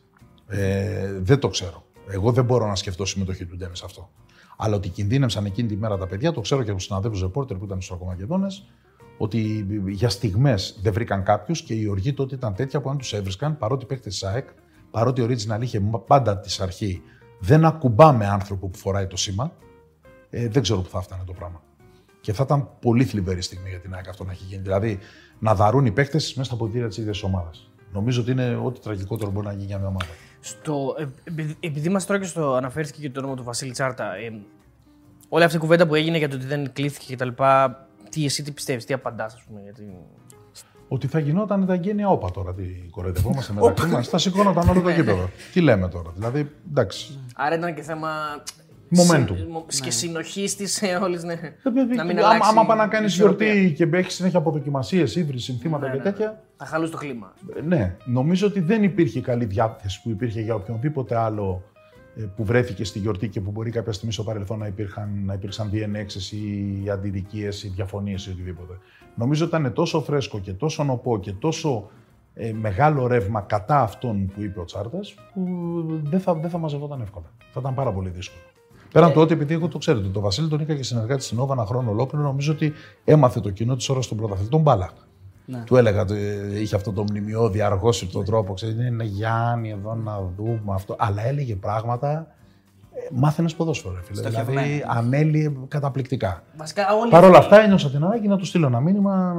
Ε, 0.47 1.13
δεν 1.21 1.39
το 1.39 1.49
ξέρω. 1.49 1.85
Εγώ 2.11 2.33
δεν 2.33 2.45
μπορώ 2.45 2.67
να 2.67 2.75
σκεφτώ 2.75 3.05
συμμετοχή 3.05 3.47
του 3.47 3.57
Ντέμις 3.57 3.79
σε 3.79 3.85
αυτό. 3.85 4.11
Αλλά 4.57 4.77
ότι 4.77 4.89
κινδύνευσαν 4.89 5.45
εκείνη 5.45 5.69
τη 5.69 5.77
μέρα 5.77 5.99
τα 5.99 6.07
παιδιά, 6.07 6.33
το 6.33 6.41
ξέρω 6.41 6.63
και 6.63 6.69
από 6.69 6.79
τους 6.79 6.87
συναδέλφους 6.87 7.21
ρεπόρτερ 7.21 7.57
που 7.57 7.65
ήταν 7.65 7.81
στους 7.81 7.97
Ακομακεδόνε, 7.97 8.47
ότι 9.19 9.67
για 9.87 10.09
στιγμές 10.09 10.79
δεν 10.83 10.93
βρήκαν 10.93 11.23
κάποιους 11.23 11.63
και 11.63 11.75
η 11.75 11.87
οργή 11.87 12.13
τότε 12.13 12.35
ήταν 12.35 12.55
τέτοια 12.55 12.81
που 12.81 12.91
αν 12.91 12.99
τους 12.99 13.13
έβρισκαν, 13.13 13.59
παρότι 13.59 13.87
παίχτες 13.87 14.13
της 14.13 14.25
ΑΕΚ, 14.25 14.49
παρότι 14.91 15.23
ο 15.23 15.27
Original 15.31 15.63
είχε 15.63 15.81
πάντα 16.07 16.39
της 16.39 16.61
αρχή 16.61 17.03
δεν 17.39 17.65
ακουμπάμε 17.65 18.27
άνθρωπο 18.27 18.69
που 18.69 18.79
φοράει 18.79 19.07
το 19.07 19.17
σήμα, 19.17 19.53
ε, 20.31 20.49
δεν 20.49 20.63
ξέρω 20.63 20.81
που 20.81 20.89
θα 20.89 21.01
φτάνε 21.01 21.23
το 21.27 21.33
πράγμα. 21.33 21.63
Και 22.21 22.33
θα 22.33 22.43
ήταν 22.43 22.69
πολύ 22.81 23.05
θλιβερή 23.05 23.43
στιγμή 23.43 23.69
για 23.69 23.81
την 23.81 23.95
ΑΕΚ 23.95 24.09
αυτό 24.09 24.25
να 24.25 24.33
έχει 24.33 24.45
γίνει. 24.45 24.63
Δηλαδή, 24.63 24.99
να 25.39 25.55
δαρούν 25.55 25.87
οι 25.87 25.91
παίκτες 25.91 26.35
μέσα 26.35 26.49
στα 26.49 26.59
ποτήρια 26.59 26.89
της 26.89 26.97
ίδιας 26.97 27.23
ομάδας. 27.23 27.71
Νομίζω 27.93 28.21
ότι 28.21 28.31
είναι 28.31 28.61
ό,τι 28.65 28.81
τραγικότερο 28.81 29.31
μπορεί 29.31 29.47
να 29.47 29.53
γίνει 29.53 29.65
για 29.65 29.79
μια 29.79 29.89
ομάδα. 29.89 30.07
Στο, 30.41 30.95
επειδή 31.61 31.89
μας 31.89 32.07
τρώγει 32.07 32.25
στο 32.25 32.55
αναφέρθηκε 32.55 33.01
και 33.01 33.11
το 33.11 33.21
όνομα 33.21 33.35
του 33.35 33.45
Βασίλη 33.45 33.71
Τσάρτα, 33.71 34.15
ε, 34.15 34.41
όλη 35.29 35.45
αυτή 35.45 35.57
η 35.57 35.61
κουβέντα 35.61 35.87
που 35.87 35.95
έγινε 35.95 36.19
για 36.19 36.29
το 36.29 36.37
ότι 36.37 36.47
δεν 36.47 36.73
κλείθηκε 36.73 37.15
κτλ. 37.15 37.29
Τι 38.11 38.25
εσύ 38.25 38.43
τι 38.43 38.51
πιστεύεις, 38.51 38.85
τι 38.85 38.95
απαντάς, 38.95 39.35
ας 39.35 39.43
πούμε. 39.49 39.61
Γιατί... 39.61 39.97
Ότι 40.89 41.07
θα 41.07 41.19
γινόταν 41.19 41.67
τα 41.67 41.75
γένεια 41.75 42.09
όπα 42.09 42.31
τώρα. 42.31 42.55
Τι 42.55 42.63
κοροϊδευόμαστε 42.91 43.53
μεταξύ 43.53 43.87
μας. 43.87 44.09
Θα 44.09 44.19
σηκώνονταν 44.19 44.69
όλο 44.69 44.81
το 44.81 44.91
γήπεδο. 44.91 45.31
τι 45.53 45.61
λέμε 45.61 45.89
τώρα. 45.89 46.11
Δηλαδή, 46.15 46.51
εντάξει. 46.71 47.19
Άρα 47.35 47.55
ήταν 47.55 47.75
και 47.75 47.83
θέμα 47.83 48.09
Momentum. 48.97 49.35
Και 49.67 49.85
ναι. 49.85 49.91
συνοχής 49.91 50.57
της 50.57 50.83
όλης. 51.03 51.23
Ναι. 51.23 51.33
Ε, 51.33 51.95
να 51.97 52.05
μην 52.05 52.19
αλλάξει. 52.19 52.49
Άμα 52.51 52.67
πάει 52.67 52.77
να 52.79 52.87
κάνεις 52.87 53.15
γιορτή 53.15 53.73
και 53.77 53.89
έχει 53.93 54.11
συνέχεια 54.11 54.39
αποδοκιμασίες, 54.39 55.17
ύβρι, 55.17 55.39
συνθήματα 55.39 55.87
ναι, 55.87 55.93
και 55.93 55.97
ναι. 55.97 56.03
τέτοια. 56.03 56.43
Θα 56.57 56.65
χαλούσε 56.65 56.93
το 56.93 56.99
κλίμα. 56.99 57.33
Ε, 57.57 57.61
ναι. 57.61 57.97
Νομίζω 58.05 58.47
ότι 58.47 58.61
δεν 58.61 58.83
υπήρχε 58.83 59.21
καλή 59.21 59.45
διάθεση 59.45 60.03
που 60.03 60.11
υπήρχε 60.11 60.41
για 60.41 60.55
οποιονδήποτε 60.55 61.17
άλλο 61.17 61.63
ε, 62.17 62.23
που 62.37 62.45
βρέθηκε 62.45 62.85
στη 62.85 62.99
γιορτή 62.99 63.29
και 63.29 63.41
που 63.41 63.51
μπορεί 63.51 63.71
κάποια 63.71 63.93
στιγμή 63.93 64.13
στο 64.13 64.23
παρελθόν 64.23 64.59
να, 64.59 64.67
υπήρχαν, 64.67 65.23
να 65.25 65.35
υπήρξαν 65.35 65.71
διενέξεις 65.71 66.33
ή 66.33 66.83
αντιδικίες 66.93 67.63
ή 67.63 67.69
διαφωνίες 67.69 68.27
ή 68.27 68.31
οτιδήποτε. 68.31 68.79
Νομίζω 69.15 69.45
ότι 69.45 69.57
ήταν 69.57 69.73
τόσο 69.73 70.01
φρέσκο 70.03 70.41
και 70.41 70.53
τόσο 70.53 70.85
νοπό 70.85 71.19
και 71.19 71.33
τόσο 71.33 71.91
ε, 72.35 72.53
μεγάλο 72.53 73.07
ρεύμα 73.07 73.41
κατά 73.41 73.81
αυτόν 73.81 74.27
που 74.35 74.43
είπε 74.43 74.61
ο 74.61 74.65
Τσάρτας, 74.65 75.15
που 75.33 75.45
δεν 76.03 76.21
θα, 76.21 76.35
δεν 76.35 76.51
θα 76.51 76.59
μαζευόταν 76.59 77.01
εύκολα. 77.01 77.27
Θα 77.53 77.61
ήταν 77.61 77.75
πάρα 77.75 77.93
πολύ 77.93 78.09
δύσκολο. 78.09 78.43
Πέραν 78.93 79.13
του 79.13 79.21
ότι 79.21 79.33
επειδή 79.33 79.55
εγώ 79.55 79.69
το 79.69 79.79
ξέρετε, 79.79 80.09
το 80.09 80.21
Βασίλη 80.21 80.49
τον 80.49 80.61
είχα 80.61 80.75
και 80.75 80.83
συνεργάτη 80.83 81.23
στην 81.23 81.39
Όβα 81.39 81.53
ένα 81.53 81.65
χρόνο 81.67 81.91
ολόκληρο, 81.91 82.25
νομίζω 82.25 82.53
ότι 82.53 82.73
έμαθε 83.05 83.41
το 83.41 83.51
κοινό 83.51 83.77
της 83.77 83.89
ώρας 83.89 84.09
των 84.09 84.17
πρωταθλητών 84.17 84.61
μπάλα. 84.61 84.91
Ναι. 85.45 85.63
Του 85.67 85.77
έλεγα, 85.77 86.05
του- 86.05 86.15
είχε 86.61 86.75
αυτό 86.77 86.93
το 86.93 87.05
μνημειώδη 87.11 87.61
αργόσυρτο 87.61 88.23
τρόπος. 88.23 88.55
Ξέρετε, 88.63 88.85
είναι 88.87 89.05
Γιάννη 89.05 89.71
εδώ 89.71 89.95
να 89.95 90.21
δούμε 90.37 90.61
αυτό. 90.75 90.97
Αλλά 90.99 91.27
έλεγε 91.27 91.55
πράγματα. 91.57 92.27
ε, 92.95 93.01
Μάθαινες 93.15 93.55
ποδόσφαιρο, 93.55 93.95
ρε 93.95 94.01
φίλε. 94.03 94.21
Δηλαδή, 94.21 94.37
Στοχευμένο. 94.53 94.85
ανέλυε 94.89 95.53
καταπληκτικά. 95.69 96.43
Βασικά 96.57 96.95
όλοι. 97.01 97.11
Παρ' 97.11 97.25
όλα 97.25 97.39
αυτά, 97.39 97.61
ένιωσα 97.61 97.91
την 97.91 98.05
ανάγκη 98.05 98.29
να 98.29 98.37
του 98.37 98.45
στείλω 98.45 98.67
ένα 98.67 98.81
μήνυμα. 98.81 99.35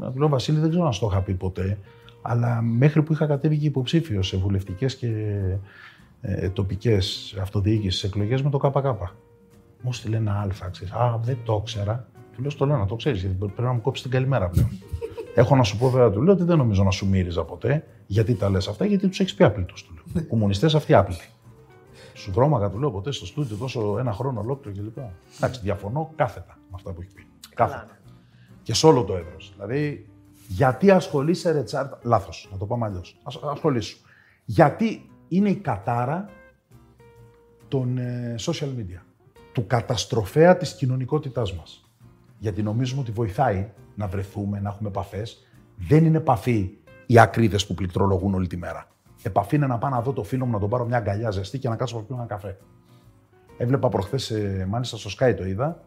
ε, 0.00 0.04
Να 0.04 0.12
του 0.12 0.18
λέω 0.18 0.28
Βασίλη, 0.28 0.58
δεν 0.58 0.70
ξέρω 0.70 0.86
αν 0.86 0.92
στο 0.92 1.08
είχα 1.10 1.20
πει 1.20 1.34
ποτέ. 1.34 1.78
Αλλά 2.22 2.60
μέχρι 2.62 3.02
που 3.02 3.12
είχα 3.12 3.26
κατέβει 3.26 3.56
και 3.58 3.66
υποψήφιος 3.66 4.26
σε 4.26 4.36
βουλευτικές 4.36 4.96
και 4.96 5.08
ε, 6.20 6.48
τοπικές 6.48 7.36
αυτοδιοίκησεις 7.40 8.04
εκλογές 8.04 8.42
με 8.42 8.50
το 8.50 8.58
ΚΚ. 8.58 8.86
Μου 9.82 9.92
στείλε 9.92 10.16
ένα 10.16 10.32
Α, 10.32 10.70
ξέρεις. 10.70 10.92
Α, 10.92 11.18
δεν 11.22 11.38
το 11.44 11.58
ήξερα. 11.60 12.08
Του 12.34 12.40
λέω 12.40 12.50
στο 12.50 12.66
λέω 12.66 12.76
να 12.76 12.86
το 12.86 12.96
ξέρεις, 12.96 13.20
γιατί 13.20 13.34
πρέπει 13.36 13.62
να 13.62 13.72
μου 13.72 13.80
κόψεις 13.80 14.02
την 14.02 14.12
καλημέρα 14.12 14.48
πλέον. 14.48 14.68
Έχω 15.34 15.56
να 15.56 15.62
σου 15.62 15.78
πω 15.78 15.90
βέβαια, 15.90 16.10
του 16.10 16.22
λέω 16.22 16.32
ότι 16.32 16.44
δεν 16.44 16.56
νομίζω 16.56 16.82
να 16.82 16.90
σου 16.90 17.08
μύριζα 17.08 17.44
ποτέ. 17.44 17.86
Γιατί 18.06 18.34
τα 18.34 18.50
λες 18.50 18.68
αυτά, 18.68 18.84
γιατί 18.84 19.08
τους 19.08 19.20
έχεις 19.20 19.34
πει 19.34 19.44
άπλητου. 19.44 19.74
Του 19.74 20.02
λέω. 20.14 20.26
Κομμουνιστές 20.26 20.74
αυτοί 20.74 20.94
άπλητοι. 20.94 21.28
Σου 22.14 22.32
δρόμαγα, 22.32 22.70
του 22.70 22.78
λέω 22.78 22.90
ποτέ 22.90 23.12
στο 23.12 23.26
στούντιο 23.26 23.56
τόσο 23.56 23.96
ένα 23.98 24.12
χρόνο 24.12 24.40
ολόκληρο 24.40 24.76
κλπ. 24.82 24.98
Εντάξει, 25.36 25.60
διαφωνώ 25.60 26.12
κάθετα 26.16 26.58
με 26.58 26.72
αυτά 26.74 26.92
που 26.92 27.00
έχει 27.00 27.10
πει. 27.12 27.26
Κάθετα. 27.54 27.86
ναι. 27.86 28.12
Και 28.62 28.74
σε 28.74 28.86
όλο 28.86 29.04
το 29.04 29.12
έδρο. 29.16 29.36
Δηλαδή, 29.54 30.08
γιατί 30.48 30.90
ασχολείσαι, 30.90 31.50
Ρετσάρτ. 31.50 31.92
Λάθος, 32.02 32.48
να 32.52 32.58
το 32.58 32.66
πάμε 32.66 32.86
αλλιώς. 32.86 33.20
Ασχολήσου. 33.50 33.98
Γιατί 34.44 35.09
είναι 35.30 35.48
η 35.48 35.56
κατάρα 35.56 36.28
των 37.68 37.98
ε, 37.98 38.34
social 38.38 38.68
media. 38.78 39.00
Του 39.52 39.66
καταστροφέα 39.66 40.56
της 40.56 40.74
κοινωνικότητάς 40.74 41.54
μας. 41.54 41.90
Γιατί 42.38 42.62
νομίζουμε 42.62 43.00
ότι 43.00 43.10
βοηθάει 43.10 43.70
να 43.94 44.06
βρεθούμε, 44.06 44.60
να 44.60 44.68
έχουμε 44.68 44.88
επαφές. 44.88 45.46
Δεν 45.76 46.04
είναι 46.04 46.16
επαφή 46.16 46.70
οι 47.06 47.18
ακρίδες 47.18 47.66
που 47.66 47.74
πληκτρολογούν 47.74 48.34
όλη 48.34 48.46
τη 48.46 48.56
μέρα. 48.56 48.86
Επαφή 49.22 49.56
είναι 49.56 49.66
να 49.66 49.78
πάω 49.78 49.90
να 49.90 50.00
δω 50.00 50.12
το 50.12 50.22
φίλο 50.22 50.46
μου, 50.46 50.52
να 50.52 50.58
τον 50.58 50.68
πάρω 50.68 50.86
μια 50.86 50.96
αγκαλιά 50.96 51.30
ζεστή 51.30 51.58
και 51.58 51.68
να 51.68 51.76
κάτσω 51.76 51.96
να 51.96 52.02
πιω 52.02 52.14
ένα 52.16 52.26
καφέ. 52.26 52.58
Έβλεπα 53.56 53.88
προχθές, 53.88 54.30
ε, 54.30 54.66
μάλιστα 54.68 54.96
στο 54.96 55.10
Sky 55.18 55.34
το 55.36 55.44
είδα, 55.44 55.80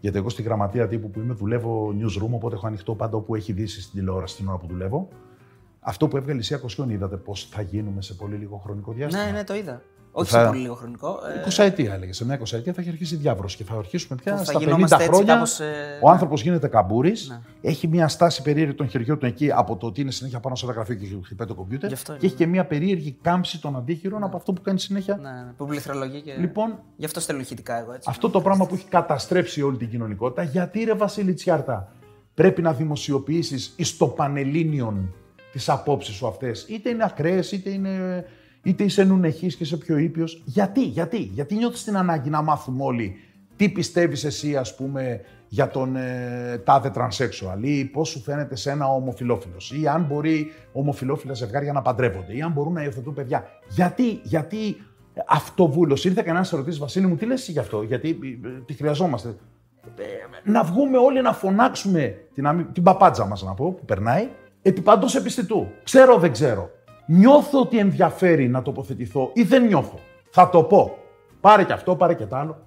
γιατί 0.00 0.18
εγώ 0.18 0.28
στη 0.28 0.42
γραμματεία 0.42 0.88
τύπου 0.88 1.10
που 1.10 1.20
είμαι 1.20 1.34
δουλεύω 1.34 1.94
newsroom, 1.98 2.30
οπότε 2.30 2.54
έχω 2.54 2.66
ανοιχτό 2.66 2.94
πάντα 2.94 3.16
όπου 3.16 3.34
έχει 3.34 3.50
ειδήσει 3.50 3.82
στην 3.82 3.98
τηλεόραση 3.98 4.36
την 4.36 4.48
ώρα 4.48 4.58
που 4.58 4.66
δουλεύω. 4.66 5.08
Αυτό 5.80 6.08
που 6.08 6.16
έβγαλε 6.16 6.38
η 6.38 6.42
Σία 6.42 6.56
Κοσιόνη, 6.56 6.92
είδατε 6.92 7.16
πώς 7.16 7.48
θα 7.50 7.62
γίνουμε 7.62 8.02
σε 8.02 8.14
πολύ 8.14 8.36
λίγο 8.36 8.56
χρονικό 8.56 8.92
διάστημα; 8.92 9.24
Ναι, 9.24 9.30
ναι, 9.30 9.44
το 9.44 9.54
είδα. 9.54 9.82
Όχι 10.12 10.30
Θα- 10.30 10.40
σε 10.40 10.46
πολύ 10.46 10.60
λίγο 10.60 10.74
χρονικό. 10.74 11.08
ε, 11.36 11.40
20 11.50 11.62
ετία 11.64 11.94
έλεγε. 11.94 12.12
Σε 12.12 12.24
μια 12.24 12.34
20 12.34 12.56
ετία 12.56 12.72
θα 12.72 12.80
έχει 12.80 12.90
αρχίσει 12.90 13.14
η 13.14 13.18
διάβρωση 13.18 13.56
και 13.56 13.64
θα 13.64 13.74
αρχίσουμε 13.74 14.18
πια 14.22 14.32
Που 14.32 14.38
θα 14.38 14.44
στα 14.44 14.52
50 14.58 14.60
γινόμαστε 14.64 14.96
έτσι 14.96 15.08
χρόνια. 15.08 15.34
κάπως, 15.34 15.60
ε, 15.60 15.64
Ο 16.02 16.10
άνθρωπος 16.10 16.42
γίνεται 16.42 16.68
καμπούρης, 16.68 17.28
Ναι. 17.28 17.40
έχει 17.70 17.88
μια 17.88 18.08
στάση 18.08 18.42
περίεργη 18.42 18.74
των 18.74 18.88
χεριών 18.88 19.18
του 19.18 19.26
εκεί 19.26 19.50
από 19.52 19.76
το 19.76 19.86
ότι 19.86 20.00
είναι 20.00 20.10
συνέχεια 20.10 20.40
πάνω 20.40 20.54
σε 20.54 20.64
ένα 20.64 20.74
γραφείο 20.74 20.94
και 20.94 21.06
χτυπάει 21.24 21.46
το 21.46 21.54
κομπιούτερ. 21.54 21.88
Γι' 21.88 21.94
αυτό 21.94 22.12
είναι, 22.12 22.20
Και 22.20 22.26
έχει 22.26 22.34
και 22.34 22.46
μια 22.46 22.64
περίεργη 22.66 23.18
κάμψη 23.22 23.60
των 23.60 23.76
αντίχειρων 23.76 24.22
από 24.22 24.36
αυτό 24.36 24.52
που 24.52 24.62
κάνει 24.62 24.78
συνέχεια. 24.80 25.16
Ναι, 25.16 25.28
ναι, 25.30 25.52
που 25.56 25.66
πληθρολογεί 25.66 26.20
και. 26.20 26.34
Λοιπόν, 26.38 26.78
Γι' 26.96 27.04
αυτό 27.04 27.20
στέλνω 27.20 27.40
ηχητικά 27.42 27.78
εγώ 27.80 27.92
έτσι. 27.92 28.08
αυτό 28.10 28.30
το 28.30 28.40
πράγμα 28.40 28.66
που 28.66 28.74
έχει 28.74 28.88
καταστρέψει 28.88 29.62
όλη 29.62 29.76
την 29.76 29.88
κοινωνικότητα, 29.88 30.42
γιατί 30.42 30.84
ρε 30.84 30.94
Βασίλη 30.94 31.34
Τσιάρτα, 31.34 31.92
πρέπει 32.34 32.62
να 32.62 32.72
δημοσιοποιήσεις 32.72 33.72
εις 33.76 33.96
το 33.96 34.06
πανελλήνιον 34.06 35.14
τις 35.52 35.68
απόψεις 35.68 36.14
σου 36.14 36.26
αυτές. 36.26 36.66
Είτε 36.68 36.88
είναι 36.88 37.04
ακραίες, 37.04 37.52
είτε, 37.52 37.70
είναι, 37.70 38.24
είτε 38.62 38.84
είσαι 38.84 39.04
νουνεχής 39.04 39.56
και 39.56 39.62
είσαι 39.62 39.76
πιο 39.76 39.96
ήπιος. 39.96 40.42
Γιατί, 40.44 40.84
γιατί, 40.84 41.18
γιατί 41.18 41.54
νιώθεις 41.54 41.84
την 41.84 41.96
ανάγκη 41.96 42.30
να 42.30 42.42
μάθουμε 42.42 42.84
όλοι 42.84 43.16
τι 43.60 43.68
πιστεύεις 43.68 44.24
εσύ, 44.24 44.56
ας 44.56 44.74
πούμε, 44.74 45.20
για 45.48 45.68
τον 45.68 45.96
ε, 45.96 46.58
τάδε 46.64 46.90
transsexual 46.94 47.58
ή 47.60 47.84
πώς 47.84 48.08
σου 48.08 48.20
φαίνεται 48.20 48.56
σε 48.56 48.70
ένα 48.70 48.86
ομοφιλόφιλος 48.86 49.72
ή 49.72 49.86
αν 49.86 50.04
μπορεί 50.04 50.52
ομοφιλόφιλα 50.72 51.34
ζευγάρια 51.34 51.72
να 51.72 51.82
παντρεύονται 51.82 52.36
ή 52.36 52.42
αν 52.42 52.52
μπορούν 52.52 52.72
να 52.72 52.82
υιοθετούν 52.82 53.14
παιδιά. 53.14 53.44
Γιατί, 53.68 54.20
γιατί 54.22 54.76
αυτοβούλος. 55.26 56.04
Ήρθε 56.04 56.22
κανένας 56.22 56.52
να 56.52 56.58
ρωτήσει, 56.58 56.78
Βασίλη 56.78 57.06
μου, 57.06 57.16
τι 57.16 57.26
λες 57.26 57.40
εσύ 57.40 57.52
γι' 57.52 57.58
αυτό, 57.58 57.82
γιατί 57.82 58.18
ε, 58.44 58.48
τη 58.66 58.74
χρειαζόμαστε. 58.74 59.28
Ε, 59.98 60.50
να 60.50 60.62
βγούμε 60.62 60.98
όλοι 60.98 61.22
να 61.22 61.32
φωνάξουμε 61.32 62.28
την, 62.34 62.46
αμη- 62.46 62.66
την 62.72 62.82
παπάντζα 62.82 63.26
μας 63.26 63.42
να 63.42 63.54
πω, 63.54 63.72
που 63.72 63.84
περνάει, 63.84 64.28
επί 64.62 64.80
παντός 64.80 65.14
επιστητού. 65.14 65.66
Ξέρω, 65.84 66.18
δεν 66.18 66.32
ξέρω. 66.32 66.70
Νιώθω 67.06 67.60
ότι 67.60 67.78
ενδιαφέρει 67.78 68.48
να 68.48 68.62
τοποθετηθώ 68.62 69.30
ή 69.34 69.42
δεν 69.42 69.66
νιώθω. 69.66 69.98
Θα 70.30 70.50
το 70.50 70.62
πω. 70.62 70.98
Πάρε 71.40 71.64
και 71.64 71.72
αυτό, 71.72 71.96
πάρε 71.96 72.14
και 72.14 72.26
το 72.26 72.36
άλλο. 72.36 72.58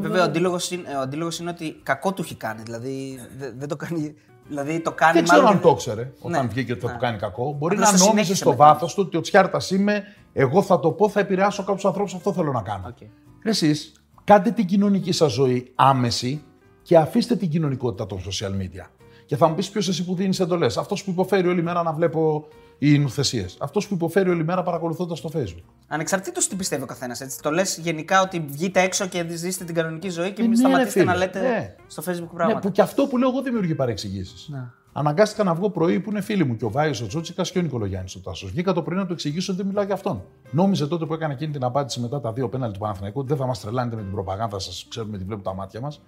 Βέβαια, 0.00 0.20
ο 0.20 0.24
αντίλογος 0.24 0.70
είναι, 0.70 0.96
ο 0.96 1.00
αντίλογος 1.00 1.38
είναι 1.38 1.50
ότι 1.50 1.80
κακό 1.82 2.12
του 2.12 2.22
έχει 2.22 2.34
κάνει. 2.34 2.62
Δηλαδή 2.64 3.20
δε- 3.38 3.50
δεν 3.58 3.68
το 3.68 3.76
κάνει. 3.76 4.14
Δηλαδή 4.48 4.80
το 4.80 4.92
κάνει 4.92 5.12
Δεν 5.12 5.24
ξέρω 5.24 5.42
μάλλον. 5.42 5.56
αν 5.56 5.62
το 5.62 5.68
ήξερε 5.70 6.12
όταν 6.20 6.42
Ναι. 6.44 6.50
βγήκε 6.52 6.72
ότι 6.72 6.80
θα 6.80 6.86
Ναι. 6.86 6.92
του 6.92 6.98
κάνει 6.98 7.18
κακό. 7.18 7.52
Μπορεί 7.58 7.74
Απλώς 7.74 7.92
να 7.92 7.98
το 7.98 8.04
νόμιζε 8.04 8.10
συνέχισε 8.10 8.34
στο 8.34 8.50
μετά. 8.50 8.64
βάθος 8.64 8.94
του 8.94 9.02
ότι 9.06 9.16
ο 9.16 9.20
Τσιάρτας 9.20 9.70
είμαι, 9.70 10.02
εγώ 10.32 10.62
θα 10.62 10.80
το 10.80 10.90
πω, 10.92 11.08
θα 11.08 11.20
επηρεάσω 11.20 11.64
κάποιους 11.64 11.84
ανθρώπους, 11.84 12.14
αυτό 12.14 12.32
θέλω 12.32 12.52
να 12.52 12.62
κάνω. 12.62 12.84
Οκ. 12.88 12.96
Εσείς 13.42 13.92
κάντε 14.24 14.50
την 14.50 14.66
κοινωνική 14.66 15.12
σας 15.12 15.32
ζωή 15.32 15.72
άμεση 15.74 16.42
και 16.82 16.96
αφήστε 16.96 17.36
την 17.36 17.48
κοινωνικότητα 17.48 18.06
των 18.06 18.18
social 18.18 18.50
media. 18.62 18.86
Και 19.32 19.38
θα 19.38 19.48
μου 19.48 19.54
πεις 19.54 19.70
ποιος 19.70 19.88
εσύ 19.88 20.04
που 20.04 20.14
δίνεις 20.14 20.40
εντολές. 20.40 20.76
Αυτός 20.76 21.04
που 21.04 21.10
υποφέρει 21.10 21.48
όλη 21.48 21.62
μέρα 21.62 21.82
να 21.82 21.92
βλέπω 21.92 22.48
οι 22.78 22.98
νουθεσίες. 22.98 23.46
Αυτός 23.58 23.88
που 23.88 23.94
υποφέρει 23.94 24.30
όλη 24.30 24.44
μέρα 24.44 24.62
παρακολουθώντας 24.62 25.20
το 25.20 25.30
Facebook. 25.34 25.62
Ανεξαρτήτως 25.86 26.48
τι 26.48 26.56
πιστεύει 26.56 26.82
ο 26.82 26.86
καθένας. 26.86 27.38
Το 27.42 27.50
λες 27.50 27.78
γενικά 27.78 28.22
ότι 28.22 28.44
βγείτε 28.48 28.80
έξω 28.80 29.06
και 29.06 29.26
ζήστε 29.28 29.64
την 29.64 29.74
κανονική 29.74 30.08
ζωή 30.08 30.32
και 30.32 30.42
Ε, 30.42 30.46
μην 30.46 30.50
ναι, 30.50 30.56
σταματήσετε 30.56 30.98
ρε 30.98 31.04
να 31.04 31.12
φίλε, 31.12 31.24
λέτε 31.24 31.40
ναι. 31.40 31.74
στο 31.86 32.02
Facebook 32.06 32.20
Ναι, 32.20 32.36
πράγματα. 32.36 32.60
που 32.60 32.70
και 32.72 32.82
αυτό 32.82 33.06
που 33.06 33.18
λέω 33.18 33.28
εγώ 33.28 33.42
δημιουργεί 33.42 33.74
παρεξηγήσεις. 33.74 34.48
Ναι. 34.50 34.64
Αναγκάστηκα 34.92 35.44
να 35.44 35.54
βγω 35.54 35.70
πρωί 35.70 36.00
που 36.00 36.10
είναι 36.10 36.20
φίλοι 36.20 36.44
μου 36.44 36.56
και 36.56 36.64
ο 36.64 36.70
Βάιος, 36.70 36.94
ο 37.02 37.06
Τζούτσικα 37.06 37.42
και 37.42 37.58
ο 37.58 37.62
Νικολογιάννης 37.62 38.14
ο 38.16 38.20
Τάσος. 38.20 38.50
Βγήκα 38.50 38.72
το 38.72 38.82
πρωί 38.82 38.98
να 38.98 39.06
του 39.06 39.12
εξηγήσω 39.12 39.52
ότι 39.52 39.60
δεν 39.60 39.70
μιλάω 39.70 39.84
για 39.84 39.94
αυτόν. 39.94 40.22
Νόμιζε 40.50 40.86
τότε 40.86 41.06
που 41.06 41.14
έκανε 41.14 41.32
εκείνη 41.32 41.52
την 41.52 41.64
απάντηση 41.64 42.00
μετά 42.00 42.20
τα 42.20 42.32
δύο 42.32 42.48
πέναλτι 42.48 42.72
του 42.72 42.78
Παναθηναϊκού 42.78 43.18
ότι 43.20 43.28
δεν 43.28 43.36
θα 43.36 43.46
μας 43.46 43.60
τρελάνετε 43.60 43.96
με 43.96 44.02
την 44.02 44.10
προπαγάνδα 44.10 44.58
σας, 44.58 44.86
ξέρουμε 44.88 45.18
τι 45.18 45.24
βλέπουν 45.24 45.44
τα 45.44 45.54
μάτια 45.54 45.80
μας. 45.80 46.00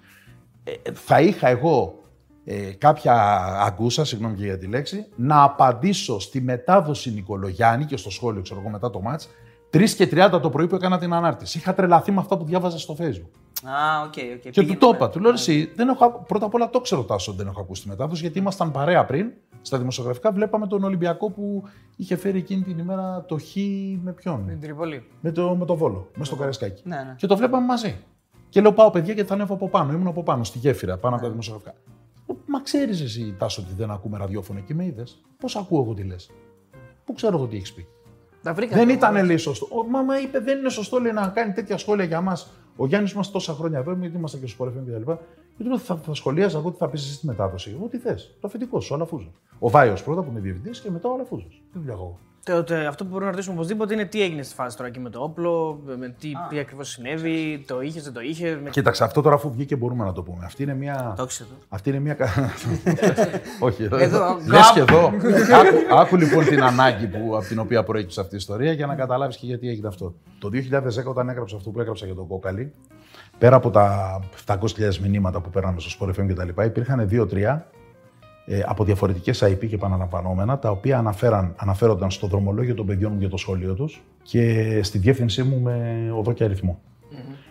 Ε, 0.65 0.71
ε, 0.71 0.93
θα 0.93 1.21
είχα 1.21 1.49
εγώ 1.49 1.99
ε, 2.45 2.55
κάποια 2.79 3.15
αγκούσα, 3.67 4.05
συγγνώμη 4.05 4.37
και 4.37 4.45
για 4.45 4.59
τη 4.59 4.67
λέξη, 4.67 5.07
να 5.17 5.43
απαντήσω 5.43 6.21
στη 6.21 6.41
μετάδοση 6.41 7.11
Νικολογιάννη 7.11 7.85
και 7.85 7.97
στο 7.97 8.11
σχόλιο, 8.11 8.43
ξέρω 8.43 8.61
εγώ, 8.61 8.69
μετά 8.69 8.91
το 8.91 9.01
μάτς, 9.01 9.29
3 9.71 9.85
και 9.97 10.09
30 10.13 10.39
το 10.43 10.51
πρωί 10.51 10.67
που 10.67 10.75
έκανα 10.75 10.99
την 10.99 11.13
ανάρτηση. 11.13 11.59
Είχα 11.59 11.75
τρελαθεί 11.75 12.13
με 12.13 12.21
αυτά 12.21 12.37
που 12.37 12.45
διάβαζα 12.45 12.79
στο 12.79 12.97
Facebook. 13.01 13.31
Α, 13.69 14.03
OK, 14.05 14.07
OK. 14.07 14.40
Και 14.41 14.51
Πήγαινε 14.51 14.73
του 14.73 14.79
το 14.79 14.87
με- 14.89 14.97
είπα. 14.97 15.09
Του 15.11 15.21
λέω 15.21 15.33
εσύ, 15.33 15.73
δεν 15.77 15.89
έχω, 15.89 16.05
ακου- 16.05 16.27
πρώτα 16.27 16.47
απ' 16.47 16.55
όλα 16.55 16.71
το 16.71 16.81
ξέρω 16.81 17.03
Τάσο 17.03 17.31
ότι 17.31 17.41
δεν 17.41 17.51
έχω 17.51 17.61
ακούσει 17.61 17.83
τη 17.83 17.89
μετάδοση, 17.89 18.21
γιατί 18.23 18.39
ήμασταν 18.39 18.71
παρέα 18.71 19.05
πριν. 19.05 19.31
Στα 19.63 19.79
δημοσιογραφικά 19.79 20.33
βλέπαμε 20.33 20.67
τον 20.67 20.85
Ολυμπιακό 20.85 21.31
που 21.31 21.63
είχε 21.97 22.17
φέρει 22.17 22.39
εκείνη 22.39 22.63
την 22.63 22.79
ημέρα 22.79 23.25
το 23.29 23.37
χ 23.39 23.55
με 24.03 24.13
ποιον; 24.13 24.47
Την 24.47 24.61
Τρίπολη. 24.61 25.05
Με 25.21 25.33
το, 25.33 25.55
με 25.57 25.65
το 25.65 25.77
βόλο, 25.77 26.09
μέσα 26.15 26.25
στο 26.31 26.37
Καρεσκάκι. 26.41 26.83
Ναι, 26.85 26.97
ναι. 26.97 27.15
Και 27.17 27.27
το 27.27 27.37
βλέπαμε 27.37 27.67
μαζί. 27.67 27.97
Και 28.49 28.61
λέω 28.61 28.73
πάω 28.73 28.91
παιδιά 28.91 29.13
γιατί 29.13 29.29
θα 29.29 29.35
ανέβω 29.35 29.55
από 29.55 29.69
πάνω. 29.69 29.93
Ήμουν 29.93 30.07
από 30.07 30.23
πάνω, 30.23 30.45
στη 30.45 30.59
γέφυρα, 30.59 30.97
πάνω 30.97 31.15
από 31.15 31.25
τα 31.25 31.31
δημοσιογραφικά. 31.31 31.75
Μα 32.47 32.61
ξέρεις 32.63 33.01
εσύ, 33.01 33.35
Τάσο, 33.39 33.63
ότι 33.63 33.75
δεν 33.75 33.91
ακούμε 33.91 34.19
ραδιόφωνο 34.19 34.61
και 34.61 34.75
με 34.75 34.85
είδες. 34.85 35.23
Πώς 35.39 35.57
ακούω 35.57 35.83
εγώ 35.83 35.95
τι 35.95 36.03
λες; 36.03 36.31
Πού 37.05 37.13
ξέρω 37.13 37.37
εγώ 37.37 37.47
τι 37.47 37.57
έχεις 37.57 37.73
πει. 37.73 37.87
Τα 38.43 38.55
βρήκατε. 38.55 38.79
Δεν 38.79 38.89
όμως. 38.89 38.95
ήταν 38.95 39.27
λέει 39.27 39.37
σωστό. 39.37 39.69
Ο 39.71 39.85
Μάμα 39.89 40.21
είπε 40.21 40.39
δεν 40.39 40.59
είναι 40.59 40.69
σωστό 40.69 40.99
λέει, 40.99 41.13
να 41.13 41.29
κάνει 41.29 41.53
τέτοια 41.53 41.77
σχόλια 41.79 42.05
για 42.05 42.21
μας. 42.21 42.51
Ο 42.77 42.87
Γιάννης 42.87 43.15
μας 43.15 43.31
τόσα 43.31 43.53
χρόνια 43.53 43.79
εδώ, 43.79 43.97
γιατί 44.01 44.17
είμαστε 44.17 44.39
και 44.39 44.47
στο 44.47 44.65
Sport 44.65 44.69
FM 44.69 44.83
κτλ. 44.87 45.13
Και 45.57 45.63
του 45.63 45.69
λέω 45.69 45.79
θα, 45.79 45.97
θα 45.97 46.15
σχολίαζα 46.15 46.59
εγώ 46.59 46.71
τι 46.71 46.77
θα 46.77 46.89
πεις 46.89 47.03
εσύ 47.03 47.13
στη 47.13 47.27
μετάδοση. 47.27 47.75
Εγώ 47.79 47.89
τι 47.89 47.99
θες. 47.99 48.37
Το 48.41 48.47
αφεντικό 48.47 48.81
σου, 48.81 48.89
ο 48.93 48.95
Αλαφούζος. 48.95 49.33
Ο 49.59 49.71
Βάιος 49.71 50.03
πρώτα 50.03 50.23
που 50.23 50.31
είναι 50.31 50.41
διευθυντής 50.41 50.81
και 50.81 50.91
μετά 50.91 51.09
ο 51.09 51.15
Αλαφούζος. 51.15 51.63
Τι 51.73 51.79
δουλειά 51.79 51.93
έχω 51.93 52.03
εγώ. 52.03 52.19
Το- 52.45 52.65
το- 52.65 52.75
αυτό 52.75 53.03
που 53.05 53.09
μπορούμε 53.11 53.25
να 53.25 53.31
ρωτήσουμε 53.31 53.55
οπωσδήποτε 53.57 53.95
είναι 53.95 54.05
τι 54.05 54.23
έγινε 54.23 54.43
στη 54.43 54.55
φάση 54.55 54.77
τώρα 54.77 54.89
εκεί 54.89 55.01
με 55.01 55.11
το 55.11 55.23
όπλο, 55.23 55.81
με 55.99 56.15
τι, 56.19 56.33
τι 56.49 56.59
ακριβώς 56.59 56.89
συνέβη, 56.89 57.65
το 57.67 57.81
είχες, 57.81 58.03
δεν 58.05 58.13
το 58.13 58.21
είχε. 58.21 58.59
Με... 58.63 58.71
Κοίταξε, 58.71 59.05
αυτό 59.05 59.21
τώρα 59.21 59.35
αφού 59.35 59.51
βγήκε 59.53 59.77
μπορούμε 59.77 60.05
να 60.05 60.13
το 60.13 60.23
πούμε. 60.23 60.45
Αυτή 60.45 60.63
είναι 60.63 60.75
μια. 60.75 61.13
Το 61.17 61.23
έχεις 61.23 61.41
εδώ. 61.41 61.51
Αυτή 61.69 61.89
είναι 61.91 61.99
μια. 61.99 62.15
κα- 62.15 62.29
Όχι, 63.61 63.83
εδώ. 63.83 63.97
Εδώ, 63.97 64.37
Λες 64.49 64.71
και 64.75 64.81
εδώ. 64.81 65.07
άκου, 65.07 65.97
άκου 65.99 66.17
λοιπόν 66.17 66.45
την 66.45 66.63
ανάγκη 66.63 67.07
που, 67.07 67.37
από 67.37 67.47
την 67.47 67.59
οποία 67.59 67.83
προέκυψε 67.83 68.21
αυτή 68.21 68.35
η 68.35 68.39
ιστορία 68.39 68.73
για 68.73 68.87
να 68.87 68.95
καταλάβεις 68.95 69.37
και 69.37 69.47
γιατί 69.47 69.69
έγινε 69.69 69.89
αυτό. 69.89 70.15
Το 70.39 70.51
2010, 70.53 71.05
όταν 71.05 71.29
έγραψα 71.29 71.57
αυτό 71.57 71.71
που 71.71 71.81
έγραψα 71.81 72.07
για 72.07 72.15
τον 72.15 72.27
Κόκαλη, 72.27 72.73
πέρα 73.39 73.57
από 73.57 73.71
τα 73.71 74.19
700.000 74.47 74.97
μηνύματα 74.97 75.41
που 75.41 75.51
πέραμε 75.51 75.81
στο 75.81 76.07
Sport 76.07 76.11
FM 76.21 76.27
κτλ., 76.35 76.63
υπήρχαν 76.65 77.09
δύο-τρία 77.09 77.53
ε, 77.53 77.84
από 78.67 78.85
διαφορετικές 78.85 79.45
IP 79.45 79.67
και 79.69 79.75
επαναλαμβανόμενα, 79.75 80.59
τα 80.59 80.71
οποία 80.71 80.99
αναφέραν, 80.99 81.55
αναφέρονταν 81.57 82.11
στο 82.11 82.27
δρομολόγιο 82.27 82.75
των 82.75 82.87
παιδιών 82.87 83.13
μου 83.13 83.19
για 83.19 83.29
το 83.29 83.37
σχολείο 83.37 83.75
τους 83.75 84.03
και 84.23 84.81
στη 84.83 84.99
διεύθυνσή 84.99 85.43
μου 85.43 85.61
με 85.61 86.09
οδό 86.19 86.33
και 86.33 86.45
αριθμό. 86.45 86.81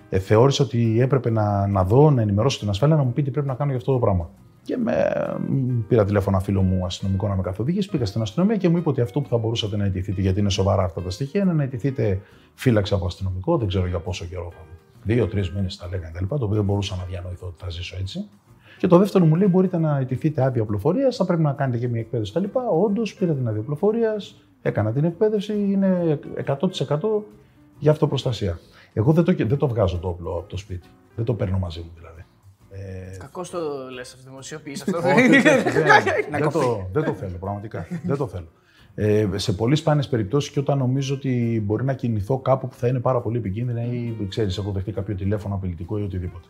Ε, 0.09 0.19
θεώρησα 0.19 0.63
ότι 0.63 1.01
έπρεπε 1.01 1.29
να, 1.29 1.67
να 1.67 1.83
δω, 1.83 2.11
να 2.11 2.21
ενημερώσω 2.21 2.59
την 2.59 2.69
ασφάλεια, 2.69 2.95
να 2.95 3.03
μου 3.03 3.13
πει 3.13 3.23
τι 3.23 3.31
πρέπει 3.31 3.47
να 3.47 3.53
κάνω 3.53 3.69
για 3.69 3.79
αυτό 3.79 3.93
το 3.93 3.99
πράγμα. 3.99 4.29
Και 4.63 4.77
με, 4.77 4.93
μ, 5.49 5.79
πήρα 5.87 6.05
τηλέφωνο 6.05 6.35
ένα 6.35 6.45
φίλο 6.45 6.61
μου 6.61 6.85
αστυνομικό 6.85 7.27
να 7.27 7.35
με 7.35 7.41
καθοδηγήσει, 7.41 7.89
πήγα 7.89 8.05
στην 8.05 8.21
αστυνομία 8.21 8.57
και 8.57 8.69
μου 8.69 8.77
είπε 8.77 8.89
ότι 8.89 9.01
αυτό 9.01 9.21
που 9.21 9.29
θα 9.29 9.37
μπορούσατε 9.37 9.77
να 9.77 9.85
αιτηθείτε, 9.85 10.21
γιατί 10.21 10.39
είναι 10.39 10.49
σοβαρά 10.49 10.83
αυτά 10.83 11.01
τα 11.01 11.09
στοιχεία, 11.09 11.41
είναι 11.41 11.53
να 11.53 11.63
αιτηθείτε 11.63 12.21
φύλαξη 12.53 12.93
από 12.93 13.05
αστυνομικό, 13.05 13.57
δεν 13.57 13.67
ξέρω 13.67 13.87
για 13.87 13.99
πόσο 13.99 14.25
καιρό 14.25 14.51
θα, 14.51 14.65
Δύο-τρει 15.03 15.51
μήνες 15.55 15.77
τα 15.77 15.87
λέγανε 15.87 16.11
κτλ. 16.13 16.25
Το 16.25 16.35
οποίο 16.35 16.55
δεν 16.55 16.63
μπορούσα 16.63 16.95
να 16.95 17.03
διανοηθώ 17.03 17.47
ότι 17.47 17.55
θα 17.63 17.69
ζήσω 17.69 17.95
έτσι. 17.99 18.25
Και 18.77 18.87
το 18.87 18.97
δεύτερο 18.97 19.25
μου 19.25 19.35
λέει: 19.35 19.47
Μπορείτε 19.51 19.77
να 19.77 19.97
αιτηθείτε 19.97 20.43
άδεια 20.43 20.61
οπλοφορίας, 20.61 21.15
θα 21.15 21.25
πρέπει 21.25 21.41
να 21.41 21.53
κάνετε 21.53 21.77
και 21.77 21.87
μια 21.87 21.99
εκπαίδευση 21.99 22.33
κτλ. 22.33 22.59
Όντως 22.83 23.13
πήρα 23.13 23.33
την 23.33 23.47
άδεια 23.47 23.61
οπλοφορίας, 23.61 24.35
έκανα 24.61 24.91
την 24.91 25.03
εκπαίδευση, 25.03 25.53
είναι 25.53 26.19
100% 26.45 26.59
για 27.79 27.91
αυτοπροστασία. 27.91 28.59
Εγώ 28.93 29.11
δεν 29.11 29.23
το, 29.23 29.33
δεν 29.37 29.57
το 29.57 29.67
βγάζω 29.67 29.97
το 29.97 30.07
όπλο 30.07 30.31
από 30.31 30.49
το 30.49 30.57
σπίτι. 30.57 30.87
Δεν 31.15 31.25
το 31.25 31.33
παίρνω 31.33 31.57
μαζί 31.59 31.79
μου 31.79 31.91
δηλαδή. 31.95 32.25
Ε, 32.69 33.17
Κακώς 33.17 33.49
το 33.49 33.59
λες 33.93 34.13
αυτό, 34.13 34.29
δημοσιοποιείς 34.29 34.81
αυτό. 34.81 34.97
όχι, 34.97 35.27
δεν, 35.41 35.63
δεν, 35.63 35.85
δεν, 36.31 36.49
το, 36.49 36.89
δεν 36.91 37.03
το 37.03 37.13
θέλω, 37.13 37.37
πραγματικά. 37.39 37.87
δεν 38.03 38.17
το 38.17 38.27
θέλω. 38.27 38.47
Ε, 38.95 39.27
σε 39.35 39.53
πολύ 39.53 39.75
σπάνιες 39.75 40.07
περιπτώσεις 40.07 40.51
και 40.51 40.59
όταν 40.59 40.77
νομίζω 40.77 41.15
ότι 41.15 41.63
μπορεί 41.65 41.83
να 41.83 41.93
κινηθώ 41.93 42.37
κάπου 42.37 42.67
που 42.67 42.75
θα 42.75 42.87
είναι 42.87 42.99
πάρα 42.99 43.21
πολύ 43.21 43.37
επικίνδυνα 43.37 43.81
ή 43.81 44.15
ξέρεις, 44.29 44.57
έχω 44.57 44.71
δεχτεί 44.71 44.91
κάποιο 44.91 45.15
τηλέφωνο 45.15 45.55
απειλητικό 45.55 45.97
ή 45.97 46.03
οτιδήποτε. 46.03 46.47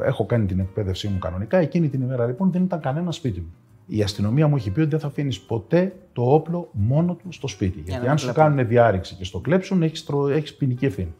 Έχω 0.00 0.26
κάνει 0.26 0.46
την 0.46 0.60
εκπαίδευσή 0.60 1.08
μου 1.08 1.18
κανονικά. 1.18 1.58
Εκείνη 1.58 1.88
την 1.88 2.02
ημέρα 2.02 2.26
λοιπόν 2.26 2.50
δεν 2.50 2.62
ήταν 2.62 2.80
κανένα 2.80 3.12
σπίτι 3.12 3.40
μου. 3.40 3.54
Η 3.86 4.02
αστυνομία 4.02 4.48
μου 4.48 4.56
έχει 4.56 4.70
πει 4.70 4.80
ότι 4.80 4.90
δεν 4.90 5.00
θα 5.00 5.06
αφήνεις 5.06 5.40
ποτέ 5.40 5.94
το 6.12 6.22
όπλο 6.34 6.68
μόνο 6.72 7.14
του 7.14 7.32
στο 7.32 7.46
σπίτι. 7.46 7.80
Για 7.80 7.92
Γιατί 7.92 8.08
αν 8.08 8.18
σου 8.18 8.32
κάνουν 8.32 8.66
διάρρηξη 8.66 9.14
και 9.14 9.24
στο 9.24 9.40
κλέψουν, 9.40 9.82
έχεις 9.82 10.06
έχεις 10.30 10.54
ποινική 10.54 10.84
ευθύνη 10.84 11.14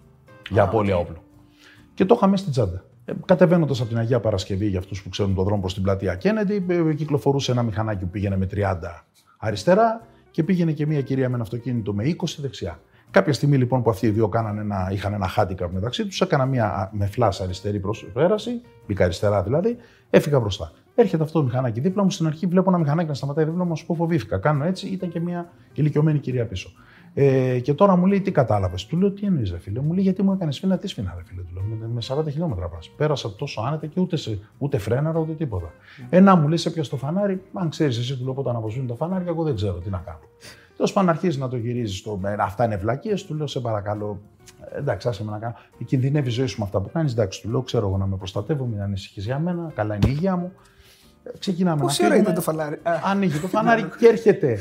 για 0.50 0.62
απώλεια 0.62 0.96
όπλου. 0.96 1.16
Και 1.94 2.04
το 2.04 2.14
είχαμε 2.14 2.36
στην 2.36 2.52
τσάντα. 2.52 2.84
Ε, 3.04 3.12
Κατεβαίνοντας 3.24 3.80
από 3.80 3.88
την 3.88 3.98
Αγία 3.98 4.20
Παρασκευή, 4.20 4.66
για 4.66 4.78
αυτούς 4.78 5.02
που 5.02 5.08
ξέρουν 5.08 5.34
τον 5.34 5.44
δρόμο 5.44 5.60
προς 5.60 5.74
την 5.74 5.82
πλατεία 5.82 6.14
Κέννεντι, 6.14 6.64
ε, 6.68 6.94
κυκλοφορούσε 6.94 7.52
ένα 7.52 7.62
μηχανάκι 7.62 8.04
που 8.04 8.10
πήγαινε 8.10 8.36
με 8.36 8.46
30 8.46 9.04
αριστερά 9.38 10.06
και 10.30 10.42
πήγαινε 10.42 10.72
και 10.72 10.86
μια 10.86 11.02
κυρία 11.02 11.28
με 11.28 11.34
ένα 11.34 11.42
αυτοκίνητο 11.42 11.94
με 11.94 12.04
20 12.04 12.14
δεξιά. 12.38 12.80
Κάποια 13.14 13.32
στιγμή 13.32 13.56
λοιπόν 13.56 13.82
που 13.82 13.90
αυτοί 13.90 14.06
οι 14.06 14.10
δύο 14.10 14.28
κάνανε 14.28 14.60
ένα, 14.60 14.88
είχαν 14.92 15.12
ένα 15.12 15.28
handicap 15.36 15.68
μεταξύ 15.70 16.06
τους, 16.06 16.20
έκανα 16.20 16.46
μια 16.46 16.90
με 16.92 17.06
φλάσ 17.06 17.40
αριστερή 17.40 17.80
πέραση, 18.12 18.60
μπήκα 18.86 19.04
αριστερά 19.04 19.42
δηλαδή, 19.42 19.76
έφυγα 20.10 20.40
μπροστά. 20.40 20.72
Έρχεται 20.94 21.22
αυτό 21.22 21.38
το 21.38 21.44
μηχανάκι 21.44 21.80
δίπλα 21.80 22.02
μου. 22.02 22.10
Στην 22.10 22.26
αρχή 22.26 22.46
βλέπω 22.46 22.70
ένα 22.70 22.78
μηχανάκι 22.78 23.08
να 23.08 23.14
σταματάει 23.14 23.44
δίπλα 23.44 23.64
μου, 23.64 23.76
σου 23.76 23.86
πω 23.86 23.94
φοβήθηκα. 23.94 24.38
Κάνω 24.38 24.64
έτσι, 24.64 24.86
ήταν 24.86 25.08
και 25.08 25.20
μια 25.20 25.50
ηλικιωμένη 25.72 26.18
κυρία 26.18 26.46
πίσω. 26.46 26.70
Ε, 27.14 27.58
και 27.58 27.74
τώρα 27.74 27.96
μου 27.96 28.06
λέει 28.06 28.20
τι 28.20 28.30
κατάλαβες; 28.30 28.86
Του 28.86 28.96
λέω 28.96 29.10
τι 29.10 29.26
εννοείς, 29.26 29.54
φίλε; 29.60 29.80
Μου 29.80 29.92
λέει 29.92 30.02
γιατί 30.02 30.22
μου 30.22 30.32
έκανες 30.32 30.56
σφίνα, 30.56 30.78
τι 30.78 30.88
σφίνα, 30.88 31.14
ρε 31.16 31.22
φίλε; 31.24 31.42
Του 31.42 31.52
λέω 31.54 31.88
με 31.88 32.00
40 32.06 32.30
χιλιόμετρα 32.30 32.68
πας. 32.68 32.90
Πέρασα 32.96 33.34
τόσο 33.34 33.60
άνετα 33.60 33.86
και 33.86 34.00
ούτε, 34.00 34.16
σε, 34.16 34.38
ούτε 34.58 34.78
φρέναρα 34.78 35.18
ούτε 35.18 35.32
τίποτα. 35.32 35.66
Mm. 35.66 36.06
Ένα 36.10 36.34
μου 36.36 36.48
λέει 36.48 36.56
σε 36.56 36.70
πια 36.70 36.84
στο 36.84 36.96
φανάρι, 36.96 37.42
αν 37.52 37.68
ξέρεις 37.68 37.98
εσύ, 37.98 38.16
του 38.16 38.24
λέω 38.24 38.32
πότε 38.32 38.50
αναβοσβήνει 38.50 38.86
το 38.86 38.94
φανάρι, 38.94 39.24
εγώ 39.26 39.42
δεν 39.42 39.54
ξέρω 39.54 39.74
τι 39.74 39.90
να 39.90 40.02
κάνω. 40.04 40.18
Τέλος 40.76 40.92
πάντων, 40.92 41.10
αρχίζεις 41.10 41.36
να 41.36 41.48
το 41.48 41.56
γυρίζεις 41.56 41.98
στο 41.98 42.20
Αυτά 42.38 42.64
είναι 42.64 42.76
βλακίες. 42.76 43.24
Του 43.24 43.34
λέω, 43.34 43.46
σε 43.46 43.60
παρακαλώ, 43.60 44.22
εντάξει, 44.72 45.08
άσε 45.08 45.24
με 45.24 45.30
να 45.30 45.38
κάνω. 45.38 45.54
Κινδυνεύει 45.84 46.28
η 46.28 46.30
ζωή 46.30 46.46
σου 46.46 46.58
με 46.58 46.64
αυτά 46.64 46.80
που 46.80 46.90
κάνεις. 46.92 47.12
Εντάξει, 47.12 47.42
του 47.42 47.50
λέω, 47.50 47.62
ξέρω 47.62 47.86
εγώ 47.86 47.96
να 47.96 48.06
με 48.06 48.16
προστατεύω, 48.16 48.64
μην 48.64 48.80
ανησυχείς 48.80 49.24
για 49.24 49.38
μένα, 49.38 49.72
καλά 49.74 49.94
είναι 49.94 50.08
η 50.08 50.12
υγεία 50.14 50.36
μου. 50.36 50.52
Ε, 51.22 51.30
ξεκινάμε 51.38 51.82
Πώς 51.82 51.98
να 51.98 52.14
είναι 52.14 52.32
το 52.32 52.40
φανάρι; 52.40 52.80
Ανοίγει 53.04 53.38
το 53.38 53.46
φανάρι 53.46 53.82
και 53.98 54.06
έρχεται 54.06 54.58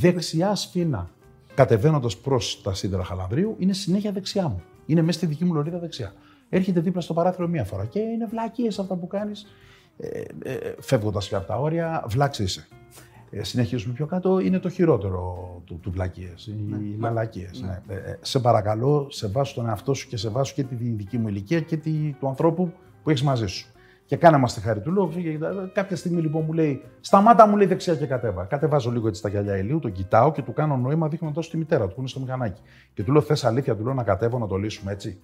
δεξιά 0.00 0.54
σφίνα. 0.54 1.08
Κατεβαίνοντας 1.54 2.16
προς 2.16 2.62
τα 2.62 2.74
σίδερα 2.74 3.04
Χαλανδρίου, 3.04 3.56
είναι 3.58 3.72
συνέχεια 3.72 4.12
δεξιά 4.12 4.48
μου. 4.48 4.62
Είναι 4.86 5.02
μέσα 5.02 5.18
στη 5.18 5.26
δική 5.26 5.44
μου 5.44 5.54
λωρίδα 5.54 5.78
δεξιά. 5.78 6.12
Έρχεται 6.48 6.80
δίπλα 6.80 7.00
στο 7.00 7.14
παράθυρο 7.14 7.48
μία 7.48 7.64
φορά 7.64 7.84
και 7.84 7.98
είναι 7.98 8.26
βλακίες 8.26 8.78
αυτά 8.78 8.96
που 8.96 9.06
κάνεις. 9.06 9.46
Ε, 9.98 10.20
ε, 10.42 10.74
Φεύγοντας 10.80 11.28
και 11.28 11.34
από 11.34 11.46
τα 11.46 11.56
όρια, 11.56 12.04
βλάξη 12.08 12.42
είσαι. 12.42 12.68
Ε, 13.30 13.44
συνεχίζουμε 13.44 13.94
πιο 13.94 14.06
κάτω, 14.06 14.38
είναι 14.38 14.58
το 14.58 14.68
χειρότερο 14.68 15.46
του, 15.64 15.78
του 15.82 15.90
βλακίες, 15.90 16.54
ναι, 16.68 16.76
οι 16.76 16.96
μαλακίες. 16.98 17.60
Ναι. 17.60 17.82
Ναι. 17.86 17.94
Ε, 17.94 18.18
σε 18.20 18.40
παρακαλώ, 18.40 19.06
σε 19.10 19.28
βάσου 19.28 19.54
τον 19.54 19.68
εαυτό 19.68 19.94
σου 19.94 20.08
και 20.08 20.16
σε 20.16 20.28
βάσου 20.28 20.54
και 20.54 20.62
τη 20.62 20.74
δική 20.74 21.18
μου 21.18 21.28
ηλικία 21.28 21.60
και 21.60 21.76
τη, 21.76 22.16
του 22.20 22.28
ανθρώπου 22.28 22.72
που 23.02 23.10
έχεις 23.10 23.22
μαζί 23.22 23.46
σου. 23.46 23.66
Και 24.06 24.16
κάνα 24.16 24.38
μας 24.38 24.54
τη 24.54 24.60
χάρη 24.60 24.80
του 24.80 24.92
λόγου. 24.92 25.12
Κάποια 25.72 25.96
στιγμή 25.96 26.20
λοιπόν 26.20 26.44
μου 26.46 26.52
λέει, 26.52 26.82
Σταμάτα 27.00 27.46
μου 27.46 27.56
λέει 27.56 27.66
δεξιά 27.66 27.94
και 27.94 28.06
κατέβα. 28.06 28.44
Κατεβάζω 28.44 28.90
λίγο 28.90 29.08
έτσι 29.08 29.22
τα 29.22 29.28
γυαλιά 29.28 29.56
ηλίου, 29.56 29.78
τον 29.78 29.92
κοιτάω 29.92 30.32
και 30.32 30.42
του 30.42 30.52
κάνω 30.52 30.76
νόημα 30.76 31.08
δείχνοντας 31.08 31.48
τη 31.48 31.56
μητέρα 31.56 31.86
του 31.86 31.94
που 31.94 32.00
είναι 32.00 32.08
στο 32.08 32.20
μηχανάκι. 32.20 32.60
Και 32.94 33.04
του 33.04 33.12
λέω, 33.12 33.20
Θες 33.20 33.44
αλήθεια, 33.44 33.76
του 33.76 33.84
λέω 33.84 33.94
να 33.94 34.02
κατέβω 34.02 34.38
να 34.38 34.46
το 34.46 34.56
λύσουμε 34.56 34.92
έτσι; 34.92 35.20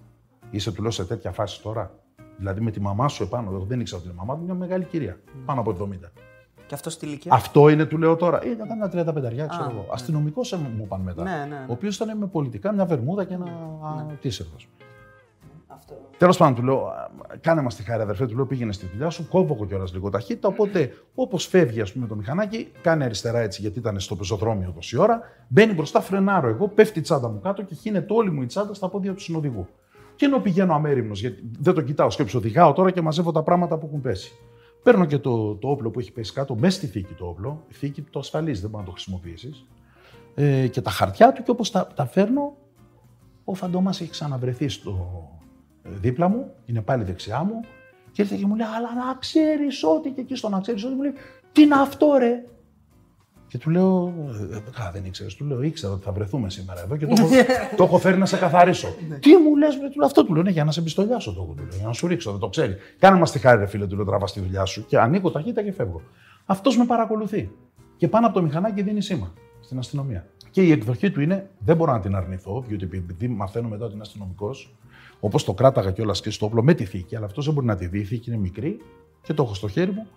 Είσαι 0.49 0.71
του 0.71 0.81
λέω 0.81 0.91
σε 0.91 1.05
τέτοια 1.05 1.31
φάση 1.31 1.61
τώρα; 1.61 1.91
Δηλαδή 2.37 2.61
με 2.61 2.71
τη 2.71 2.81
μαμά 2.81 3.07
σου 3.07 3.23
επάνω, 3.23 3.59
δεν 3.59 3.79
ήξερα 3.79 4.01
ότι 4.01 4.09
είναι 4.09 4.17
μαμά 4.17 4.39
του, 4.39 4.43
μια 4.45 4.53
μεγάλη 4.53 4.83
κυρία. 4.83 5.19
Πάνω 5.45 5.59
από 5.59 5.89
70. 5.91 6.32
Και 6.73 6.79
αυτό 6.79 6.89
στη 6.89 7.05
ηλικία. 7.05 7.33
Αυτό 7.33 7.69
είναι, 7.69 7.85
του 7.85 7.97
λέω 7.97 8.15
τώρα. 8.15 8.39
Ήταν 8.43 8.67
ένα 8.71 8.87
35 8.87 9.47
ξέρω 9.49 9.67
εγώ. 9.69 9.79
Ναι. 9.79 9.87
Αστυνομικός 9.91 10.51
μου 10.51 10.83
είπαν 10.83 11.01
μετά. 11.01 11.23
Ναι, 11.23 11.29
ναι, 11.29 11.45
ναι. 11.45 11.65
Ο 11.67 11.71
οποίος 11.71 11.95
ήταν 11.95 12.17
με 12.17 12.27
πολιτικά, 12.27 12.73
μια 12.73 12.85
βερμούδα 12.85 13.23
και 13.23 13.33
ένα 13.33 13.45
ναι. 14.07 14.13
τίσερτο. 14.13 14.55
Αυτό... 15.67 15.93
Τέλος 16.17 16.37
πάντων, 16.37 16.55
του 16.55 16.63
λέω, 16.63 16.91
κάνε 17.41 17.61
μας 17.61 17.75
τη 17.75 17.83
χάρη, 17.83 18.01
αδερφέ, 18.01 18.25
του 18.25 18.35
λέω, 18.35 18.45
πήγαινε 18.45 18.71
στη 18.71 18.85
δουλειά 18.91 19.09
σου, 19.09 19.27
κόβω 19.27 19.53
εγώ 19.53 19.65
κιόλας 19.65 19.93
λίγο 19.93 20.09
ταχύτητα. 20.09 20.47
Οπότε, 20.47 20.93
όπως 21.15 21.45
φεύγει, 21.45 21.81
ας 21.81 21.93
πούμε, 21.93 22.07
το 22.07 22.15
μηχανάκι, 22.15 22.71
κάνει 22.81 23.03
αριστερά 23.03 23.39
έτσι, 23.39 23.61
γιατί 23.61 23.79
ήταν 23.79 23.99
στο 23.99 24.15
πεζοδρόμιο 24.15 24.71
τόση 24.75 24.97
ώρα, 24.97 25.21
μπαίνει 25.47 25.73
μπροστά, 25.73 26.01
φρενάρω 26.01 26.47
εγώ, 26.47 26.67
πέφτει 26.67 26.99
η 26.99 27.01
τσάντα 27.01 27.29
μου 27.29 27.39
κάτω 27.39 27.61
και 27.61 27.75
χύνεται 27.75 28.13
όλη 28.13 28.31
μου 28.31 28.41
η 28.41 28.45
τσάντα 28.45 28.73
στα 28.73 28.89
πόδια 28.89 29.13
του 29.13 29.21
συνοδηγού. 29.21 29.67
Και 30.15 30.25
ενώ 30.25 30.39
πηγαίνω 30.39 30.73
αμέριμνος, 30.73 31.19
γιατί 31.19 31.43
δεν 31.59 31.73
το 31.73 31.81
κοιτάω, 31.81 32.09
σκέψω, 32.09 32.37
οδηγάω 32.37 32.73
τώρα 32.73 32.91
και 32.91 33.01
μαζεύω 33.01 33.31
τα 33.31 33.43
πράγματα 33.43 33.77
που 33.77 33.85
έχουν 33.85 34.01
πέσει. 34.01 34.33
Παίρνω 34.83 35.05
και 35.05 35.17
το, 35.17 35.55
το 35.55 35.69
όπλο 35.69 35.89
που 35.89 35.99
έχει 35.99 36.11
πέσει 36.11 36.33
κάτω, 36.33 36.55
μέσα 36.55 36.77
στη 36.77 36.87
θήκη 36.87 37.13
το 37.13 37.25
όπλο, 37.25 37.63
η 37.69 37.73
θήκη 37.73 38.01
το 38.01 38.19
ασφαλή, 38.19 38.51
δεν 38.51 38.69
μπορεί 38.69 38.83
να 38.83 38.89
το 38.89 38.91
χρησιμοποιήσεις. 38.91 39.65
Ε, 40.35 40.67
και 40.67 40.81
τα 40.81 40.89
χαρτιά 40.89 41.33
του 41.33 41.43
και 41.43 41.51
όπως 41.51 41.71
τα, 41.71 41.87
τα 41.95 42.05
φέρνω, 42.05 42.55
ο 43.43 43.53
φαντόμα 43.53 43.89
έχει 43.89 44.09
ξαναβρεθεί 44.09 44.67
στο 44.67 45.23
ε, 45.83 45.89
δίπλα 45.89 46.27
μου, 46.27 46.51
είναι 46.65 46.81
πάλι 46.81 47.03
δεξιά 47.03 47.43
μου 47.43 47.59
και 48.11 48.21
έρχεται 48.21 48.39
και 48.39 48.47
μου 48.47 48.55
λέει: 48.55 48.67
Αλλά 48.67 49.05
να 49.05 49.15
ξέρεις 49.19 49.83
ότι 49.83 50.09
και 50.09 50.21
εκεί 50.21 50.35
στο 50.35 50.49
να 50.49 50.59
ξέρεις 50.59 50.83
ότι 50.83 50.95
μου 50.95 51.01
λέει: 51.01 51.13
Τι 51.51 51.61
είναι 51.61 51.75
αυτό, 51.75 52.15
ρε; 52.17 52.43
Και 53.53 53.59
του 53.59 53.69
λέω, 53.69 54.13
Α, 54.81 54.91
δεν 54.91 55.05
ήξερες. 55.05 55.35
Του 55.35 55.45
λέω, 55.45 55.61
ήξερα 55.61 55.93
ότι 55.93 56.03
θα 56.03 56.11
βρεθούμε 56.11 56.49
σήμερα 56.49 56.81
εδώ 56.81 56.97
και 56.97 57.05
το 57.05 57.13
έχω, 57.21 57.29
το 57.75 57.83
έχω 57.83 57.97
φέρει 57.97 58.17
να 58.17 58.25
σε 58.25 58.37
καθαρίσω. 58.37 58.95
Ναι. 59.09 59.15
Τι 59.15 59.37
μου 59.37 59.55
λες, 59.55 59.73
του 59.73 59.97
λέω 59.97 60.05
αυτό 60.05 60.25
του 60.25 60.33
λέω, 60.33 60.43
ναι, 60.43 60.49
για 60.49 60.63
να 60.63 60.71
σε 60.71 60.81
πιστολιάσω 60.81 61.33
το 61.33 61.41
έχω, 61.41 61.53
του 61.53 61.63
λέω, 61.63 61.77
για 61.77 61.85
να 61.85 61.93
σου 61.93 62.07
ρίξω, 62.07 62.31
δεν 62.31 62.39
το 62.39 62.49
ξέρει. 62.49 62.75
Κάνε 62.99 63.19
μας 63.19 63.31
τη 63.31 63.39
χάρη, 63.39 63.59
ρε 63.59 63.65
φίλε, 63.65 63.87
του 63.87 63.95
λέω, 63.95 64.05
τραβάς 64.05 64.33
τη 64.33 64.39
δουλειά 64.39 64.65
σου 64.65 64.85
και 64.85 64.99
ανοίγω 64.99 65.31
ταχύτητα 65.31 65.63
και 65.63 65.71
φεύγω. 65.71 66.01
Αυτός 66.45 66.77
με 66.77 66.85
παρακολουθεί. 66.85 67.51
Και 67.97 68.07
πάνω 68.07 68.25
από 68.25 68.35
το 68.35 68.41
μηχανάκι 68.41 68.81
δίνει 68.81 69.01
σήμα 69.01 69.33
στην 69.61 69.77
αστυνομία. 69.77 70.27
Και 70.51 70.61
η 70.61 70.71
εκδοχή 70.71 71.11
του 71.11 71.21
είναι, 71.21 71.49
δεν 71.59 71.75
μπορώ 71.75 71.91
να 71.91 71.99
την 71.99 72.15
αρνηθώ, 72.15 72.63
διότι 72.67 72.83
επειδή 72.83 73.27
μαθαίνω 73.27 73.67
μετά 73.67 73.83
ότι 73.85 73.93
είναι 73.93 74.01
αστυνομικός, 74.01 74.75
όπως 75.19 75.43
το 75.43 75.53
κράταγα 75.53 75.91
κιόλας 75.91 76.21
και 76.21 76.29
στο 76.29 76.45
όπλο 76.45 76.63
με 76.63 76.73
τη 76.73 76.85
θήκη, 76.85 77.15
αλλά 77.15 77.25
αυτός 77.25 77.45
δεν 77.45 77.53
μπορεί 77.53 77.65
να 77.65 77.75
τη 77.75 77.87
δει, 77.87 77.99
η 77.99 78.03
θήκη 78.03 78.29
είναι 78.29 78.39
μικρή 78.39 78.77
και 79.21 79.33
το 79.33 79.43
έχω 79.43 79.53
στο 79.53 79.67
χέρι 79.67 79.91
μου. 79.91 80.07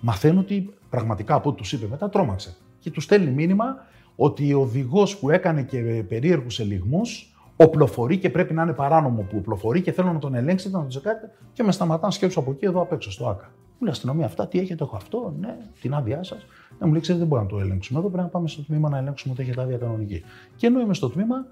Μαθαίνω 0.00 0.40
ότι 0.40 0.74
πραγματικά 0.90 1.34
από 1.34 1.48
ό,τι 1.48 1.58
τους 1.58 1.72
είπε 1.72 1.86
μετά 1.90 2.08
τρόμαξε 2.08 2.56
και 2.82 2.90
του 2.90 3.00
στέλνει 3.00 3.30
μήνυμα 3.30 3.76
ότι 4.16 4.54
ο 4.54 4.60
οδηγός 4.60 5.18
που 5.18 5.30
έκανε 5.30 5.62
και 5.62 6.04
περίεργους 6.08 6.60
ελιγμούς 6.60 7.34
οπλοφορεί 7.56 8.18
και 8.18 8.30
πρέπει 8.30 8.54
να 8.54 8.62
είναι 8.62 8.72
παράνομο 8.72 9.22
που 9.22 9.36
οπλοφορεί 9.38 9.82
και 9.82 9.92
θέλω 9.92 10.12
να 10.12 10.18
τον 10.18 10.34
ελέγξετε, 10.34 10.74
να 10.74 10.80
τον 10.80 10.88
τσεκάρετε 10.88 11.30
και 11.52 11.62
με 11.62 11.72
σταματάνε 11.72 12.12
σκέψου 12.12 12.40
από 12.40 12.50
εκεί 12.50 12.64
εδώ 12.64 12.80
απ' 12.80 12.92
έξω 12.92 13.10
στο 13.10 13.28
ΑΚΑ. 13.28 13.50
Μου 13.54 13.78
λέει 13.80 13.90
αστυνομία 13.90 14.26
αυτά, 14.26 14.48
τι 14.48 14.58
έχετε, 14.58 14.84
έχω 14.84 14.96
αυτό, 14.96 15.34
ναι, 15.40 15.56
την 15.80 15.94
άδειά 15.94 16.22
σας. 16.22 16.46
Να 16.78 16.86
μου 16.86 16.92
λέει, 16.92 17.00
ξέρετε, 17.00 17.24
δεν 17.24 17.28
μπορούμε 17.32 17.50
να 17.52 17.58
το 17.58 17.64
ελέγξουμε 17.64 17.98
εδώ, 17.98 18.08
πρέπει 18.08 18.22
να 18.22 18.30
πάμε 18.30 18.48
στο 18.48 18.62
τμήμα 18.62 18.88
να 18.88 18.98
ελέγξουμε 18.98 19.32
ότι 19.32 19.42
έχετε 19.42 19.62
άδεια 19.62 19.76
κανονική. 19.76 20.22
Και 20.56 20.66
ενώ 20.66 20.80
είμαι 20.80 20.94
στο 20.94 21.10
τμήμα, 21.10 21.46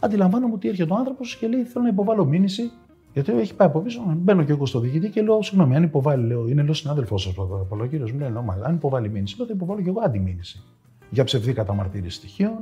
αντιλαμβάνομαι 0.00 0.54
ότι 0.54 0.68
έρχεται 0.68 0.92
ο 0.92 0.96
άνθρωπος 0.96 1.36
και 1.36 1.48
λέει: 1.48 1.62
Θέλω 1.64 1.84
να 1.84 1.90
υποβάλω 1.90 2.24
μήνυση 2.24 2.70
γιατί 3.12 3.32
έχει 3.32 3.54
πάει 3.54 3.68
από 3.68 3.80
πίσω, 3.80 4.00
μπαίνω 4.16 4.44
και 4.44 4.52
εγώ 4.52 4.66
στο 4.66 4.80
διοικητή 4.80 5.08
και 5.08 5.22
λέω: 5.22 5.42
Συγγνώμη, 5.42 5.76
αν 5.76 5.82
υποβάλει, 5.82 6.26
λέω, 6.26 6.48
είναι 6.48 6.62
λέω 6.62 6.72
συνάδελφό 6.72 7.18
σας, 7.18 7.36
ο 7.36 7.86
κύριος 7.90 8.12
μου 8.12 8.18
λέει: 8.18 8.28
Αν 8.62 8.74
υποβάλει 8.74 9.08
μήνυση, 9.08 9.36
λέω: 9.36 9.46
Θα 9.46 9.52
υποβάλω 9.56 9.82
και 9.82 9.88
εγώ 9.88 10.00
αντιμήνυση. 10.00 10.62
Για 11.10 11.24
ψευδή 11.24 11.52
καταμαρτύρηση 11.52 12.16
στοιχείων, 12.16 12.58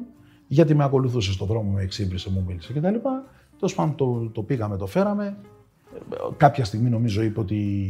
γιατί 0.47 0.75
με 0.75 0.85
ακολουθούσε 0.85 1.33
στον 1.33 1.47
δρόμο, 1.47 1.71
με 1.71 1.83
εξύπρισε, 1.83 2.31
μου 2.31 2.45
μίλησε 2.47 2.73
κτλ. 2.73 2.95
Τέλος 3.59 3.75
πάντων 3.75 3.95
το, 3.95 4.31
το 4.33 4.43
πήγαμε, 4.43 4.77
το 4.77 4.87
φέραμε. 4.87 5.37
Κάποια 6.37 6.65
στιγμή 6.65 6.91
νομίζω 6.91 7.23
είπε 7.23 7.41
ότι 7.41 7.83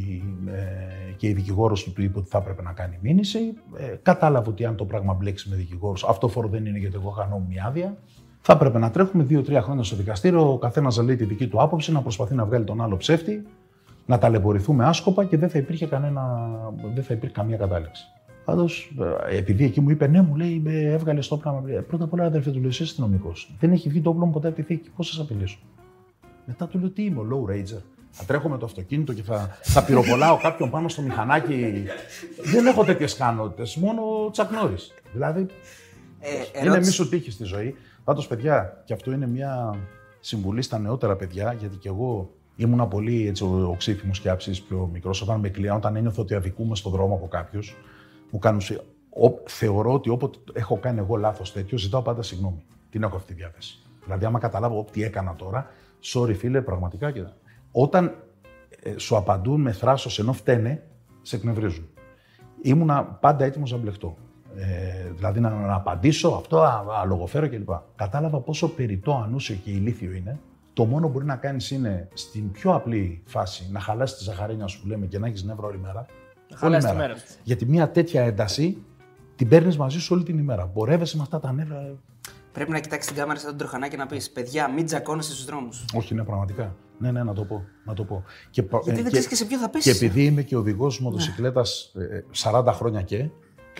ε, 0.46 1.12
και 1.16 1.28
η 1.28 1.32
δικηγόρος 1.32 1.84
του 1.84 1.92
του 1.92 2.02
είπε 2.02 2.18
ότι 2.18 2.28
θα 2.28 2.38
έπρεπε 2.38 2.62
να 2.62 2.72
κάνει 2.72 2.98
μήνυση. 3.02 3.38
Ε, 3.76 3.96
κατάλαβε 4.02 4.48
ότι 4.48 4.64
αν 4.64 4.76
το 4.76 4.84
πράγμα 4.84 5.14
μπλέξει 5.14 5.48
με 5.48 5.56
δικηγόρο, 5.56 5.96
αυτό 6.09 6.28
φόρο 6.28 6.48
δεν 6.48 6.66
είναι 6.66 6.78
γιατί 6.78 6.94
εγώ 6.94 7.11
χανώ 7.11 7.46
μια 7.48 7.64
άδεια 7.66 7.98
θα 8.41 8.53
έπρεπε 8.53 8.78
να 8.78 8.91
τρέχουμε 8.91 9.24
δύο-τρία 9.24 9.62
χρόνια 9.62 9.82
στο 9.82 9.97
δικαστήριο, 9.97 10.53
ο 10.53 10.59
καθένας 10.59 10.97
να 10.97 11.03
λέει 11.03 11.16
τη 11.16 11.24
δική 11.24 11.47
του 11.47 11.62
άποψη, 11.62 11.93
να 11.93 12.03
προσπαθεί 12.03 12.34
να 12.34 12.45
βγάλει 12.45 12.64
τον 12.64 12.82
άλλο 12.82 12.97
ψεύτη, 12.97 13.47
να 14.07 14.18
ταλαιπωρηθούμε 14.18 14.84
άσκοπα 14.84 15.24
και 15.24 15.36
δεν 15.36 15.49
θα 15.49 15.59
υπήρχε, 15.59 15.86
κανένα, 15.86 16.41
δεν 16.95 17.05
θα 17.05 17.14
υπήρχε 17.14 17.34
καμία 17.34 17.57
κατάληξη. 17.57 18.05
Πάντως, 18.49 18.93
ε, 19.30 19.36
επειδή 19.36 19.64
εκεί 19.64 19.80
μου 19.80 19.91
είπε, 19.91 20.07
ναι, 20.07 20.22
μου 20.22 20.36
λέει, 20.36 20.62
έβγαλε 20.66 21.20
το 21.20 21.36
πράγμα. 21.36 21.62
Ε, 21.66 21.80
πρώτα 21.80 22.05
απ' 22.05 22.12
όλα, 22.12 22.24
αδερφέ 22.24 22.51
του 22.51 22.61
λέω, 22.61 22.68
είσαι 22.68 22.82
αστυνομικός. 22.82 23.55
Δεν 23.61 23.72
έχει 23.72 23.89
βγει 23.89 24.01
το 24.01 24.11
όπλο 24.11 24.26
μου 24.26 24.32
ποτέ 24.32 24.47
από 24.47 24.57
τη 24.57 24.62
θήκη. 24.62 24.91
Πώς 24.97 25.09
θα 25.09 25.14
σας 25.14 25.24
απειλήσω; 25.24 25.59
Μετά 26.45 26.66
του 26.66 26.78
λέω, 26.78 26.91
τι 26.91 27.05
είμαι, 27.05 27.20
ο 27.20 27.26
low 27.30 27.51
ranger. 27.51 27.82
Θα 28.11 28.24
τρέχω 28.24 28.49
με 28.49 28.59
το 28.59 28.64
αυτοκίνητο 28.64 29.12
και 29.12 29.22
θα, 29.22 29.59
θα 29.62 29.84
πυροβολάω 29.84 30.36
κάποιον 30.36 30.70
πάνω 30.70 30.89
στο 30.89 31.03
μηχανάκι. 31.03 31.84
δεν 32.53 32.66
έχω 32.66 32.84
τέτοιες 32.84 33.12
ικανότητες. 33.12 33.76
Μόνο 33.76 34.03
τσακνόρι. 34.30 34.76
Δηλαδή. 35.12 35.47
Ε, 36.20 36.64
είναι 36.64 36.78
μίσο 36.78 37.09
τύχης 37.09 37.34
στη 37.34 37.45
ζωή. 37.45 37.74
Πάντως, 38.09 38.26
παιδιά, 38.26 38.82
και 38.84 38.92
αυτό 38.92 39.12
είναι 39.12 39.26
μια 39.26 39.74
συμβουλή 40.20 40.62
στα 40.62 40.78
νεότερα 40.78 41.16
παιδιά, 41.16 41.52
γιατί 41.52 41.76
και 41.76 41.88
εγώ 41.88 42.30
Ήμουνα 42.56 42.86
πολύ 42.86 43.26
έτσι, 43.26 43.44
οξύθυμος 43.44 44.20
και 44.20 44.28
άψης 44.30 44.62
πιο 44.62 44.88
μικρός. 44.92 45.22
Όταν 45.22 45.40
με 45.40 45.48
κλείναν, 45.48 45.76
όταν 45.76 45.96
ένιωθα 45.96 46.22
ότι 46.22 46.34
αδικούμε 46.34 46.76
στον 46.76 46.92
δρόμο 46.92 47.14
από 47.14 47.28
κάποιους, 47.28 47.76
μου 48.30 48.38
κάνουν. 48.38 48.59
ουσία- 48.59 48.80
Ο- 49.11 49.42
θεωρώ 49.46 49.92
ότι 49.92 50.11
όποτε 50.11 50.38
έχω 50.52 50.78
κάνει 50.78 50.98
εγώ 50.98 51.16
λάθος 51.16 51.52
τέτοιο, 51.52 51.78
ζητάω 51.78 52.02
πάντα 52.02 52.22
συγγνώμη. 52.22 52.64
Την 52.90 53.02
έχω 53.02 53.16
αυτή 53.16 53.32
τη 53.34 53.38
διάθεση. 53.38 53.78
Δηλαδή, 54.04 54.24
άμα 54.24 54.38
καταλάβω 54.38 54.84
τι 54.92 55.02
έκανα 55.02 55.34
τώρα, 55.34 55.66
sorry 56.12 56.34
φίλε, 56.34 56.62
πραγματικά 56.62 57.11
και. 57.11 57.24
Όταν 57.72 58.14
ε, 58.82 58.98
σου 58.98 59.16
απαντούν 59.16 59.61
με 59.61 59.72
θράσος 59.72 60.18
ενώ 60.18 60.32
φταίνε, 60.32 60.82
σε 61.22 61.36
εκνευρίζουν. 61.36 61.88
Ήμουνα 62.62 63.04
πάντα 63.04 63.44
έτοιμος 63.44 63.72
να 63.72 63.78
μπλεχτώ. 63.78 64.16
Ε, 64.61 65.11
δηλαδή 65.14 65.40
να, 65.40 65.50
να 65.50 65.74
απαντήσω 65.74 66.28
αυτό, 66.28 66.59
α, 66.61 66.84
α, 67.00 67.04
λογοφέρω 67.04 67.48
κλπ. 67.48 67.68
Κατάλαβα 67.96 68.40
πόσο 68.40 68.68
περιττό, 68.68 69.22
ανούσιο 69.24 69.54
και 69.64 69.70
ηλίθιο 69.70 70.12
είναι. 70.12 70.38
Το 70.72 70.84
μόνο 70.84 71.06
που 71.06 71.12
μπορεί 71.12 71.24
να 71.24 71.36
κάνεις 71.36 71.70
είναι 71.70 72.09
στην 72.14 72.50
πιο 72.50 72.74
απλή 72.74 73.22
φάση 73.24 73.68
να 73.72 73.80
χαλάσεις 73.80 74.18
τη 74.18 74.24
ζαχαρένια 74.24 74.66
σου 74.66 74.80
που 74.80 74.88
λέμε 74.88 75.06
και 75.06 75.18
να 75.18 75.26
έχεις 75.26 75.42
νεύρα 75.44 75.66
όλη 75.66 75.78
μέρα. 75.78 76.06
Όλη 76.50 76.59
χαλάσεις 76.61 76.90
τη 76.90 76.96
μέρα 76.96 77.16
σου. 77.16 77.24
Γιατί 77.42 77.66
μια 77.66 77.90
τέτοια 77.90 78.22
ένταση 78.22 78.82
την 79.36 79.48
παίρνεις 79.48 79.76
μαζί 79.76 80.00
σου 80.00 80.14
όλη 80.14 80.22
την 80.24 80.38
ημέρα. 80.38 80.66
Πορεύεσαι 80.66 81.16
με 81.16 81.22
αυτά 81.22 81.40
τα 81.40 81.52
νεύρα. 81.52 81.96
Πρέπει 82.52 82.70
να 82.70 82.78
κοιτάξεις 82.78 83.06
την 83.12 83.20
κάμερα 83.20 83.38
σαν 83.38 83.48
τον 83.48 83.59
τροχανά 83.59 83.88
και 83.88 83.96
να 83.96 84.06
πεις: 84.06 84.30
Παιδιά, 84.30 84.70
μην 84.70 84.86
τζακώνεσαι 84.86 85.32
στους 85.32 85.44
δρόμους. 85.44 85.84
Όχι, 85.94 86.14
ναι, 86.14 86.22
πραγματικά. 86.24 86.74
Ναι, 86.98 87.11
ναι, 87.12 87.22
να 87.22 87.32
το 87.32 87.44
πω. 87.44 87.64
Να 87.84 87.94
το 87.94 88.04
πω. 88.04 88.24
Και, 88.50 88.62
πα- 88.62 88.80
Γιατί 88.84 88.98
ε, 88.98 89.02
δεν 89.02 89.11
ξέρεις 89.11 89.28
και 89.28 89.34
σε 89.34 89.44
ποιο 89.44 89.59
θα 89.59 89.64
Και 89.66 89.70
πέσει. 89.72 89.90
επειδή 89.90 90.24
είμαι 90.24 90.42
και 90.42 90.56
οδηγός 90.56 91.00
μοτοσυκλέτας 91.00 91.92
40 92.42 92.64
χρόνια 92.72 93.02
και, 93.02 93.30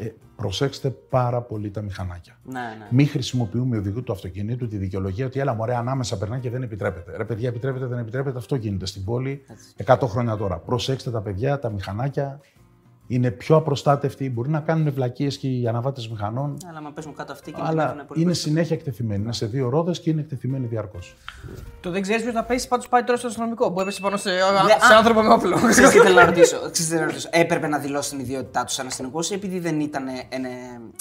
ε, 0.01 0.14
προσέξτε 0.36 0.90
πάρα 0.90 1.40
πολύ 1.40 1.70
τα 1.70 1.82
μηχανάκια. 1.82 2.38
Ναι, 2.44 2.61
ναι. 2.61 2.86
Μην 2.90 3.09
χρησιμοποιούμε 3.09 3.76
οδηγού 3.76 4.03
του 4.03 4.12
αυτοκινήτου 4.12 4.68
τη 4.68 4.76
δικαιολογία 4.76 5.26
ότι 5.26 5.40
έλα 5.40 5.55
μωρέ 5.55 5.74
ανάμεσα 5.74 6.18
περνάει 6.18 6.40
και 6.40 6.51
δεν 6.51 6.62
επιτρέπεται. 6.62 7.16
Ρε 7.16 7.24
παιδιά, 7.24 7.49
επιτρέπεται, 7.49 7.86
δεν 7.86 7.99
επιτρέπεται. 7.99 8.38
Αυτό 8.38 8.55
γίνεται 8.55 8.86
στην 8.86 9.05
πόλη 9.05 9.44
100 9.84 9.96
χρόνια 10.03 10.36
τώρα. 10.36 10.59
Προσέξτε 10.59 11.11
τα 11.11 11.20
παιδιά, 11.20 11.59
τα 11.59 11.70
μηχανάκια 11.70 12.40
είναι 13.09 13.30
πιο 13.30 13.56
απροστάτευτοι. 13.56 14.30
Μπορεί 14.30 14.48
να 14.50 14.61
κάνουν 14.61 14.92
βλακίες 14.92 15.38
και 15.38 15.48
οι 15.48 15.68
αναβάτες 15.68 16.09
μηχανών. 16.09 16.56
Αλλά 16.68 16.78
άμα 16.78 16.90
παίζουν 16.90 17.14
κάτω 17.14 17.32
αυτοί 17.32 17.52
και 17.52 17.61
Αλλά 17.64 17.82
είναι 17.82 17.92
πολύ 17.92 18.20
είναι 18.20 18.24
περισσότερο. 18.24 18.34
συνέχεια 18.54 18.76
εκτεθειμένοι. 18.76 19.22
Είναι 19.22 19.32
σε 19.32 19.46
δύο 19.46 19.68
ρόδες 19.68 20.00
και 20.00 20.11
είναι 20.11 20.20
εκτεθειμένοι 20.20 20.66
διαρκώς. 20.66 21.16
Το 21.80 21.90
δεν 21.90 22.02
ξέρεις 22.02 22.22
ποιος 22.22 22.34
θα 22.34 22.44
πέσει, 22.44 22.68
πάντως 22.68 22.88
πάει 22.88 23.02
τώρα 23.04 23.18
στο 23.18 23.26
αστυνομικό 23.28 23.72
που 23.72 23.80
έπεσε 23.80 24.00
πάνω 24.00 24.16
σε, 24.16 24.30
Ναι, 24.30 24.36
σε 24.86 24.94
α. 24.94 24.96
άνθρωπο 24.96 25.22
με 25.22 25.32
όπλο. 25.32 25.56
Ξέρεις 25.68 25.90
τι 25.90 25.98
θέλω 25.98 26.14
να 26.14 26.24
ρωτήσω. 26.24 26.56
Ξέρεις 26.56 26.72
τι 26.78 26.82
θέλω 26.82 27.00
να 27.00 27.06
ρωτήσω. 27.06 27.28
Έπρεπε 27.32 27.66
να 27.66 27.78
δηλώσει 27.78 28.11
την 28.11 28.18
ιδιότητά 28.18 28.64
τους 28.64 28.74
σαν 28.74 28.86
αστυνομικό 28.86 29.20
ή 29.30 29.34
επειδή 29.34 29.59
δεν 29.59 29.80
ήταν 29.80 30.09
εν, 30.28 30.44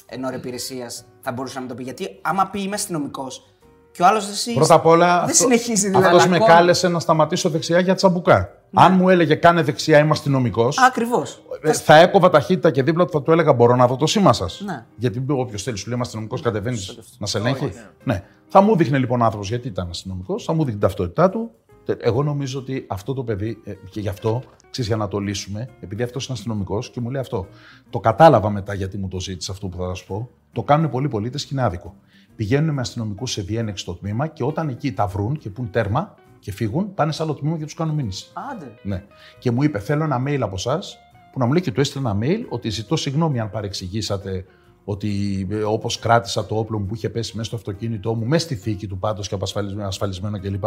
εν 0.05 0.24
ώρα 0.24 0.36
υπηρεσίας 0.36 1.05
θα 1.22 1.32
μπορούσε 1.32 1.53
να 1.53 1.60
μην 1.60 1.70
το 1.70 1.76
πει; 1.76 1.84
Γιατί 1.84 2.20
άμα 2.22 2.47
πει 2.51 2.62
είμαι 2.62 2.76
αστυνομικός 2.76 3.57
και 3.98 4.04
ο 4.04 4.06
άλλος 4.06 4.30
εσύ. 4.30 4.54
Πρώτα 4.54 4.74
απ' 4.74 4.86
όλα. 4.86 5.26
Δεν 5.26 5.36
συνεχίζει 5.36 5.88
δηλαδή. 5.88 6.06
Αυτός 6.06 6.28
με 6.28 6.36
ακόμα- 6.36 6.52
κάλεσε 6.54 6.88
να 6.88 7.00
σταματήσω 7.00 7.50
δεξιά 7.50 7.80
για 7.80 7.95
τσαμπουκά. 7.95 8.52
Αν 8.74 8.93
μου 8.93 9.10
έλεγε 9.10 9.36
κάνε 9.36 9.62
δεξιά, 9.62 10.00
είμαι 10.00 10.12
αστυνομικός. 10.12 10.78
Ακριβώς. 10.78 11.41
Ε, 11.62 11.74
θα 11.74 11.98
έκοβα 11.98 12.30
ταχύτητα 12.30 12.72
και 12.72 12.84
δίπλα 12.84 13.06
του 13.06 13.12
θα 13.12 13.22
του 13.22 13.32
έλεγα: 13.32 13.54
Μπορώ 13.54 13.76
να 13.76 13.88
δω 13.88 13.95
το 13.95 14.06
σήμα 14.08 14.34
σας. 14.34 14.62
Ναι. 14.66 14.86
Γιατί 14.95 15.24
όποιος 15.28 15.64
θέλει, 15.64 15.78
σου 15.78 15.89
λέει 15.89 16.00
αστυνομικός, 16.02 16.41
κατεβαίνεις 16.41 16.98
να 17.18 17.28
σε 17.28 17.38
ελέγχει. 17.38 17.72
Ναι. 18.04 18.24
Θα 18.48 18.62
μου 18.62 18.76
δείχνε 18.76 18.98
λοιπόν 18.98 19.24
άνθρωπος 19.24 19.50
γιατί 19.50 19.68
ήταν 19.68 19.88
αστυνομικός, 19.89 20.43
θα 20.43 20.52
μου 20.54 20.58
δείχνει 20.64 20.72
την 20.80 20.88
ταυτότητά 20.88 21.30
του. 21.30 21.52
Τε- 21.86 22.06
Εγώ 22.06 22.24
νομίζω 22.24 22.60
ότι 22.60 22.86
αυτό 22.88 23.14
το 23.14 23.24
παιδί, 23.24 23.62
ε, 23.64 23.74
και 23.89 24.00
γι' 24.00 24.08
αυτό, 24.10 24.43
ξέρεις, 24.70 24.89
για 24.89 24.98
να 25.00 25.08
το 25.08 25.18
λύσουμε, 25.20 25.70
επειδή 25.82 26.04
αυτός 26.04 26.26
είναι 26.26 26.34
αστυνομικός 26.38 26.89
και 26.89 27.02
μου 27.02 27.10
λέει 27.10 27.22
αυτό. 27.22 27.48
Το 27.89 28.00
κατάλαβα 28.00 28.50
μετά 28.50 28.74
γιατί 28.74 28.98
μου 28.98 29.08
το 29.08 29.20
ζήτησε 29.20 29.52
αυτό 29.52 29.68
που 29.68 29.78
θα 29.78 29.88
σας 29.88 30.04
πω. 30.04 30.30
Το 30.52 30.64
κάνουν 30.64 30.89
πολλοί 30.89 31.08
πολίτες 31.08 31.45
και 31.45 31.50
είναι 31.54 31.64
άδικο. 31.64 31.95
Πηγαίνουν 32.36 32.74
με 32.74 32.82
αστυνομικούς 32.82 33.32
σε 33.32 33.41
διένεξη 33.41 33.84
στο 33.84 33.93
τμήμα 33.93 34.28
και 34.28 34.43
όταν 34.43 34.70
εκεί 34.70 34.91
τα 34.91 35.08
βρουν 35.08 35.38
και 35.38 35.50
πούν 35.50 35.70
τέρμα 35.72 36.16
και 36.39 36.52
φύγουν, 36.52 36.93
πάνε 36.93 37.12
σε 37.12 37.24
άλλο 37.24 37.34
τμήμα 37.34 37.58
και 37.58 37.64
τους 37.64 37.74
κάνουν 37.74 37.95
μήνυση. 37.95 38.32
Άντε. 38.52 38.74
Ναι. 38.84 39.04
Και 39.39 39.52
μου 39.52 39.64
είπε: 39.64 39.80
Θέλω 39.80 40.04
ένα 40.04 40.24
mail 40.28 40.39
από 40.41 40.56
εσάς 40.56 40.98
που 41.32 41.39
να 41.39 41.45
μου 41.45 41.52
λέει 41.52 41.62
και 41.62 41.72
του 41.72 41.80
έστειλε 41.80 42.10
ένα 42.10 42.18
mail 42.22 42.45
ότι 42.50 42.70
ζητώ 42.70 42.95
συγγνώμη 42.95 43.39
αν 43.39 43.50
παρεξηγήσατε 43.50 44.45
ότι 44.90 45.48
ε, 45.52 45.64
όπως 45.64 46.00
κράτησα 46.00 46.46
το 46.46 46.56
όπλο 46.58 46.80
μου 46.80 46.86
που 46.86 46.96
είχε 46.96 47.10
πέσει 47.10 47.32
μέσα 47.36 47.48
στο 47.48 47.56
αυτοκίνητό 47.56 48.14
μου, 48.16 48.26
μέσα 48.26 48.46
στη 48.46 48.56
θήκη 48.56 48.88
του 48.88 48.98
πάντως 48.98 49.28
και 49.28 49.36
απασφαλισμένο 49.36 49.88
ασφαλισμένο 49.88 50.40
κλπ. 50.40 50.64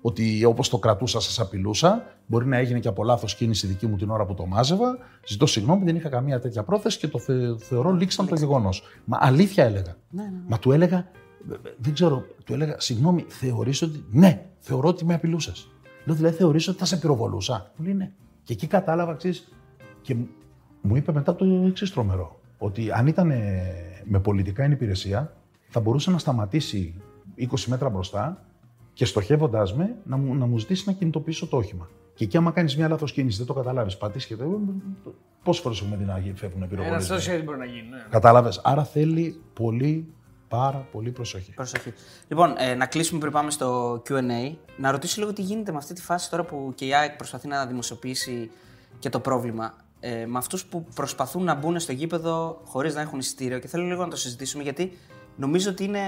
Ότι 0.00 0.44
όπως 0.44 0.68
το 0.68 0.78
κρατούσα, 0.78 1.20
σας 1.20 1.40
απειλούσα. 1.40 2.04
Μπορεί 2.26 2.46
να 2.46 2.56
έγινε 2.56 2.78
και 2.78 2.88
από 2.88 3.04
λάθος 3.04 3.34
κίνηση 3.34 3.66
δική 3.66 3.86
μου 3.86 3.96
την 3.96 4.10
ώρα 4.10 4.26
που 4.26 4.34
το 4.34 4.46
μάζευα. 4.46 4.98
Ζητώ 5.26 5.46
συγγνώμη, 5.46 5.84
δεν 5.84 5.96
είχα 5.96 6.08
καμία 6.08 6.40
τέτοια 6.40 6.62
πρόθεση 6.62 6.98
και 6.98 7.08
το 7.08 7.18
θε- 7.18 7.58
θεωρώ 7.62 7.90
λήξαν 7.92 8.26
το 8.26 8.34
γεγονός. 8.34 8.82
Μα 9.04 9.18
αλήθεια 9.20 9.64
έλεγα. 9.64 9.96
Μα 10.46 10.58
του 10.58 10.72
έλεγα, 10.72 10.96
ε, 10.96 11.54
ε, 11.54 11.56
δεν 11.78 11.92
ξέρω, 11.92 12.24
του 12.44 12.52
έλεγα, 12.52 12.80
συγγνώμη, 12.80 13.24
θεωρείς 13.28 13.82
ότι. 13.82 14.04
Ναι, 14.10 14.46
θεωρώ 14.58 14.88
ότι 14.88 15.04
με 15.04 15.14
απειλούσες. 15.14 15.68
Λέω, 16.04 16.16
δηλαδή, 16.16 16.36
θεωρείς 16.36 16.68
ότι 16.68 16.78
θα 16.78 16.84
σε 16.84 16.96
πυροβολούσα. 16.96 17.72
Μου 17.76 17.84
λέει, 17.84 17.94
ναι. 17.94 18.10
Και 18.44 18.52
εκεί 18.52 18.66
κατάλαβα, 18.66 19.14
ξέρεις, 19.14 19.52
και 20.02 20.14
μου- 20.14 20.28
μου 20.80 20.96
είπε 20.96 21.12
μετά 21.12 21.34
το 21.34 21.44
εξής 21.66 21.90
τρομερό. 21.92 22.40
Ότι 22.64 22.90
αν 22.92 23.06
ήταν 23.06 23.30
ε, 23.30 23.62
με 24.04 24.20
πολιτικά 24.20 24.64
υπηρεσία, 24.64 25.32
θα 25.68 25.80
μπορούσε 25.80 26.10
να 26.10 26.18
σταματήσει 26.18 26.94
20 27.38 27.44
μέτρα 27.66 27.88
μπροστά 27.88 28.44
και 28.92 29.04
στοχεύοντάς 29.04 29.74
με 29.74 29.94
να 30.04 30.16
μου, 30.16 30.34
να 30.34 30.46
μου 30.46 30.58
ζητήσει 30.58 30.82
να 30.86 30.92
κινητοποιήσω 30.92 31.46
το 31.46 31.56
όχημα. 31.56 31.88
Και 32.14 32.24
εκεί, 32.24 32.36
άμα 32.36 32.50
κάνεις 32.50 32.76
μια 32.76 32.88
λάθος 32.88 33.12
κίνηση, 33.12 33.36
δεν 33.38 33.46
το 33.46 33.52
καταλάβεις, 33.52 33.96
πατήσεις 33.96 34.28
και 34.28 34.36
το. 34.36 34.60
Πόσες 35.44 35.62
φορές 35.62 35.80
έχουμε 35.80 35.96
δει 35.96 36.04
να 36.04 36.18
γι- 36.18 36.32
φεύγουν 36.34 36.58
Ένα 36.62 36.66
πυροβολίε. 36.66 37.06
τόσο 37.06 37.30
δεν 37.30 37.42
μπορεί 37.44 37.58
να 37.58 37.64
γίνει. 37.64 37.88
ναι. 37.88 38.06
Κατάλαβε. 38.10 38.50
Άρα 38.62 38.84
θέλει 38.84 39.40
πολύ, 39.54 40.12
πάρα 40.48 40.86
πολύ 40.92 41.10
προσοχή. 41.10 41.52
Προσοχή. 41.54 41.92
Λοιπόν, 42.28 42.54
ε, 42.58 42.74
να 42.74 42.86
κλείσουμε 42.86 43.20
πριν 43.20 43.32
πάμε 43.32 43.50
στο 43.50 44.02
QA. 44.08 44.54
Να 44.76 44.90
ρωτήσω 44.90 45.20
λίγο 45.20 45.32
τι 45.32 45.42
γίνεται 45.42 45.70
με 45.72 45.78
αυτή 45.78 45.94
τη 45.94 46.02
φάση 46.02 46.30
τώρα 46.30 46.44
που 46.44 46.72
και 46.74 46.86
η 46.86 46.94
ΑΕΚ 46.94 47.16
προσπαθεί 47.16 47.48
να 47.48 47.66
δημοσιοποιήσει 47.66 48.50
και 48.98 49.08
το 49.08 49.20
πρόβλημα. 49.20 49.74
Ε, 50.04 50.26
με 50.26 50.38
αυτούς 50.38 50.64
που 50.64 50.84
προσπαθούν 50.94 51.44
να 51.44 51.54
μπουν 51.54 51.80
στο 51.80 51.92
γήπεδο 51.92 52.60
χωρίς 52.64 52.94
να 52.94 53.00
έχουν 53.00 53.18
εισιτήριο 53.18 53.58
και 53.58 53.68
θέλω 53.68 53.84
λίγο 53.84 54.02
να 54.02 54.08
το 54.08 54.16
συζητήσουμε 54.16 54.62
γιατί 54.62 54.98
νομίζω 55.36 55.70
ότι 55.70 55.84
είναι 55.84 56.00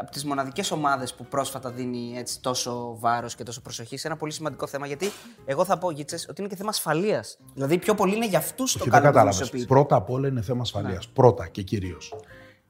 από 0.00 0.10
τις 0.10 0.24
μοναδικές 0.24 0.70
ομάδες 0.70 1.14
που 1.14 1.24
πρόσφατα 1.26 1.70
δίνει 1.70 2.14
έτσι 2.16 2.40
τόσο 2.40 2.96
βάρος 2.98 3.34
και 3.34 3.42
τόσο 3.42 3.60
προσοχή 3.60 3.96
σε 3.96 4.06
ένα 4.06 4.16
πολύ 4.16 4.32
σημαντικό 4.32 4.66
θέμα. 4.66 4.86
Γιατί 4.86 5.10
εγώ 5.44 5.64
θα 5.64 5.78
πω, 5.78 5.90
Γίτσες, 5.90 6.26
ότι 6.30 6.40
είναι 6.40 6.50
και 6.50 6.56
θέμα 6.56 6.68
ασφαλείας. 6.68 7.38
Δηλαδή, 7.54 7.78
πιο 7.78 7.94
πολύ 7.94 8.16
είναι 8.16 8.26
για 8.26 8.38
αυτούς 8.38 8.72
το 8.72 8.78
Και 8.78 8.84
δεν 8.84 8.92
κάνουν 8.92 9.06
κατάλαβες. 9.06 9.34
δημοσιοποιητή. 9.36 9.66
Πρώτα 9.72 9.96
απ' 9.96 10.10
όλα 10.10 10.28
είναι 10.28 10.42
θέμα 10.42 10.60
ασφαλείας. 10.60 11.08
Πρώτα 11.08 11.48
και 11.48 11.62
κυρίως. 11.62 12.14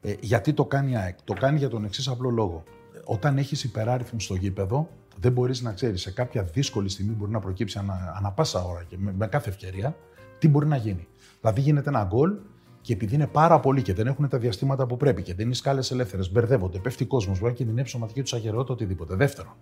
Ε, 0.01 0.15
γιατί 0.21 0.53
το 0.53 0.65
κάνει 0.65 0.91
η 0.93 0.97
ΑΕΚ. 0.97 1.19
Το 1.25 1.33
κάνει 1.33 1.59
για 1.59 1.69
τον 1.69 1.85
εξής 1.85 2.09
απλό 2.09 2.31
λόγο. 2.31 2.63
Ε, 2.95 2.99
Όταν 3.05 3.39
έχεις 3.39 3.65
υπεράριθμους 3.65 4.25
στο 4.25 4.35
γήπεδο, 4.35 4.89
δεν 5.21 5.33
μπορείς 5.33 5.61
να 5.61 5.73
ξέρεις 5.73 6.01
σε 6.01 6.11
κάποια 6.11 6.43
δύσκολη 6.43 6.89
στιγμή 6.89 7.13
μπορεί 7.13 7.31
να 7.31 7.41
προκύψει 7.41 7.79
ανα, 7.79 8.15
ανα 8.17 8.31
πάσα 8.33 8.65
ώρα 8.65 8.83
και 8.83 8.97
με, 8.99 9.13
με 9.19 9.27
κάθε 9.27 9.49
ευκαιρία 9.49 9.97
τι 10.39 10.49
μπορεί 10.49 10.67
να 10.67 10.77
γίνει. 10.77 11.07
Δηλαδή 11.41 11.61
γίνεται 11.61 11.89
ένα 11.89 12.05
γκολ 12.05 12.33
και 12.81 12.93
επειδή 12.93 13.15
είναι 13.15 13.27
πάρα 13.27 13.61
πολλοί 13.61 13.83
και 13.83 13.95
δεν 13.95 14.07
έχουν 14.07 14.29
τα 14.29 14.39
διαστήματα 14.39 14.87
που 14.87 14.97
πρέπει 14.97 15.23
και 15.23 15.35
δεν 15.35 15.45
είναι 15.47 15.55
σκάλες 15.55 15.91
ελεύθερες, 15.91 16.33
μπερδεύονται, 16.33 16.79
πέφτει 16.79 17.05
κόσμος, 17.05 17.39
μπορεί 17.39 17.51
να 17.51 17.57
κινδυνεύσει 17.57 17.89
η 17.89 17.93
σωματική 17.99 18.23
του 18.23 18.37
αγερότητα, 18.37 18.73
οτιδήποτε. 18.73 19.15
Δεύτερον, 19.15 19.53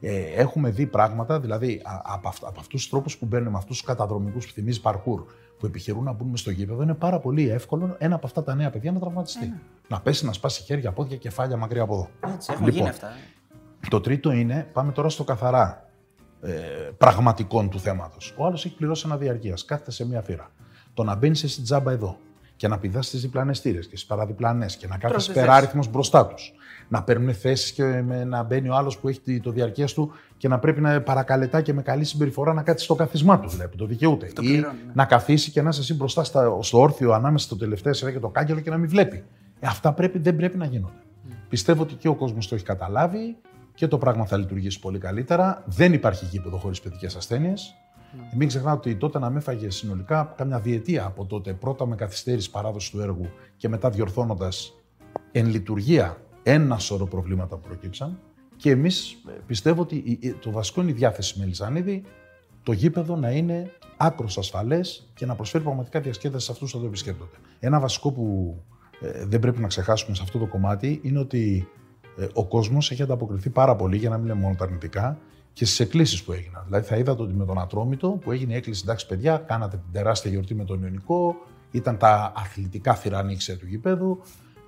ε, 0.00 0.20
έχουμε 0.20 0.70
δει 0.70 0.86
πράγματα, 0.86 1.40
δηλαδή 1.40 1.80
α- 1.84 2.00
από, 2.14 2.28
αυ- 2.28 2.44
από 2.46 2.60
αυτούς 2.60 2.80
τους 2.80 2.88
τρόπους 2.90 3.18
που 3.18 3.26
μπαίνουν, 3.26 3.50
με 3.52 3.58
αυτούς 3.58 3.76
τους 3.76 3.86
καταδρομικούς 3.86 4.46
που 4.46 4.52
θυμίζει 4.52 4.80
παρκούρ, 4.80 5.22
που 5.58 5.66
επιχειρούν 5.66 6.04
να 6.04 6.12
μπουν 6.12 6.28
μες 6.28 6.40
στο 6.40 6.50
γήπεδο, 6.50 6.82
είναι 6.82 6.94
πάρα 6.94 7.18
πολύ 7.20 7.48
εύκολο 7.48 7.94
ένα 7.98 8.14
από 8.14 8.26
αυτά 8.26 8.42
τα 8.42 8.54
νέα 8.54 8.70
παιδιά 8.70 8.92
να 8.92 8.98
τραυματιστεί. 8.98 9.52
Να 9.88 10.00
πέσει, 10.00 10.24
να 10.26 10.32
σπάσει 10.32 10.62
χέρια, 10.62 10.92
πόδια, 10.92 11.16
κεφάλια 11.16 11.56
μακριά 11.56 11.82
από 11.82 11.94
εδώ. 11.94 12.32
Έτσι, 12.34 12.48
έχουν 12.52 12.64
Λοιπόν, 12.64 12.78
γίνει 12.80 12.88
αυτά. 12.90 13.06
ε. 13.06 13.88
Το 13.90 14.00
τρίτο 14.00 14.32
είναι, 14.32 14.68
πάμε 14.72 14.92
τώρα 14.92 15.08
στο 15.08 15.24
καθαρά 15.24 15.85
ε, 16.42 16.52
πραγματικών 16.98 17.68
του 17.70 17.80
θέματος. 17.80 18.34
Ο 18.36 18.46
άλλος 18.46 18.64
έχει 18.64 18.76
πληρώσει 18.76 19.02
ένα 19.06 19.16
διαρκείας, 19.16 19.64
κάθεται 19.64 19.90
σε 19.90 20.06
μία 20.06 20.20
θύρα. 20.20 20.50
Το 20.94 21.02
να 21.04 21.14
μπαίνεις 21.14 21.42
εσύ 21.44 21.62
τζάμπα 21.62 21.92
εδώ 21.92 22.16
και 22.56 22.68
να 22.68 22.78
πηδάς 22.78 23.06
στις 23.06 23.20
διπλανές 23.20 23.60
θύρες 23.60 23.86
και 23.86 23.96
στις 23.96 24.06
παραδιπλανές 24.08 24.76
και 24.76 24.86
να 24.86 24.98
κάθεσαι 24.98 25.32
θέση. 25.32 25.44
περάριθμος 25.46 25.90
μπροστά 25.90 26.26
τους. 26.26 26.52
Να 26.88 27.02
παίρνουν 27.02 27.34
θέσεις 27.34 27.72
και 27.72 27.82
με- 27.84 28.24
να 28.24 28.42
μπαίνει 28.42 28.68
ο 28.68 28.74
άλλος 28.74 28.98
που 28.98 29.08
έχει 29.08 29.20
τη- 29.20 29.40
το 29.40 29.50
διαρκείας 29.50 29.92
του 29.92 30.12
και 30.36 30.48
να 30.48 30.58
πρέπει 30.58 30.80
να 30.80 31.00
παρακαλετά 31.02 31.60
και 31.60 31.72
με 31.72 31.82
καλή 31.82 32.04
συμπεριφορά 32.04 32.52
να 32.52 32.62
κάτσει 32.62 32.84
στο 32.84 32.94
καθισμά 32.94 33.40
του, 33.40 33.48
δηλαδή, 33.48 33.70
που 33.70 33.76
το 33.76 33.86
δικαιούται. 33.86 34.26
Ή 34.26 34.32
πληρώνει, 34.32 34.76
ναι. 34.86 34.92
να 34.94 35.04
καθίσει 35.04 35.50
και 35.50 35.62
να 35.62 35.68
είσαι 35.68 35.80
εσύ 35.80 35.94
μπροστά 35.94 36.24
στα, 36.24 36.58
στο 36.60 36.80
όρθιο 36.80 37.12
ανάμεσα 37.12 37.46
στο 37.46 37.56
τελευταίο 37.56 37.92
σειρά 37.92 38.10
και 38.12 38.18
το 38.18 38.28
κάγκελο 38.28 38.60
και 38.60 38.70
να 38.70 38.76
μην 38.76 38.88
βλέπει. 38.88 39.24
Ε, 39.60 39.66
αυτά 39.66 39.92
πρέπει, 39.92 40.18
δεν 40.18 40.36
πρέπει 40.36 40.56
να 40.56 40.64
γίνονται. 40.66 41.00
Πιστεύω 41.48 41.82
ότι 41.82 41.94
και 41.94 42.08
ο 42.08 42.14
κόσμος 42.14 42.48
το 42.48 42.54
έχει 42.54 42.64
καταλάβει 42.64 43.36
και 43.76 43.86
το 43.88 43.98
πράγμα 43.98 44.24
θα 44.26 44.36
λειτουργήσει 44.36 44.78
πολύ 44.80 44.98
καλύτερα. 44.98 45.62
Δεν 45.66 45.92
υπάρχει 45.92 46.24
γήπεδο 46.24 46.56
χωρίς 46.56 46.80
παιδικές 46.80 47.16
ασθένειες. 47.16 47.74
Μην 48.36 48.48
ξεχνάτε 48.48 48.76
ότι 48.90 48.96
τότε 48.96 49.18
να 49.18 49.30
με 49.30 49.38
έφαγε 49.38 49.70
συνολικά 49.70 50.34
κάμια 50.36 50.60
διετία 50.60 51.04
από 51.04 51.24
τότε. 51.26 51.52
Πρώτα 51.52 51.86
με 51.86 51.94
καθυστέρηση 51.96 52.50
παράδοση 52.50 52.90
του 52.90 53.00
έργου 53.00 53.26
και 53.56 53.68
μετά 53.68 53.90
διορθώνοντας 53.90 54.72
εν 55.32 55.46
λειτουργία 55.46 56.16
ένα 56.42 56.78
σώρο 56.78 57.06
προβλήματα 57.06 57.56
που 57.56 57.66
προκύψαν. 57.68 58.18
Και 58.56 58.70
εμείς 58.70 59.16
πιστεύω 59.46 59.82
ότι 59.82 59.96
η- 59.96 60.18
η- 60.20 60.32
το 60.32 60.50
βασικό 60.50 60.80
είναι 60.82 60.90
η 60.90 60.94
διάθεση 60.94 61.38
με 61.38 61.44
Ελισανίδη, 61.44 62.02
το 62.62 62.72
γήπεδο 62.72 63.16
να 63.16 63.30
είναι 63.30 63.70
άκρος 63.96 64.38
ασφαλές 64.38 65.10
και 65.14 65.26
να 65.26 65.34
προσφέρει 65.34 65.64
πραγματικά 65.64 66.00
διασκέδαση 66.00 66.44
σε 66.46 66.52
αυτούς 66.52 66.70
που 66.70 66.76
θα 66.76 66.82
το 66.82 66.88
επισκέπτονται. 66.88 67.36
Ένα 67.60 67.80
βασικό 67.80 68.12
που 68.12 68.56
ε, 69.00 69.24
δεν 69.26 69.40
πρέπει 69.40 69.60
να 69.60 69.66
ξεχάσουμε 69.68 70.16
σε 70.16 70.22
αυτό 70.22 70.38
το 70.38 70.46
κομμάτι 70.46 71.00
είναι 71.02 71.18
ότι 71.18 71.68
ε, 71.68 71.85
ο 72.32 72.44
κόσμος 72.44 72.90
έχει 72.90 73.02
ανταποκριθεί 73.02 73.50
πάρα 73.50 73.76
πολύ, 73.76 73.96
για 73.96 74.10
να 74.10 74.18
μην 74.18 74.26
λέμε 74.26 74.40
μόνο 74.40 74.54
τα 74.54 74.64
αρνητικά, 74.64 75.18
και 75.52 75.64
στις 75.64 75.80
εκκλήσεις 75.80 76.22
που 76.22 76.32
έγιναν. 76.32 76.62
Δηλαδή 76.64 76.86
θα 76.86 76.96
είδατε 76.96 77.22
ότι 77.22 77.34
με 77.34 77.44
τον 77.44 77.58
Ατρόμητο 77.58 78.08
που 78.08 78.32
έγινε 78.32 78.52
η 78.52 78.56
έκκληση, 78.56 78.82
εντάξει 78.84 79.06
παιδιά, 79.06 79.36
κάνατε 79.36 79.76
την 79.76 79.92
τεράστια 79.92 80.30
γιορτή 80.30 80.54
με 80.54 80.64
τον 80.64 80.82
Ιωνικό, 80.82 81.36
ήταν 81.70 81.96
τα 81.96 82.32
αθλητικά 82.36 82.94
θηρανίξια 82.94 83.56
του 83.56 83.66
γηπέδου. 83.66 84.20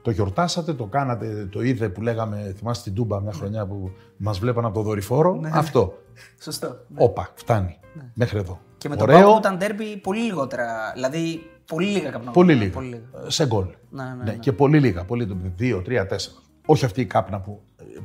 Το 0.03 0.11
γιορτάσατε, 0.11 0.74
το 0.74 0.84
κάνατε, 0.84 1.49
το 1.51 1.62
είδε 1.62 1.88
που 1.88 2.03
λέγαμε, 2.03 2.55
θυμάστε 2.57 2.84
την 2.84 2.94
Τούμπα 2.94 3.20
μια 3.20 3.32
χρονιά 3.32 3.66
που 3.66 3.90
μας 4.16 4.38
βλέπαν 4.38 4.64
από 4.64 4.74
το 4.74 4.82
δορυφόρο; 4.82 5.34
Ναι. 5.34 5.51
Αυτό. 5.53 5.99
Σωστό. 6.40 6.76
Όπα, 6.96 7.32
φτάνει. 7.34 7.78
Μέχρι 8.14 8.38
εδώ. 8.38 8.61
Και 8.78 8.88
με 8.88 8.96
τον 8.96 9.09
Ωραίο, 9.09 9.26
Πάοκ 9.26 9.38
ήταν 9.38 9.57
ντέρμπι 9.57 9.96
πολύ 9.96 10.20
λιγότερα. 10.20 10.66
Δηλαδή 10.94 11.51
πολύ 11.66 11.86
λίγα 11.86 12.11
καπνό. 12.11 12.30
πολύ 12.30 12.55
λίγα. 12.55 12.72
Πολύ 12.72 12.88
λίγα. 12.88 13.30
Σε 13.30 13.46
γκολ. 13.46 13.66
Ναι, 13.90 14.03
ναι, 14.03 14.14
Ναι, 14.16 14.22
ναι. 14.22 14.36
Και 14.36 14.53
πολύ 14.53 14.80
λίγα. 14.80 15.05
Πολύ, 15.05 15.36
δύο, 15.57 15.82
τρία, 15.82 16.07
τέσσερα. 16.07 16.36
Όχι 16.70 16.84
αυτή 16.84 17.00
η 17.00 17.06
κάπνα 17.06 17.40
που, 17.40 17.60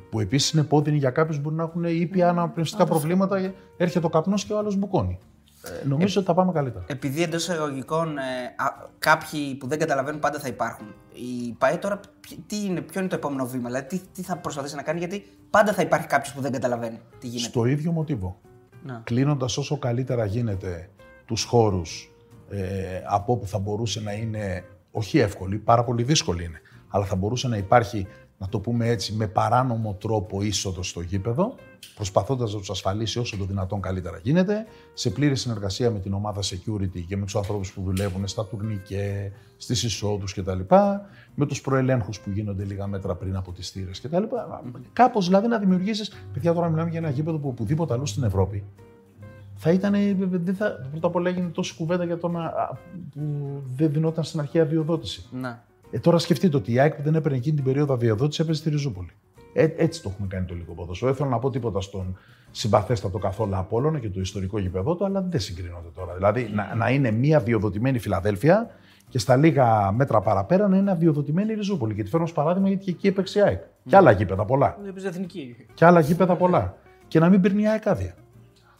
που 0.10 0.20
επίσης 0.20 0.52
είναι 0.52 0.64
πόδινη 0.64 0.98
για 0.98 1.10
κάποιους 1.10 1.36
που 1.38 1.42
μπορεί 1.44 1.56
να 1.56 1.64
έχουν 1.64 1.84
ήπια 1.84 2.30
αναπνευστικά 2.30 2.86
προβλήματα. 2.86 3.54
Έρχεται 3.78 4.06
ο 4.06 4.10
καπνός 4.10 4.46
και 4.46 4.54
ο 4.54 4.58
άλλος 4.58 4.76
μπουκώνει. 4.76 5.20
Ε, 5.82 5.88
νομίζω 5.88 6.20
ότι 6.20 6.28
θα 6.28 6.34
πάμε 6.34 6.52
καλύτερα. 6.52 6.86
Επειδή 6.88 7.24
εντός 7.24 7.42
εισαγωγικών 7.48 8.18
ε, 8.18 8.22
α, 8.56 8.88
κάποιοι 9.00 9.56
που 9.56 9.68
δεν 9.68 9.80
καταλαβαίνουν 9.80 10.20
πάντα 10.20 10.40
θα 10.40 10.48
υπάρχουν. 10.48 10.88
Η 11.14 11.52
ΠαΕ 11.58 11.78
τώρα 11.78 12.00
ποι- 12.22 12.40
τι 12.48 12.66
είναι, 12.66 12.82
ποιο 12.82 13.00
είναι 13.00 13.10
το 13.10 13.16
επόμενο 13.16 13.46
βήμα, 13.46 13.68
δηλαδή 13.68 13.88
τι, 13.88 14.02
τι 14.14 14.22
θα 14.22 14.38
προσπαθήσει 14.38 14.76
να 14.76 14.82
κάνει, 14.82 15.00
γιατί 15.00 15.24
πάντα 15.50 15.74
θα 15.74 15.82
υπάρχει 15.82 16.08
κάποιος 16.08 16.34
που 16.34 16.42
δεν 16.42 16.52
καταλαβαίνει 16.52 17.00
τι 17.20 17.28
γίνεται. 17.28 17.50
Στο 17.50 17.66
ίδιο 17.66 17.92
μοτίβο. 17.92 18.40
Να. 18.84 19.02
Κλείνοντας 19.04 19.58
όσο 19.58 19.78
καλύτερα 19.78 20.26
γίνεται 20.26 20.90
τους 21.26 21.44
χώρους 21.44 22.12
ε, 22.50 23.02
από 23.08 23.34
όπου 23.34 23.48
θα 23.48 23.60
μπορούσε 23.60 24.02
να 24.02 24.14
είναι 24.14 24.64
όχι 24.92 25.20
εύκολη, 25.20 25.58
πάρα 25.58 25.84
πολύ 25.84 26.04
δύσκολη 26.04 26.44
είναι, 26.44 26.62
αλλά 26.90 27.06
θα 27.06 27.16
μπορούσε 27.16 27.48
να 27.48 27.58
υπάρχει, 27.58 28.08
να 28.44 28.50
το 28.50 28.60
πούμε 28.60 28.88
έτσι, 28.88 29.14
με 29.14 29.28
παράνομο 29.28 29.94
τρόπο 29.94 30.42
είσοδο 30.42 30.84
στο 30.84 31.02
γήπεδο, 31.02 31.56
προσπαθώντας 31.96 32.54
να 32.54 32.60
τους 32.60 32.70
ασφαλίσει 32.70 33.20
όσο 33.20 33.38
το 33.38 33.46
δυνατόν 33.46 33.82
καλύτερα 33.82 34.20
γίνεται, 34.24 34.66
σε 34.94 35.10
πλήρη 35.10 35.36
συνεργασία 35.36 35.92
με 35.92 36.00
την 36.00 36.14
ομάδα 36.14 36.42
security 36.42 37.02
και 37.08 37.18
με 37.18 37.24
τους 37.24 37.36
ανθρώπους 37.36 37.74
που 37.74 37.82
δουλεύουν 37.82 38.28
στα 38.28 38.46
τουρνικέ, 38.46 39.32
στις 39.58 39.84
εισόδους 39.84 40.34
κτλ. 40.34 40.60
Με 41.36 41.46
τους 41.46 41.62
προελέγχους 41.62 42.20
που 42.20 42.30
γίνονται 42.30 42.64
λίγα 42.64 42.88
μέτρα 42.88 43.16
πριν 43.16 43.36
από 43.36 43.52
τις 43.52 43.70
θύρες 43.70 44.02
κτλ. 44.02 44.24
Κάπως 44.94 45.26
δηλαδή 45.26 45.48
να 45.48 45.58
δημιουργήσεις. 45.58 46.12
Παιδιά, 46.34 46.54
τώρα 46.54 46.70
μιλάμε 46.70 46.90
για 46.90 47.00
ένα 47.00 47.10
γήπεδο 47.10 47.38
που 47.38 47.48
οπουδήποτε 47.48 47.94
αλλού 47.94 48.06
στην 48.06 48.24
Ευρώπη 48.24 48.64
θα 49.56 49.72
ήταν. 49.72 49.94
Δεν 50.30 50.56
θα, 50.56 50.88
πρώτα 50.92 51.08
απ' 51.08 51.16
όλα 51.16 51.30
έγινε 51.30 51.48
τόση 51.48 51.76
κουβέντα 51.76 52.04
για 52.04 52.18
το 52.18 52.28
να, 52.28 52.46
α, 52.46 52.78
που 53.14 53.22
δεν 53.76 53.92
δινόταν 53.92 54.24
στην 54.24 54.40
αρχαία 54.40 54.64
αδειοδότηση. 54.64 55.26
Να. 55.32 55.64
Ε, 55.94 56.00
τώρα 56.00 56.18
σκεφτείτε 56.18 56.58
ότι 56.58 56.74
η 56.74 56.80
ΑΕΚ 56.80 56.96
που 56.96 57.02
δεν 57.02 57.16
έπαιρνε 57.16 57.38
εκείνη 57.38 57.56
την 57.56 57.66
περίοδο 57.66 57.94
αδειοδότηση 57.94 58.42
έπαιζε 58.42 58.60
στη 58.60 58.70
Ριζούπολη. 58.70 59.10
Ε, 59.54 59.68
έτσι 59.78 60.02
το 60.02 60.10
έχουμε 60.14 60.28
κάνει 60.28 60.46
το 60.46 60.54
λίγο 60.54 60.74
ποδόσφαιρο. 60.74 61.12
Δεν 61.12 61.20
θέλω 61.20 61.30
να 61.30 61.40
πω 61.40 61.50
τίποτα 61.50 61.82
στον 61.82 62.18
συμπαθέστατο 62.52 63.18
καθόλου 63.18 63.56
Απόλλωνα 63.56 64.00
και 64.00 64.10
το 64.10 64.20
ιστορικό 64.20 64.60
γηπεδό 64.60 64.96
του, 64.96 65.06
αλλά 65.06 65.22
δεν 65.22 65.40
συγκρίνονται 65.40 65.90
τώρα. 65.96 66.14
Δηλαδή 66.14 66.50
να, 66.54 66.76
να 66.76 66.90
είναι 66.90 67.12
μία 67.12 67.38
αδειοδοτημένη 67.38 68.00
Φιλαδέλφια 68.00 68.70
και 69.10 69.20
στα 69.20 69.36
λίγα 69.36 69.92
μέτρα 69.92 70.22
παραπέρα 70.22 70.68
να 70.68 70.78
είναι 70.78 70.92
αδειοδοτημένη 70.92 71.52
η 71.52 71.56
Ριζούπολη. 71.56 71.96
Και 71.96 72.04
τη 72.04 72.10
φέρνω 72.10 72.26
ως 72.26 72.32
παράδειγμα 72.32 72.68
γιατί 72.68 72.84
και 72.84 72.92
εκεί 72.92 73.08
έπαιξε 73.08 73.40
η 73.40 73.42
ΑΕΚ. 73.42 73.62
Και 73.86 73.96
άλλα 73.96 74.12
γήπεδα 74.12 74.46
πολλά. 74.46 74.78
Δεν 74.80 74.90
έπαιζε 74.90 75.08
εθνική. 75.08 75.56
Και 75.74 75.86
άλλα 75.86 76.00
γήπεδα 76.00 76.36
πολλά. 76.36 76.78
Και 77.08 77.20
να 77.20 77.30
μην 77.30 77.42
παίρνει 77.42 77.62
η 77.62 77.68
ΑΕΚ 77.68 77.88
άδεια. 77.88 78.16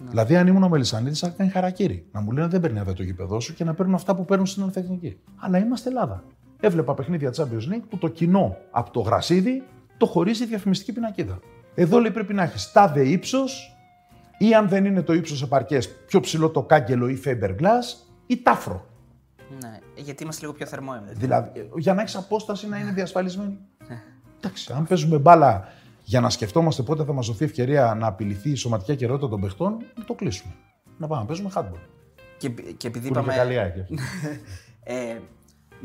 Δηλαδή, 0.10 0.36
αν 0.36 0.48
ήμουν 0.48 0.64
ο 0.64 0.70
Μελισανίδης, 0.70 1.20
θα 1.20 1.30
κάνει 1.30 1.50
χαρακτήρι. 1.50 2.06
Να 2.12 2.22
μου 2.22 2.32
λένε 2.32 2.48
δεν 2.48 2.60
παίρνει 2.60 2.80
άδεια 2.80 2.94
το 2.94 3.04
γήπεδό 3.04 3.40
σου 3.40 3.54
και 3.54 3.64
να 3.64 3.74
παίρνουν 3.74 3.96
αυτά 3.96 4.16
που 4.16 4.26
παίρνουν 4.26 4.46
στην 4.46 4.64
Αλθεθνική. 4.64 5.18
Αλλά 5.38 5.58
είμαστε 5.58 5.90
Ελλάδα. 5.90 6.24
Έβλεπα 6.66 6.94
παιχνίδια 6.94 7.34
Champions 7.36 7.74
League 7.74 7.84
που 7.90 7.98
το 7.98 8.08
κοινό 8.08 8.58
από 8.72 8.92
το 8.92 9.00
γρασίδι 9.00 9.64
το 9.98 10.06
χωρίζει 10.06 10.46
διαφημιστική 10.46 10.92
πινακίδα. 10.94 11.40
Εδώ 11.76 12.00
λέει 12.00 12.12
πρέπει 12.12 12.34
να 12.34 12.44
έχει 12.44 12.72
τάδε 12.74 13.08
ύψος 13.08 13.78
ή 14.38 14.54
αν 14.54 14.68
δεν 14.68 14.86
είναι 14.86 15.02
το 15.02 15.14
ύψος 15.14 15.42
επαρκέ, 15.42 15.80
πιο 16.08 16.20
ψηλό 16.20 16.50
το 16.50 16.64
κάγκελο 16.64 17.08
ή 17.08 17.22
Faberglass 17.26 18.08
ή 18.28 18.42
τάφρο. 18.42 18.86
Ναι, 19.62 19.80
γιατί 19.96 20.24
είμαστε 20.24 20.42
λίγο 20.42 20.54
πιο 20.54 20.66
θερμό 20.66 20.94
εμείς. 21.02 21.18
Δηλαδή, 21.18 21.60
ε, 21.60 21.64
για 21.76 21.94
να 21.94 22.02
έχεις 22.02 22.16
απόσταση 22.16 22.68
να 22.68 22.78
είναι 22.78 22.92
διασφαλισμένη. 22.92 23.58
Εντάξει, 24.38 24.74
αν 24.76 24.86
παίζουμε 24.88 25.18
μπάλα 25.18 25.68
για 26.04 26.20
να 26.20 26.30
σκεφτόμαστε 26.30 26.84
πότε 26.84 27.04
θα 27.04 27.14
μας 27.14 27.28
δοθεί 27.28 27.46
ευκαιρία 27.46 27.96
να 28.00 28.08
απειληθεί 28.08 28.50
η 28.50 28.56
σωματική 28.56 28.92
ακαιρεότητα 28.92 29.30
των 29.30 29.42
παιχτών, 29.42 29.78
να 29.98 30.04
το 30.04 30.14
κλείσουμε. 30.14 30.54
Να 30.98 31.08
πάμε 31.08 31.22
να 31.22 31.28
παίζουμε 31.28 31.50
handball. 31.56 31.88
Και, 32.38 32.50
και 32.50 32.88
επειδή 32.88 33.08
Που 33.08 33.14
είναι 33.14 33.24
και 33.24 33.34
είπαμε. 33.34 33.34
καλή 33.34 33.60
άκρη. 33.60 33.86
Ε, 34.86 35.18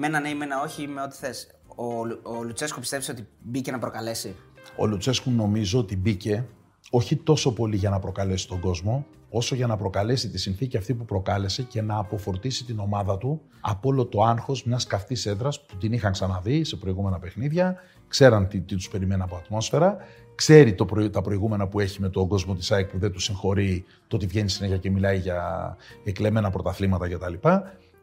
με 0.01 0.07
ένα 0.07 0.21
ναι 0.21 0.29
ή 0.29 0.35
με 0.35 0.45
ένα 0.45 0.63
όχι, 0.63 0.87
με 0.89 1.03
ό,τι 1.03 1.17
θες. 1.17 1.47
Ο, 1.77 2.05
Λου- 2.05 2.21
ο 2.23 2.43
Λουτσέσκο 2.43 2.81
πιστεύεις 2.81 3.09
ότι 3.09 3.27
μπήκε 3.43 3.71
να 3.71 3.79
προκαλέσει; 3.79 4.35
Ο 4.77 4.87
Λουτσέσκου 4.87 5.31
νομίζω 5.31 5.79
ότι 5.79 5.97
μπήκε 5.97 6.45
όχι 6.91 7.17
τόσο 7.17 7.53
πολύ 7.53 7.77
για 7.77 7.91
να 7.91 7.99
προκαλέσει 7.99 8.49
τον 8.49 8.61
κόσμο, 8.61 9.07
όσο 9.31 9.55
για 9.55 9.67
να 9.67 9.77
προκαλέσει 9.77 10.29
τη 10.31 10.39
συνθήκη 10.39 10.77
αυτή 10.77 10.95
που 10.95 11.05
προκάλεσε 11.05 11.63
και 11.63 11.83
να 11.83 11.99
αποφορτίσει 11.99 12.65
την 12.65 12.79
ομάδα 12.79 13.19
του 13.19 13.41
από 13.61 13.89
όλο 13.89 14.07
το 14.07 14.23
άγχος 14.23 14.65
μιας 14.65 14.87
καυτής 14.87 15.27
έδρας 15.27 15.65
που 15.65 15.77
την 15.77 15.93
είχαν 15.93 16.13
ξαναδεί 16.13 16.65
σε 16.65 16.77
προηγούμενα 16.77 17.19
παιχνίδια, 17.19 17.77
ξέραν 18.09 18.49
τι, 18.49 18.61
τι 18.61 18.75
τους 18.75 18.89
περιμένει 18.89 19.23
από 19.23 19.37
ατμόσφαιρα, 19.37 19.97
ξέρει 20.35 20.75
το 20.75 20.85
προη- 20.85 21.11
τα 21.11 21.23
προηγούμενα 21.23 21.67
που 21.69 21.81
έχει 21.81 22.01
με 22.01 22.09
τον 22.09 22.29
κόσμο 22.29 22.55
της 22.55 22.71
ΑΕΚ 22.73 22.89
που 22.91 22.99
δεν 22.99 23.13
τους 23.13 23.25
συγχωρεί 23.25 23.85
το 24.09 24.17
ότι 24.17 24.27
βγαίνει 24.27 24.49
συνέχεια 24.49 24.77
και 24.77 24.91
μιλάει 24.91 25.19
για 25.19 25.77
εκλεμμένα 26.05 26.51
πρωταθλήματα 26.51 27.09
κτλ. 27.09 27.35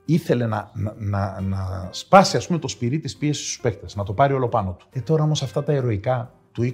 Ήθελε 0.05 0.45
να, 0.45 0.71
να, 0.73 0.95
να, 0.97 1.41
να 1.41 1.89
σπάσει 1.91 2.37
ας 2.37 2.47
πούμε, 2.47 2.59
το 2.59 2.67
σπυρί 2.67 2.99
της 2.99 3.17
πίεσης 3.17 3.45
στους 3.45 3.59
παίκτες, 3.59 3.95
να 3.95 4.03
το 4.03 4.13
πάρει 4.13 4.33
όλο 4.33 4.47
πάνω 4.47 4.75
του. 4.79 4.87
Ε, 4.91 5.01
τώρα 5.01 5.23
όμως 5.23 5.43
αυτά 5.43 5.63
τα 5.63 5.73
ηρωικά 5.73 6.33
του 6.51 6.71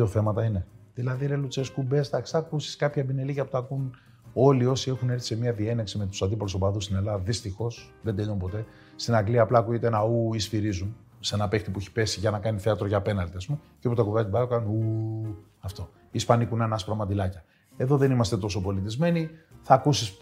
2022 0.00 0.06
θέματα 0.06 0.44
είναι. 0.44 0.66
Δηλαδή, 0.94 1.26
ρε 1.26 1.36
Λουτσέσκου, 1.36 1.82
μπες, 1.82 2.08
θα 2.08 2.38
ακούσει 2.38 2.76
κάποια 2.76 3.04
μπινελίγια 3.04 3.44
που 3.44 3.50
τα 3.50 3.58
ακούν 3.58 3.96
όλοι 4.32 4.66
όσοι 4.66 4.90
έχουν 4.90 5.10
έρθει 5.10 5.24
σε 5.24 5.36
μια 5.36 5.52
διένεξη 5.52 5.98
με 5.98 6.06
τους 6.06 6.22
αντίπαλους 6.22 6.54
οπαδούς 6.54 6.84
στην 6.84 6.96
Ελλάδα. 6.96 7.18
Δυστυχώς, 7.18 7.94
δεν 8.02 8.16
τελειώνουν 8.16 8.40
ποτέ. 8.40 8.64
Στην 8.96 9.14
Αγγλία 9.14 9.42
απλά 9.42 9.58
ακούγεται 9.58 9.86
ένα 9.86 10.04
ου 10.04 10.34
ή 10.34 10.38
σφυρίζουν 10.38 10.96
σε 11.20 11.34
ένα 11.34 11.48
παίχτη 11.48 11.70
που 11.70 11.78
έχει 11.78 11.92
πέσει 11.92 12.20
για 12.20 12.30
να 12.30 12.38
κάνει 12.38 12.58
θέατρο 12.58 12.86
για 12.86 13.00
πέναλτι, 13.00 13.36
ας 13.36 13.46
πούμε. 13.46 13.58
Και 13.78 13.86
όπου 13.86 13.96
τα 13.96 14.02
κουβάει 14.02 14.22
την 14.22 14.32
μπάλα, 14.32 14.46
κάνουν 14.46 14.68
ου. 14.68 15.36
Αυτό. 15.60 15.88
Οι 15.92 16.10
Ισπανοί 16.10 16.46
κουνάνε 16.46 16.74
άσπρα 16.74 16.94
μαντιλάκια. 16.94 17.44
Εδώ 17.76 17.96
δεν 17.96 18.10
είμαστε 18.10 18.36
τόσο 18.36 18.60
πολιτισμένοι, 18.60 19.30
θα 19.62 19.74
ακούσεις 19.74 20.16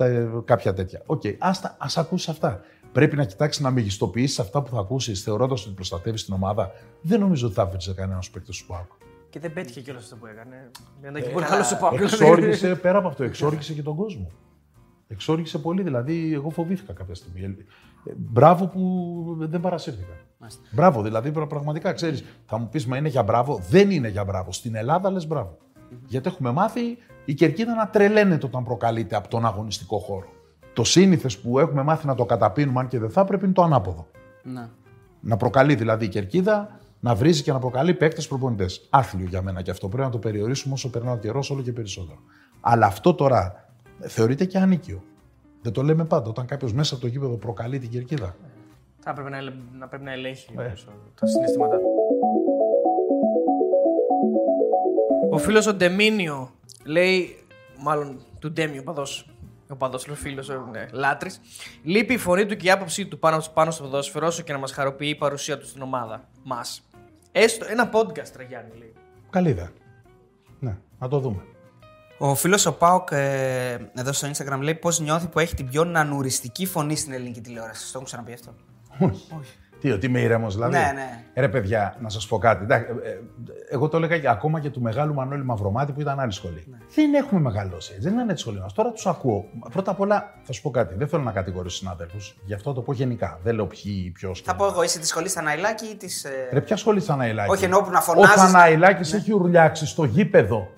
κάποια 0.45 0.73
τέτοια. 0.75 1.03
OK, 1.07 1.21
okay, 1.25 1.35
ας 1.79 1.99
ακούσεις 1.99 2.29
αυτά. 2.29 2.61
Πρέπει 2.93 3.17
να 3.17 3.25
κοιτάξεις 3.25 3.63
να 3.63 3.71
μεγιστοποιήσεις 3.71 4.39
αυτά 4.39 4.63
που 4.63 4.71
θα 4.75 4.81
ακούσεις, 4.81 5.23
θεωρώντας 5.23 5.67
ότι 5.67 5.75
προστατεύεις 5.75 6.25
την 6.25 6.35
ομάδα. 6.35 6.71
Δεν 7.03 7.21
νομίζω 7.21 7.47
ότι 7.47 7.55
θα 7.55 7.67
βρει 7.67 7.95
κανένας 7.95 8.31
παίκτη 8.31 8.51
του 8.51 8.67
ΠΑΟΚ. 8.67 8.87
Και 9.31 9.39
δεν 9.39 9.53
πέτυχε 9.53 9.81
κιόλας 9.81 10.03
αυτό 10.03 10.17
που 10.17 10.27
έκανε. 10.27 10.71
Δεν 11.01 11.17
Ε, 11.17 11.19
έχει 11.19 11.31
πολύ 11.33 11.47
καλός 11.47 11.67
σε 11.67 11.77
πάω. 11.77 11.91
Εξόργησε, 11.95 12.75
πέρα 12.83 12.99
από 12.99 13.09
αυτό, 13.09 13.25
εξόργησε 13.25 13.73
και 13.73 13.83
τον 13.83 13.97
κόσμο. 13.97 14.27
Εξόργησε 15.09 15.59
πολύ, 15.59 15.83
δηλαδή 15.83 16.35
εγώ 16.35 16.51
φοβήθηκα 16.51 16.93
κάποια 16.93 17.15
στιγμή. 17.15 17.43
Ε, 18.05 18.13
Μπράβο 18.17 18.67
που 18.67 19.37
δεν 19.39 19.61
παρασύρθηκα. 19.61 20.13
Μάλιστα. 20.39 20.63
Μπράβο, 20.71 21.03
δηλαδή 21.03 21.33
πρα- 21.33 21.47
πραγματικά 21.47 21.93
ξέρεις, 21.93 22.25
θα 22.47 22.59
μου 22.59 22.69
πεις, 22.69 22.87
Μα 22.87 22.97
είναι 22.97 23.09
για 23.09 23.23
μπράβο. 23.23 23.61
Δεν 23.69 23.91
είναι 23.91 24.09
για 24.09 24.25
μπράβο. 24.25 24.53
Στην 24.53 24.75
Ελλάδα 24.75 25.11
λες 25.11 25.27
μπράβο. 25.27 25.59
Γιατί 26.07 26.29
έχουμε 26.29 26.51
μάθει 26.51 26.81
η 27.25 27.35
κερκίδα 27.35 27.75
να 27.75 27.89
τρελαίνεται 27.89 28.47
όταν 28.47 28.65
προκαλείται 28.65 29.17
από 29.17 29.29
τον 29.29 29.47
αγωνιστικό 29.47 29.99
χώρο. 29.99 30.27
Το 30.73 30.85
σύνηθες 30.85 31.39
που 31.39 31.59
έχουμε 31.59 31.83
μάθει 31.83 32.07
να 32.07 32.15
το 32.15 32.25
καταπίνουμε, 32.25 32.81
αν 32.81 32.89
και 32.89 32.99
δεν 32.99 33.11
θα 33.11 33.21
έπρεπε, 33.21 33.45
είναι 33.45 33.55
το 33.55 33.63
ανάποδο. 33.63 34.07
Να. 34.43 34.71
Να 35.21 35.37
προκαλεί 35.37 35.75
δηλαδή 35.75 36.05
η 36.05 36.09
κερκίδα, 36.09 36.81
να 37.01 37.15
βρίζει 37.15 37.43
και 37.43 37.53
να 37.53 37.59
προκαλεί 37.59 37.95
παίκτες 37.95 38.29
προπονητές. 38.29 38.87
Άθλιο 38.91 39.27
για 39.27 39.43
μένα 39.43 39.63
και 39.63 39.71
αυτό. 39.71 39.89
Πρέπει 39.89 40.03
να 40.05 40.11
το 40.11 40.19
περιορίσουμε 40.19 40.75
όσο 40.75 40.91
περνάει 40.91 41.15
ο 41.15 41.19
καιρός, 41.19 41.51
όλο 41.51 41.63
και 41.63 41.73
περισσότερο. 41.73 42.19
Αλλά 42.61 42.87
αυτό 42.87 43.15
τώρα 43.15 43.69
θεωρείται 44.01 44.45
και 44.45 44.59
ανίκιο. 44.59 45.03
Δεν 45.63 45.73
το 45.73 45.83
λέμε 45.83 46.05
πάντα. 46.05 46.29
Όταν 46.29 46.47
κάποιος 46.47 46.73
μέσα 46.73 46.95
από 46.95 47.03
το 47.03 47.09
γήπεδο 47.09 47.37
προκαλεί 47.37 47.79
την 47.79 47.91
κερκίδα. 47.91 48.37
Θα 48.99 49.11
έπρεπε 49.11 49.29
να, 49.31 49.37
ελε- 49.37 49.55
να 49.79 49.89
πρέπει 49.89 50.05
να 50.05 50.13
ελέγχει 50.13 50.49
Ε. 50.53 50.55
περισσότερο 50.57 50.97
τα 51.21 51.27
συναισθήματά 51.27 51.77
του. 51.77 51.85
Ο 55.31 55.39
φίλος 55.39 55.67
ο 55.67 55.75
Ντεμίνιο 55.75 56.51
λέει, 56.85 57.45
μάλλον 57.79 58.21
του 58.39 58.53
Ντέμιο, 58.53 58.83
παδός, 58.83 59.27
ο 59.69 59.77
παδός, 59.77 60.09
ο 60.09 60.15
φίλος, 60.15 60.49
ο 60.49 60.69
ναι, 60.71 60.87
λάτρης, 60.93 61.41
λείπει 61.83 62.13
η 62.13 62.19
φωνή 62.19 62.47
του 62.47 62.57
και 62.57 62.67
η 62.67 62.71
άποψή 62.71 63.07
του 63.07 63.19
πάνω, 63.19 63.43
πάνω 63.55 63.71
στο 63.71 63.83
ποδόσφαιρο 63.83 64.27
όσο 64.27 64.43
και 64.43 64.53
να 64.53 64.59
μας 64.59 64.73
χαροποιεί 64.73 65.13
η 65.15 65.19
παρουσία 65.19 65.59
του 65.59 65.67
στην 65.67 65.83
ομάδα 65.83 66.29
μας. 66.43 66.89
Έστω 67.33 67.67
ένα 67.69 67.91
podcast, 67.93 68.33
ρε 68.37 68.45
Γιάννη, 68.45 68.77
λέει. 68.79 68.93
Καλή 69.31 69.49
ιδέα. 69.49 69.71
Ναι, 70.59 70.79
να 70.99 71.09
το 71.09 71.19
δούμε. 71.19 71.43
Ο 72.19 72.35
φίλος 72.35 72.67
ο 72.67 72.73
Πάοκ 72.73 73.09
ε, 73.11 73.91
εδώ 73.95 74.13
στο 74.13 74.29
Instagram 74.29 74.59
λέει 74.61 74.75
πώς 74.75 75.01
νιώθει 75.01 75.27
που 75.27 75.39
έχει 75.39 75.55
την 75.55 75.69
πιο 75.69 75.85
νανουριστική 75.85 76.67
φωνή 76.67 76.97
στην 76.97 77.13
ελληνική 77.13 77.41
τηλεόραση. 77.41 77.85
Το 77.85 77.91
έχω 77.95 78.05
ξαναπεί 78.05 78.33
αυτό; 78.33 78.55
Όχι. 78.99 79.59
Τι, 79.83 79.91
ότι 79.91 80.07
είμαι 80.07 80.21
ήρεμος, 80.21 80.55
δηλαδή; 80.55 80.73
Ναι, 80.73 80.93
ναι. 80.95 81.25
Ρε, 81.35 81.49
παιδιά, 81.49 81.97
να 82.01 82.09
σας 82.09 82.27
πω 82.27 82.39
κάτι. 82.39 82.63
Εντάξει, 82.65 82.87
ε, 83.05 83.09
ε, 83.09 83.21
εγώ 83.71 83.89
το 83.89 83.97
έλεγα 83.97 84.19
και 84.19 84.29
ακόμα 84.29 84.61
και 84.61 84.71
του 84.71 84.81
μεγάλου 84.81 85.15
Μανώλη 85.15 85.45
Μαυρομάτη 85.45 85.93
που 85.93 86.01
ήταν 86.01 86.21
άλλη 86.21 86.33
σχολή. 86.33 86.65
Ναι. 86.71 86.77
Δεν 86.95 87.15
έχουμε 87.15 87.41
μεγαλώσει 87.41 87.93
έτσι. 87.97 88.09
Δεν 88.09 88.19
είναι 88.19 88.23
έτσι 88.23 88.35
η 88.35 88.39
σχολή 88.39 88.59
μας. 88.61 88.73
Τώρα 88.73 88.91
τους 88.91 89.07
ακούω. 89.07 89.45
Πρώτα 89.73 89.91
απ' 89.91 90.01
όλα, 90.01 90.35
θα 90.43 90.53
σου 90.53 90.63
πω 90.63 90.71
κάτι. 90.71 90.95
Δεν 90.95 91.09
θέλω 91.09 91.23
να 91.23 91.33
κατηγορήσω 91.33 91.77
συνάδελφου. 91.77 92.19
Γι' 92.45 92.55
αυτό 92.55 92.73
το 92.73 92.81
πω 92.81 92.93
γενικά. 92.93 93.39
Δεν 93.43 93.55
λέω 93.55 93.67
ποιοι, 93.67 94.11
ποιος. 94.15 94.43
Θα 94.45 94.57
πω 94.57 94.67
εγώ, 94.67 94.83
είσαι 94.83 94.99
τη 94.99 95.07
σχολή 95.07 95.29
Θαναϊλάκη 95.29 95.87
ή 95.87 95.97
της. 95.97 96.27
Ρε, 96.53 96.61
ποια 96.61 96.77
σχολή 96.77 97.01
Θαναϊλάκη; 97.01 97.51
Όχι, 97.51 97.65
εννοώ 97.65 97.83
που 97.83 97.91
να 97.91 97.99
Ο 97.99 98.03
φωνάζεις. 98.03 98.43
Θαναϊλάκης 98.43 99.13
έχει 99.13 99.33
ουρλιάξει 99.33 99.87
στο 99.87 100.05
γήπεδο. 100.05 100.69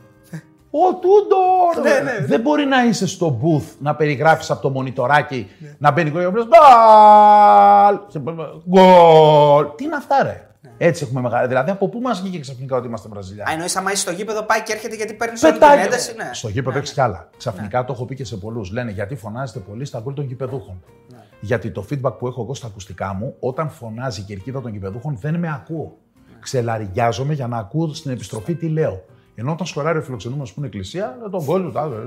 Ο 0.76 0.94
Τούντορ! 0.94 1.92
Δεν 2.26 2.40
μπορεί 2.40 2.64
να 2.64 2.84
είσαι 2.84 3.06
στο 3.06 3.40
booth 3.42 3.74
να 3.78 3.94
περιγράφεις 3.94 4.50
από 4.50 4.62
το 4.62 4.70
μονιτοράκι 4.70 5.48
να 5.78 5.90
μπαίνει 5.90 6.10
γκολ. 6.10 6.22
Γκολ! 6.22 7.98
Και- 8.08 8.18
Γκολ! 8.68 9.66
Τι 9.76 9.84
είναι 9.84 9.96
αυτά, 9.96 10.22
ρε; 10.22 10.48
Έτσι 10.78 11.04
έχουμε 11.04 11.20
μεγάλη. 11.20 11.48
Δηλαδή, 11.48 11.70
από 11.70 11.88
πού 11.88 12.00
μας 12.00 12.20
βγήκε 12.20 12.38
ξαφνικά 12.40 12.76
ότι 12.76 12.86
είμαστε 12.86 13.08
Βραζιλιά. 13.08 13.44
Α, 13.48 13.52
εννοείς 13.52 13.76
άμα 13.76 13.90
είσαι 13.92 14.00
στο 14.00 14.10
γήπεδο 14.10 14.42
πάει 14.42 14.62
και 14.62 14.72
έρχεται 14.72 14.94
γιατί 14.96 15.14
παίρνεις 15.14 15.42
όλη 15.42 15.52
την 15.52 15.60
Πετάει. 15.60 15.84
ένταση. 15.84 16.14
Ναι. 16.16 16.30
Στο 16.32 16.48
γήπεδο 16.48 16.78
έχεις 16.78 16.92
κι 16.92 17.00
άλλα. 17.00 17.28
Ξαφνικά 17.36 17.84
το 17.84 17.92
έχω 17.92 18.04
πει 18.04 18.14
και 18.14 18.24
σε 18.24 18.36
πολλούς. 18.36 18.70
Λένε 18.72 18.90
γιατί 18.90 19.14
φωνάζετε 19.16 19.58
πολύ 19.58 19.84
στα 19.84 20.00
γκολ 20.00 20.14
των 20.14 20.24
γηπεδούχων. 20.26 20.82
Ναι. 21.12 21.18
Γιατί 21.40 21.70
το 21.70 21.84
feedback 21.90 22.12
που 22.18 22.26
έχω 22.26 22.42
εγώ 22.42 22.54
στα 22.54 22.66
ακουστικά 22.66 23.14
μου, 23.14 23.34
όταν 23.40 23.70
φωνάζει 23.70 24.20
η 24.20 24.24
κερκίδα 24.24 24.60
των 24.60 24.72
γηπεδούχων, 24.72 25.18
δεν 25.20 25.34
με 25.38 25.48
ακούω. 25.54 25.96
Ναι. 26.28 26.36
Ξελαριγιάζομαι 26.40 27.34
για 27.34 27.46
να 27.46 27.56
ακούω 27.58 27.94
στην 27.94 28.10
επιστροφή 28.10 28.54
τι 28.54 28.68
λέω. 28.68 29.04
Ενώ 29.34 29.52
όταν 29.52 29.66
σκοράρει 29.66 29.98
ο 29.98 30.02
φιλοξενούμενος 30.02 30.52
που 30.52 30.58
είναι 30.58 30.66
εκκλησία, 30.66 31.16
λέω 31.18 31.30
τον 31.30 31.44
γκολ 31.44 31.62
του. 31.62 31.72
τάδε, 31.72 31.96
ε, 31.96 31.98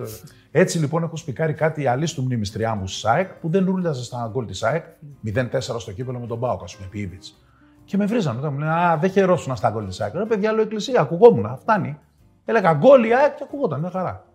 ε. 0.51 0.61
Έτσι 0.61 0.79
λοιπόν 0.79 1.03
έχω 1.03 1.15
σπικάρει 1.15 1.53
κάτι 1.53 1.87
αλής 1.87 2.13
του 2.13 2.23
μνήμης 2.23 2.51
τριάμβου 2.51 2.85
τη 2.85 2.91
ΣΑΕΚ 2.91 3.33
που 3.33 3.49
δεν 3.49 3.65
ρούλιαζε 3.65 4.03
στα 4.03 4.29
γκολ 4.31 4.45
της 4.45 4.57
ΣΑΕΚ. 4.57 4.83
0-4 5.25 5.59
στο 5.59 5.91
κύπελο 5.91 6.19
με 6.19 6.27
τον 6.27 6.37
Μπάουκ, 6.37 6.63
ας 6.63 6.75
πούμε, 6.75 6.87
επί 6.87 6.99
Ήβιτς. 6.99 7.41
Και 7.85 7.97
με 7.97 8.05
βρίζανε. 8.05 8.35
Μετά 8.35 8.51
μου 8.51 8.59
λένε 8.59 8.71
Α, 8.71 8.97
δεν 8.97 9.09
χαιρόσουν 9.09 9.55
στα 9.55 9.69
γκολ 9.69 9.87
της 9.87 10.01
ΑΕΚ. 10.01 10.13
Ρε 10.13 10.25
παιδιά, 10.25 10.51
λέω 10.51 10.61
εκκλησία, 10.61 11.01
ακουγόμουν. 11.01 11.57
Φτάνει. 11.57 11.99
Έλεγα 12.45 12.73
γκολ 12.73 13.03
η 13.03 13.13
ΑΕΚ 13.13 13.35
και 13.35 13.43
ακουγόταν. 13.43 13.79
Μια 13.79 13.89
χαρά. 13.89 14.25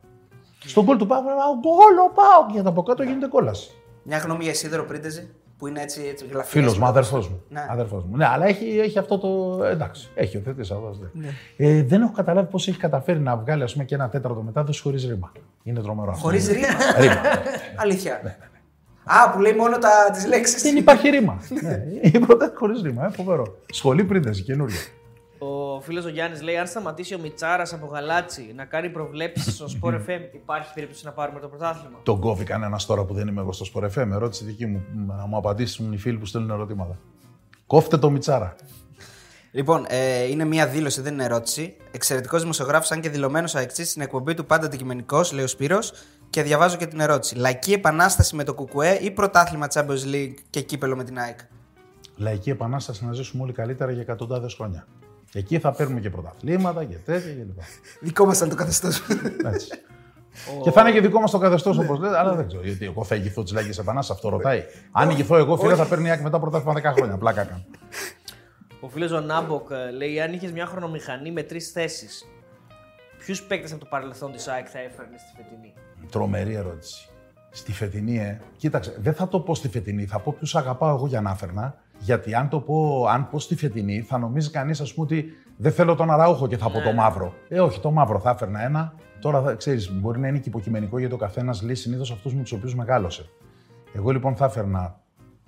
Στον 0.59 0.85
γκολ 0.85 0.97
του 0.97 1.07
Πάουκ, 1.07 1.25
έλεγα 1.27 1.45
γκολ 1.61 1.99
ο 1.99 2.13
Πάουκ. 2.15 2.51
Γιατί 2.53 2.69
από 2.69 2.83
κάτω 2.83 3.03
γίνεται 3.03 3.27
κόλαση. 3.27 3.71
Μια 4.03 4.19
γνώμη 4.19 4.45
για 4.45 4.55
Σίδερο 4.55 4.85
Πρίντεζη 4.85 5.31
που 5.63 5.69
είναι 5.69 5.81
έτσι, 5.83 6.03
έτσι 6.11 6.25
γλαφυρός. 6.31 6.49
Φίλος 6.51 6.79
μου, 6.79 6.87
αδερφός 6.87 7.29
μου. 7.29 7.43
Ναι. 7.49 7.67
Αδερφός 7.71 8.05
μου. 8.05 8.17
Ναι, 8.17 8.27
αλλά 8.27 8.47
έχει, 8.47 8.79
έχει 8.79 8.99
αυτό 8.99 9.19
το. 9.19 9.65
Εντάξει, 9.65 10.09
έχει 10.15 10.37
οθετήσει 10.37 10.73
αυτό. 10.73 11.11
ναι. 11.13 11.29
Ε, 11.57 11.83
δεν 11.83 12.03
έχω 12.03 12.13
καταλάβει 12.13 12.51
πώς 12.51 12.69
έχει 12.69 12.79
καταφέρει 12.79 13.19
να 13.19 13.37
βγάλει 13.37 13.63
ας 13.63 13.73
πούμε, 13.73 13.85
και 13.85 13.95
ένα 13.95 14.09
τέταρτο 14.09 14.43
μετάδοση 14.43 14.81
χωρίς 14.83 15.07
ρήμα. 15.07 15.33
Είναι 15.63 15.81
τρομερό 15.81 16.11
αυτό. 16.11 16.23
Χωρίς 16.23 16.49
ρήμα. 16.49 16.67
Ρήμα. 17.01 17.21
Αλήθεια. 17.77 18.21
Α, 19.05 19.31
που 19.31 19.41
λέει 19.41 19.53
μόνο 19.53 19.77
τις 20.13 20.27
λέξεις. 20.27 20.63
Δεν 20.63 20.77
υπάρχει 20.77 21.09
ρήμα. 21.09 21.41
ναι, 21.63 21.83
η 22.13 22.19
πρώτη 22.19 22.51
χωρίς 22.55 22.83
ρήμα. 22.83 23.05
Ε, 23.05 23.11
φοβερό. 23.11 23.57
Σχολή 23.73 24.05
πρίντεση, 24.05 24.43
καινούργια. 24.43 24.81
Ο 25.83 25.85
φίλος 25.85 26.05
ο 26.05 26.09
Γιάννης 26.09 26.43
λέει: 26.43 26.57
Αν 26.57 26.67
σταματήσει 26.67 27.15
ο 27.15 27.19
Μιτσάρας 27.19 27.73
από 27.73 27.87
γαλάτσι 27.87 28.53
να 28.57 28.65
κάνει 28.65 28.91
προβλέψεις 28.91 29.55
στο 29.55 29.67
Sport 29.81 29.95
FM, 29.95 30.21
υπάρχει 30.35 30.73
περίπτωση 30.75 31.05
να 31.05 31.13
πάρουμε 31.13 31.41
το 31.41 31.49
πρωτάθλημα. 31.49 31.99
Τον 32.03 32.21
κόβει 32.21 32.45
κανένας 32.45 32.87
τώρα 32.87 33.05
που 33.05 33.15
δεν 33.15 33.29
είμαι 33.29 33.41
εγώ 33.41 33.53
στο 33.53 33.67
Sport 33.75 33.85
FM. 33.85 34.11
Ερώτηση 34.13 34.45
δική 34.45 34.67
μου. 34.67 34.85
Να 35.07 35.27
μου 35.27 35.37
απαντήσουν 35.37 35.93
οι 35.93 35.99
φίλοι 35.99 36.19
που 36.19 36.27
στέλνουν 36.27 36.51
ερωτήματα. 36.51 36.99
Κόφτε 37.67 37.99
το 37.99 38.11
Μιτσάρα. 38.11 38.55
Λοιπόν, 39.51 39.85
ε, 39.89 40.23
είναι 40.23 40.45
μία 40.45 40.67
δήλωση, 40.67 41.01
δεν 41.01 41.13
είναι 41.13 41.25
ερώτηση. 41.25 41.77
Εξαιρετικός 41.91 42.41
δημοσιογράφος, 42.41 42.91
αν 42.91 43.01
και 43.01 43.11
δηλωμένος 43.11 43.55
αεξή 43.55 43.85
στην 43.85 44.03
εκπομπή 44.03 44.35
του 44.35 44.47
πάντα 44.47 44.67
αντικειμενικός, 44.67 45.33
λέει 45.33 45.45
ο 45.45 45.49
Σπύρος, 45.49 45.93
και 46.31 46.43
διαβάζω 46.43 46.77
και 46.77 46.87
την 46.87 47.01
ερώτηση. 47.01 47.35
Λαϊκή 47.35 47.73
επανάσταση 47.73 48.37
με 48.37 48.45
το 48.45 48.55
Κουκουέ 48.55 48.95
ή 48.95 49.11
πρωτάθλημα 49.11 49.67
Champions 49.75 50.15
League 50.15 50.35
και 50.51 50.61
κύπελο 50.61 50.97
με 50.97 51.05
την 51.05 51.19
ΑΕΚ; 51.19 51.39
Λαϊκή 52.17 52.51
επανάσταση 52.51 53.05
να 53.07 53.13
ζήσουμε 53.13 53.43
όλοι 53.43 53.53
καλύτερα 53.53 53.93
για 53.93 54.01
εκατοντάδες 54.01 54.55
χρόνια. 54.55 54.87
Εκεί 55.35 55.59
θα 55.59 55.73
παίρνουμε 55.73 56.01
και 56.01 56.11
πρωταθλήματα 56.11 56.85
και 56.85 56.95
τέτοια 56.95 57.33
κλπ. 57.35 57.61
Δικό 58.01 58.27
μας 58.27 58.37
ήταν 58.37 58.49
το 58.49 58.55
καθεστώς. 58.55 59.03
Έτσι. 59.45 59.69
και 60.63 60.71
θα 60.71 60.81
είναι 60.81 60.93
και 60.93 61.01
δικό 61.01 61.21
μας 61.21 61.31
το 61.31 61.39
καθεστώς 61.39 61.79
όπως 61.79 61.99
λέτε, 61.99 62.19
αλλά 62.19 62.35
δεν 62.35 62.47
ξέρω. 62.47 62.63
Γιατί 62.63 62.85
εγώ 62.85 63.05
θα 63.05 63.15
ηγηθώ 63.15 63.43
τη 63.43 63.53
Λαϊκή 63.53 63.81
Επανάσταση, 63.81 64.13
αυτό 64.13 64.37
ρωτάει. 64.37 64.65
Αν 64.93 65.11
ηγηθώ 65.11 65.37
εγώ, 65.37 65.57
φίλε, 65.57 65.75
θα 65.75 65.87
παίρνει 65.87 66.07
η 66.07 66.11
ΑΕΚ 66.11 66.21
μετά 66.21 66.41
πρωτάθλημα 66.41 66.93
10 66.93 66.95
χρόνια. 66.97 67.17
Πλάκα 67.17 67.45
κάνω. 67.45 67.65
Ο 68.81 68.89
φίλος 68.89 69.13
ο 69.13 69.21
Νάμποκ 69.21 69.71
ε, 69.71 69.91
λέει: 69.91 70.21
Αν 70.21 70.33
είχες 70.33 70.53
μια 70.53 70.67
χρονομηχανή 70.67 71.33
με 71.33 71.43
τρεις 71.43 71.71
θέσεις, 71.71 72.27
ποιους 73.19 73.43
παίκτες 73.43 73.73
από 73.73 73.81
το 73.81 73.87
παρελθόν 73.91 74.33
της 74.33 74.49
ΑΕΚ 74.49 74.67
θα 74.71 74.79
έφερνες 74.79 75.21
στη 75.21 75.31
φετινή; 75.37 75.73
Τρομερή 76.11 76.55
ερώτηση. 76.55 77.09
Στη 77.51 77.73
φετινή, 77.73 78.19
ε. 78.19 78.41
Κοίταξε, 78.57 78.97
δεν 78.99 79.15
θα 79.15 79.29
το 79.29 79.41
πω 79.41 79.55
στη 79.55 79.69
φετινή, 79.69 80.07
θα 80.07 80.19
πω 80.19 80.35
ποιους 80.39 80.57
αγαπάω 80.57 80.95
εγώ 80.95 81.07
για 81.07 81.21
να 81.21 81.35
φέρνα. 81.35 81.82
Γιατί 82.03 82.35
αν 82.35 82.49
το 82.49 82.61
πω, 82.61 83.07
αν 83.07 83.29
πω 83.29 83.39
στη 83.39 83.57
φετινή, 83.57 84.01
θα 84.01 84.19
νομίζει 84.19 84.51
κανείς, 84.51 84.81
ας 84.81 84.95
πούμε, 84.95 85.07
ότι 85.07 85.33
δεν 85.57 85.73
θέλω 85.73 85.95
τον 85.95 86.11
αραούχο 86.11 86.49
και 86.49 86.57
θα 86.57 86.71
πω 86.71 86.81
το 86.81 86.93
μαύρο. 86.93 87.35
Ε, 87.49 87.61
όχι, 87.61 87.81
το 87.81 87.91
μαύρο 87.91 88.19
θα 88.19 88.31
έφερνα 88.31 88.63
ένα. 88.63 88.95
Τώρα, 89.21 89.55
ξέρεις, 89.55 89.93
μπορεί 89.93 90.21
να 90.21 90.29
είναι 90.29 90.39
και 90.39 90.49
υποκειμενικό 90.49 90.99
γιατί 90.99 91.15
ο 91.15 91.17
καθένας 91.17 91.63
λέει 91.63 91.75
συνήθως 91.75 92.11
αυτούς 92.11 92.35
με 92.35 92.43
τους 92.43 92.53
οποίους 92.53 92.75
μεγάλωσε. 92.75 93.31
Εγώ 93.93 94.11
λοιπόν 94.11 94.37
θα 94.37 94.45
έφερνα 94.45 95.01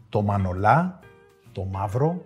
το 0.09 0.23
μανολά, 0.23 1.01
το 1.53 1.65
μαύρο, 1.65 2.25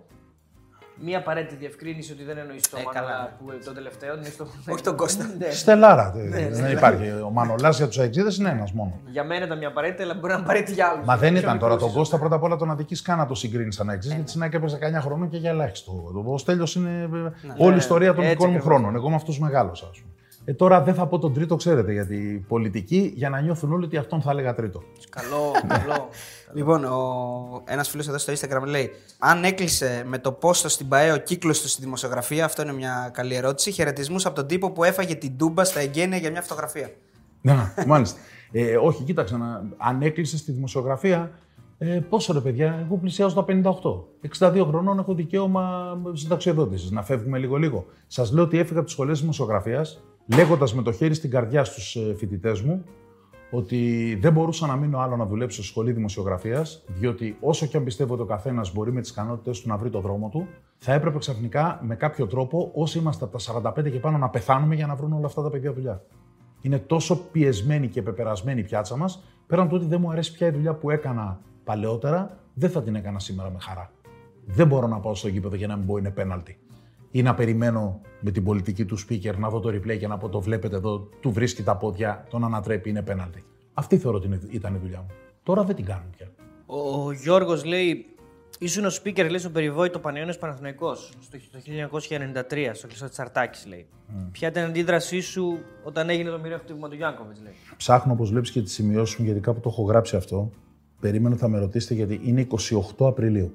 Μία 1.03 1.17
απαραίτητη 1.17 1.55
διευκρίνηση 1.55 2.11
ότι 2.11 2.23
δεν 2.23 2.37
εννοείς 2.37 2.69
το 2.69 2.77
Ε, 2.77 2.83
Μανολά 2.83 3.01
καλά. 3.13 3.31
που 3.39 3.45
το 3.65 3.73
τελευταίο. 3.73 4.15
Είναι 4.15 4.25
στο... 4.25 4.47
Όχι 4.69 4.83
τον 4.83 4.95
Κώστα. 4.95 5.23
Ναι. 5.37 5.49
Στελάρα. 5.51 6.11
δεν- 6.15 6.53
δεν 6.53 6.71
υπάρχει. 6.71 7.03
Ο 7.25 7.29
Μανολάς 7.33 7.77
για 7.77 7.87
τους 7.87 7.99
αεξίδε 7.99 8.29
είναι 8.39 8.49
ένας 8.49 8.71
μόνο. 8.71 8.99
Για 9.11 9.23
μένα 9.23 9.45
ήταν 9.45 9.57
μια 9.57 9.67
απαραίτητη, 9.67 10.03
αλλά 10.03 10.13
μπορεί 10.13 10.27
να 10.27 10.33
είναι 10.33 10.43
απαραίτητη 10.43 10.73
για 10.73 10.87
άλλου. 10.87 11.05
Μα 11.05 11.17
δεν 11.17 11.35
ήταν 11.35 11.59
τώρα 11.59 11.75
τον 11.77 11.91
Κώστα 11.91 12.17
πρώτα 12.17 12.35
απ' 12.35 12.43
όλα 12.43 12.55
τον 12.55 12.71
αδική 12.71 13.01
καν 13.01 13.17
να 13.17 13.25
το 13.25 13.35
συγκρίνει 13.35 13.73
σαν 13.73 13.89
αεξίδε, 13.89 14.13
γιατί 14.15 14.29
στην 14.29 14.41
ΑΕΚ 14.41 14.53
έπαιζε 14.53 14.77
19 14.97 15.01
χρονών 15.01 15.29
και 15.29 15.37
για 15.37 15.49
ελάχιστο. 15.49 15.91
Ο 16.25 16.37
Στέλιος 16.37 16.75
είναι 16.75 17.09
όλη 17.57 17.73
η 17.73 17.77
ιστορία 17.77 18.13
των 18.13 18.23
έτσι 18.23 18.29
δικών 18.35 18.49
μου 18.49 18.55
ακριβώς. 18.57 18.77
χρόνων. 18.77 18.95
Εγώ 18.95 19.09
με 19.09 19.15
αυτούς 19.15 19.39
μεγάλωσα, 19.39 19.87
ας 19.91 19.97
πούμε. 19.99 20.13
Ε, 20.49 20.53
τώρα 20.53 20.81
δεν 20.81 20.93
θα 20.93 21.07
πω 21.07 21.19
τον 21.19 21.33
τρίτο, 21.33 21.55
ξέρετε, 21.55 21.91
γιατί 21.91 22.45
πολιτική 22.47 23.13
για 23.15 23.29
να 23.29 23.41
νιώθουν 23.41 23.73
όλοι 23.73 23.85
ότι 23.85 23.97
αυτόν 23.97 24.21
θα 24.21 24.31
έλεγα 24.31 24.53
τρίτο. 24.53 24.83
Καλό, 25.09 25.51
καλό. 25.67 26.09
Λοιπόν, 26.53 26.83
ο... 26.83 27.61
ένας 27.65 27.89
φίλος 27.89 28.07
εδώ 28.07 28.17
στο 28.17 28.33
Instagram 28.33 28.65
λέει: 28.65 28.89
Αν 29.19 29.43
έκλεισε 29.43 30.03
με 30.07 30.17
το 30.17 30.31
πόστο 30.31 30.69
στην 30.69 30.87
ΠαΕ 30.87 31.11
ο 31.11 31.17
κύκλος 31.17 31.61
του 31.61 31.67
στη 31.67 31.81
δημοσιογραφία, 31.81 32.45
αυτό 32.45 32.61
είναι 32.61 32.73
μια 32.73 33.09
καλή 33.13 33.35
ερώτηση. 33.35 33.71
Χαιρετισμούς 33.71 34.25
από 34.25 34.35
τον 34.35 34.47
τύπο 34.47 34.71
που 34.71 34.83
έφαγε 34.83 35.15
την 35.15 35.37
τούμπα 35.37 35.63
στα 35.63 35.79
εγγένεια 35.79 36.17
για 36.17 36.31
μια 36.31 36.41
φωτογραφία. 36.41 36.91
Να, 37.41 37.73
μάλιστα. 37.87 38.19
Ε, 38.51 38.77
όχι, 38.77 39.03
κοίταξε, 39.03 39.37
να, 39.37 39.63
αν 39.77 40.01
έκλεισε 40.01 40.37
στη 40.37 40.51
δημοσιογραφία, 40.51 41.31
ε, 41.77 41.99
πόσο 42.09 42.33
ρε 42.33 42.39
παιδιά, 42.39 42.83
εγώ 42.85 42.97
πλησιάζω 42.97 43.35
τα 43.35 43.45
58. 44.39 44.51
62 44.51 44.65
χρονών 44.67 44.99
έχω 44.99 45.13
δικαίωμα 45.13 45.97
συνταξιοδότησης. 46.13 46.91
Να 46.91 47.03
φεύγουμε 47.03 47.37
λίγο-λίγο. 47.37 47.85
Σας 48.07 48.31
λέω 48.31 48.43
ότι 48.43 48.57
έφυγα 48.57 48.75
από 48.75 48.83
τις 48.83 48.93
σχολές 48.93 49.19
δημοσιογραφίας, 49.19 50.01
λέγοντας 50.35 50.73
με 50.73 50.81
το 50.81 50.91
χέρι 50.91 51.13
στην 51.13 51.29
καρδιά 51.29 51.63
στους 51.63 51.97
φοιτητές 52.17 52.61
μου 52.61 52.83
ότι 53.51 54.15
δεν 54.21 54.33
μπορούσα 54.33 54.67
να 54.67 54.75
μείνω 54.75 54.99
άλλο 54.99 55.15
να 55.15 55.25
δουλέψω 55.25 55.57
στη 55.61 55.71
σχολή 55.71 55.91
δημοσιογραφίας, 55.91 56.83
διότι 56.87 57.37
όσο 57.39 57.65
και 57.65 57.77
αν 57.77 57.83
πιστεύω 57.83 58.13
ότι 58.13 58.21
ο 58.21 58.25
καθένας 58.25 58.73
μπορεί 58.73 58.91
με 58.91 59.01
τις 59.01 59.09
ικανότητέ 59.09 59.51
του 59.51 59.67
να 59.67 59.77
βρει 59.77 59.89
το 59.89 59.99
δρόμο 59.99 60.29
του, 60.29 60.47
θα 60.77 60.93
έπρεπε 60.93 61.17
ξαφνικά 61.17 61.79
με 61.83 61.95
κάποιο 61.95 62.27
τρόπο, 62.27 62.71
όσοι 62.73 62.97
είμαστε 62.97 63.25
από 63.25 63.37
τα 63.37 63.71
45 63.77 63.91
και 63.91 63.99
πάνω, 63.99 64.17
να 64.17 64.29
πεθάνουμε 64.29 64.75
για 64.75 64.87
να 64.87 64.95
βρουν 64.95 65.13
όλα 65.13 65.25
αυτά 65.25 65.41
τα 65.41 65.49
παιδιά 65.49 65.73
δουλειά. 65.73 66.03
Είναι 66.61 66.77
τόσο 66.77 67.15
πιεσμένη 67.31 67.87
και 67.87 68.01
πεπερασμένη 68.01 68.59
η 68.59 68.63
πιάτσα 68.63 68.95
μας, 68.95 69.23
πέραν 69.47 69.67
του 69.67 69.75
ότι 69.75 69.85
δεν 69.85 70.01
μου 70.01 70.11
αρέσει 70.11 70.33
πια 70.33 70.47
η 70.47 70.51
δουλειά 70.51 70.73
που 70.73 70.89
έκανα 70.89 71.39
παλαιότερα, 71.63 72.37
δεν 72.53 72.69
θα 72.69 72.83
την 72.83 72.95
έκανα 72.95 73.19
σήμερα 73.19 73.49
με 73.49 73.57
χαρά. 73.59 73.91
Δεν 74.45 74.67
μπορώ 74.67 74.87
να 74.87 74.99
πάω 74.99 75.15
στο 75.15 75.27
γήπεδο 75.27 75.55
για 75.55 75.67
να 75.67 75.75
μην 75.75 75.85
πω 75.85 75.97
είναι 75.97 76.11
πέναλτι. 76.11 76.57
Ή 77.11 77.21
να 77.21 77.35
περιμένω 77.35 78.01
με 78.19 78.31
την 78.31 78.43
πολιτική 78.43 78.85
του 78.85 78.97
speaker 78.99 79.35
να 79.37 79.49
δω 79.49 79.59
το 79.59 79.69
replay 79.69 79.97
και 79.97 80.07
να 80.07 80.17
πω 80.17 80.29
το 80.29 80.41
βλέπετε 80.41 80.75
εδώ, 80.75 80.99
του 81.19 81.31
βρίσκει 81.31 81.63
τα 81.63 81.77
πόδια, 81.77 82.25
τον 82.29 82.43
ανατρέπει, 82.43 82.89
είναι 82.89 83.01
πέναλτι. 83.01 83.43
Αυτή 83.73 83.97
θεωρώ 83.97 84.17
ότι 84.17 84.39
ήταν 84.49 84.75
η 84.75 84.77
δουλειά 84.77 84.99
μου. 84.99 85.07
Τώρα 85.43 85.63
δεν 85.63 85.75
την 85.75 85.85
κάνουν 85.85 86.09
πια. 86.17 86.27
Ο 86.65 87.11
Γιώργος 87.11 87.65
λέει: 87.65 88.05
Ήσουν 88.59 88.85
ο 88.85 88.89
speaker 88.89 89.27
λέει, 89.29 89.37
στο 89.37 89.49
περιβόητο 89.49 89.99
Πανιόνιο 89.99 90.33
Παναθηναϊκός 90.39 91.13
το 91.31 91.99
1993, 91.99 92.69
στο 92.73 92.87
κλειστό 92.87 93.07
της 93.07 93.19
Αρτάκη, 93.19 93.67
λέει. 93.67 93.87
Ποια 94.31 94.47
ήταν 94.47 94.63
η 94.63 94.65
αντίδρασή 94.65 95.19
σου 95.19 95.59
όταν 95.83 96.09
έγινε 96.09 96.29
το 96.29 96.39
μοιραίο 96.39 96.57
χτύπημα 96.57 96.89
του 96.89 96.95
Γιάνκοβιτς, 96.95 97.41
λέει. 97.41 97.53
Ψάχνω, 97.77 98.13
όπως 98.13 98.29
βλέπεις, 98.29 98.51
και 98.51 98.61
τις 98.61 98.73
σημειώσεις 98.73 99.17
μου, 99.17 99.25
γιατί 99.25 99.39
κάπου 99.39 99.59
το 99.59 99.69
έχω 99.69 99.83
γράψει 99.83 100.15
αυτό. 100.15 100.51
Περίμενα 100.99 101.35
θα 101.35 101.47
με 101.47 101.59
ρωτήσετε, 101.59 101.93
γιατί 101.93 102.19
είναι 102.23 102.47
28 102.97 103.07
Απριλίου 103.07 103.53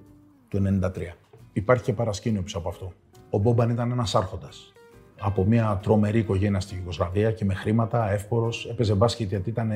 του 0.49 0.59
1993. 0.59 1.17
Υπάρχει 1.53 1.85
και 1.85 1.93
παρασκήνιο 1.93 2.43
πίσω 2.43 2.59
από 2.59 2.69
αυτό. 2.69 2.93
Ο 3.35 3.39
Μπόμπαν 3.39 3.71
ήταν 3.71 3.91
ένας 3.91 4.15
άρχοντας. 4.15 4.73
Από 5.21 5.45
μια 5.45 5.81
τρομερή 5.83 6.19
οικογένεια 6.19 6.61
στη 6.61 6.75
Ιουγκοσλαβία 6.75 7.33
και 7.33 7.45
με 7.45 7.55
χρήματα, 7.55 8.11
εύπορο. 8.11 8.49
Έπαιζε 8.71 8.95
μπάσκετ 8.95 9.29
γιατί 9.29 9.51
ήταν 9.51 9.71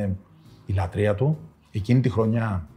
η 0.66 0.72
λατρεία 0.72 1.14
του. 1.14 1.38
Εκείνη 1.70 2.00
τη 2.00 2.08
χρονιά 2.08 2.68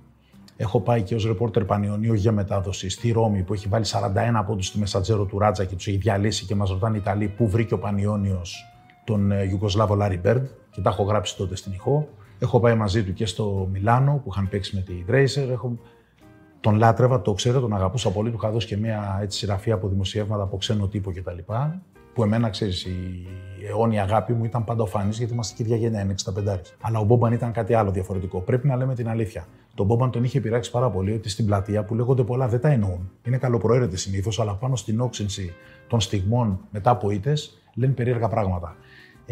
έχω 0.57 0.79
πάει 0.79 1.01
και 1.01 1.15
ως 1.15 1.25
ρεπόρτερ 1.25 1.65
Πανιωνίου 1.65 2.13
για 2.13 2.31
μετάδοση 2.31 2.89
στη 2.89 3.11
Ρώμη 3.11 3.43
που 3.43 3.53
έχει 3.53 3.67
βάλει 3.67 3.85
41 3.87 4.43
πόντους 4.45 4.67
στη 4.67 4.79
Μεσατζέρο 4.79 5.25
του 5.25 5.39
Ράτζα 5.39 5.65
και 5.65 5.75
τους 5.75 5.87
έχει 5.87 5.97
διαλύσει 5.97 6.45
και 6.45 6.55
μας 6.55 6.69
ρωτάνε 6.69 6.97
οι 6.97 6.99
Ιταλοί 6.99 7.27
πού 7.27 7.49
βρήκε 7.49 7.73
ο 7.73 7.79
Πανιόνιος 7.79 8.65
τον 9.05 9.31
ε, 9.31 9.43
Ιουγκοσλάβο 9.43 9.95
Λάρι 9.95 10.17
Μπέρντ 10.17 10.45
και 10.71 10.81
τα 10.81 10.89
έχω 10.89 11.03
γράψει 11.03 11.37
τότε 11.37 11.55
στην 11.55 11.71
ηχό. 11.71 12.07
Έχω 12.39 12.59
πάει 12.59 12.75
μαζί 12.75 13.03
του 13.03 13.13
και 13.13 13.25
στο 13.25 13.67
Μιλάνο 13.71 14.21
που 14.23 14.29
είχαν 14.31 14.49
παίξει 14.49 14.75
με 14.75 14.81
τη 14.81 15.03
Δρέισερ. 15.03 15.49
Έχω... 15.49 15.77
Τον 16.61 16.75
λάτρευα, 16.75 17.21
το 17.21 17.33
ξέρω, 17.33 17.59
τον 17.59 17.73
αγαπούσα 17.73 18.11
πολύ. 18.11 18.29
Του 18.29 18.37
είχα 18.41 18.51
δώσει 18.51 18.67
και 18.67 18.77
μια 18.77 19.19
έτσι, 19.21 19.37
σειραφή 19.37 19.71
από 19.71 19.87
δημοσιεύματα 19.87 20.43
από 20.43 20.57
ξένο 20.57 20.87
τύπο 20.87 21.11
κτλ. 21.11 21.53
Που 22.13 22.23
εμένα, 22.23 22.49
ξέρεις, 22.49 22.85
η 22.85 23.25
αιώνια 23.67 24.03
αγάπη 24.03 24.33
μου 24.33 24.43
ήταν 24.45 24.63
πάντα 24.63 24.83
οφανής 24.83 25.17
γιατί 25.17 25.33
είμαστε 25.33 25.55
και 25.55 25.63
ίδια 25.63 25.75
γενιά, 25.75 26.01
είναι 26.01 26.15
65. 26.45 26.57
Αλλά 26.81 26.99
ο 26.99 27.03
Μπόμπαν 27.03 27.33
ήταν 27.33 27.51
κάτι 27.51 27.73
άλλο 27.73 27.91
διαφορετικό. 27.91 28.39
Πρέπει 28.39 28.67
να 28.67 28.75
λέμε 28.75 28.95
την 28.95 29.09
αλήθεια. 29.09 29.47
Τον 29.75 29.85
Μπόμπαν 29.85 30.11
τον 30.11 30.23
είχε 30.23 30.41
πειράξει 30.41 30.71
πάρα 30.71 30.89
πολύ 30.89 31.13
ότι 31.13 31.29
στην 31.29 31.45
πλατεία 31.45 31.83
που 31.83 31.95
λέγονται 31.95 32.23
πολλά 32.23 32.47
δεν 32.47 32.59
τα 32.59 32.69
εννοούν. 32.69 33.11
Είναι 33.23 33.37
καλοπροαίρετοι 33.37 33.97
συνήθως, 33.97 34.39
αλλά 34.39 34.55
πάνω 34.55 34.75
στην 34.75 34.99
όξυνση 34.99 35.53
των 35.87 36.01
στιγμών 36.01 36.59
μετά 36.71 36.89
από 36.89 37.11
ήττες 37.11 37.61
λένε 37.73 37.93
περίεργα 37.93 38.27
πράγματα. 38.27 38.75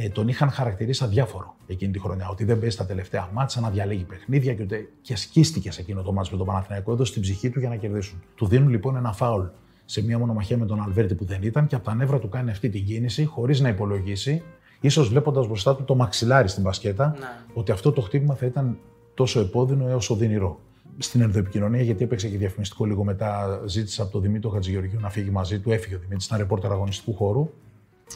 Ε, 0.02 0.10
τον 0.10 0.28
είχαν 0.28 0.50
χαρακτηρίσει 0.50 1.04
αδιάφορο 1.04 1.56
εκείνη 1.68 1.92
τη 1.92 2.00
χρονιά. 2.00 2.28
Ότι 2.30 2.44
δεν 2.44 2.60
παίζει 2.60 2.78
τα 2.78 2.86
τελευταία 2.86 3.30
μάτσα, 3.34 3.60
να 3.62 3.70
διαλέγει 3.70 4.04
παιχνίδια 4.04 4.54
και, 4.54 4.64
ούτε... 4.64 4.90
και 5.02 5.16
σκίστηκε 5.16 5.72
σε 5.72 5.82
εκείνο 5.82 6.02
το 6.02 6.14
μάτσα 6.14 6.32
με 6.32 6.38
τον 6.38 6.48
Παναθηναϊκό. 6.48 6.92
Έδωσε 6.92 7.14
την 7.14 7.22
ψυχή 7.22 7.50
του 7.50 7.60
για 7.60 7.70
να 7.70 7.76
κερδίσουν. 7.76 8.22
Του 8.36 8.48
δίνουν 8.48 8.70
λοιπόν 8.70 8.96
ένα 8.96 9.14
φάουλ 9.14 9.46
σε 9.86 10.04
μία 10.04 10.20
μονομαχία 10.20 10.58
με 10.58 10.66
τον 10.66 10.82
Αλβέρτη 10.82 11.16
που 11.16 11.26
δεν 11.26 11.42
ήταν 11.42 11.68
και 11.68 11.76
από 11.76 11.86
τα 11.86 11.96
νεύρα 11.96 12.20
του 12.20 12.30
κάνει 12.30 12.52
αυτή 12.52 12.70
την 12.70 12.86
κίνηση 12.86 13.26
χωρίς 13.26 13.60
να 13.60 13.70
υπολογίσει, 13.70 14.44
ίσως 14.80 15.10
βλέποντας 15.10 15.48
μπροστά 15.48 15.76
του 15.76 15.84
το 15.84 15.96
μαξιλάρι 15.96 16.48
στην 16.48 16.64
μπασκέτα, 16.64 17.16
Ναι. 17.20 17.26
ότι 17.54 17.72
αυτό 17.72 17.92
το 17.92 18.02
χτύπημα 18.02 18.36
θα 18.36 18.46
ήταν 18.46 18.78
τόσο 19.14 19.40
επώδυνο 19.40 19.88
έως 19.88 20.10
οδυνηρό. 20.10 20.60
Στην 20.98 21.22
ενδοεπικοινωνία, 21.22 21.82
γιατί 21.82 22.04
έπαιξε 22.04 22.28
και 22.30 22.38
διαφημιστικό 22.38 22.86
λίγο 22.86 23.04
μετά, 23.04 23.62
ζήτησα 23.66 24.04
από 24.04 24.12
τον 24.12 24.22
Δημήτρη 24.22 24.50
Χατζηγεωργίου 24.52 25.00
να 25.00 25.10
φύγει 25.10 25.30
μαζί 25.30 25.60
του. 25.60 25.72
Έφυγε 25.72 25.96
ο 25.96 25.98
Δημήτρης, 25.98 26.26
ήταν 26.26 26.38
ρεπόρτερ 26.38 26.72
αγωνιστικού 26.72 27.14
χώρου, 27.14 27.50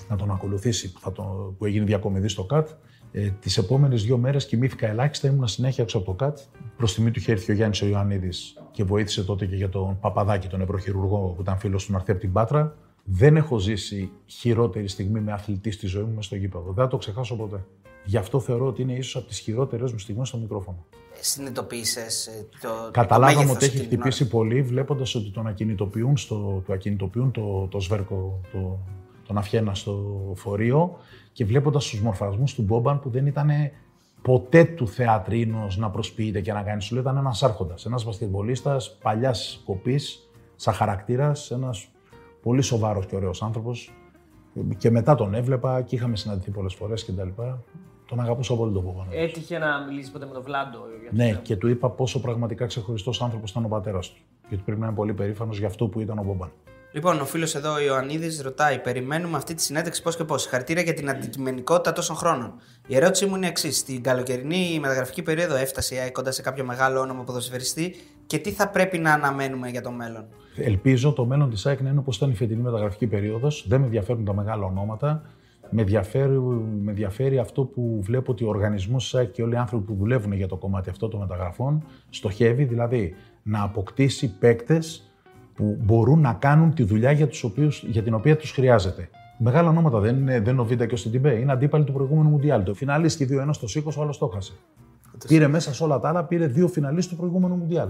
να 0.09 0.15
τον 0.15 0.31
ακολουθήσει, 0.31 0.91
που, 0.91 0.99
θα 0.99 1.11
το, 1.11 1.55
που 1.57 1.65
έγινε 1.65 1.85
διακομιδή 1.85 2.27
στο 2.27 2.43
ΚΑΤ. 2.43 2.69
Ε, 3.11 3.29
Τις 3.39 3.57
επόμενες 3.57 4.03
δύο 4.03 4.17
μέρες 4.17 4.45
κοιμήθηκα 4.45 4.87
ελάχιστα, 4.87 5.27
ήμουν 5.27 5.47
συνέχεια 5.47 5.83
έξω 5.83 5.97
από 5.97 6.05
το 6.05 6.13
ΚΑΤ. 6.13 6.37
Προς 6.77 6.93
τιμή 6.93 7.11
του 7.11 7.19
χέρι 7.19 7.45
ο 7.49 7.53
Γιάννης 7.53 7.81
ο 7.81 7.85
Ιωαννίδης 7.85 8.57
και 8.71 8.83
βοήθησε 8.83 9.23
τότε 9.23 9.45
και 9.45 9.55
για 9.55 9.69
τον 9.69 9.99
Παπαδάκη, 9.99 10.47
τον 10.47 10.59
νευροχειρουργό 10.59 11.17
που 11.17 11.41
ήταν 11.41 11.57
φίλος 11.57 11.85
του 11.85 11.91
να 11.91 11.97
έρθει 11.97 12.11
από 12.11 12.19
την 12.19 12.31
Πάτρα. 12.31 12.75
Δεν 13.03 13.35
έχω 13.35 13.57
ζήσει 13.57 14.11
χειρότερη 14.25 14.87
στιγμή 14.87 15.19
με 15.19 15.31
αθλητή 15.31 15.71
στη 15.71 15.87
ζωή 15.87 16.03
μου 16.03 16.13
μες 16.15 16.25
στο 16.25 16.35
γήπεδο. 16.35 16.71
Δεν 16.71 16.83
θα 16.83 16.87
το 16.87 16.97
ξεχάσω 16.97 17.35
ποτέ. 17.35 17.65
Γι' 18.05 18.17
αυτό 18.17 18.39
θεωρώ 18.39 18.65
ότι 18.65 18.81
είναι 18.81 18.93
ίσως 18.93 19.15
από 19.15 19.27
τις 19.27 19.39
χειρότερες 19.39 19.91
μου 19.91 19.97
στιγμές 19.97 20.27
στο 20.27 20.37
μικρόφωνο. 20.37 20.85
Συνειδητοποίησες 21.19 22.29
το. 22.61 22.69
Καταλάβαμε 22.91 23.33
το 23.33 23.39
μέγεθος 23.39 23.55
ότι 23.55 23.65
έχει 23.65 23.75
εκείνη 23.75 23.89
την 23.89 23.99
ώρα. 23.99 24.09
χτυπήσει 24.11 24.31
πολύ, 24.31 24.61
βλέποντας 24.61 25.15
ότι 25.15 25.31
τον 25.31 25.47
ακινητοποιούν, 25.47 26.17
στο, 26.17 26.63
το, 26.65 26.73
ακινητοποιούν 26.73 27.31
το, 27.31 27.67
το 27.71 27.79
σβέρκο, 27.79 28.41
το, 28.51 28.79
τον 29.28 29.38
Αφιένα 29.38 29.74
στο 29.74 30.21
φορείο 30.36 30.97
και 31.32 31.45
βλέποντας 31.45 31.89
τους 31.89 32.01
μορφασμούς 32.01 32.53
του 32.53 32.61
Μπόμπαν 32.61 32.99
που 32.99 33.09
δεν 33.09 33.26
ήταν 33.26 33.49
ποτέ 34.21 34.63
του 34.63 34.88
θεατρίνο 34.88 35.67
να 35.76 35.89
προσποιείται 35.89 36.41
και 36.41 36.53
να 36.53 36.61
κάνει. 36.63 36.82
Σου 36.82 36.93
λέει 36.93 37.03
ήταν 37.03 37.17
ένας 37.17 37.43
άρχοντας, 37.43 37.86
ένας 37.86 38.03
μπασκετμπολίστας 38.05 38.97
παλιάς 39.01 39.61
κοπής, 39.65 40.30
σαν 40.55 40.74
χαρακτήρας, 40.74 41.51
ένας 41.51 41.88
πολύ 42.41 42.61
σοβαρός 42.61 43.05
και 43.05 43.15
ωραίος 43.15 43.41
άνθρωπος. 43.43 43.91
Και 44.78 44.91
μετά 44.91 45.15
τον 45.15 45.34
έβλεπα 45.34 45.82
και 45.82 45.95
είχαμε 45.95 46.15
συναντηθεί 46.15 46.51
πολλές 46.51 46.74
φορές 46.74 47.05
κτλ. 47.05 47.28
Τον 48.07 48.19
αγαπούσα 48.19 48.55
πολύ 48.55 48.74
τον 48.74 48.84
Μπόμπαν. 48.84 49.07
Έτυχε 49.11 49.57
να 49.57 49.86
μιλήσει 49.88 50.11
ποτέ 50.11 50.26
με 50.26 50.32
τον 50.34 50.41
Βλάντο. 50.43 50.78
για 51.01 51.09
το 51.09 51.15
Ναι, 51.15 51.26
θέμα. 51.28 51.39
και 51.39 51.55
του 51.55 51.67
είπα 51.67 51.89
πόσο 51.89 52.21
πραγματικά 52.21 52.65
ξεχωριστός 52.65 53.21
άνθρωπος 53.21 53.51
ήταν 53.51 53.65
ο 53.65 53.67
πατέρας 53.67 54.09
του. 54.11 54.21
Και 54.49 54.53
ότι 54.55 54.63
πρέπει 54.63 54.80
να 54.80 54.86
είναι 54.86 54.95
πολύ 54.95 55.13
περήφανος 55.13 55.57
για 55.57 55.67
αυτό 55.67 55.88
που 55.88 55.99
ήταν 55.99 56.17
ο 56.19 56.24
Μπομπάν. 56.24 56.51
Λοιπόν, 56.95 57.21
ο 57.21 57.25
φίλος 57.25 57.55
εδώ, 57.55 57.73
ο 57.73 57.79
Ιωαννίδης, 57.79 58.41
ρωτάει: 58.41 58.79
Περιμένουμε 58.79 59.37
αυτή 59.37 59.53
τη 59.53 59.61
συνέντευξη 59.61 60.01
πώς 60.01 60.15
και 60.15 60.23
πώς. 60.23 60.41
Συγχαρητήρια 60.41 60.81
για 60.83 60.93
την 60.93 61.09
αντικειμενικότητα 61.09 61.93
τόσων 61.93 62.15
χρόνων. 62.15 62.53
Η 62.87 62.95
ερώτησή 62.95 63.25
μου 63.25 63.35
είναι 63.35 63.47
εξής: 63.47 63.77
Στην 63.77 64.03
καλοκαιρινή 64.03 64.79
μεταγραφική 64.81 65.21
περίοδο 65.21 65.55
έφτασε 65.55 65.95
η 65.95 65.97
ΑΕΚ 65.97 66.11
κοντά 66.11 66.31
σε 66.31 66.41
κάποιο 66.41 66.65
μεγάλο 66.65 66.99
όνομα 66.99 67.23
ποδοσφαιριστή 67.23 67.95
και 68.25 68.37
τι 68.37 68.51
θα 68.51 68.69
πρέπει 68.69 68.97
να 68.97 69.13
αναμένουμε 69.13 69.69
για 69.69 69.81
το 69.81 69.91
μέλλον; 69.91 70.25
Ελπίζω 70.55 71.13
το 71.13 71.25
μέλλον 71.25 71.49
της 71.49 71.65
ΑΕΚ 71.65 71.81
να 71.81 71.89
είναι 71.89 71.99
όπως 71.99 72.15
ήταν 72.15 72.29
η 72.29 72.35
φετινή 72.35 72.61
μεταγραφική 72.61 73.07
περίοδος. 73.07 73.65
Δεν 73.67 73.79
με 73.79 73.85
ενδιαφέρουν 73.85 74.25
τα 74.25 74.33
μεγάλα 74.33 74.65
ονόματα. 74.65 75.21
Με 75.69 75.81
ενδιαφέρει, 75.81 76.39
με 76.83 76.91
ενδιαφέρει 76.91 77.39
αυτό 77.39 77.63
που 77.63 77.99
βλέπω 78.01 78.31
ότι 78.31 78.43
ο 78.43 78.47
οργανισμός 78.47 79.03
της 79.03 79.15
ΑΕΚ 79.15 79.31
και 79.31 79.43
όλοι 79.43 79.53
οι 79.53 79.57
άνθρωποι 79.57 79.85
που 79.85 79.95
δουλεύουν 79.95 80.33
για 80.33 80.47
το 80.47 80.55
κομμάτι 80.55 80.89
αυτό 80.89 81.07
των 81.07 81.19
μεταγραφών 81.19 81.83
στοχεύει, 82.09 82.63
δηλαδή 82.63 83.15
να 83.43 83.63
αποκτήσει 83.63 84.37
παίκτες 84.37 85.12
που 85.55 85.77
μπορούν 85.81 86.19
να 86.19 86.33
κάνουν 86.33 86.73
τη 86.73 86.83
δουλειά 86.83 87.11
για, 87.11 87.27
τους 87.27 87.43
οποίους, 87.43 87.83
για 87.87 88.03
την 88.03 88.13
οποία 88.13 88.37
τους 88.37 88.51
χρειάζεται. 88.51 89.09
Μεγάλα 89.37 89.69
ονόματα 89.69 89.99
δεν 89.99 90.17
είναι, 90.17 90.39
δεν 90.39 90.53
είναι 90.53 90.61
ο 90.61 90.65
Βίντα 90.65 90.85
και 90.85 90.93
ο 90.93 90.97
Στιντιμπέ. 90.97 91.33
Είναι 91.33 91.51
αντίπαλοι 91.51 91.83
του 91.83 91.93
προηγούμενου 91.93 92.29
Μουντιάλ. 92.29 92.63
Το 92.63 92.73
φιναλίστη 92.73 93.25
δύο 93.25 93.41
ένας 93.41 93.55
στο 93.55 93.67
σήκω, 93.67 93.91
ο 93.97 94.01
άλλος 94.01 94.17
το 94.17 94.29
έχασε. 94.31 94.53
Πήρε 95.27 95.47
μέσα 95.47 95.73
σε 95.73 95.83
όλα 95.83 95.99
τα 95.99 96.09
άλλα, 96.09 96.23
πήρε 96.23 96.47
δύο 96.47 96.67
φιναλίστ 96.67 97.09
του 97.09 97.15
προηγούμενου 97.15 97.55
Μουντιάλ. 97.55 97.89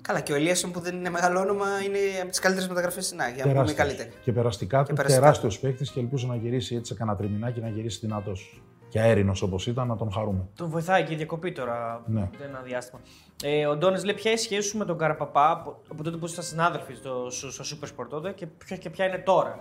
Καλά, 0.00 0.20
και 0.20 0.32
ο 0.32 0.34
Ελίασον 0.34 0.70
που 0.72 0.80
δεν 0.80 0.96
είναι 0.96 1.10
μεγάλο 1.10 1.40
όνομα 1.40 1.66
είναι 1.86 1.98
από 2.20 2.30
τις 2.30 2.38
καλύτερες 2.38 2.68
μεταγραφές 2.68 3.06
στην 3.06 3.20
ΑΕΚ. 3.20 3.34
Για 3.34 3.44
να 3.44 3.50
πούμε 3.50 3.64
Τεράστιος. 3.64 3.88
καλύτερη. 3.88 4.22
Και 4.24 4.32
περαστικά 4.32 4.82
του, 4.84 4.94
περαστικά 4.94 5.20
τεράστιος 5.20 5.58
παίκτης 5.58 5.90
και 5.90 6.00
ελπίζω 6.00 6.26
να 6.26 6.36
γυρίσει 6.36 6.74
έτσι 6.74 6.92
σε 6.92 6.98
κανένα 6.98 7.16
τριμηνάκι 7.16 7.60
να 7.60 7.68
γυρίσει 7.68 7.98
δυνατός. 8.02 8.62
Και 8.94 9.00
αέρινος 9.00 9.42
όπως 9.42 9.66
ήταν, 9.66 9.86
να 9.86 9.96
τον 9.96 10.12
χαρούμε. 10.12 10.48
Τον 10.56 10.68
βοηθάει 10.68 11.04
και 11.04 11.12
η 11.12 11.16
διακοπή 11.16 11.52
τώρα 11.52 12.02
Ναι. 12.06 12.20
ναι. 12.20 12.28
ένα 12.44 12.60
διάστημα. 12.64 13.00
Ε, 13.44 13.66
ο 13.66 13.76
Ντόνις 13.76 14.04
λέει 14.04 14.14
ποια 14.14 14.30
είναι 14.30 14.40
η 14.40 14.42
σχέση 14.42 14.68
σου 14.68 14.78
με 14.78 14.84
τον 14.84 14.98
Καραπαπά 14.98 15.50
από, 15.50 15.80
από 15.90 16.02
τότε 16.02 16.16
που 16.16 16.24
ήσασταν 16.24 16.44
συνάδελφοι 16.44 16.94
στο, 16.94 17.26
στο, 17.30 17.62
στο 17.64 17.76
Super 17.80 17.84
Sport 17.84 18.06
τότε 18.08 18.32
και 18.32 18.46
ποια, 18.46 18.76
και 18.76 18.90
ποια 18.90 19.06
είναι 19.06 19.18
τώρα; 19.18 19.58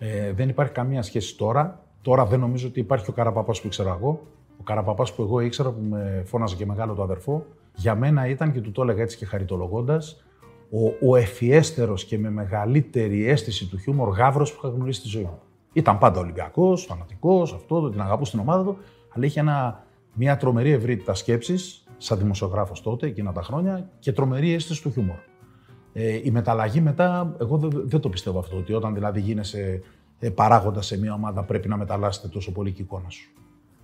Ε, 0.00 0.32
δεν 0.32 0.48
υπάρχει 0.48 0.72
καμία 0.72 1.02
σχέση 1.02 1.36
τώρα. 1.36 1.80
Τώρα 2.02 2.24
δεν 2.26 2.40
νομίζω 2.40 2.66
ότι 2.68 2.80
υπάρχει 2.80 3.10
ο 3.10 3.12
Καραπαπάς 3.12 3.60
που 3.60 3.66
ήξερα 3.66 3.90
εγώ. 3.90 4.26
Ο 4.60 4.62
Καραπαπάς 4.62 5.12
που 5.14 5.22
εγώ 5.22 5.40
ήξερα, 5.40 5.70
που 5.70 5.82
με 5.82 6.22
φώναζε 6.26 6.56
και 6.56 6.66
μεγάλο 6.66 6.94
το 6.94 7.02
αδερφό, 7.02 7.46
για 7.74 7.94
μένα 7.94 8.26
ήταν 8.26 8.52
και 8.52 8.60
του 8.60 8.72
το 8.72 8.82
έλεγα 8.82 9.02
έτσι 9.02 9.16
και 9.16 9.26
χαριτολογώντας, 9.26 10.24
ο, 10.70 11.08
ο 11.10 11.16
ευφιέστερος 11.16 12.04
και 12.04 12.18
με 12.18 12.30
μεγαλύτερη 12.30 13.28
αίσθηση 13.28 13.66
του 13.66 13.78
χιούμορ 13.78 14.08
γάβρο 14.08 14.44
που 14.44 14.54
είχα 14.58 14.68
γνωρίσει 14.68 15.00
στη 15.00 15.08
ζωή 15.08 15.22
μου. 15.22 15.38
Ήταν 15.76 15.98
πάντα 15.98 16.20
Ολυμπιακός, 16.20 16.84
φανατικός, 16.84 17.52
αυτό, 17.52 17.80
το, 17.80 17.90
την 17.90 18.00
αγαπούσε 18.00 18.30
την 18.30 18.40
ομάδα 18.40 18.64
του, 18.64 18.78
αλλά 19.14 19.26
είχε 19.26 19.40
ένα, 19.40 19.84
μια 20.12 20.36
τρομερή 20.36 20.70
ευρύτητα 20.70 21.14
σκέψης, 21.14 21.84
σαν 21.96 22.18
δημοσιογράφος 22.18 22.82
τότε, 22.82 23.06
εκείνα 23.06 23.32
τα 23.32 23.42
χρόνια, 23.42 23.90
και 23.98 24.12
τρομερή 24.12 24.52
αίσθηση 24.52 24.82
του 24.82 24.90
χιούμορ. 24.90 25.16
Ε, 25.92 26.20
η 26.24 26.30
μεταλλαγή 26.30 26.80
μετά, 26.80 27.36
εγώ 27.40 27.56
δεν, 27.56 27.70
δεν 27.84 28.00
το 28.00 28.08
πιστεύω 28.08 28.38
αυτό, 28.38 28.56
ότι 28.56 28.72
όταν 28.72 28.94
δηλαδή 28.94 29.20
γίνεσαι 29.20 29.82
ε, 30.18 30.30
παράγοντας 30.30 30.86
σε 30.86 30.98
μια 30.98 31.12
ομάδα 31.12 31.42
πρέπει 31.42 31.68
να 31.68 31.76
μεταλλάσσεται 31.76 32.28
τόσο 32.28 32.52
πολύ 32.52 32.72
και 32.72 32.82
η 32.82 32.84
εικόνα 32.84 33.08
σου. 33.08 33.30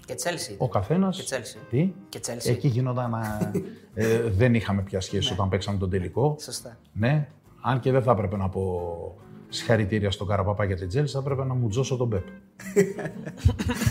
Και 0.06 0.14
Τσέλσι. 0.14 0.56
Ο 0.58 0.68
καθένας. 0.68 1.22
Και 1.22 1.36
Chelsea. 1.36 1.66
Τι; 1.70 1.92
Και 2.08 2.20
Chelsea. 2.26 2.50
Εκεί 2.50 2.68
γινόταν. 2.68 3.14
α, 3.14 3.50
ε, 3.94 4.18
δεν 4.18 4.54
είχαμε 4.54 4.82
πια 4.82 5.00
σχέση 5.00 5.32
όταν 5.32 5.48
παίξαμε 5.48 5.78
τον 5.78 5.90
τελικό. 5.90 6.36
Σωστά. 6.40 6.78
Ναι, 6.92 7.28
αν 7.60 7.80
και 7.80 7.90
δεν 7.90 8.02
θα 8.02 8.10
έπρεπε 8.10 8.36
να 8.36 8.48
πω 8.48 9.16
συγχαρητήρια 9.52 10.10
στον 10.10 10.26
Καραπαπά 10.26 10.64
για 10.64 10.76
την 10.76 10.88
Τσέλσι, 10.88 11.12
θα 11.12 11.18
έπρεπε 11.18 11.44
να 11.44 11.54
μουτζώσω 11.54 11.96
τον 11.96 12.08
Πεπ. 12.08 12.26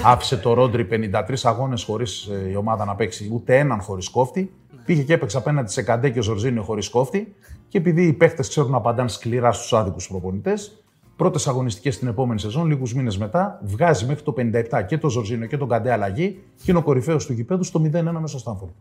Άφησε 0.03 0.37
το 0.37 0.53
Ρόντρι 0.53 0.87
53 0.91 1.21
αγώνες 1.43 1.83
χωρίς 1.83 2.29
η 2.51 2.55
ομάδα 2.55 2.85
να 2.85 2.95
παίξει 2.95 3.29
ούτε 3.33 3.57
έναν 3.57 3.81
χωρίς 3.81 4.09
κόφτη. 4.09 4.51
Πήγε 4.85 5.01
και 5.01 5.13
έπαιξε 5.13 5.37
απέναντι 5.37 5.71
σε 5.71 5.81
Καντέ 5.81 6.09
και 6.09 6.19
ο 6.19 6.21
Ζορζίνιο 6.21 6.63
χωρίς 6.63 6.89
κόφτη. 6.89 7.35
Και 7.67 7.77
επειδή 7.77 8.05
οι 8.05 8.13
παίχτες 8.13 8.47
ξέρουν 8.47 8.71
να 8.71 8.77
απαντάνε 8.77 9.09
σκληρά 9.09 9.51
στους 9.51 9.73
άδικους 9.73 10.07
προπονητές, 10.07 10.83
πρώτες 11.15 11.47
αγωνιστικές 11.47 11.99
την 11.99 12.07
επόμενη 12.07 12.39
σεζόν, 12.39 12.67
λίγους 12.67 12.93
μήνες 12.93 13.17
μετά, 13.17 13.59
βγάζει 13.63 14.05
μέχρι 14.05 14.23
το 14.23 14.33
57 14.37 14.83
και 14.87 14.97
τον 14.97 15.09
Ζορζίνιο 15.09 15.47
και 15.47 15.57
τον 15.57 15.67
Καντέ 15.67 15.91
αλλαγή 15.91 16.39
και 16.63 16.71
είναι 16.71 16.79
ο 16.79 16.83
κορυφαίος 16.83 17.25
του 17.25 17.33
γηπέδου 17.33 17.63
στο 17.63 17.81
0-1 17.83 17.89
μέσα 17.91 18.27
στο 18.27 18.37
Στάμφορντ. 18.37 18.71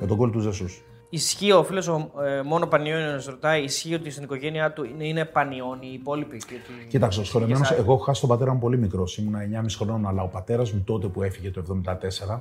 Με 0.00 0.06
τον 0.06 0.16
κόλ 0.16 0.30
του 0.30 0.40
Ζεσούς. 0.40 0.82
Ισχύει, 1.10 1.52
ο 1.52 1.64
φίλος 1.64 1.88
ε, 1.88 2.42
μόνο 2.42 2.66
Πανιόνιος 2.66 3.26
ρωτάει, 3.26 3.62
ισχύει 3.62 3.94
ότι 3.94 4.10
στην 4.10 4.22
οικογένειά 4.22 4.72
του 4.72 4.84
είναι, 4.84 5.06
είναι 5.06 5.24
Πανιόνι 5.24 5.86
οι 5.86 5.92
υπόλοιποι. 5.92 6.36
Και 6.36 6.54
ότι... 6.54 6.86
Κοίταξε, 6.88 7.20
ο 7.20 7.24
σχολεμένο, 7.24 7.60
Yes, 7.64 7.76
εγώ 7.78 7.92
έχω 7.92 8.02
χάσει 8.02 8.20
τον 8.20 8.28
πατέρα 8.28 8.52
μου 8.52 8.58
πολύ 8.58 8.78
μικρός. 8.78 9.18
Ήμουνα 9.18 9.38
9,5 9.62 9.64
χρονών, 9.76 10.06
αλλά 10.06 10.22
ο 10.22 10.26
πατέρας 10.26 10.72
μου 10.72 10.82
τότε 10.86 11.06
που 11.06 11.22
έφυγε 11.22 11.50
το 11.50 11.82
1974, 12.28 12.40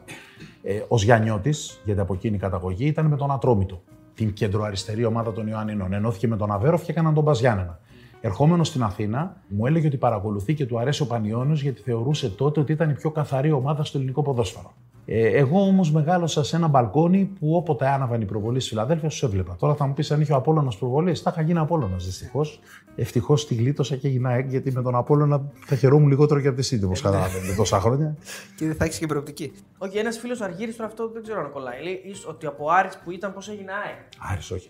ε, 0.64 0.82
ως 0.88 1.04
Γιαννιώτη, 1.04 1.54
γιατί 1.84 2.00
από 2.00 2.14
εκείνη 2.14 2.36
η 2.36 2.40
καταγωγή, 2.40 2.86
ήταν 2.86 3.06
με 3.06 3.16
τον 3.16 3.32
Ατρόμητο. 3.32 3.82
Την 4.14 4.34
κεντροαριστερή 4.34 5.06
ομάδα 5.06 5.34
των 5.34 5.48
Ιωαννίνων. 5.48 5.94
Ενώθηκε 5.94 6.28
με 6.28 6.38
τον 6.38 6.52
Αβέροφ 6.52 6.84
και 6.84 6.92
έκαναν 6.92 7.14
τον 7.14 7.24
Μπαζιάννενα. 7.24 7.80
Ερχόμενος 8.22 8.68
στην 8.68 8.84
Αθήνα, 8.84 9.42
μου 9.48 9.66
έλεγε 9.66 9.88
ότι 9.88 9.98
παρακολουθεί 9.98 10.54
και 10.54 10.66
του 10.66 10.80
αρέσει 10.80 11.02
ο 11.02 11.06
Πανιόνιος 11.06 11.62
γιατί 11.62 11.82
θεωρούσε 11.82 12.30
τότε 12.30 12.60
ότι 12.60 12.72
ήταν 12.72 12.90
η 12.90 12.94
πιο 12.94 13.12
καθαρή 13.12 13.52
ομάδα 13.52 13.84
στο 13.84 13.98
ελληνικό 13.98 14.22
ποδόσφαιρο. 14.22 14.74
Ε, 15.10 15.28
εγώ 15.28 15.62
όμως 15.62 15.92
μεγάλωσα 15.92 16.44
σε 16.44 16.56
ένα 16.56 16.68
μπαλκόνι 16.68 17.26
που 17.40 17.56
όποτε 17.56 17.88
άναβαν 17.88 18.22
οι 18.22 18.26
προβολή 18.26 18.60
στη 18.60 18.70
Φιλαδέλφια, 18.70 19.10
τους 19.10 19.24
έβλεπα. 19.24 19.56
Τώρα 19.60 19.76
θα 19.76 19.88
μου 19.88 19.94
πεις 19.94 20.12
αν 20.12 20.22
είχε 20.22 20.34
ο 20.34 20.36
Απόλογα 20.36 20.70
προβολής, 20.80 21.22
θα 21.22 21.30
είχα 21.34 21.42
γίνει 21.42 21.60
Απόλογα 21.60 21.96
δυστυχώς. 21.96 22.60
Ευτυχώς 22.96 23.48
τη 23.48 23.56
γλίτωσα 23.56 23.96
και 23.96 24.08
έγινα 24.08 24.30
ΑΕΚ 24.30 24.50
γιατί 24.50 24.72
με 24.72 24.82
τον 24.82 24.96
Απόλογα 24.96 25.52
θα 25.66 25.76
χαιρόμουν 25.76 26.08
λιγότερο 26.10 26.40
και 26.42 26.48
από 26.48 26.62
τη 26.62 26.76
City, 26.76 26.84
όπως 26.86 27.02
καταλαβαίνετε 27.02 27.56
τόσα 27.56 27.80
χρόνια. 27.80 28.16
Και 28.58 28.66
δεν 28.66 28.76
θα 28.76 28.86
έχεις 28.86 28.98
και 28.98 29.06
προοπτική. 29.06 29.52
Όχι, 29.78 29.98
ένας 29.98 30.18
φίλος 30.18 30.42
Αργύρι 30.42 30.74
τώρα 30.74 30.90
αυτό 30.90 31.10
δεν 31.10 31.24
ξέρω 31.24 31.40
αν 31.40 31.52
κολλάει. 31.52 31.84
Λέει 31.84 32.02
ίσως 32.06 32.28
ότι 32.28 32.46
από 32.46 32.70
Άρης 32.70 32.98
που 33.04 33.12
ήταν, 33.12 33.34
πώς 33.34 33.50
έγινε 33.50 33.72
ΑΕΚ; 33.72 34.32
Άρης, 34.32 34.52
όχι. 34.52 34.70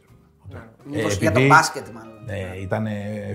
Μήπως 0.91 1.15
Ε, 1.15 1.17
για 1.17 1.31
το 1.31 1.39
επειδή- 1.39 1.47
μπάσκετ, 1.53 1.87
μάλλον. 1.87 2.13
Ναι, 2.25 2.61
ήταν 2.61 2.85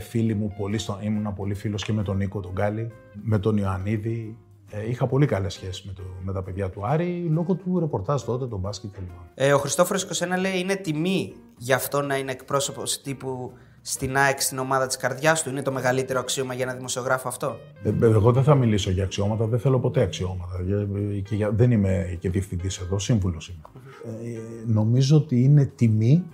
φίλοι 0.00 0.34
μου 0.34 0.54
πολύ, 0.58 0.78
στο, 0.78 0.98
ήμουν 1.02 1.34
πολύ 1.34 1.54
φίλος 1.54 1.84
και 1.84 1.92
με 1.92 2.02
τον 2.02 2.16
Νίκο 2.16 2.40
τον 2.40 2.52
Γκάλη, 2.52 2.92
με 3.22 3.38
τον 3.38 3.56
Ιωαννίδη. 3.56 4.36
Ε, 4.74 4.88
είχα 4.88 5.06
πολύ 5.06 5.26
καλές 5.26 5.52
σχέσεις 5.52 5.82
με, 5.82 5.92
το, 5.92 6.02
με 6.24 6.32
τα 6.32 6.42
παιδιά 6.42 6.70
του 6.70 6.86
Άρη 6.86 7.28
λόγω 7.30 7.54
του 7.54 7.78
ρεπορτάζ 7.78 8.22
τότε, 8.22 8.46
τον 8.46 8.58
μπάσκετ 8.58 8.90
κλπ. 8.92 9.08
Ε, 9.34 9.52
ο 9.52 9.58
Χριστόφορος 9.58 10.06
21 10.22 10.38
λέει 10.40 10.58
είναι 10.58 10.74
τιμή 10.76 11.32
για 11.56 11.76
αυτό 11.76 12.00
να 12.02 12.16
είναι 12.18 12.30
εκπρόσωπος 12.30 13.00
τύπου 13.02 13.52
στην 13.80 14.16
ΑΕΚ 14.16 14.40
στην 14.40 14.58
ομάδα 14.58 14.86
της 14.86 14.96
καρδιάς 14.96 15.42
του. 15.42 15.50
Είναι 15.50 15.62
το 15.62 15.72
μεγαλύτερο 15.72 16.20
αξίωμα 16.20 16.54
για 16.54 16.64
ένα 16.64 16.74
δημοσιογράφο 16.74 17.28
αυτό. 17.28 17.56
Ε, 17.82 17.88
ε, 17.88 17.94
εγώ 18.06 18.32
δεν 18.32 18.42
θα 18.42 18.54
μιλήσω 18.54 18.90
για 18.90 19.04
αξιώματα, 19.04 19.46
δεν 19.46 19.58
θέλω 19.58 19.78
ποτέ 19.80 20.02
αξιώματα. 20.02 20.62
Για- 20.64 20.88
ε, 21.16 21.18
Και 21.20 21.34
για, 21.34 21.50
δεν 21.50 21.70
είμαι 21.70 22.16
και 22.20 22.30
διευθυντής 22.30 22.78
εδώ, 22.78 22.98
σύμβουλος 22.98 23.48
είμαι. 23.48 23.60
Ε, 24.24 24.38
νομίζω 24.66 25.16
ότι 25.16 25.42
είναι 25.42 25.64
τιμή 25.64 26.24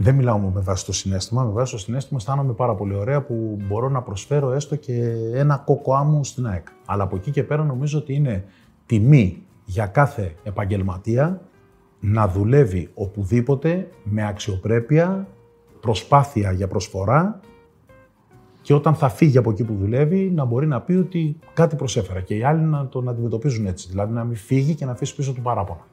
Δεν 0.00 0.14
μιλάω 0.14 0.38
με 0.38 0.60
βάση 0.60 0.84
το 0.84 0.92
συνέστημα. 0.92 1.44
Με 1.44 1.50
βάση 1.50 1.72
το 1.72 1.78
συνέστημα 1.78 2.18
αισθάνομαι 2.18 2.52
πάρα 2.52 2.74
πολύ 2.74 2.94
ωραία 2.94 3.22
που 3.22 3.58
μπορώ 3.68 3.88
να 3.88 4.02
προσφέρω 4.02 4.52
έστω 4.52 4.76
και 4.76 4.94
ένα 5.34 5.56
κόκο 5.56 5.94
άμμου 5.94 6.24
στην 6.24 6.46
ΑΕΚ. 6.46 6.66
Αλλά 6.86 7.02
από 7.02 7.16
εκεί 7.16 7.30
και 7.30 7.44
πέρα 7.44 7.64
νομίζω 7.64 7.98
ότι 7.98 8.14
είναι 8.14 8.44
τιμή 8.86 9.42
για 9.64 9.86
κάθε 9.86 10.34
επαγγελματία 10.42 11.40
να 12.00 12.28
δουλεύει 12.28 12.90
οπουδήποτε 12.94 13.88
με 14.02 14.26
αξιοπρέπεια, 14.26 15.28
προσπάθεια 15.80 16.52
για 16.52 16.68
προσφορά 16.68 17.40
και 18.62 18.74
όταν 18.74 18.94
θα 18.94 19.08
φύγει 19.08 19.38
από 19.38 19.50
εκεί 19.50 19.64
που 19.64 19.74
δουλεύει 19.74 20.30
να 20.34 20.44
μπορεί 20.44 20.66
να 20.66 20.80
πει 20.80 20.92
ότι 20.92 21.36
κάτι 21.54 21.76
προσέφερα 21.76 22.20
και 22.20 22.34
οι 22.34 22.42
άλλοι 22.42 22.62
να 22.62 22.88
τον 22.88 23.08
αντιμετωπίζουν 23.08 23.66
έτσι. 23.66 23.88
Δηλαδή 23.88 24.12
να 24.12 24.24
μην 24.24 24.36
φύγει 24.36 24.74
και 24.74 24.84
να 24.84 24.92
αφήσει 24.92 25.14
πίσω 25.14 25.32
του 25.32 25.42
παράπονα. 25.42 25.86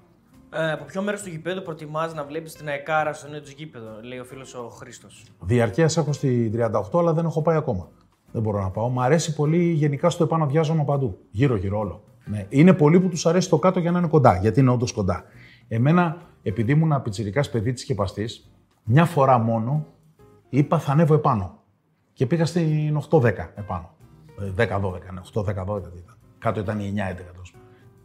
Ε, 0.54 0.72
από 0.72 0.84
ποιο 0.84 1.02
μέρος 1.02 1.22
του 1.22 1.30
γηπέδου 1.30 1.62
προτιμάς 1.62 2.14
να 2.14 2.24
βλέπεις 2.24 2.54
την 2.54 2.68
αεκάρα 2.68 3.14
στο 3.14 3.30
νέο 3.30 3.41
του 3.41 3.52
γήπεδο, 3.58 4.00
λέει 4.02 4.20
ο 4.20 4.24
φίλος 4.24 4.54
ο 4.56 4.70
Χρήστος. 4.70 5.24
Διαρκεία 5.39 5.89
έχω 5.98 6.14
στη 6.14 6.52
38, 6.56 7.00
αλλά 7.00 7.14
δεν 7.14 7.26
έχω 7.26 7.41
πάει 7.41 7.56
ακόμα. 7.56 7.89
Δεν 8.32 8.41
μπορώ 8.41 8.62
να 8.62 8.70
πάω. 8.70 8.89
Μ' 8.89 9.00
αρέσει 9.00 9.36
πολύ 9.36 9.72
γενικά 9.72 10.10
στο 10.10 10.24
επάνω 10.24 10.46
διάζωμα 10.46 10.84
παντού. 10.84 11.18
Γύρω-γύρω 11.32 11.80
όλο. 11.80 12.04
Ναι. 12.26 12.46
Είναι 12.50 12.74
πολλοί 12.74 13.00
που 13.00 13.10
τους 13.10 13.26
αρέσει 13.26 13.50
το 13.50 13.60
κάτω 13.60 13.80
για 13.80 13.91
να 13.91 13.98
είναι 13.98 14.08
κοντά, 14.08 14.38
γιατί 14.38 14.60
είναι 14.60 14.72
όντως 14.72 14.91
κοντά. 14.91 15.24
Εμένα, 15.68 16.18
επειδή 16.43 16.72
ήμουν 16.72 17.02
πιτσυρικά 17.02 17.43
παιδί 17.52 17.74
τη 17.74 17.80
σκεπαστή, 17.80 18.30
μια 18.84 19.06
φορά 19.06 19.38
μόνο 19.38 19.86
είπα 20.50 20.80
θα 20.80 20.91
ανέβω 20.91 21.14
επάνω. 21.14 21.60
Και 22.14 22.26
πήγα 22.26 22.46
στην 22.46 22.98
8-10 23.10 23.24
επάνω. 23.56 23.89
10-12, 24.58 24.64
ναι, 25.14 25.22
8-10-12 25.34 25.78
ήταν. 25.78 26.18
Κάτω 26.39 26.60
ήταν 26.60 26.80
η 26.80 26.93
9-11 26.96 27.34
τόσο. 27.38 27.54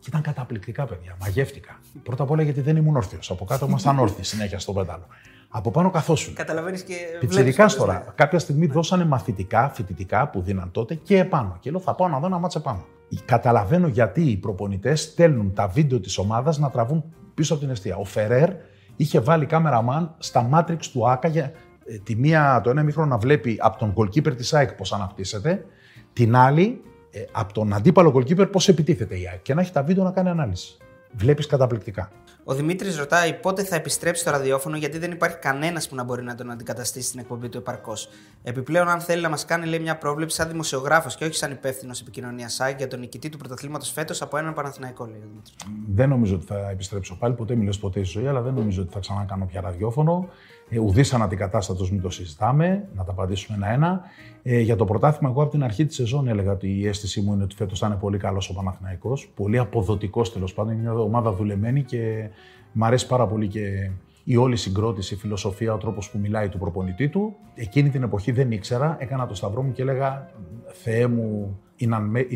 Και 0.01 0.07
ήταν 0.09 0.23
καταπληκτικά, 0.23 0.85
παιδιά. 0.85 1.17
Μαγεύτηκα. 1.21 1.81
Πρώτα 2.03 2.23
απ' 2.23 2.31
όλα 2.31 2.43
γιατί 2.43 2.61
δεν 2.61 2.77
ήμουν 2.77 2.97
όρθιος. 2.97 3.31
Από 3.31 3.45
κάτω 3.45 3.67
ήμασταν 3.67 3.99
όρθιοι 4.05 4.25
συνέχεια 4.25 4.59
στο 4.59 4.73
πέταλο. 4.73 5.07
Από 5.49 5.71
πάνω 5.71 5.91
καθόσουν. 5.91 6.35
Καταλαβαίνεις 6.35 6.83
και. 6.83 6.95
Πιτσυρικά 7.21 7.67
τώρα. 7.67 8.13
Κάποια 8.15 8.39
στιγμή 8.39 8.67
δώσανε 8.67 9.05
μαθητικά, 9.05 9.69
φοιτητικά 9.69 10.29
που 10.29 10.43
δίναν 10.43 10.71
τότε 10.71 10.95
και 10.95 11.19
επάνω. 11.19 11.57
Και 11.61 11.71
λέω 11.71 11.81
θα 11.81 11.95
πάω 11.95 12.09
να 12.09 12.19
δω 12.19 12.27
ένα 12.27 12.39
μάτσα 12.39 12.61
πάνω. 12.61 12.85
Καταλαβαίνω 13.25 13.87
γιατί 13.87 14.23
οι 14.23 14.37
προπονητές 14.37 15.01
στέλνουν 15.01 15.55
τα 15.55 15.69
βίντεο 15.69 16.01
της 16.01 16.19
ομάδας 16.19 16.59
να 16.59 16.71
τραβούν 16.71 17.05
πίσω 17.35 17.53
από 17.53 17.63
την 17.63 17.71
αιστεία. 17.71 17.97
Ο 17.97 18.05
Φερέρ 18.05 18.51
είχε 18.97 19.21
βάλει 19.21 19.47
κάμεραμαν 19.47 20.15
στα 20.19 20.49
Matrix 20.53 20.85
του 20.93 21.11
Άκα 21.11 21.29
για 21.29 21.53
ε, 21.85 21.99
τη 21.99 22.17
μία, 22.17 22.61
το 22.65 22.71
ένα 22.71 22.83
μήχρονο 22.83 23.09
να 23.09 23.19
βλέπει 23.19 23.57
από 23.61 23.79
τον 23.79 23.95
goalkeeper 23.97 24.37
της 24.37 24.55
ΑΕΚ 24.55 24.73
πώς 24.73 24.93
αναπτύσσεται, 24.93 25.65
την 26.13 26.37
άλλη 26.37 26.83
ε, 27.11 27.25
από 27.33 27.53
τον 27.53 27.73
αντίπαλο 27.73 28.13
goalkeeper 28.17 28.51
πώς 28.53 28.69
επιτίθεται 28.69 29.19
η 29.19 29.29
ΑΕΚ 29.29 29.43
και 29.43 29.55
να 29.55 29.61
έχει 29.61 29.73
τα 29.73 29.83
βίντεο 29.83 30.05
να 30.05 30.11
κάνει 30.11 30.29
ανάλυση. 30.29 30.77
Βλέπεις 31.13 31.47
καταπληκτικά. 31.47 32.11
Ο 32.45 32.55
Δημήτρης 32.55 32.99
ρωτάει 32.99 33.35
πότε 33.35 33.65
θα 33.65 33.77
επιστρέψει 33.77 34.23
στο 34.23 34.31
ραδιόφωνο, 34.31 34.77
γιατί 34.77 34.99
δεν 34.99 35.11
υπάρχει 35.11 35.37
κανένας 35.37 35.89
που 35.89 35.95
να 35.95 36.05
μπορεί 36.05 36.23
να 36.23 36.35
τον 36.35 36.51
αντικαταστήσει 36.51 37.09
στην 37.09 37.21
εκπομπή 37.21 37.49
του 37.49 37.59
επαρκώς. 37.59 38.09
Επιπλέον, 38.43 38.89
αν 38.89 39.01
θέλει 39.01 39.23
να 39.23 39.29
μας 39.29 39.45
κάνει 39.45 39.67
λέει, 39.67 39.79
μια 39.79 39.99
πρόβλεψη 39.99 40.37
σαν 40.37 40.49
δημοσιογράφος 40.49 41.17
και 41.17 41.25
όχι 41.25 41.35
σαν 41.35 41.51
υπεύθυνος 41.51 42.01
επικοινωνίας 42.01 42.53
ΣΑΙ 42.53 42.75
για 42.77 42.89
τον 42.89 43.01
νικητή 43.01 43.29
του 43.29 43.39
πρωταθλήματος 43.39 43.91
φέτος 43.91 44.23
από 44.23 44.37
έναν 44.37 44.55
Παναθηναϊκό, 44.55 45.05
λέει 45.05 45.21
ο 45.21 45.27
Δημήτρης. 45.29 45.55
Δεν 45.89 46.09
νομίζω 46.09 46.35
ότι 46.35 46.47
θα 46.47 46.71
επιστρέψω 46.71 47.17
πάλι, 47.19 47.35
ποτέ 47.35 47.55
μιλέ 47.55 47.71
ποτέ 47.81 48.05
στη 48.05 48.19
ζωή, 48.19 48.27
αλλά 48.29 48.41
δεν 48.41 48.55
νομίζω 48.55 48.83
ότι 48.83 48.93
θα 48.93 48.99
ξανακάνω 48.99 49.47
πια 49.47 49.61
ραδιόφωνο. 49.61 50.29
Ε, 50.69 50.79
Ουδής 50.79 51.15
αναντικατάστατο, 51.15 51.87
μην 51.91 52.01
το 52.01 52.11
συζητάμε, 52.11 52.89
να 52.95 53.05
τα 53.05 53.13
απαντήσουμε 53.13 53.57
ένα-ένα. 53.57 54.01
Ε, 54.43 54.61
για 54.61 54.77
το 54.77 54.85
πρωτάθλημα, 54.85 55.31
εγώ 55.31 55.43
από 55.43 55.51
την 55.51 55.63
αρχή 55.63 55.87
της 55.87 55.97
σεζόν 55.97 56.29
έλεγα 56.29 56.53
ότι 56.53 56.79
η 56.79 56.87
αίσθησή 56.87 57.21
μου 57.21 57.33
είναι 57.33 57.43
ότι 57.43 57.55
φέτος 57.55 57.79
θα 57.79 57.87
είναι 57.87 57.97
πολύ 57.97 58.19
καλός 58.19 58.51
ο 58.51 58.55
Παναθηναϊκός. 58.55 59.31
Πολύ 59.35 59.59
αποδοτικός 59.59 60.33
τέλος 60.33 60.55
πάντων. 60.55 60.73
Είναι 60.73 60.83
μια 60.83 60.93
ομάδα 60.93 61.33
δουλεμένη 61.33 61.83
και 61.83 62.31
Μ' 62.73 62.85
αρέσει 62.85 63.07
πάρα 63.07 63.27
πολύ 63.27 63.49
και 63.49 63.91
η 64.25 64.37
όλη 64.37 64.57
συγκρότηση, 64.57 65.15
η 65.15 65.17
φιλοσοφία, 65.17 65.75
ο 65.75 65.77
τρόπος 65.77 66.11
που 66.11 66.19
μιλάει 66.19 66.49
του 66.49 66.59
προπονητή 66.59 67.09
του. 67.09 67.37
Εκείνη 67.55 67.91
την 67.91 68.03
εποχή 68.03 68.33
δεν 68.33 68.51
ήξερα, 68.51 68.97
έκανα 69.01 69.27
το 69.27 69.35
σταυρό 69.35 69.63
μου 69.63 69.73
και 69.73 69.83
έλεγα 69.83 70.31
Θεέ 70.67 71.07
μου, 71.07 71.59
in 71.81 71.89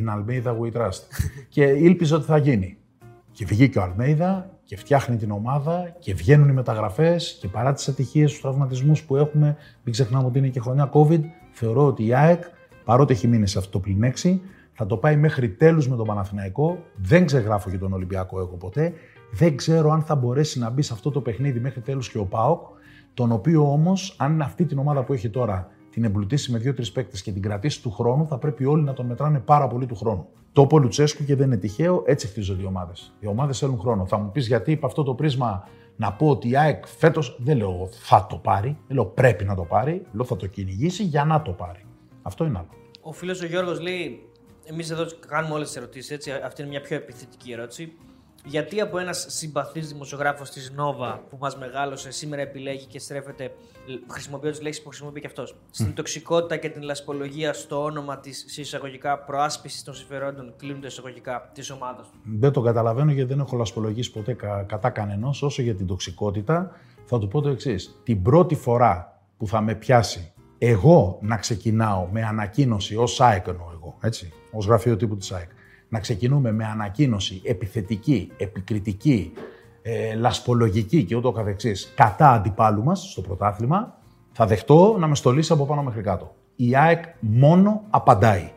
Almeida 0.09 0.59
we 0.61 0.73
trust. 0.73 1.01
και 1.55 1.65
ήλπιζα 1.65 2.17
ότι 2.17 2.25
θα 2.25 2.39
γίνει. 2.39 2.77
Και 3.33 3.45
βγήκε 3.45 3.79
ο 3.79 3.83
Αλμέιδα 3.83 4.51
και 4.65 4.77
φτιάχνει 4.77 5.17
την 5.17 5.31
ομάδα 5.31 5.97
και 5.99 6.15
βγαίνουν 6.15 6.49
οι 6.49 6.53
μεταγραφές 6.53 7.39
και 7.41 7.49
παρά 7.49 7.73
τις 7.73 7.89
ατυχίες, 7.89 8.31
τους 8.31 8.41
τραυματισμούς 8.41 9.03
που 9.03 9.17
έχουμε, 9.17 9.57
μην 9.83 9.93
ξεχνάμε 9.93 10.27
ότι 10.27 10.39
είναι 10.39 10.49
και 10.49 10.61
χρονιά 10.61 10.91
COVID, 10.93 11.21
θεωρώ 11.55 11.87
ότι 11.87 12.07
η 12.07 12.15
ΑΕΚ, 12.15 12.43
παρότι 12.85 13.13
έχει 13.13 13.29
μείνει 13.29 13.47
σε 13.47 13.59
αυτό 13.59 13.71
το 13.71 13.79
πλην 13.79 14.13
θα 14.73 14.87
το 14.87 14.97
πάει 14.97 15.17
μέχρι 15.17 15.49
τέλους 15.49 15.89
με 15.89 15.97
τον 15.97 16.07
Παναθηναϊκό. 16.07 16.79
Δεν 16.97 17.27
ξεγράφω 17.27 17.71
για 17.71 17.79
τον 17.79 17.93
Ολυμπιακό 17.93 18.39
εγώ 18.39 18.57
ποτέ. 18.57 18.93
Δεν 19.33 19.57
ξέρω 19.57 19.91
αν 19.91 20.03
θα 20.03 20.15
μπορέσει 20.15 20.59
να 20.59 20.71
μπει 20.71 20.83
σε 20.83 20.93
αυτό 20.93 21.11
το 21.11 21.21
παιχνίδι 21.21 21.61
μέχρι 21.61 21.81
τέλους 21.81 22.11
και 22.11 22.19
ο 22.19 22.25
Πάοκ, 22.25 22.67
τον 23.15 23.33
οποίο 23.33 23.73
όμως, 23.73 24.17
αν 24.19 24.41
αυτή 24.41 24.65
την 24.65 24.79
ομάδα 24.79 25.05
που 25.05 25.13
έχει 25.13 25.29
τώρα 25.29 25.69
την 25.91 26.05
εμπλουτίσει 26.05 26.53
με 26.53 26.59
δύο-τρεις 26.59 26.93
παίκτες 26.93 27.23
και 27.23 27.33
την 27.33 27.43
κρατήσει 27.43 27.83
του 27.83 27.91
χρόνου, 27.91 28.27
θα 28.27 28.39
πρέπει 28.39 28.65
όλοι 28.65 28.83
να 28.83 28.93
τον 28.93 29.07
μετράνε 29.07 29.39
πάρα 29.39 29.67
πολύ 29.67 29.87
του 29.87 29.97
χρόνου. 29.97 30.27
Το 30.53 30.63
είπε 30.63 30.79
Λουτσέσκου 30.79 31.25
και 31.25 31.37
δεν 31.37 31.47
είναι 31.47 31.57
τυχαίο, 31.57 32.03
έτσι 32.07 32.27
χτίζονται 32.27 32.63
οι 32.63 32.67
ομάδες. 32.67 33.15
Οι 33.21 33.27
ομάδες 33.27 33.59
θέλουν 33.59 33.79
χρόνο. 33.79 34.07
Θα 34.07 34.19
μου 34.19 34.31
πεις 34.31 34.47
γιατί 34.47 34.71
υπ' 34.71 34.85
αυτό 34.85 35.03
το 35.03 35.15
πρίσμα 35.15 35.69
να 35.97 36.13
πω 36.13 36.29
ότι 36.29 36.49
η 36.49 36.57
ΑΕΚ 36.57 36.87
φέτος 36.87 37.37
δεν 37.41 37.57
λέω 37.57 37.89
θα 37.91 38.27
το 38.27 38.37
πάρει, 38.37 38.79
δεν 38.87 38.97
λέω 38.97 39.07
πρέπει 39.07 39.45
να 39.45 39.55
το 39.55 39.63
πάρει, 39.63 40.07
λέω 40.13 40.25
θα 40.25 40.37
το 40.37 40.47
κυνηγήσει 40.47 41.03
για 41.03 41.25
να 41.25 41.43
το 41.43 41.53
πάρει. 41.53 41.85
Αυτό 42.23 42.45
είναι 42.45 42.59
άλλο. 42.59 42.69
Ο 43.01 43.13
φίλος 43.13 43.41
ο 43.43 43.47
Γιώργος 43.47 43.81
λέει: 43.81 44.29
Εμείς 44.65 44.91
εδώ 44.91 45.07
κάνουμε 45.29 45.55
όλες 45.55 45.67
τις 45.67 45.77
ερωτήσεις, 45.77 46.11
έτσι. 46.11 46.31
Αυτή 46.31 46.61
είναι 46.61 46.71
μια 46.71 46.81
πιο 46.81 46.97
επιθετική 46.97 47.53
ερώτηση. 47.53 47.93
Γιατί 48.47 48.81
από 48.81 48.99
ένας 48.99 49.27
συμπαθής 49.29 49.89
δημοσιογράφος 49.89 50.51
της 50.51 50.73
Νόβα 50.77 51.23
που 51.31 51.37
μας 51.41 51.57
μεγάλωσε 51.57 52.11
σήμερα 52.11 52.43
επιλέγει 52.43 52.85
και 52.87 52.99
στρέφεται, 52.99 53.55
χρησιμοποιώ 54.11 54.51
τι 54.51 54.63
λέξεις 54.63 54.83
που 54.83 54.89
χρησιμοποιεί 54.89 55.21
και 55.21 55.27
αυτός, 55.27 55.57
στην 55.71 55.95
τοξικότητα 55.95 56.57
και 56.57 56.69
την 56.69 56.83
λασπολογία 56.83 57.53
στο 57.53 57.83
όνομα 57.83 58.19
της 58.19 58.57
εισαγωγικά 58.59 59.19
προάσπισης 59.19 59.83
των 59.83 59.95
συμφερόντων, 59.95 60.55
κλείνονται 60.57 60.87
εισαγωγικά 60.87 61.51
της 61.55 61.71
ομάδας 61.71 62.07
του. 62.07 62.19
Δεν 62.25 62.53
το 62.53 62.61
καταλαβαίνω 62.61 63.13
γιατί 63.13 63.29
δεν 63.29 63.41
έχω 63.41 63.57
λασπολογήσει 63.57 64.11
ποτέ 64.11 64.33
κα, 64.33 64.63
κατά 64.63 64.91
κανενός. 64.91 65.43
Όσο 65.43 65.63
για 65.63 65.75
την 65.75 65.87
τοξικότητα, 65.87 66.71
θα 67.05 67.19
του 67.19 67.29
πω 67.29 67.41
το 67.41 67.49
εξής. 67.49 68.01
Την 68.05 68.23
πρώτη 68.23 68.55
φορά 68.55 69.21
που 69.37 69.47
θα 69.47 69.61
με 69.61 69.75
πιάσει 69.75 70.33
εγώ 70.59 71.19
να 71.23 71.37
ξεκινάω 71.37 72.09
με 72.13 72.23
ανακοίνωση 72.23 72.97
ως 72.97 73.21
ΑΕΚ 73.21 73.47
εγώ, 73.47 73.97
έτσι, 74.01 74.33
ως 74.53 74.67
γραφείο 74.67 74.97
τύπου 74.97 75.17
της 75.17 75.33
ΑΕΚ, 75.33 75.51
να 75.95 76.01
ξεκινούμε 76.01 76.53
με 76.53 76.65
ανακοίνωση 76.65 77.41
επιθετική, 77.45 78.31
επικριτική, 78.37 79.33
ε, 79.83 80.15
λασπολογική 80.15 81.05
και 81.05 81.17
ούτω 81.17 81.33
καθεξής 81.33 81.93
κατά 81.95 82.31
αντιπάλου 82.31 82.83
μας 82.83 83.11
στο 83.11 83.21
πρωτάθλημα, 83.21 83.99
θα 84.33 84.47
δεχτώ 84.47 84.97
να 84.99 85.07
με 85.07 85.15
στολίσει 85.15 85.53
από 85.53 85.67
πάνω 85.67 85.83
μέχρι 85.83 86.03
κάτω. 86.03 86.35
Η 86.57 86.77
ΑΕΚ 86.77 87.05
μόνο 87.21 87.83
απαντάει. 87.91 88.51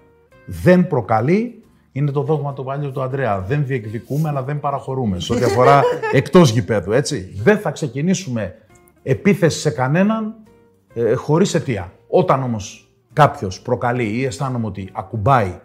Δεν 0.45 0.87
προκαλεί, 0.87 1.63
είναι 1.91 2.11
το 2.11 2.21
δόγμα 2.21 2.53
του 2.53 2.63
παλιού 2.63 2.91
του 2.91 3.01
Αντρέα. 3.01 3.39
Δεν 3.39 3.65
διεκδικούμε, 3.65 4.29
αλλά 4.29 4.43
δεν 4.43 4.59
παραχωρούμε. 4.59 5.19
Σε 5.19 5.33
ό,τι 5.33 5.43
αφορά 5.43 5.81
εκτός 6.11 6.49
γηπέδου, 6.49 6.91
έτσι. 6.91 7.39
Δεν 7.43 7.57
θα 7.57 7.71
ξεκινήσουμε 7.71 8.55
επίθεση 9.03 9.59
σε 9.59 9.69
κανέναν 9.69 10.35
ε, 10.93 11.13
χωρίς 11.13 11.53
αιτία. 11.53 11.91
Όταν 12.07 12.43
όμως 12.43 12.91
κάποιος 13.13 13.61
προκαλεί 13.61 14.17
ή 14.17 14.25
αισθάνομαι 14.25 14.65
ότι 14.65 14.89
ακουμπάει 14.93 15.59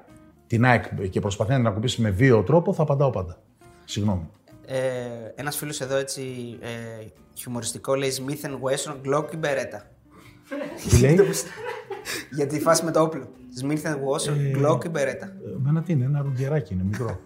την 0.53 0.65
ΑΕΚ 0.65 1.09
και 1.11 1.21
προσπαθεί 1.21 1.51
να 1.51 1.57
την 1.57 1.67
ακουμπήσει 1.67 2.01
με 2.01 2.11
βίαιο 2.11 2.43
τρόπο, 2.43 2.73
θα 2.75 2.83
απαντάω 2.83 3.11
πάντα. 3.11 3.39
Συγγνώμη. 3.85 4.31
Ε, 4.67 4.79
Ένας 5.35 5.57
φίλος 5.57 5.81
εδώ 5.81 5.97
έτσι 5.97 6.23
ε, 6.61 7.07
χιουμοριστικό 7.35 7.95
λέει 7.95 8.13
Smith 8.17 8.47
Wesson 8.47 8.95
Glock 9.07 9.35
ή 9.35 9.39
Beretta. 9.43 9.81
Τι 10.91 10.99
λέει; 11.01 11.19
Για 12.37 12.47
τη 12.47 12.61
φάση 12.61 12.85
με 12.85 12.91
το 12.91 13.01
όπλο. 13.01 13.29
Smith 13.63 13.85
Wesson 13.85 14.37
Ε, 14.39 14.51
Glock 14.57 14.85
ή 14.85 14.91
Beretta. 14.95 15.29
Εμένα 15.57 15.83
τι 15.83 15.93
είναι, 15.93 16.05
ένα 16.05 16.23
ρουγκεράκι 16.23 16.75
είναι 16.75 16.83
μικρό. 16.83 17.21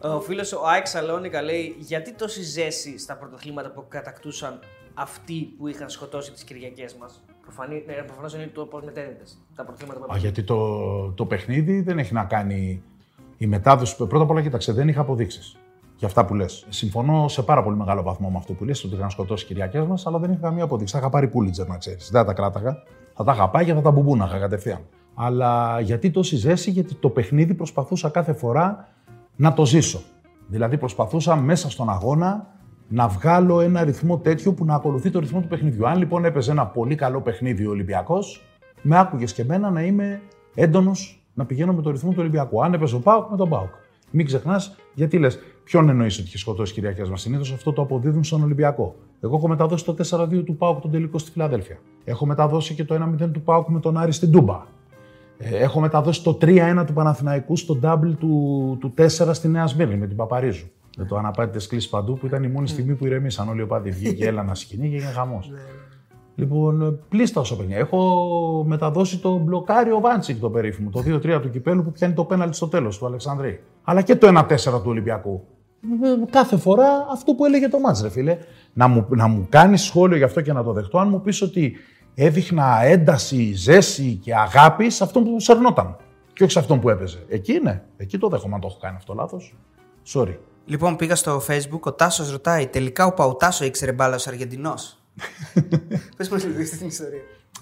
Ο 0.00 0.20
φίλος 0.20 0.52
ο 0.52 0.60
Άικ 0.66 0.86
Σαλόνικα 0.86 1.42
λέει: 1.42 1.76
Γιατί 1.78 2.12
τόση 2.12 2.42
ζέση 2.42 2.98
στα 2.98 3.16
πρωταθλήματα 3.16 3.70
που 3.70 3.84
κατακτούσαν 3.88 4.58
αυτοί 4.94 5.54
που 5.58 5.68
είχαν 5.68 5.90
σκοτώσει 5.90 6.32
τις 6.32 6.44
Κυριακές 6.44 6.94
μας; 6.94 7.24
Προφανώς 8.06 8.34
είναι 8.34 8.50
το 8.54 8.64
πώς 8.64 8.82
μετέδεται 8.84 9.24
τα 9.54 9.64
πρωταθλήματα 9.64 10.00
που 10.00 10.12
Α, 10.12 10.16
γιατί 10.16 10.42
το, 10.42 11.10
το 11.10 11.26
παιχνίδι 11.26 11.80
δεν 11.80 11.98
έχει 11.98 12.14
να 12.14 12.24
κάνει 12.24 12.82
η 13.36 13.46
μετάδοση. 13.46 13.96
Πρώτα 13.96 14.24
απ' 14.24 14.30
όλα, 14.30 14.42
κοίταξε, 14.42 14.72
δεν 14.72 14.88
είχα 14.88 15.00
αποδείξεις 15.00 15.56
για 15.96 16.06
αυτά 16.06 16.24
που 16.24 16.34
λες. 16.34 16.66
Συμφωνώ 16.68 17.28
σε 17.28 17.42
πάρα 17.42 17.62
πολύ 17.62 17.76
μεγάλο 17.76 18.02
βαθμό 18.02 18.30
με 18.30 18.36
αυτό 18.36 18.52
που 18.52 18.64
λες, 18.64 18.84
ότι 18.84 18.94
είχαν 18.94 19.10
σκοτώσει 19.10 19.46
Κυριακές 19.46 19.86
μας, 19.86 20.06
αλλά 20.06 20.18
δεν 20.18 20.30
είχα 20.30 20.40
καμία 20.40 20.64
αποδείξη. 20.64 20.92
Θα 20.92 20.98
είχα 20.98 21.08
πάρει 21.08 21.28
πούλιτζερ, 21.28 21.66
να 21.66 21.78
ξέρεις. 21.78 22.10
Δεν 22.10 22.20
θα 22.20 22.26
τα 22.26 22.32
κράταγα. 22.32 22.82
Θα 23.14 23.24
τα 23.24 23.32
είχα 23.32 23.48
πάει 23.48 23.64
και 23.64 23.74
θα 23.74 23.80
τα 23.80 23.90
μπουμπούναγα 23.90 24.38
κατευθείαν. 24.38 24.80
Αλλά 25.14 25.80
γιατί 25.80 26.10
τόση 26.10 26.36
ζέση, 26.36 26.70
γιατί 26.70 26.94
το 26.94 27.08
παιχνίδι 27.08 27.54
προσπαθούσα 27.54 28.08
κάθε 28.08 28.32
φορά 28.32 28.88
να 29.36 29.52
το 29.52 29.66
ζήσω. 29.66 30.00
Δηλαδή 30.46 30.78
προσπαθούσα 30.78 31.36
μέσα 31.36 31.70
στον 31.70 31.90
αγώνα 31.90 32.46
να 32.92 33.08
βγάλω 33.08 33.60
ένα 33.60 33.84
ρυθμό 33.84 34.18
τέτοιο 34.18 34.52
που 34.52 34.64
να 34.64 34.74
ακολουθεί 34.74 35.10
το 35.10 35.18
ρυθμό 35.18 35.40
του 35.40 35.48
παιχνιδιού. 35.48 35.88
Αν 35.88 35.98
λοιπόν 35.98 36.24
έπαιζε 36.24 36.50
ένα 36.50 36.66
πολύ 36.66 36.94
καλό 36.94 37.20
παιχνίδι 37.20 37.66
ο 37.66 37.70
Ολυμπιακός, 37.70 38.42
με 38.82 38.98
άκουγες 38.98 39.32
και 39.32 39.42
εμένα 39.42 39.70
να 39.70 39.82
είμαι 39.82 40.20
έντονος 40.54 41.24
να 41.34 41.44
πηγαίνω 41.44 41.72
με 41.72 41.82
το 41.82 41.90
ρυθμό 41.90 42.10
του 42.10 42.16
Ολυμπιακού. 42.18 42.64
Αν 42.64 42.74
έπαιζε 42.74 42.94
ο 42.94 42.98
Πάουκ, 42.98 43.30
με 43.30 43.36
τον 43.36 43.48
Πάουκ. 43.48 43.70
Μην 44.10 44.26
ξεχνάς, 44.26 44.76
γιατί 44.94 45.18
λες, 45.18 45.38
ποιον 45.64 45.88
εννοείς 45.88 46.18
ότι 46.18 46.26
έχει 46.26 46.38
σκοτώσει 46.38 46.72
Κυριακέ 46.72 47.04
μα. 47.04 47.16
Συνήθως 47.16 47.52
αυτό 47.52 47.72
το 47.72 47.82
αποδίδουν 47.82 48.24
στον 48.24 48.42
Ολυμπιακό. 48.42 48.94
Εγώ 49.20 49.36
έχω 49.36 49.48
μεταδώσει 49.48 49.84
το 49.84 49.94
4-2 50.10 50.44
του 50.44 50.56
Πάουκ 50.56 50.80
τον 50.80 50.90
τελικό 50.90 51.18
στη 51.18 51.30
Φιλαδέλφια. 51.30 51.78
Έχω 52.04 52.26
μεταδώσει 52.26 52.74
και 52.74 52.84
το 52.84 53.14
1-0 53.22 53.30
του 53.32 53.42
Πάουκ 53.42 53.68
με 53.68 53.80
τον 53.80 53.96
Άρη 53.96 54.12
στην 54.12 54.30
Τούμπα. 54.30 54.66
Ε, 55.38 55.56
Έχω 55.56 55.80
μεταδώσει 55.80 56.22
το 56.22 56.38
3-1 56.40 56.84
του 56.86 56.92
Παναθηναϊκού 56.92 57.56
στο 57.56 57.78
double 57.82 58.12
του, 58.18 58.76
του 58.80 58.94
4 58.98 59.06
στη 59.32 59.48
Νέα 59.48 59.66
Σμύρνη 59.66 59.96
με 59.96 60.06
την 60.06 60.16
Παπαρίζου. 60.16 60.66
Με 60.96 61.04
το 61.04 61.16
αναπάτητε 61.16 61.66
κλείσει 61.66 61.88
παντού 61.88 62.18
που 62.18 62.26
ήταν 62.26 62.42
η 62.42 62.48
μόνη 62.48 62.68
στιγμή 62.68 62.94
που 62.94 63.06
ηρεμήσαν 63.06 63.48
όλοι 63.48 63.60
οι 63.60 63.62
οπαδοί. 63.62 63.90
Βγήκε 63.90 64.26
έλα 64.26 64.42
να 64.42 64.54
σκηνή 64.54 64.88
και 64.88 64.96
έγινε 64.96 65.10
χαμός. 65.10 65.50
Λοιπόν, 66.34 67.00
πλήστα 67.08 67.40
όσο 67.40 67.56
παιδιά. 67.56 67.76
Έχω 67.76 68.64
μεταδώσει 68.66 69.18
το 69.18 69.36
μπλοκάριο 69.36 70.00
Βάντσικ 70.00 70.40
το 70.40 70.50
περίφημο, 70.50 70.90
το 70.90 71.02
2-3 71.06 71.40
του 71.42 71.50
κυπέλου 71.50 71.82
που 71.82 71.92
πιάνει 71.92 72.14
το 72.14 72.24
πέναλτι 72.24 72.56
στο 72.56 72.68
τέλος 72.68 72.98
του 72.98 73.06
Αλεξανδρή. 73.06 73.62
Αλλά 73.82 74.02
και 74.02 74.16
το 74.16 74.28
1-4 74.38 74.56
του 74.56 74.82
Ολυμπιακού. 74.84 75.44
Ε, 75.82 76.30
Κάθε 76.30 76.56
φορά 76.56 77.06
αυτό 77.12 77.34
που 77.34 77.44
έλεγε 77.44 77.68
το 77.68 77.78
μάτς, 77.78 78.02
ρε 78.02 78.10
φίλε. 78.10 78.38
Να 78.72 78.88
μου, 78.88 79.06
να 79.08 79.26
μου 79.26 79.46
κάνεις 79.48 79.82
σχόλιο 79.82 80.16
γι' 80.16 80.24
αυτό 80.24 80.40
και 80.40 80.52
να 80.52 80.62
το 80.62 80.72
δεχτώ, 80.72 80.98
αν 80.98 81.08
μου 81.08 81.20
πεις 81.20 81.42
ότι 81.42 81.76
έδειχνα 82.14 82.82
ένταση, 82.82 83.52
ζέση 83.52 84.18
και 84.22 84.34
αγάπη 84.34 84.90
σε 84.90 85.04
αυτόν 85.04 85.24
που 85.24 85.40
σερνόταν. 85.40 85.96
Και 86.32 86.42
όχι 86.42 86.52
σε 86.52 86.58
αυτόν 86.58 86.80
που 86.80 86.88
έπαιζε. 86.88 87.24
Εκεί 87.28 87.52
είναι. 87.52 87.84
Εκεί 87.96 88.18
το 88.18 88.28
δέχομαι 88.28 88.54
αν 88.54 88.60
το 88.60 88.66
έχω 88.70 88.78
κάνει 88.80 88.96
αυτό 88.96 89.14
λάθος. 89.14 89.56
Sorry. 90.12 90.36
Λοιπόν, 90.64 90.96
πήγα 90.96 91.14
στο 91.14 91.42
Facebook, 91.48 91.80
ο 91.80 91.92
Τάσος 91.92 92.30
ρωτάει, 92.30 92.66
τελικά 92.66 93.06
ο 93.06 93.12
Παουτάσο 93.12 93.64
ήξερε 93.64 93.92
μπάλα 93.92 94.14
ως 94.14 94.26
Αργεντινός; 94.26 94.98
Πες 96.16 96.28
μου 96.28 96.36
λίγο 96.36 96.70
την 96.78 96.86
ιστορία. 96.86 97.20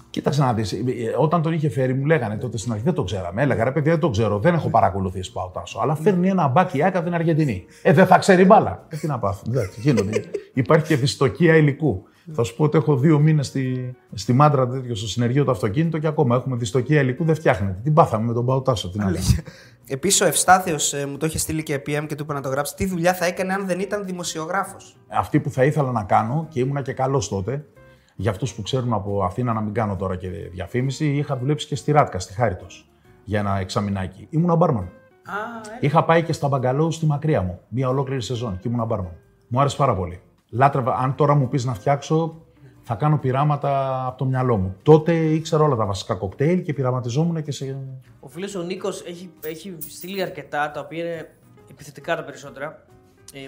Κοίταξε 0.09 0.41
να 0.41 0.53
δεις. 0.53 0.75
Όταν 1.17 1.41
τον 1.41 1.53
είχε 1.53 1.69
φέρει, 1.69 1.93
μου 1.93 2.05
λέγανε 2.05 2.37
τότε 2.37 2.57
στην 2.57 2.71
αρχή 2.71 2.83
δεν 2.83 2.93
το 2.93 3.03
ξέραμε. 3.03 3.41
Έλεγα 3.41 3.63
ρε 3.63 3.71
παιδιά, 3.71 3.91
δεν 3.91 3.99
το 3.99 4.09
ξέρω. 4.09 4.39
Δεν 4.39 4.53
έχω 4.53 4.69
παρακολουθήσει 4.69 5.31
πάω 5.31 5.47
τάσο. 5.47 5.79
Αλλά 5.79 5.95
φέρνει 5.95 6.29
ένα 6.29 6.47
μπάκι 6.47 6.83
άκα 6.83 6.97
από 6.97 7.05
την 7.07 7.15
Αργεντινή. 7.15 7.65
Ε, 7.81 7.93
δεν 7.93 8.05
θα 8.05 8.17
ξέρει 8.17 8.45
μπάλα. 8.45 8.85
Ε, 8.89 8.95
τι 8.95 9.07
να 9.07 9.19
πάθω. 9.19 9.43
Εντάξει, 9.47 9.79
γίνονται. 9.79 10.23
Υπάρχει 10.53 10.85
και 10.85 10.95
δυστοκία 10.95 11.55
υλικού. 11.55 12.03
Θα 12.33 12.43
σου 12.43 12.55
πω 12.55 12.63
ότι 12.63 12.77
έχω 12.77 12.97
δύο 12.97 13.19
μήνες 13.19 13.47
στη, 13.47 13.95
στη 14.13 14.33
μάντρα 14.33 14.67
τέτοιο 14.67 14.95
στο 14.95 15.07
συνεργείο 15.07 15.43
το 15.43 15.51
αυτοκίνητο 15.51 15.97
και 15.97 16.07
ακόμα 16.07 16.35
έχουμε 16.35 16.55
δυστοκία 16.55 17.01
υλικού, 17.01 17.23
δεν 17.23 17.35
φτιάχνεται. 17.35 17.79
Την 17.83 17.93
πάθαμε 17.93 18.25
με 18.25 18.33
τον 18.33 18.45
Παουτάσο 18.45 18.89
την 18.89 19.01
άλλη. 19.01 19.17
Επίσης, 19.87 20.21
ο 20.21 20.25
Ευστάθιος 20.25 20.95
μου 21.09 21.17
το 21.17 21.25
είχε 21.25 21.37
στείλει 21.37 21.63
και 21.63 21.75
PM 21.75 22.05
και 22.07 22.15
του 22.15 22.23
είπα 22.23 22.33
να 22.33 22.41
το 22.41 22.49
γράψει. 22.49 22.75
Τι 22.75 22.85
δουλειά 22.85 23.13
θα 23.13 23.25
έκανε 23.25 23.53
αν 23.53 23.65
δεν 23.65 23.79
ήταν 23.79 24.05
δημοσιογράφος; 24.05 24.95
Αυτή 25.07 25.39
που 25.39 25.49
θα 25.49 25.63
ήθελα 25.65 25.91
να 25.91 26.03
κάνω 26.03 26.47
και 26.49 26.59
ήμουνα 26.59 26.81
και 26.81 26.93
καλός 26.93 27.29
τότε, 27.29 27.65
για 28.15 28.31
αυτούς 28.31 28.53
που 28.53 28.61
ξέρουν 28.61 28.93
από 28.93 29.23
Αθήνα 29.23 29.53
να 29.53 29.61
μην 29.61 29.73
κάνω 29.73 29.95
τώρα 29.95 30.15
και 30.15 30.27
διαφήμιση, 30.29 31.05
είχα 31.05 31.37
δουλέψει 31.37 31.67
και 31.67 31.75
στη 31.75 31.91
Ράτκα, 31.91 32.19
στη 32.19 32.33
Χάριτος, 32.33 32.89
για 33.23 33.39
ένα 33.39 33.59
εξαμηνάκι. 33.59 34.27
Ήμουνα 34.29 34.55
μπάρμαν. 34.55 34.83
Α, 34.83 35.33
Είχα 35.79 36.03
πάει 36.03 36.23
και 36.23 36.33
στα 36.33 36.47
μπαγκαλόου 36.47 36.91
στη 36.91 37.05
μακριά 37.05 37.41
μου, 37.41 37.59
μία 37.67 37.89
ολόκληρη 37.89 38.21
σεζόν 38.21 38.57
και 38.59 38.67
ήμουνα 38.67 38.85
μπάρμαν. 38.85 39.11
Μου 39.47 39.59
άρεσε 39.59 39.77
πάρα 39.77 39.95
πολύ. 39.95 40.21
Λάτρευα, 40.51 40.95
αν 40.95 41.15
τώρα 41.15 41.33
μου 41.35 41.47
πεις 41.47 41.65
να 41.65 41.73
φτιάξω, 41.73 42.41
θα 42.81 42.95
κάνω 42.95 43.17
πειράματα 43.17 44.03
από 44.07 44.17
το 44.17 44.25
μυαλό 44.25 44.57
μου. 44.57 44.75
Τότε 44.83 45.13
ήξερα 45.13 45.63
όλα 45.63 45.75
τα 45.75 45.85
βασικά 45.85 46.13
κοκτέιλ 46.15 46.61
και 46.61 46.73
πειραματιζόμουν 46.73 47.43
και 47.43 47.51
σε. 47.51 47.77
Ο 48.19 48.27
φίλος 48.27 48.55
ο 48.55 48.61
Νίκος 48.61 49.01
έχει, 49.05 49.29
έχει 49.43 49.75
στείλει 49.79 50.21
αρκετά 50.21 50.71
τα 50.71 50.79
οποία 50.79 51.03
είναι 51.03 51.29
επιθετικά 51.71 52.15
τα 52.15 52.23
περισσότερα. 52.23 52.85
Ε, 53.33 53.39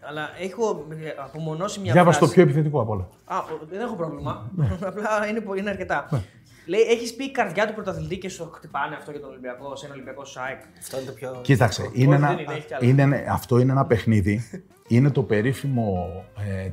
αλλά 0.00 0.28
έχω 0.40 0.86
ε, 0.90 0.94
απομονώσει 1.24 1.80
μια 1.80 1.92
Διάβασε 1.92 2.18
το 2.18 2.24
φράση. 2.24 2.40
πιο 2.40 2.50
επιθετικό 2.50 2.80
απ' 2.80 2.88
όλα. 2.88 3.08
Α, 3.24 3.38
ο- 3.38 3.66
δεν 3.70 3.80
έχω 3.80 3.94
πρόβλημα. 3.94 4.50
Ναι. 4.56 4.68
Απλά 4.88 5.26
είναι, 5.28 5.40
πο- 5.40 5.54
είναι 5.54 5.70
αρκετά. 5.70 6.08
Λέει, 6.66 6.80
έχεις 6.80 7.14
πει 7.14 7.24
η 7.24 7.30
καρδιά 7.30 7.66
του 7.66 7.74
πρωταθλητή 7.74 8.18
και 8.18 8.28
σου 8.28 8.50
χτυπάνε 8.52 8.94
αυτό 8.94 9.10
για 9.10 9.20
τον 9.20 9.30
Ολυμπιακό, 9.30 9.76
σε 9.76 9.84
ένα 9.86 9.94
Ολυμπιακό 9.94 10.24
ΣΑΕΚ. 10.24 10.60
αυτό 10.78 10.96
είναι 10.96 11.06
το 11.06 11.12
πιο. 11.12 11.38
Κοίταξε, 11.42 11.90
είναι 11.92 12.14
ένα, 12.14 12.28
δεν 12.28 12.38
είναι, 12.38 12.52
έχει 12.52 12.66
κι 12.66 12.74
άλλα. 12.74 12.86
είναι, 12.88 13.02
ένα- 13.02 13.32
αυτό 13.32 13.58
είναι 13.58 13.72
ένα 13.72 13.86
παιχνίδι. 13.86 14.40
Είναι 14.90 15.10
το 15.10 15.22
περίφημο 15.22 16.08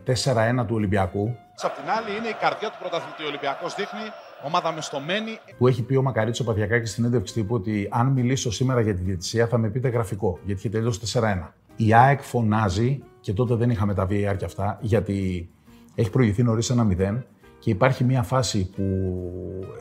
ε, 0.06 0.14
4-1 0.62 0.66
του 0.68 0.76
Ολυμπιακού 0.76 1.36
Απ' 1.62 1.76
την 1.76 1.90
άλλη 1.90 2.18
είναι 2.18 2.28
η 2.28 2.36
καρδιά 2.40 2.70
του 2.70 2.78
πρωταθλητή. 2.80 3.24
Ο 3.24 3.28
Ολυμπιακός 3.28 3.76
δείχνει 3.76 4.00
ομάδα 4.44 4.72
μεστομένη. 4.72 5.40
που 5.58 5.68
έχει 5.68 5.84
πει 5.84 5.96
ο 5.96 6.02
Μακαρίτσο 6.02 6.44
Παδιακάκη 6.44 6.88
στην 6.88 7.06
έντευξη 7.06 7.34
τύπου 7.34 7.56
ότι 7.56 7.88
αν 7.92 8.08
μιλήσω 8.08 8.52
σήμερα 8.52 8.82
για 8.82 8.96
τη 8.96 9.02
διαιτησία 9.02 9.48
θα 9.48 9.58
με 9.58 9.70
πείτε 9.70 9.88
γραφικό, 9.90 10.40
γιατί 10.46 10.60
είχε 10.60 10.70
τελειώσει 10.70 11.20
4-1. 11.22 11.48
Η 11.76 11.94
ΑΕΚ 11.94 12.22
φωνάζει, 12.22 13.04
και 13.20 13.34
τότε 13.34 13.56
δεν 13.56 13.70
είχαμε 13.70 13.94
τα 13.94 14.04
VAR 14.04 14.36
και 14.38 14.46
αυτά, 14.46 14.78
γιατί 14.82 15.50
έχει 15.96 16.10
προηγηθεί 16.10 16.44
νωρίς 16.44 16.74
1-0 17.00 17.24
και 17.60 17.70
υπάρχει 17.70 18.04
μια 18.04 18.24
φάση 18.24 18.70
που 18.70 18.84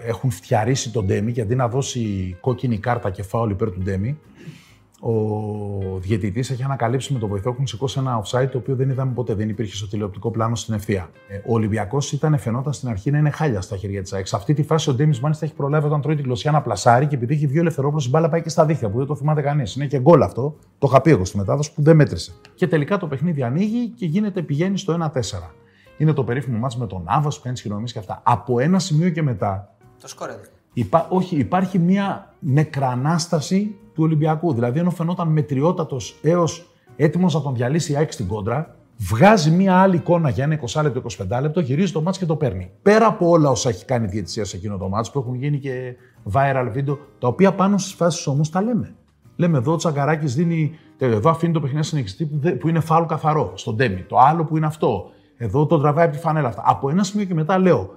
έχουν 0.06 0.30
φτιαρίσει 0.30 0.92
τον 0.92 1.06
Ντέμι 1.06 1.32
και 1.32 1.40
αντί 1.40 1.54
να 1.54 1.68
δώσει 1.68 2.36
κόκκινη 2.40 2.78
κάρτα 2.78 3.10
και 3.10 3.22
φάουλ 3.22 3.50
υπέρ 3.50 3.70
του 3.70 3.80
Ντέμι, 3.82 4.20
ο 5.00 5.98
διαιτητής 5.98 6.50
έχει 6.50 6.62
ανακαλύψει 6.62 7.12
με 7.12 7.18
τον 7.18 7.28
βοηθό 7.28 7.50
έχουν 7.50 7.66
σηκώσει 7.66 7.98
ένα 7.98 8.22
offside 8.22 8.48
το 8.50 8.58
οποίο 8.58 8.74
δεν 8.74 8.88
είδαμε 8.88 9.12
ποτέ, 9.12 9.34
δεν 9.34 9.48
υπήρχε 9.48 9.76
στο 9.76 9.88
τηλεοπτικό 9.88 10.30
πλάνο 10.30 10.54
στην 10.54 10.74
ευθεία. 10.74 11.10
Ε, 11.28 11.36
ο 11.36 11.52
Ολυμπιακός 11.52 12.12
ήταν, 12.12 12.38
φαινόταν 12.38 12.72
στην 12.72 12.88
αρχή 12.88 13.10
να 13.10 13.18
είναι 13.18 13.30
χάλια 13.30 13.60
στα 13.60 13.76
χέρια 13.76 14.02
της 14.02 14.12
ΑΕΚ. 14.12 14.26
Σε 14.26 14.36
αυτή 14.36 14.54
τη 14.54 14.62
φάση 14.62 14.90
ο 14.90 14.94
Ντέμις 14.94 15.20
μάλιστα 15.20 15.44
έχει 15.44 15.54
προλάβει 15.54 15.86
όταν 15.86 16.00
τρώει 16.00 16.14
τη 16.14 16.22
γλωσσιά 16.22 16.50
να 16.50 16.62
πλασάρει 16.62 17.06
και 17.06 17.14
επειδή 17.14 17.34
έχει 17.34 17.46
βγει 17.46 17.56
ο 17.56 17.60
Ελευθερόπουλος 17.60 18.06
η 18.06 18.08
μπάλα 18.08 18.28
πάει 18.28 18.42
και 18.42 18.48
στα 18.48 18.64
δίχτυα 18.64 18.90
που 18.90 18.98
δεν 18.98 19.06
το 19.06 19.16
θυμάται 19.16 19.42
κανείς. 19.42 19.74
Είναι 19.74 19.86
και 19.86 19.98
γκολ 19.98 20.22
αυτό. 20.22 20.56
Το 20.78 20.86
είχα 20.90 21.00
πει 21.00 21.10
εγώ 21.10 21.24
στη 21.24 21.36
μετάδοση 21.36 21.74
που 21.74 21.82
δεν 21.82 21.96
μέτρησε. 21.96 22.32
Και 22.54 22.66
τελικά 22.66 22.96
το 22.96 23.06
παιχνίδι 23.06 23.42
ανοίγει 23.42 23.88
και 23.88 24.06
γίνεται, 24.06 24.42
πηγαίνει 24.42 24.78
στο 24.78 25.10
1-4. 25.12 25.20
Είναι 25.98 26.12
το 26.12 26.24
περίφημο 26.24 26.58
μάτς 26.58 26.76
με 26.76 26.86
τον 26.86 27.02
Άβας 27.04 27.36
που 27.36 27.42
κάνει 27.42 27.58
χειρονομίε 27.58 27.92
και 27.92 27.98
αυτά. 27.98 28.22
Από 28.24 28.58
ένα 28.58 28.78
σημείο 28.78 29.10
και 29.10 29.22
μετά 29.22 29.76
Το 30.00 30.08
σκόρ 30.08 30.28
έδειχνε. 30.28 30.55
Υπά, 30.78 31.06
όχι, 31.10 31.36
υπάρχει 31.36 31.78
μια 31.78 32.32
νεκρανάσταση 32.40 33.74
του 33.94 34.02
Ολυμπιακού. 34.02 34.52
Δηλαδή, 34.54 34.78
ενώ 34.78 34.90
φαινόταν 34.90 35.28
μετριότατος 35.28 36.18
έως 36.22 36.66
έτοιμος 36.96 37.34
να 37.34 37.40
τον 37.42 37.54
διαλύσει 37.54 37.92
η 37.92 37.96
ΑΕΚ 37.96 38.12
στην 38.12 38.26
κόντρα, 38.26 38.76
βγάζει 38.96 39.50
μια 39.50 39.76
άλλη 39.76 39.96
εικόνα 39.96 40.28
για 40.28 40.44
ένα 40.44 40.54
20 40.54 40.82
λεπτό, 40.82 41.02
25 41.36 41.40
λεπτό, 41.40 41.60
γυρίζει 41.60 41.92
το 41.92 42.00
μάτς 42.02 42.18
και 42.18 42.26
το 42.26 42.36
παίρνει. 42.36 42.70
Πέρα 42.82 43.06
από 43.06 43.28
όλα 43.28 43.50
όσα 43.50 43.68
έχει 43.68 43.84
κάνει 43.84 44.04
η 44.04 44.08
διαιτησία 44.08 44.44
σε 44.44 44.56
εκείνο 44.56 44.76
το 44.76 44.88
μάτς, 44.88 45.10
που 45.10 45.18
έχουν 45.18 45.34
γίνει 45.34 45.58
και 45.58 45.96
viral 46.32 46.72
video, 46.76 46.98
τα 47.18 47.28
οποία 47.28 47.54
πάνω 47.54 47.78
στις 47.78 47.92
φάσεις 47.92 48.26
όμω 48.26 48.40
τα 48.52 48.62
λέμε. 48.62 48.94
Λέμε 49.36 49.58
εδώ 49.58 49.72
ο 49.72 49.76
Τσαγκαράκης 49.76 50.34
δίνει. 50.34 50.78
Εδώ 50.98 51.30
αφήνει 51.30 51.52
το 51.52 51.58
παιχνίδι 51.58 51.80
να 51.80 51.86
συνεχιστεί 51.86 52.24
που, 52.26 52.38
δεν- 52.40 52.58
που 52.58 52.68
είναι 52.68 52.80
φάουλ 52.80 53.04
καθαρό 53.06 53.52
στον 53.54 53.74
Ντέμι. 53.76 54.02
Το 54.02 54.16
άλλο 54.18 54.44
που 54.44 54.56
είναι 54.56 54.66
αυτό. 54.66 55.10
Εδώ 55.36 55.66
τον 55.66 55.80
τραβάει 55.80 56.04
από 56.06 56.14
τη 56.14 56.20
φανέλα 56.20 56.48
αυτά. 56.48 56.62
Από 56.66 56.90
ένα 56.90 57.02
σημείο 57.04 57.26
και 57.26 57.34
μετά 57.34 57.58
λέω, 57.58 57.90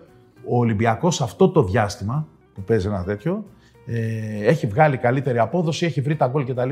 ο 0.50 0.58
Ολυμπιακός 0.58 1.22
αυτό 1.22 1.50
το 1.50 1.64
διάστημα 1.64 2.28
που 2.60 2.66
παίζει 2.66 2.88
ένα 2.88 3.04
τέτοιο, 3.04 3.46
ε, 3.86 4.46
έχει 4.48 4.68
βγάλει 4.68 4.98
καλύτερη 4.98 5.40
απόδοση, 5.40 5.86
έχει 5.86 6.02
βρει 6.02 6.16
τα 6.16 6.28
γκολ 6.28 6.46
κτλ. 6.46 6.70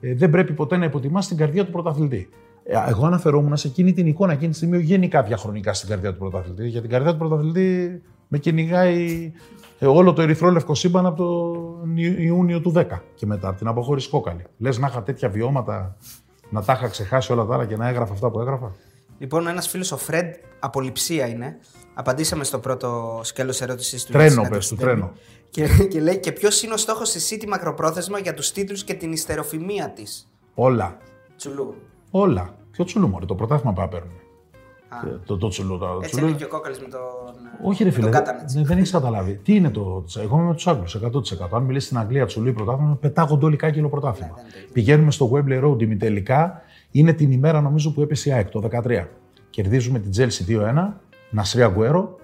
Ε, 0.00 0.14
δεν 0.14 0.30
πρέπει 0.30 0.52
ποτέ 0.52 0.76
να 0.76 0.84
υποτιμάσει 0.84 1.28
την 1.28 1.36
καρδιά 1.36 1.64
του 1.64 1.70
πρωταθλητή. 1.70 2.28
Ε, 2.64 2.76
εγώ 2.88 3.06
αναφερόμουν 3.06 3.56
σε 3.56 3.68
εκείνη 3.68 3.92
την 3.92 4.06
εικόνα, 4.06 4.32
εκείνη 4.32 4.50
τη 4.50 4.56
στιγμή, 4.56 4.78
γενικά 4.78 5.22
διαχρονικά 5.22 5.72
στην 5.72 5.88
καρδιά 5.88 6.12
του 6.12 6.18
πρωταθλητή. 6.18 6.68
Για 6.68 6.80
την 6.80 6.90
καρδιά 6.90 7.12
του 7.12 7.18
πρωταθλητή 7.18 8.02
με 8.28 8.38
κυνηγάει 8.38 9.32
ε, 9.78 9.86
όλο 9.86 10.12
το 10.12 10.22
ερυθρόλευκο 10.22 10.74
σύμπαν 10.74 11.06
από 11.06 11.16
τον 11.16 11.96
Ιου- 11.96 12.18
Ιούνιο 12.18 12.60
του 12.60 12.72
10 12.76 12.84
και 13.14 13.26
μετά, 13.26 13.48
από 13.48 13.58
την 13.58 13.66
αποχώρηση 13.66 14.08
κόκαλη. 14.08 14.44
Λες 14.58 14.78
να 14.78 14.86
είχα 14.86 15.02
τέτοια 15.02 15.28
βιώματα, 15.28 15.96
να 16.50 16.62
τα 16.62 16.72
είχα 16.72 16.88
ξεχάσει 16.88 17.32
όλα 17.32 17.44
τα 17.44 17.54
άλλα 17.54 17.66
και 17.66 17.76
να 17.76 17.88
έγραφα 17.88 18.12
αυτά 18.12 18.30
που 18.30 18.40
έγραφα; 18.40 18.72
Λοιπόν, 19.18 19.46
ένας 19.46 19.68
φίλος 19.68 19.92
ο 19.92 19.96
Φρεντ, 19.96 20.34
απολυψία 20.58 21.26
είναι. 21.26 21.56
Απαντήσαμε 22.00 22.44
στο 22.44 22.58
πρώτο 22.58 23.20
σκέλος 23.22 23.60
ερώτησης 23.60 24.04
του. 24.04 24.12
Τρένο, 24.12 24.24
για 24.28 24.32
τη 24.32 24.44
συνέντευξη 24.44 24.68
πες 24.74 24.78
του, 24.78 24.84
του 24.84 24.84
Ντέμι. 24.84 25.00
τρένο. 25.00 25.12
Και, 25.78 25.84
και 25.86 26.00
λέει, 26.00 26.18
και 26.18 26.32
ποιος 26.32 26.62
είναι 26.62 26.74
ο 26.74 26.76
στόχος 26.76 27.10
της 27.10 27.30
City 27.32 27.46
μακροπρόθεσμα 27.48 28.18
για 28.18 28.34
τους 28.34 28.52
τίτλους 28.52 28.84
και 28.84 28.94
την 28.94 29.12
ιστεροφημία 29.12 29.90
της; 29.90 30.28
Όλα. 30.54 30.96
Τσουλού. 31.36 31.74
Όλα. 32.10 32.54
Ποιο 32.70 32.84
τσουλού, 32.84 33.08
μωρέ, 33.08 33.24
το 33.26 33.34
πρωτάθλημα 33.34 33.72
πάει 33.72 33.84
να 33.84 33.90
παίρνουμε. 33.90 34.12
Α. 34.88 35.08
Ε, 35.08 35.20
Το, 35.26 35.36
το 35.36 35.48
τσουλού. 35.48 35.78
Το 35.78 35.86
Έτσι 35.98 36.08
τσουλού. 36.10 36.24
έλεγε 36.24 36.38
και 36.38 36.44
ο 36.44 36.48
Κόκαλης 36.48 36.78
με 36.78 36.86
τον. 36.88 37.00
Όχι, 37.64 37.82
ρε 37.82 37.88
με 37.88 37.94
φίλε, 37.94 38.04
τον 38.04 38.12
δεν, 38.14 38.24
Κάτανετς. 38.24 38.52
δεν, 38.52 38.64
δεν 38.64 38.76
έχεις 38.78 38.90
καταλάβει. 38.90 39.40
Τι 39.44 39.54
είναι 39.54 39.70
το. 39.70 40.04
Εγώ 40.22 40.36
είμαι 40.36 40.46
με 40.46 40.54
τους 40.54 40.66
Άγγλους 40.66 40.96
100%. 40.96 41.48
Αν 41.52 41.62
μιλήσεις 41.62 41.88
στην 41.88 41.98
Αγγλία 42.00 42.26
τσουλού 42.26 42.48
ή 42.48 42.52
πρωτάθλημα, 42.52 42.96
πετάγονται 43.00 43.44
όλοι 43.44 43.56
κάκελο 43.56 43.88
πρωτάθλημα. 43.88 44.28
Ναι, 44.28 44.34
δεν 44.36 44.42
είναι 44.44 44.52
το 44.52 44.58
ίδιο. 44.58 44.70
Πηγαίνουμε 44.72 45.10
στο 45.10 45.30
Webley 45.34 45.64
Road 45.64 45.82
ημιτελικά. 45.82 46.62
Είναι 46.90 47.12
την 47.12 47.32
ημέρα 47.32 47.60
νομίζω 47.60 47.90
που 47.92 48.02
έπεσε 48.02 48.28
η 48.28 48.32
ΑΕΚ 48.32 48.48
το 48.50 48.62
13. 48.84 49.04
Κερδίζουμε 49.50 49.98
την 49.98 50.10
Chelsea 50.16 50.48
2-1, 50.48 50.92
Νασρία 51.30 51.68
Γκουέρο 51.68 52.16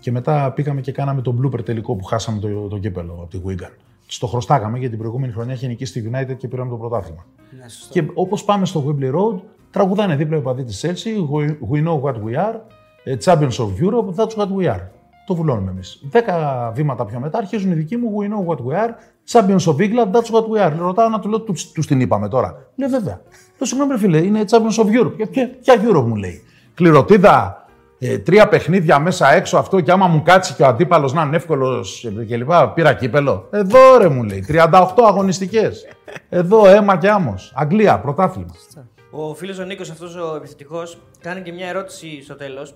και 0.00 0.10
μετά 0.10 0.52
πήγαμε 0.52 0.80
και 0.80 0.92
κάναμε 0.92 1.20
τον 1.22 1.40
blooper 1.42 1.64
τελικό 1.64 1.94
που 1.94 2.04
χάσαμε 2.04 2.38
το, 2.40 2.48
το 2.68 2.78
κύπελο 2.78 3.12
από 3.12 3.26
τη 3.30 3.40
Wigan. 3.46 3.72
Στο 4.06 4.26
χρωστάγαμε 4.26 4.72
γιατί 4.78 4.90
την 4.90 4.98
προηγούμενη 4.98 5.32
χρονιά 5.32 5.54
είχε 5.54 5.66
νικήσει 5.66 6.00
τη 6.02 6.10
United 6.12 6.36
και 6.36 6.48
πήραμε 6.48 6.70
το 6.70 6.76
πρωτάθλημα. 6.76 7.24
Ναι, 7.60 7.68
σωστό. 7.68 7.92
Και 7.92 8.10
όπως 8.14 8.44
πάμε 8.44 8.66
στο 8.66 8.84
Webley 8.86 9.14
Road, 9.14 9.40
τραγουδάνε 9.70 10.16
δίπλα 10.16 10.36
οι 10.36 10.38
οπαδοί 10.38 10.64
της 10.64 10.84
Chelsea. 10.86 11.34
We, 11.34 11.46
we 11.72 11.84
know 11.86 12.00
what 12.00 12.14
we 12.14 12.36
are. 12.50 12.54
ε, 13.04 13.16
Champions 13.24 13.56
of 13.56 13.68
Europe, 13.80 14.14
that's 14.16 14.36
what 14.36 14.48
we 14.58 14.74
are. 14.74 14.80
Το 15.26 15.34
βουλώνουμε 15.34 15.70
εμείς. 15.70 16.02
Δέκα 16.10 16.70
βήματα 16.74 17.04
πιο 17.04 17.20
μετά 17.20 17.38
αρχίζουν 17.38 17.70
οι 17.70 17.74
δικοί 17.74 17.96
μου. 17.96 18.12
We 18.20 18.24
know 18.24 18.52
what 18.54 18.58
we 18.58 18.72
are. 18.84 18.90
Champions 19.32 19.72
of 19.72 19.76
England, 19.78 20.12
that's 20.12 20.30
what 20.30 20.44
we 20.52 20.66
are. 20.66 20.72
Ρωτάω 20.78 21.08
να 21.08 21.20
του 21.20 21.28
λέω, 21.28 21.40
τους 21.40 21.72
τους 21.72 21.86
την 21.86 22.00
είπαμε 22.00 22.28
τώρα. 22.28 22.66
Λέει 22.74 22.88
βέβαια. 22.88 23.20
Λέω 23.58 23.66
συγγνώμη, 23.66 23.92
ρε 23.92 23.98
φίλε, 23.98 24.18
είναι 24.18 24.44
Champions 24.50 24.84
of 24.84 25.00
Europe. 25.00 25.12
«Ε, 25.18 25.24
Ποια, 25.26 25.50
ποια 25.62 25.74
Europe 25.88 26.04
μου 26.06 26.16
λέει. 26.16 26.42
Κληροτίδα, 26.74 27.63
ε, 27.98 28.18
τρία 28.18 28.48
παιχνίδια 28.48 28.98
μέσα 28.98 29.32
έξω 29.32 29.56
αυτό 29.58 29.80
και 29.80 29.90
άμα 29.90 30.06
μου 30.06 30.22
κάτσει 30.22 30.54
και 30.54 30.62
ο 30.62 30.66
αντίπαλος 30.66 31.12
να 31.12 31.22
είναι 31.22 31.36
εύκολος 31.36 32.08
κλπ. 32.28 32.52
Πήρα 32.74 32.94
κύπελο. 32.94 33.48
Εδώ 33.50 33.98
ρε 33.98 34.08
μου 34.08 34.22
λέει. 34.22 34.44
38 34.48 34.68
αγωνιστικές. 35.06 35.86
Εδώ 36.28 36.68
αίμα 36.68 36.96
και 36.96 37.10
άμμος. 37.10 37.52
Αγγλία, 37.54 38.00
πρωτάθλημα. 38.00 38.54
Ο 39.10 39.34
φίλος 39.34 39.58
ο 39.58 39.64
Νίκος, 39.64 39.90
αυτός 39.90 40.16
ο 40.16 40.36
επιθετικός, 40.36 40.98
κάνει 41.20 41.40
και 41.42 41.52
μια 41.52 41.68
ερώτηση 41.68 42.22
στο 42.22 42.34
τέλος. 42.34 42.74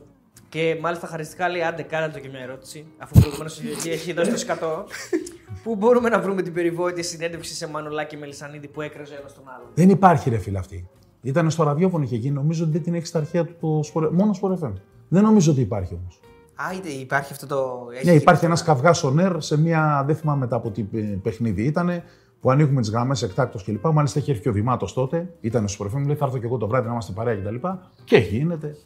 Και 0.49 0.79
μάλιστα 0.81 1.07
χαριστικά 1.07 1.49
λέει: 1.49 1.63
Άντε, 1.63 1.83
κάνατε 1.83 2.13
το 2.13 2.19
και 2.19 2.29
μια 2.29 2.41
ερώτηση. 2.41 2.87
Αφού 2.99 3.21
προηγουμένως 3.21 3.61
έχει 3.87 4.13
δώσει 4.13 4.31
το 4.31 4.37
σκατό. 4.37 4.85
Πού 5.63 5.77
μπορούμε 5.77 6.09
να 6.09 6.21
βρούμε 6.21 6.43
την 6.43 6.53
περιβόητη 6.53 7.03
συνέντευξη 7.03 7.55
σε 7.55 7.69
Μανολάκη 7.69 8.17
Μελισανίδη 8.17 8.69
που 8.69 8.81
έκραζε 8.81 9.15
ένας 9.21 9.35
τον 9.35 9.45
άλλον; 9.47 9.69
Δεν 9.75 9.91
υπάρχει 9.91 10.31
ρε 10.31 10.39
φίλε 10.39 10.59
αυτή. 10.59 10.89
Ήταν 11.23 11.51
στο 11.51 11.63
ραδιόφωνο 11.63 12.05
είχε 12.05 12.17
γίνει. 12.17 12.35
Νομίζω 12.35 12.63
ότι 12.63 12.73
δεν 12.73 12.83
την 12.83 12.95
έχει 12.95 13.07
στα 13.07 13.19
αρχαία 13.19 13.45
του 13.45 13.57
το 13.61 13.83
σπορε... 13.83 14.11
μόνο 14.11 14.33
στο 14.33 14.59
FM. 14.63 14.73
Δεν 15.09 15.23
νομίζω 15.23 15.53
ότι 15.53 15.61
υπάρχει 15.61 15.95
όμως. 15.95 16.21
Α, 16.55 16.75
είτε 16.77 16.89
υπάρχει 16.89 17.33
αυτό 17.33 17.47
το. 17.47 17.87
έχει 17.95 18.07
Ναι, 18.07 18.13
υπάρχει 18.13 18.41
γίνει 18.41 18.53
ένας 18.53 18.63
καυγάς 18.63 19.05
ο 19.05 19.11
Νέρ 19.11 19.41
σε 19.41 19.61
μια. 19.61 20.03
Δεν 20.07 20.17
θυμάμαι 20.17 20.39
μετά 20.39 20.57
από 20.57 20.71
τι 20.71 20.83
παι- 20.83 21.17
παιχνίδι 21.23 21.63
ήταν. 21.63 22.03
Που 22.41 22.51
ανοίγουμε 22.51 22.81
τις 22.81 22.91
γραμμές 22.91 23.23
εκτάκτο 23.23 23.59
κλπ. 23.65 23.87
Μάλιστα 23.87 24.19
είχε 24.19 24.31
έρθει 24.31 24.43
και 24.43 24.49
ο 24.49 24.53
Δημάτος 24.53 24.93
τότε. 24.93 25.29
Ήταν 25.41 25.61
στο 25.63 25.73
Σπορεφέ, 25.73 25.99
μου 25.99 26.07
λέει 26.07 26.17
θα 26.17 26.25
έρθω 26.25 26.39
και 26.39 26.47
εγώ 26.47 26.57
το 26.57 26.69
βράδυ 26.69 26.87
να 26.87 26.93
είμαστε 26.93 27.13
παρέα 27.13 27.35
κτλ. 27.35 27.55
Και, 27.55 27.69
και 28.05 28.17
γίνεται 28.17 28.77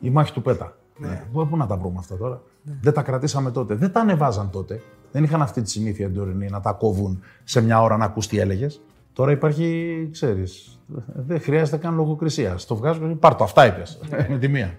η 0.00 0.10
μάχη 0.10 0.32
του 0.32 0.42
Πέτα. 0.42 0.76
Ναι. 0.96 1.24
Πού, 1.32 1.46
πού 1.48 1.56
να 1.56 1.66
τα 1.66 1.76
βρούμε 1.76 1.96
αυτά 1.98 2.16
τώρα; 2.16 2.42
Δεν 2.80 2.92
τα 2.92 3.02
κρατήσαμε 3.02 3.50
τότε. 3.50 3.74
Δεν 3.74 3.92
τα 3.92 4.00
ανεβάζαν 4.00 4.50
τότε. 4.50 4.82
Δεν 5.12 5.24
είχαν 5.24 5.42
αυτή 5.42 5.62
τη 5.62 5.70
συνήθεια 5.70 6.06
την 6.06 6.14
τωρινή 6.16 6.48
να 6.50 6.60
τα 6.60 6.72
κόβουν 6.72 7.22
σε 7.44 7.60
μια 7.60 7.82
ώρα 7.82 7.96
να 7.96 8.04
ακού 8.04 8.20
τι 8.20 8.38
έλεγες. 8.38 8.80
Τώρα 9.12 9.30
υπάρχει, 9.30 10.08
ξέρεις, 10.12 10.78
δεν 11.14 11.40
χρειάζεται 11.40 11.76
καν 11.76 11.94
λογοκρισία. 11.94 12.56
Το 12.66 12.76
βγάζω, 12.76 13.06
πάρ 13.20 13.34
το, 13.34 13.44
αυτά 13.44 13.66
είπες. 13.66 14.00
με 14.28 14.38
τη 14.38 14.48
μία. 14.48 14.74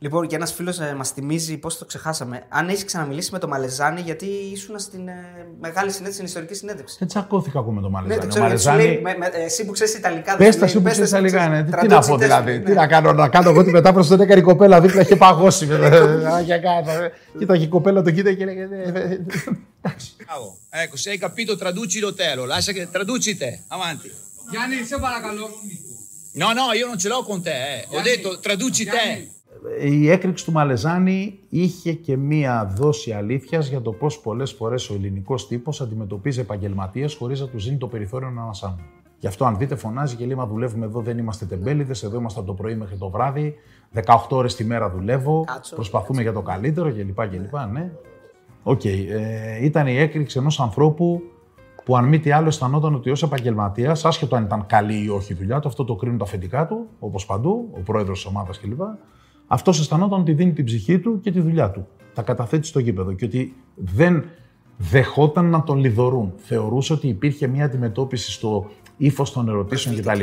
Λοιπόν, 0.00 0.26
και 0.26 0.34
ένα 0.36 0.46
φίλο 0.46 0.74
ε, 0.90 0.94
μα 0.94 1.04
θυμίζει 1.04 1.56
πώ 1.58 1.68
το 1.74 1.84
ξεχάσαμε. 1.84 2.42
Αν 2.48 2.68
έχει 2.68 2.84
ξαναμιλήσει 2.84 3.28
με 3.32 3.38
τον 3.38 3.48
Μαλεζάνη, 3.48 4.00
γιατί 4.00 4.26
ήσουν 4.26 4.78
στην 4.78 5.08
ε, 5.08 5.14
μεγάλη 5.60 5.86
συνέντευξη, 5.90 6.12
στην 6.12 6.24
ιστορική 6.24 6.54
συνέντευξη. 6.54 6.96
Δεν 6.98 7.08
τσακώθηκα 7.08 7.58
εγώ 7.58 7.70
με 7.70 7.80
τον 7.80 7.90
Ναι, 7.90 7.96
Μαλεζάνη. 7.96 8.20
το 8.20 8.26
Ο 8.26 8.28
ξέρω, 8.28 8.46
γιατί 8.46 8.62
σου 8.62 8.68
Μαλεζάνη- 8.68 9.02
λέει, 9.04 9.14
με, 9.14 9.16
με, 9.18 9.26
ε, 9.38 9.44
εσύ 9.44 9.64
που 9.64 9.72
ξέρει 9.72 9.90
Ιταλικά. 9.96 10.36
Πε 10.36 10.44
δεν 10.44 10.52
σου 10.52 10.58
τα 10.58 10.64
λέει, 10.64 10.74
σου 10.74 10.78
που 10.78 10.84
πες 10.88 10.96
τα 10.98 11.04
ξέρει 11.04 11.24
εσύ 11.26 11.34
που 11.34 11.38
λίγα. 11.38 11.48
ξέρεις. 11.48 11.70
ναι. 11.70 11.80
Τι 11.80 11.86
να 11.86 11.98
πω 11.98 12.04
Τραντούτσιτες, 12.06 12.26
δηλαδή. 12.26 12.58
ναι. 12.58 12.64
Τι 12.64 12.72
να 12.72 12.86
κάνω, 12.86 13.12
να 13.12 13.28
κάνω 13.28 13.50
εγώ 13.50 13.64
τη 13.64 13.70
μετάφραση 13.70 14.08
τον 14.08 14.20
έκανε 14.20 14.40
η 14.40 14.42
κοπέλα 14.42 14.80
δίπλα, 14.80 15.00
είχε 15.00 15.16
παγώσει. 15.16 15.68
Α, 15.72 16.40
για 16.40 16.58
κάτω. 16.58 16.90
ε. 16.90 17.12
Κοίταγε 17.38 17.64
η 17.64 17.68
κοπέλα, 17.68 18.02
το 18.02 18.10
κοίταγε 18.10 18.36
και 18.36 18.44
λέγε. 18.44 18.62
ε, 18.62 18.88
ε, 18.88 19.18
Εντάξει. 19.82 20.16
Bravo. 20.26 20.48
Ecco, 20.84 20.96
se 21.02 21.10
hai 21.10 21.18
capito, 21.26 21.52
traduci 21.56 21.98
l'Otelo. 22.04 22.42
Lascia 22.52 22.72
che 22.76 22.88
traduci 22.90 23.36
te. 23.36 23.50
Avanti. 23.68 24.08
Γιάννη, 24.50 24.76
σε 24.86 24.98
παρακαλώ. 24.98 25.48
No, 26.42 26.48
no, 26.58 26.66
io 26.80 26.86
non 26.90 26.98
ce 27.02 27.08
l'ho 27.08 27.22
con 27.30 27.42
te. 27.42 27.56
eh. 27.74 27.86
Ho 27.94 28.00
detto 28.10 28.28
traduci 28.40 28.84
te. 28.84 29.06
Η 29.82 30.10
έκρηξη 30.10 30.44
του 30.44 30.52
Μαλεζάνη 30.52 31.38
είχε 31.48 31.92
και 31.92 32.16
μία 32.16 32.72
δόση 32.76 33.12
αλήθειας 33.12 33.68
για 33.68 33.80
το 33.80 33.92
πώς 33.92 34.18
πολλές 34.18 34.52
φορές 34.52 34.90
ο 34.90 34.94
ελληνικός 34.94 35.46
τύπος 35.46 35.80
αντιμετωπίζει 35.80 36.40
επαγγελματίες 36.40 37.14
χωρίς 37.14 37.40
να 37.40 37.48
τους 37.48 37.64
δίνει 37.64 37.76
το 37.76 37.86
περιθώριο 37.86 38.30
να 38.30 38.42
ανασάνουν. 38.42 38.80
Γι' 39.18 39.26
αυτό, 39.26 39.44
αν 39.44 39.56
δείτε, 39.58 39.74
φωνάζει 39.74 40.16
και 40.16 40.26
λέει: 40.26 40.36
Μα 40.36 40.46
δουλεύουμε 40.46 40.86
εδώ, 40.86 41.00
δεν 41.00 41.18
είμαστε 41.18 41.44
τεμπέληδες. 41.44 42.02
Εδώ 42.02 42.18
είμαστε 42.18 42.40
από 42.40 42.48
το 42.48 42.54
πρωί 42.54 42.74
μέχρι 42.74 42.96
το 42.96 43.10
βράδυ. 43.10 43.54
18 43.94 44.02
ώρες 44.28 44.54
τη 44.54 44.64
μέρα 44.64 44.90
δουλεύω. 44.90 45.44
Κάτσο, 45.46 45.74
προσπαθούμε 45.74 46.22
για 46.22 46.32
το 46.32 46.42
καλύτερο 46.42 46.92
κλπ. 46.92 47.28
κλπ 47.28 47.54
ναι. 47.72 47.92
Οκ. 48.62 48.84
Ε, 48.84 49.58
ήταν 49.60 49.86
η 49.86 49.96
έκρηξη 49.96 50.38
ενός 50.38 50.60
ανθρώπου 50.60 51.22
που, 51.84 51.96
αν 51.96 52.04
μη 52.04 52.18
τι 52.18 52.30
άλλο, 52.30 52.46
αισθανόταν 52.46 52.94
ότι 52.94 53.10
ως 53.10 53.22
επαγγελματίας, 53.22 54.04
άσχετο 54.04 54.36
αν 54.36 54.44
ήταν 54.44 54.66
καλή 54.66 55.04
ή 55.04 55.08
όχι 55.08 55.32
η 55.32 55.36
δουλειά 55.36 55.60
του, 55.60 55.68
αυτό 55.68 55.84
το 55.84 55.94
κρίνουν 55.94 56.18
τα 56.18 56.24
αφεντικά 56.24 56.66
του, 56.66 56.86
όπως 56.98 57.26
παντού, 57.26 57.68
ο 57.72 57.80
πρόεδρος 57.80 58.18
της 58.18 58.26
ομάδας 58.26 58.58
κλπ. 58.60 58.80
Αυτός 59.50 59.80
αισθανόταν 59.80 60.20
ότι 60.20 60.32
δίνει 60.32 60.52
την 60.52 60.64
ψυχή 60.64 60.98
του 60.98 61.20
και 61.20 61.32
τη 61.32 61.40
δουλειά 61.40 61.70
του. 61.70 61.86
Τα 62.14 62.22
καταθέτει 62.22 62.66
στο 62.66 62.78
γήπεδο 62.78 63.12
και 63.12 63.24
ότι 63.24 63.54
δεν 63.74 64.24
δεχόταν 64.76 65.50
να 65.50 65.62
τον 65.62 65.78
λιδωρούν. 65.78 66.32
Θεωρούσε 66.36 66.92
ότι 66.92 67.08
υπήρχε 67.08 67.46
μια 67.46 67.64
αντιμετώπιση 67.64 68.32
στο 68.32 68.70
ύφος 68.96 69.32
των 69.32 69.48
ερωτήσεων 69.48 69.96
κτλ. 69.96 70.20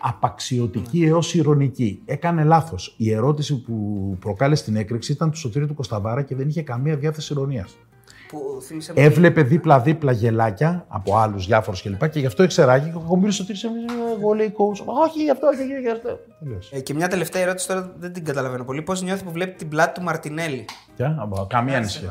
Απαξιωτική 0.00 1.04
έως 1.04 1.34
ηρωνική. 1.34 2.02
Έκανε 2.04 2.44
λάθος. 2.44 2.94
Η 2.96 3.12
ερώτηση 3.12 3.62
που 3.62 4.16
προκάλεσε 4.20 4.64
την 4.64 4.76
έκρηξη 4.76 5.12
ήταν 5.12 5.30
του 5.30 5.38
Σωτήρη 5.38 5.66
του 5.66 5.74
Κωνσταβάρα 5.74 6.22
και 6.22 6.34
δεν 6.34 6.48
είχε 6.48 6.62
καμία 6.62 6.96
διάθεση 6.96 7.32
ηρωνίας. 7.32 7.76
Που 8.28 8.60
θύμισε 8.66 8.92
μου- 8.96 9.02
Έβλεπε 9.04 9.42
δίπλα-δίπλα 9.42 10.12
γελάκια 10.12 10.84
από 10.88 11.16
άλλους 11.16 11.46
διάφορους 11.46 11.82
κλπ. 11.82 12.08
Και 12.08 12.20
γι' 12.20 12.26
αυτό 12.26 12.42
εξεράγει 12.42 12.90
και 12.90 12.98
εγώ 13.04 13.16
μίλησα 13.16 13.44
ότι 13.48 13.58
εγώ 14.18 14.32
λέει 14.32 14.54
coach. 14.56 14.84
Όχι, 15.06 15.22
γι' 15.22 15.30
αυτό 15.30 15.46
και 15.50 15.62
γι' 15.80 15.90
αυτό. 15.90 16.18
Τελείωσε. 16.38 16.74
Ε, 16.76 16.80
και 16.80 16.94
μια 16.94 17.08
τελευταία 17.08 17.42
ερώτηση 17.42 17.68
τώρα 17.68 17.92
δεν 17.98 18.12
την 18.12 18.24
καταλαβαίνω 18.24 18.64
πολύ. 18.64 18.82
Πώς 18.82 19.02
νιώθει 19.02 19.24
που 19.24 19.30
βλέπει 19.30 19.52
την 19.56 19.68
πλάτη 19.68 19.98
του 19.98 20.02
Μαρτινέλη; 20.06 20.64
Ποια; 20.96 21.06
Α, 21.06 21.46
Καμία 21.46 21.76
ανησυχία. 21.76 22.08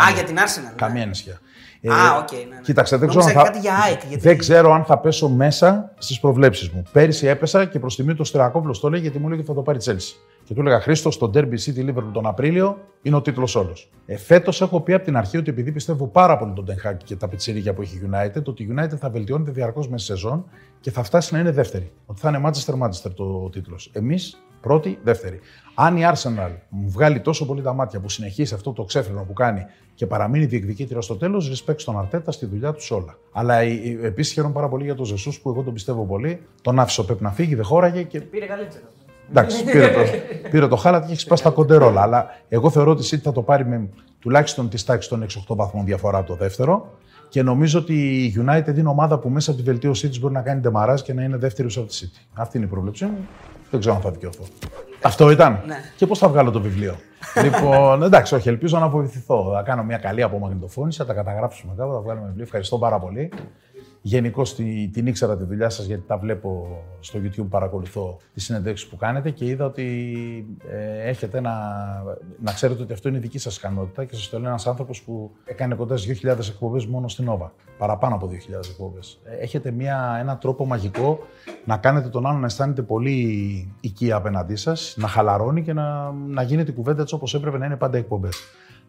Α, 0.00 0.10
για 0.14 0.24
την 0.24 0.36
Arsenal. 0.36 0.72
Καμία 0.76 0.94
ναι. 0.94 1.02
ανησυχία. 1.02 1.40
Α, 1.92 2.16
οκ, 2.18 2.32
ναι, 2.32 2.38
ναι. 2.54 2.60
Κοίταξε, 2.62 2.96
δεν 2.96 3.08
Νόμιζα 3.08 3.28
ξέρω, 3.28 3.40
αν 3.40 3.46
θα... 3.46 3.52
κάτι 3.52 3.66
για 3.66 3.74
ΑΕΚ, 3.84 4.00
γιατί- 4.08 4.22
δεν 4.22 4.38
ξέρω 4.38 4.72
αν 4.72 4.84
θα 4.84 4.98
πέσω 4.98 5.28
μέσα 5.28 5.92
στις 5.98 6.20
προβλέψεις 6.20 6.68
μου. 6.70 6.82
Πέρυσι 6.92 7.26
έπεσα 7.26 7.64
και 7.64 7.78
προς 7.78 7.96
τιμή 7.96 8.14
του 8.14 8.24
Στρακόπουλο 8.24 8.78
το 8.80 8.90
λέει 8.90 9.00
γιατί 9.00 9.18
μου 9.18 9.26
έλεγε 9.26 9.40
ότι 9.40 9.48
θα 9.50 9.54
το 9.56 9.62
πάρει 9.62 9.78
Τσέλση. 9.78 10.16
Και 10.50 10.56
του 10.56 10.62
έλεγα 10.62 10.80
Χρήστος, 10.80 11.14
στο 11.14 11.30
ντέρμπι 11.34 11.54
City 11.64 11.88
Liverpool 11.88 12.10
τον 12.12 12.26
Απρίλιο 12.26 12.78
είναι 13.02 13.16
ο 13.16 13.22
τίτλος 13.22 13.54
όλος. 13.54 13.90
Ε, 14.06 14.16
Φέτος 14.16 14.60
έχω 14.60 14.80
πει 14.80 14.92
από 14.92 15.04
την 15.04 15.16
αρχή 15.16 15.36
ότι 15.36 15.50
επειδή 15.50 15.72
πιστεύω 15.72 16.06
πάρα 16.06 16.38
πολύ 16.38 16.52
τον 16.52 16.64
Τεν 16.64 16.79
Χαγκ 16.79 17.04
και 17.04 17.16
τα 17.16 17.28
πιτσιρίκια 17.28 17.74
που 17.74 17.82
έχει 17.82 17.96
η 17.96 18.10
United, 18.12 18.44
ότι 18.44 18.62
η 18.62 18.74
United 18.76 18.96
θα 18.98 19.10
βελτιώνεται 19.10 19.50
διαρκώς 19.50 19.88
μέσα 19.88 20.04
στη 20.04 20.12
σεζόν 20.12 20.44
και 20.80 20.90
θα 20.90 21.02
φτάσει 21.02 21.34
να 21.34 21.40
είναι 21.40 21.50
δεύτερη. 21.50 21.92
Ότι 22.06 22.20
θα 22.20 22.28
είναι 22.28 22.40
Manchester 22.44 22.74
Manchester 22.82 23.10
το 23.14 23.50
τίτλος. 23.52 23.90
Εμείς 23.92 24.42
πρώτη, 24.60 24.98
δεύτερη. 25.02 25.40
Αν 25.74 25.96
η 25.96 26.02
Arsenal 26.12 26.50
μου 26.68 26.90
βγάλει 26.90 27.20
τόσο 27.20 27.46
πολύ 27.46 27.62
τα 27.62 27.72
μάτια 27.72 28.00
που 28.00 28.08
συνεχίσει 28.08 28.54
αυτό 28.54 28.72
το 28.72 28.84
ξέφρενο 28.84 29.24
που 29.24 29.32
κάνει 29.32 29.66
και 29.94 30.06
παραμείνει 30.06 30.44
διεκδικήτρια 30.44 31.00
στο 31.00 31.16
τέλος, 31.16 31.64
respect 31.66 31.78
στον 31.78 31.98
Αρτέτα 31.98 32.32
στη 32.32 32.46
δουλειά 32.46 32.72
τους 32.72 32.84
σε 32.84 32.94
όλα. 32.94 33.18
Αλλά 33.32 33.54
επίσης 34.02 34.32
χαίρομαι 34.32 34.52
πάρα 34.52 34.68
πολύ 34.68 34.84
για 34.84 34.94
τον 34.94 35.04
Ζεσούς 35.04 35.40
που 35.40 35.50
εγώ 35.50 35.62
τον 35.62 35.72
πιστεύω 35.72 36.06
πολύ. 36.06 36.40
Τον 36.62 36.78
άφησε 36.78 37.00
ο 37.00 37.04
Πεπ 37.04 37.20
να 37.20 37.30
φύγει, 37.30 37.54
δεν 37.54 37.64
χώραγε 37.64 38.02
και 38.02 38.20
Πήρε 38.20 38.46
καλύτερα. 38.46 38.84
Εντάξει, 39.30 39.64
πήρε 39.64 39.88
το, 39.88 40.00
πήρε 40.50 40.68
το 40.68 40.76
χάλα 40.76 41.00
και 41.00 41.12
έχει 41.12 41.20
σπάσει 41.20 41.42
τα 41.42 41.50
κοντερόλα. 41.50 42.02
Αλλά 42.02 42.26
εγώ 42.48 42.70
θεωρώ 42.70 42.90
ότι 42.90 43.02
η 43.02 43.08
City 43.10 43.22
θα 43.22 43.32
το 43.32 43.42
πάρει 43.42 43.66
με 43.66 43.88
τουλάχιστον 44.18 44.68
της 44.68 44.84
τάξης 44.84 45.08
των 45.08 45.26
6-8 45.48 45.56
βαθμών 45.56 45.84
διαφορά 45.84 46.18
από 46.18 46.26
το 46.26 46.34
δεύτερο. 46.34 46.98
Και 47.28 47.42
νομίζω 47.42 47.78
ότι 47.78 48.24
η 48.24 48.34
United 48.38 48.76
είναι 48.76 48.88
ομάδα 48.88 49.18
που 49.18 49.28
μέσα 49.28 49.50
από 49.50 49.60
τη 49.60 49.66
βελτίωσή 49.66 50.08
της 50.08 50.20
μπορεί 50.20 50.34
να 50.34 50.40
κάνει 50.40 50.60
ντεμαράζ 50.60 51.00
και 51.00 51.12
να 51.12 51.22
είναι 51.22 51.36
δεύτερη 51.36 51.68
από 51.76 51.86
τη 51.86 51.98
City. 52.02 52.20
Αυτή 52.34 52.56
είναι 52.56 52.66
η 52.66 52.68
πρόβλεψή 52.68 53.04
μου. 53.04 53.28
Δεν 53.70 53.80
ξέρω 53.80 53.94
αν 53.94 54.00
θα 54.00 54.10
δικαιωθώ. 54.10 54.44
Αυτό 55.02 55.30
ήταν. 55.30 55.62
Ναι. 55.66 55.74
Και 55.96 56.06
πώς 56.06 56.18
θα 56.18 56.28
βγάλω 56.28 56.50
το 56.50 56.60
βιβλίο. 56.60 56.96
λοιπόν, 57.44 58.02
εντάξει, 58.02 58.34
όχι, 58.34 58.48
ελπίζω 58.48 58.78
να 58.78 58.88
βοηθηθώ. 58.88 59.50
Θα 59.54 59.62
κάνω 59.62 59.82
μια 59.82 59.98
καλή 59.98 60.22
απομαγνητοφώνηση, 60.22 60.98
θα 60.98 61.06
τα 61.06 61.14
καταγράψουμε 61.14 61.72
κάπου, 61.76 61.92
θα 61.92 62.00
βγάλουμε 62.00 62.26
βιβλίο. 62.26 62.44
Ευχαριστώ 62.44 62.78
πάρα 62.78 62.98
πολύ. 62.98 63.32
Γενικώ 64.02 64.42
την 64.92 65.06
ήξερα 65.06 65.36
τη 65.36 65.44
δουλειά 65.44 65.68
σας 65.68 65.86
γιατί 65.86 66.02
τα 66.06 66.18
βλέπω 66.18 66.78
στο 67.00 67.18
YouTube, 67.22 67.46
παρακολουθώ 67.48 68.18
τις 68.34 68.44
συνεντεύξεις 68.44 68.88
που 68.88 68.96
κάνετε 68.96 69.30
και 69.30 69.44
είδα 69.44 69.64
ότι 69.64 69.86
ε, 70.70 71.08
έχετε 71.08 71.38
ένα. 71.38 71.52
Να 72.42 72.52
ξέρετε 72.52 72.82
ότι 72.82 72.92
αυτό 72.92 73.08
είναι 73.08 73.18
δική 73.18 73.38
σας 73.38 73.56
ικανότητα 73.56 74.04
και 74.04 74.14
σας 74.14 74.28
το 74.28 74.38
λέει 74.38 74.48
ένας 74.48 74.66
άνθρωπος 74.66 75.02
που 75.02 75.30
έκανε 75.44 75.74
κοντά 75.74 75.96
στις 75.96 76.20
2.000 76.24 76.38
εκπομπές 76.48 76.86
μόνο 76.86 77.08
στην 77.08 77.28
Nova. 77.30 77.48
Παραπάνω 77.78 78.14
από 78.14 78.30
2.000 78.32 78.68
εκπομπές. 78.70 79.20
Έχετε 79.40 79.70
μια, 79.70 80.16
έναν 80.20 80.38
τρόπο 80.38 80.66
μαγικό 80.66 81.18
να 81.64 81.76
κάνετε 81.76 82.08
τον 82.08 82.26
άλλον 82.26 82.40
να 82.40 82.46
αισθάνεται 82.46 82.82
πολύ 82.82 83.74
οικία 83.80 84.16
απέναντί 84.16 84.56
σας, 84.56 84.94
να 84.98 85.08
χαλαρώνει 85.08 85.62
και 85.62 85.72
να, 85.72 86.10
να 86.10 86.42
γίνεται 86.42 86.70
η 86.70 86.74
κουβέντα 86.74 87.02
έτσι 87.02 87.14
όπως 87.14 87.34
έπρεπε 87.34 87.58
να 87.58 87.66
είναι 87.66 87.76
πάντα 87.76 87.96
οι 87.96 88.00
εκπομπές. 88.00 88.36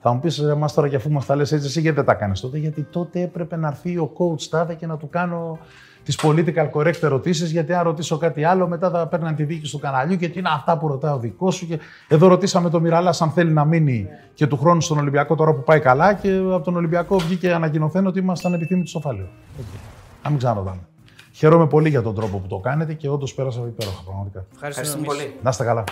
Θα 0.04 0.14
μου 0.14 0.20
πεις 0.20 0.40
εμά 0.40 0.68
τώρα 0.68 0.88
και 0.88 0.96
αφού 0.96 1.12
μας 1.12 1.26
τα 1.26 1.36
λες 1.36 1.52
έτσι, 1.52 1.66
εσύ 1.68 1.82
γιατί 1.82 1.96
δεν 1.96 2.06
τα 2.06 2.14
κάνεις 2.14 2.40
τότε. 2.40 2.58
Γιατί 2.58 2.84
τότε 2.84 3.22
έπρεπε 3.22 3.56
να 3.56 3.68
έρθει 3.68 3.98
ο 3.98 4.12
coach 4.18 4.42
τάδε 4.50 4.74
και 4.74 4.86
να 4.86 4.98
του 4.98 5.10
κάνω 5.10 5.60
τις 6.04 6.20
political 6.24 6.70
correct 6.74 7.02
ερωτήσεις. 7.02 7.52
Γιατί 7.52 7.74
αν 7.74 7.84
ρωτήσω 7.84 8.18
κάτι 8.18 8.44
άλλο, 8.44 8.68
μετά 8.68 8.90
θα 8.90 9.08
παίρναν 9.08 9.36
τη 9.36 9.44
δίκη 9.44 9.70
του 9.70 9.80
καναλιού 9.80 10.16
και 10.16 10.30
τι 10.30 10.40
είναι 10.40 10.50
αυτά 10.54 10.78
που 10.78 10.88
ρωτάει 10.88 11.14
ο 11.14 11.20
δικό 11.20 11.52
σου. 11.52 11.68
Και 11.68 11.80
εδώ 12.08 12.28
ρωτήσαμε 12.28 12.70
τον 12.70 12.82
Μιραλάς 12.82 13.22
αν 13.22 13.32
θέλει 13.32 13.52
να 13.52 13.66
μείνει 13.66 14.08
και 14.34 14.48
του 14.48 14.58
χρόνου 14.58 14.82
στον 14.82 14.98
Ολυμπιακό 14.98 15.36
τώρα 15.36 15.54
που 15.54 15.64
πάει 15.64 15.80
καλά. 15.80 16.14
Και 16.14 16.30
από 16.36 16.62
τον 16.62 16.76
Ολυμπιακό 16.76 17.18
βγήκε 17.18 17.54
ανακοινωθέν 17.54 18.08
ότι 18.08 18.20
ήμασταν 18.20 18.54
επιθύμητοι 18.54 18.90
στο 18.90 19.00
φάλιο. 19.00 19.28
Okay. 19.60 19.80
Να 20.24 20.30
μην 20.30 20.40
ξαναρωτάμε. 20.40 20.80
Χαίρομαι 21.32 21.68
πολύ 21.68 21.90
για 21.90 22.02
τον 22.02 22.16
τρόπο 22.16 22.38
που 22.38 22.48
το 22.48 22.58
κάνετε 22.58 22.94
και 22.94 23.10
όντως 23.10 23.34
πέρασα 23.34 23.60
υπέροχα 23.68 24.04
πραγματικά. 24.06 24.46
Ευχαριστούμε 24.64 25.06
πολύ. 25.06 25.36
Να 25.44 25.50
είστε 25.50 25.64
καλά. 25.64 25.84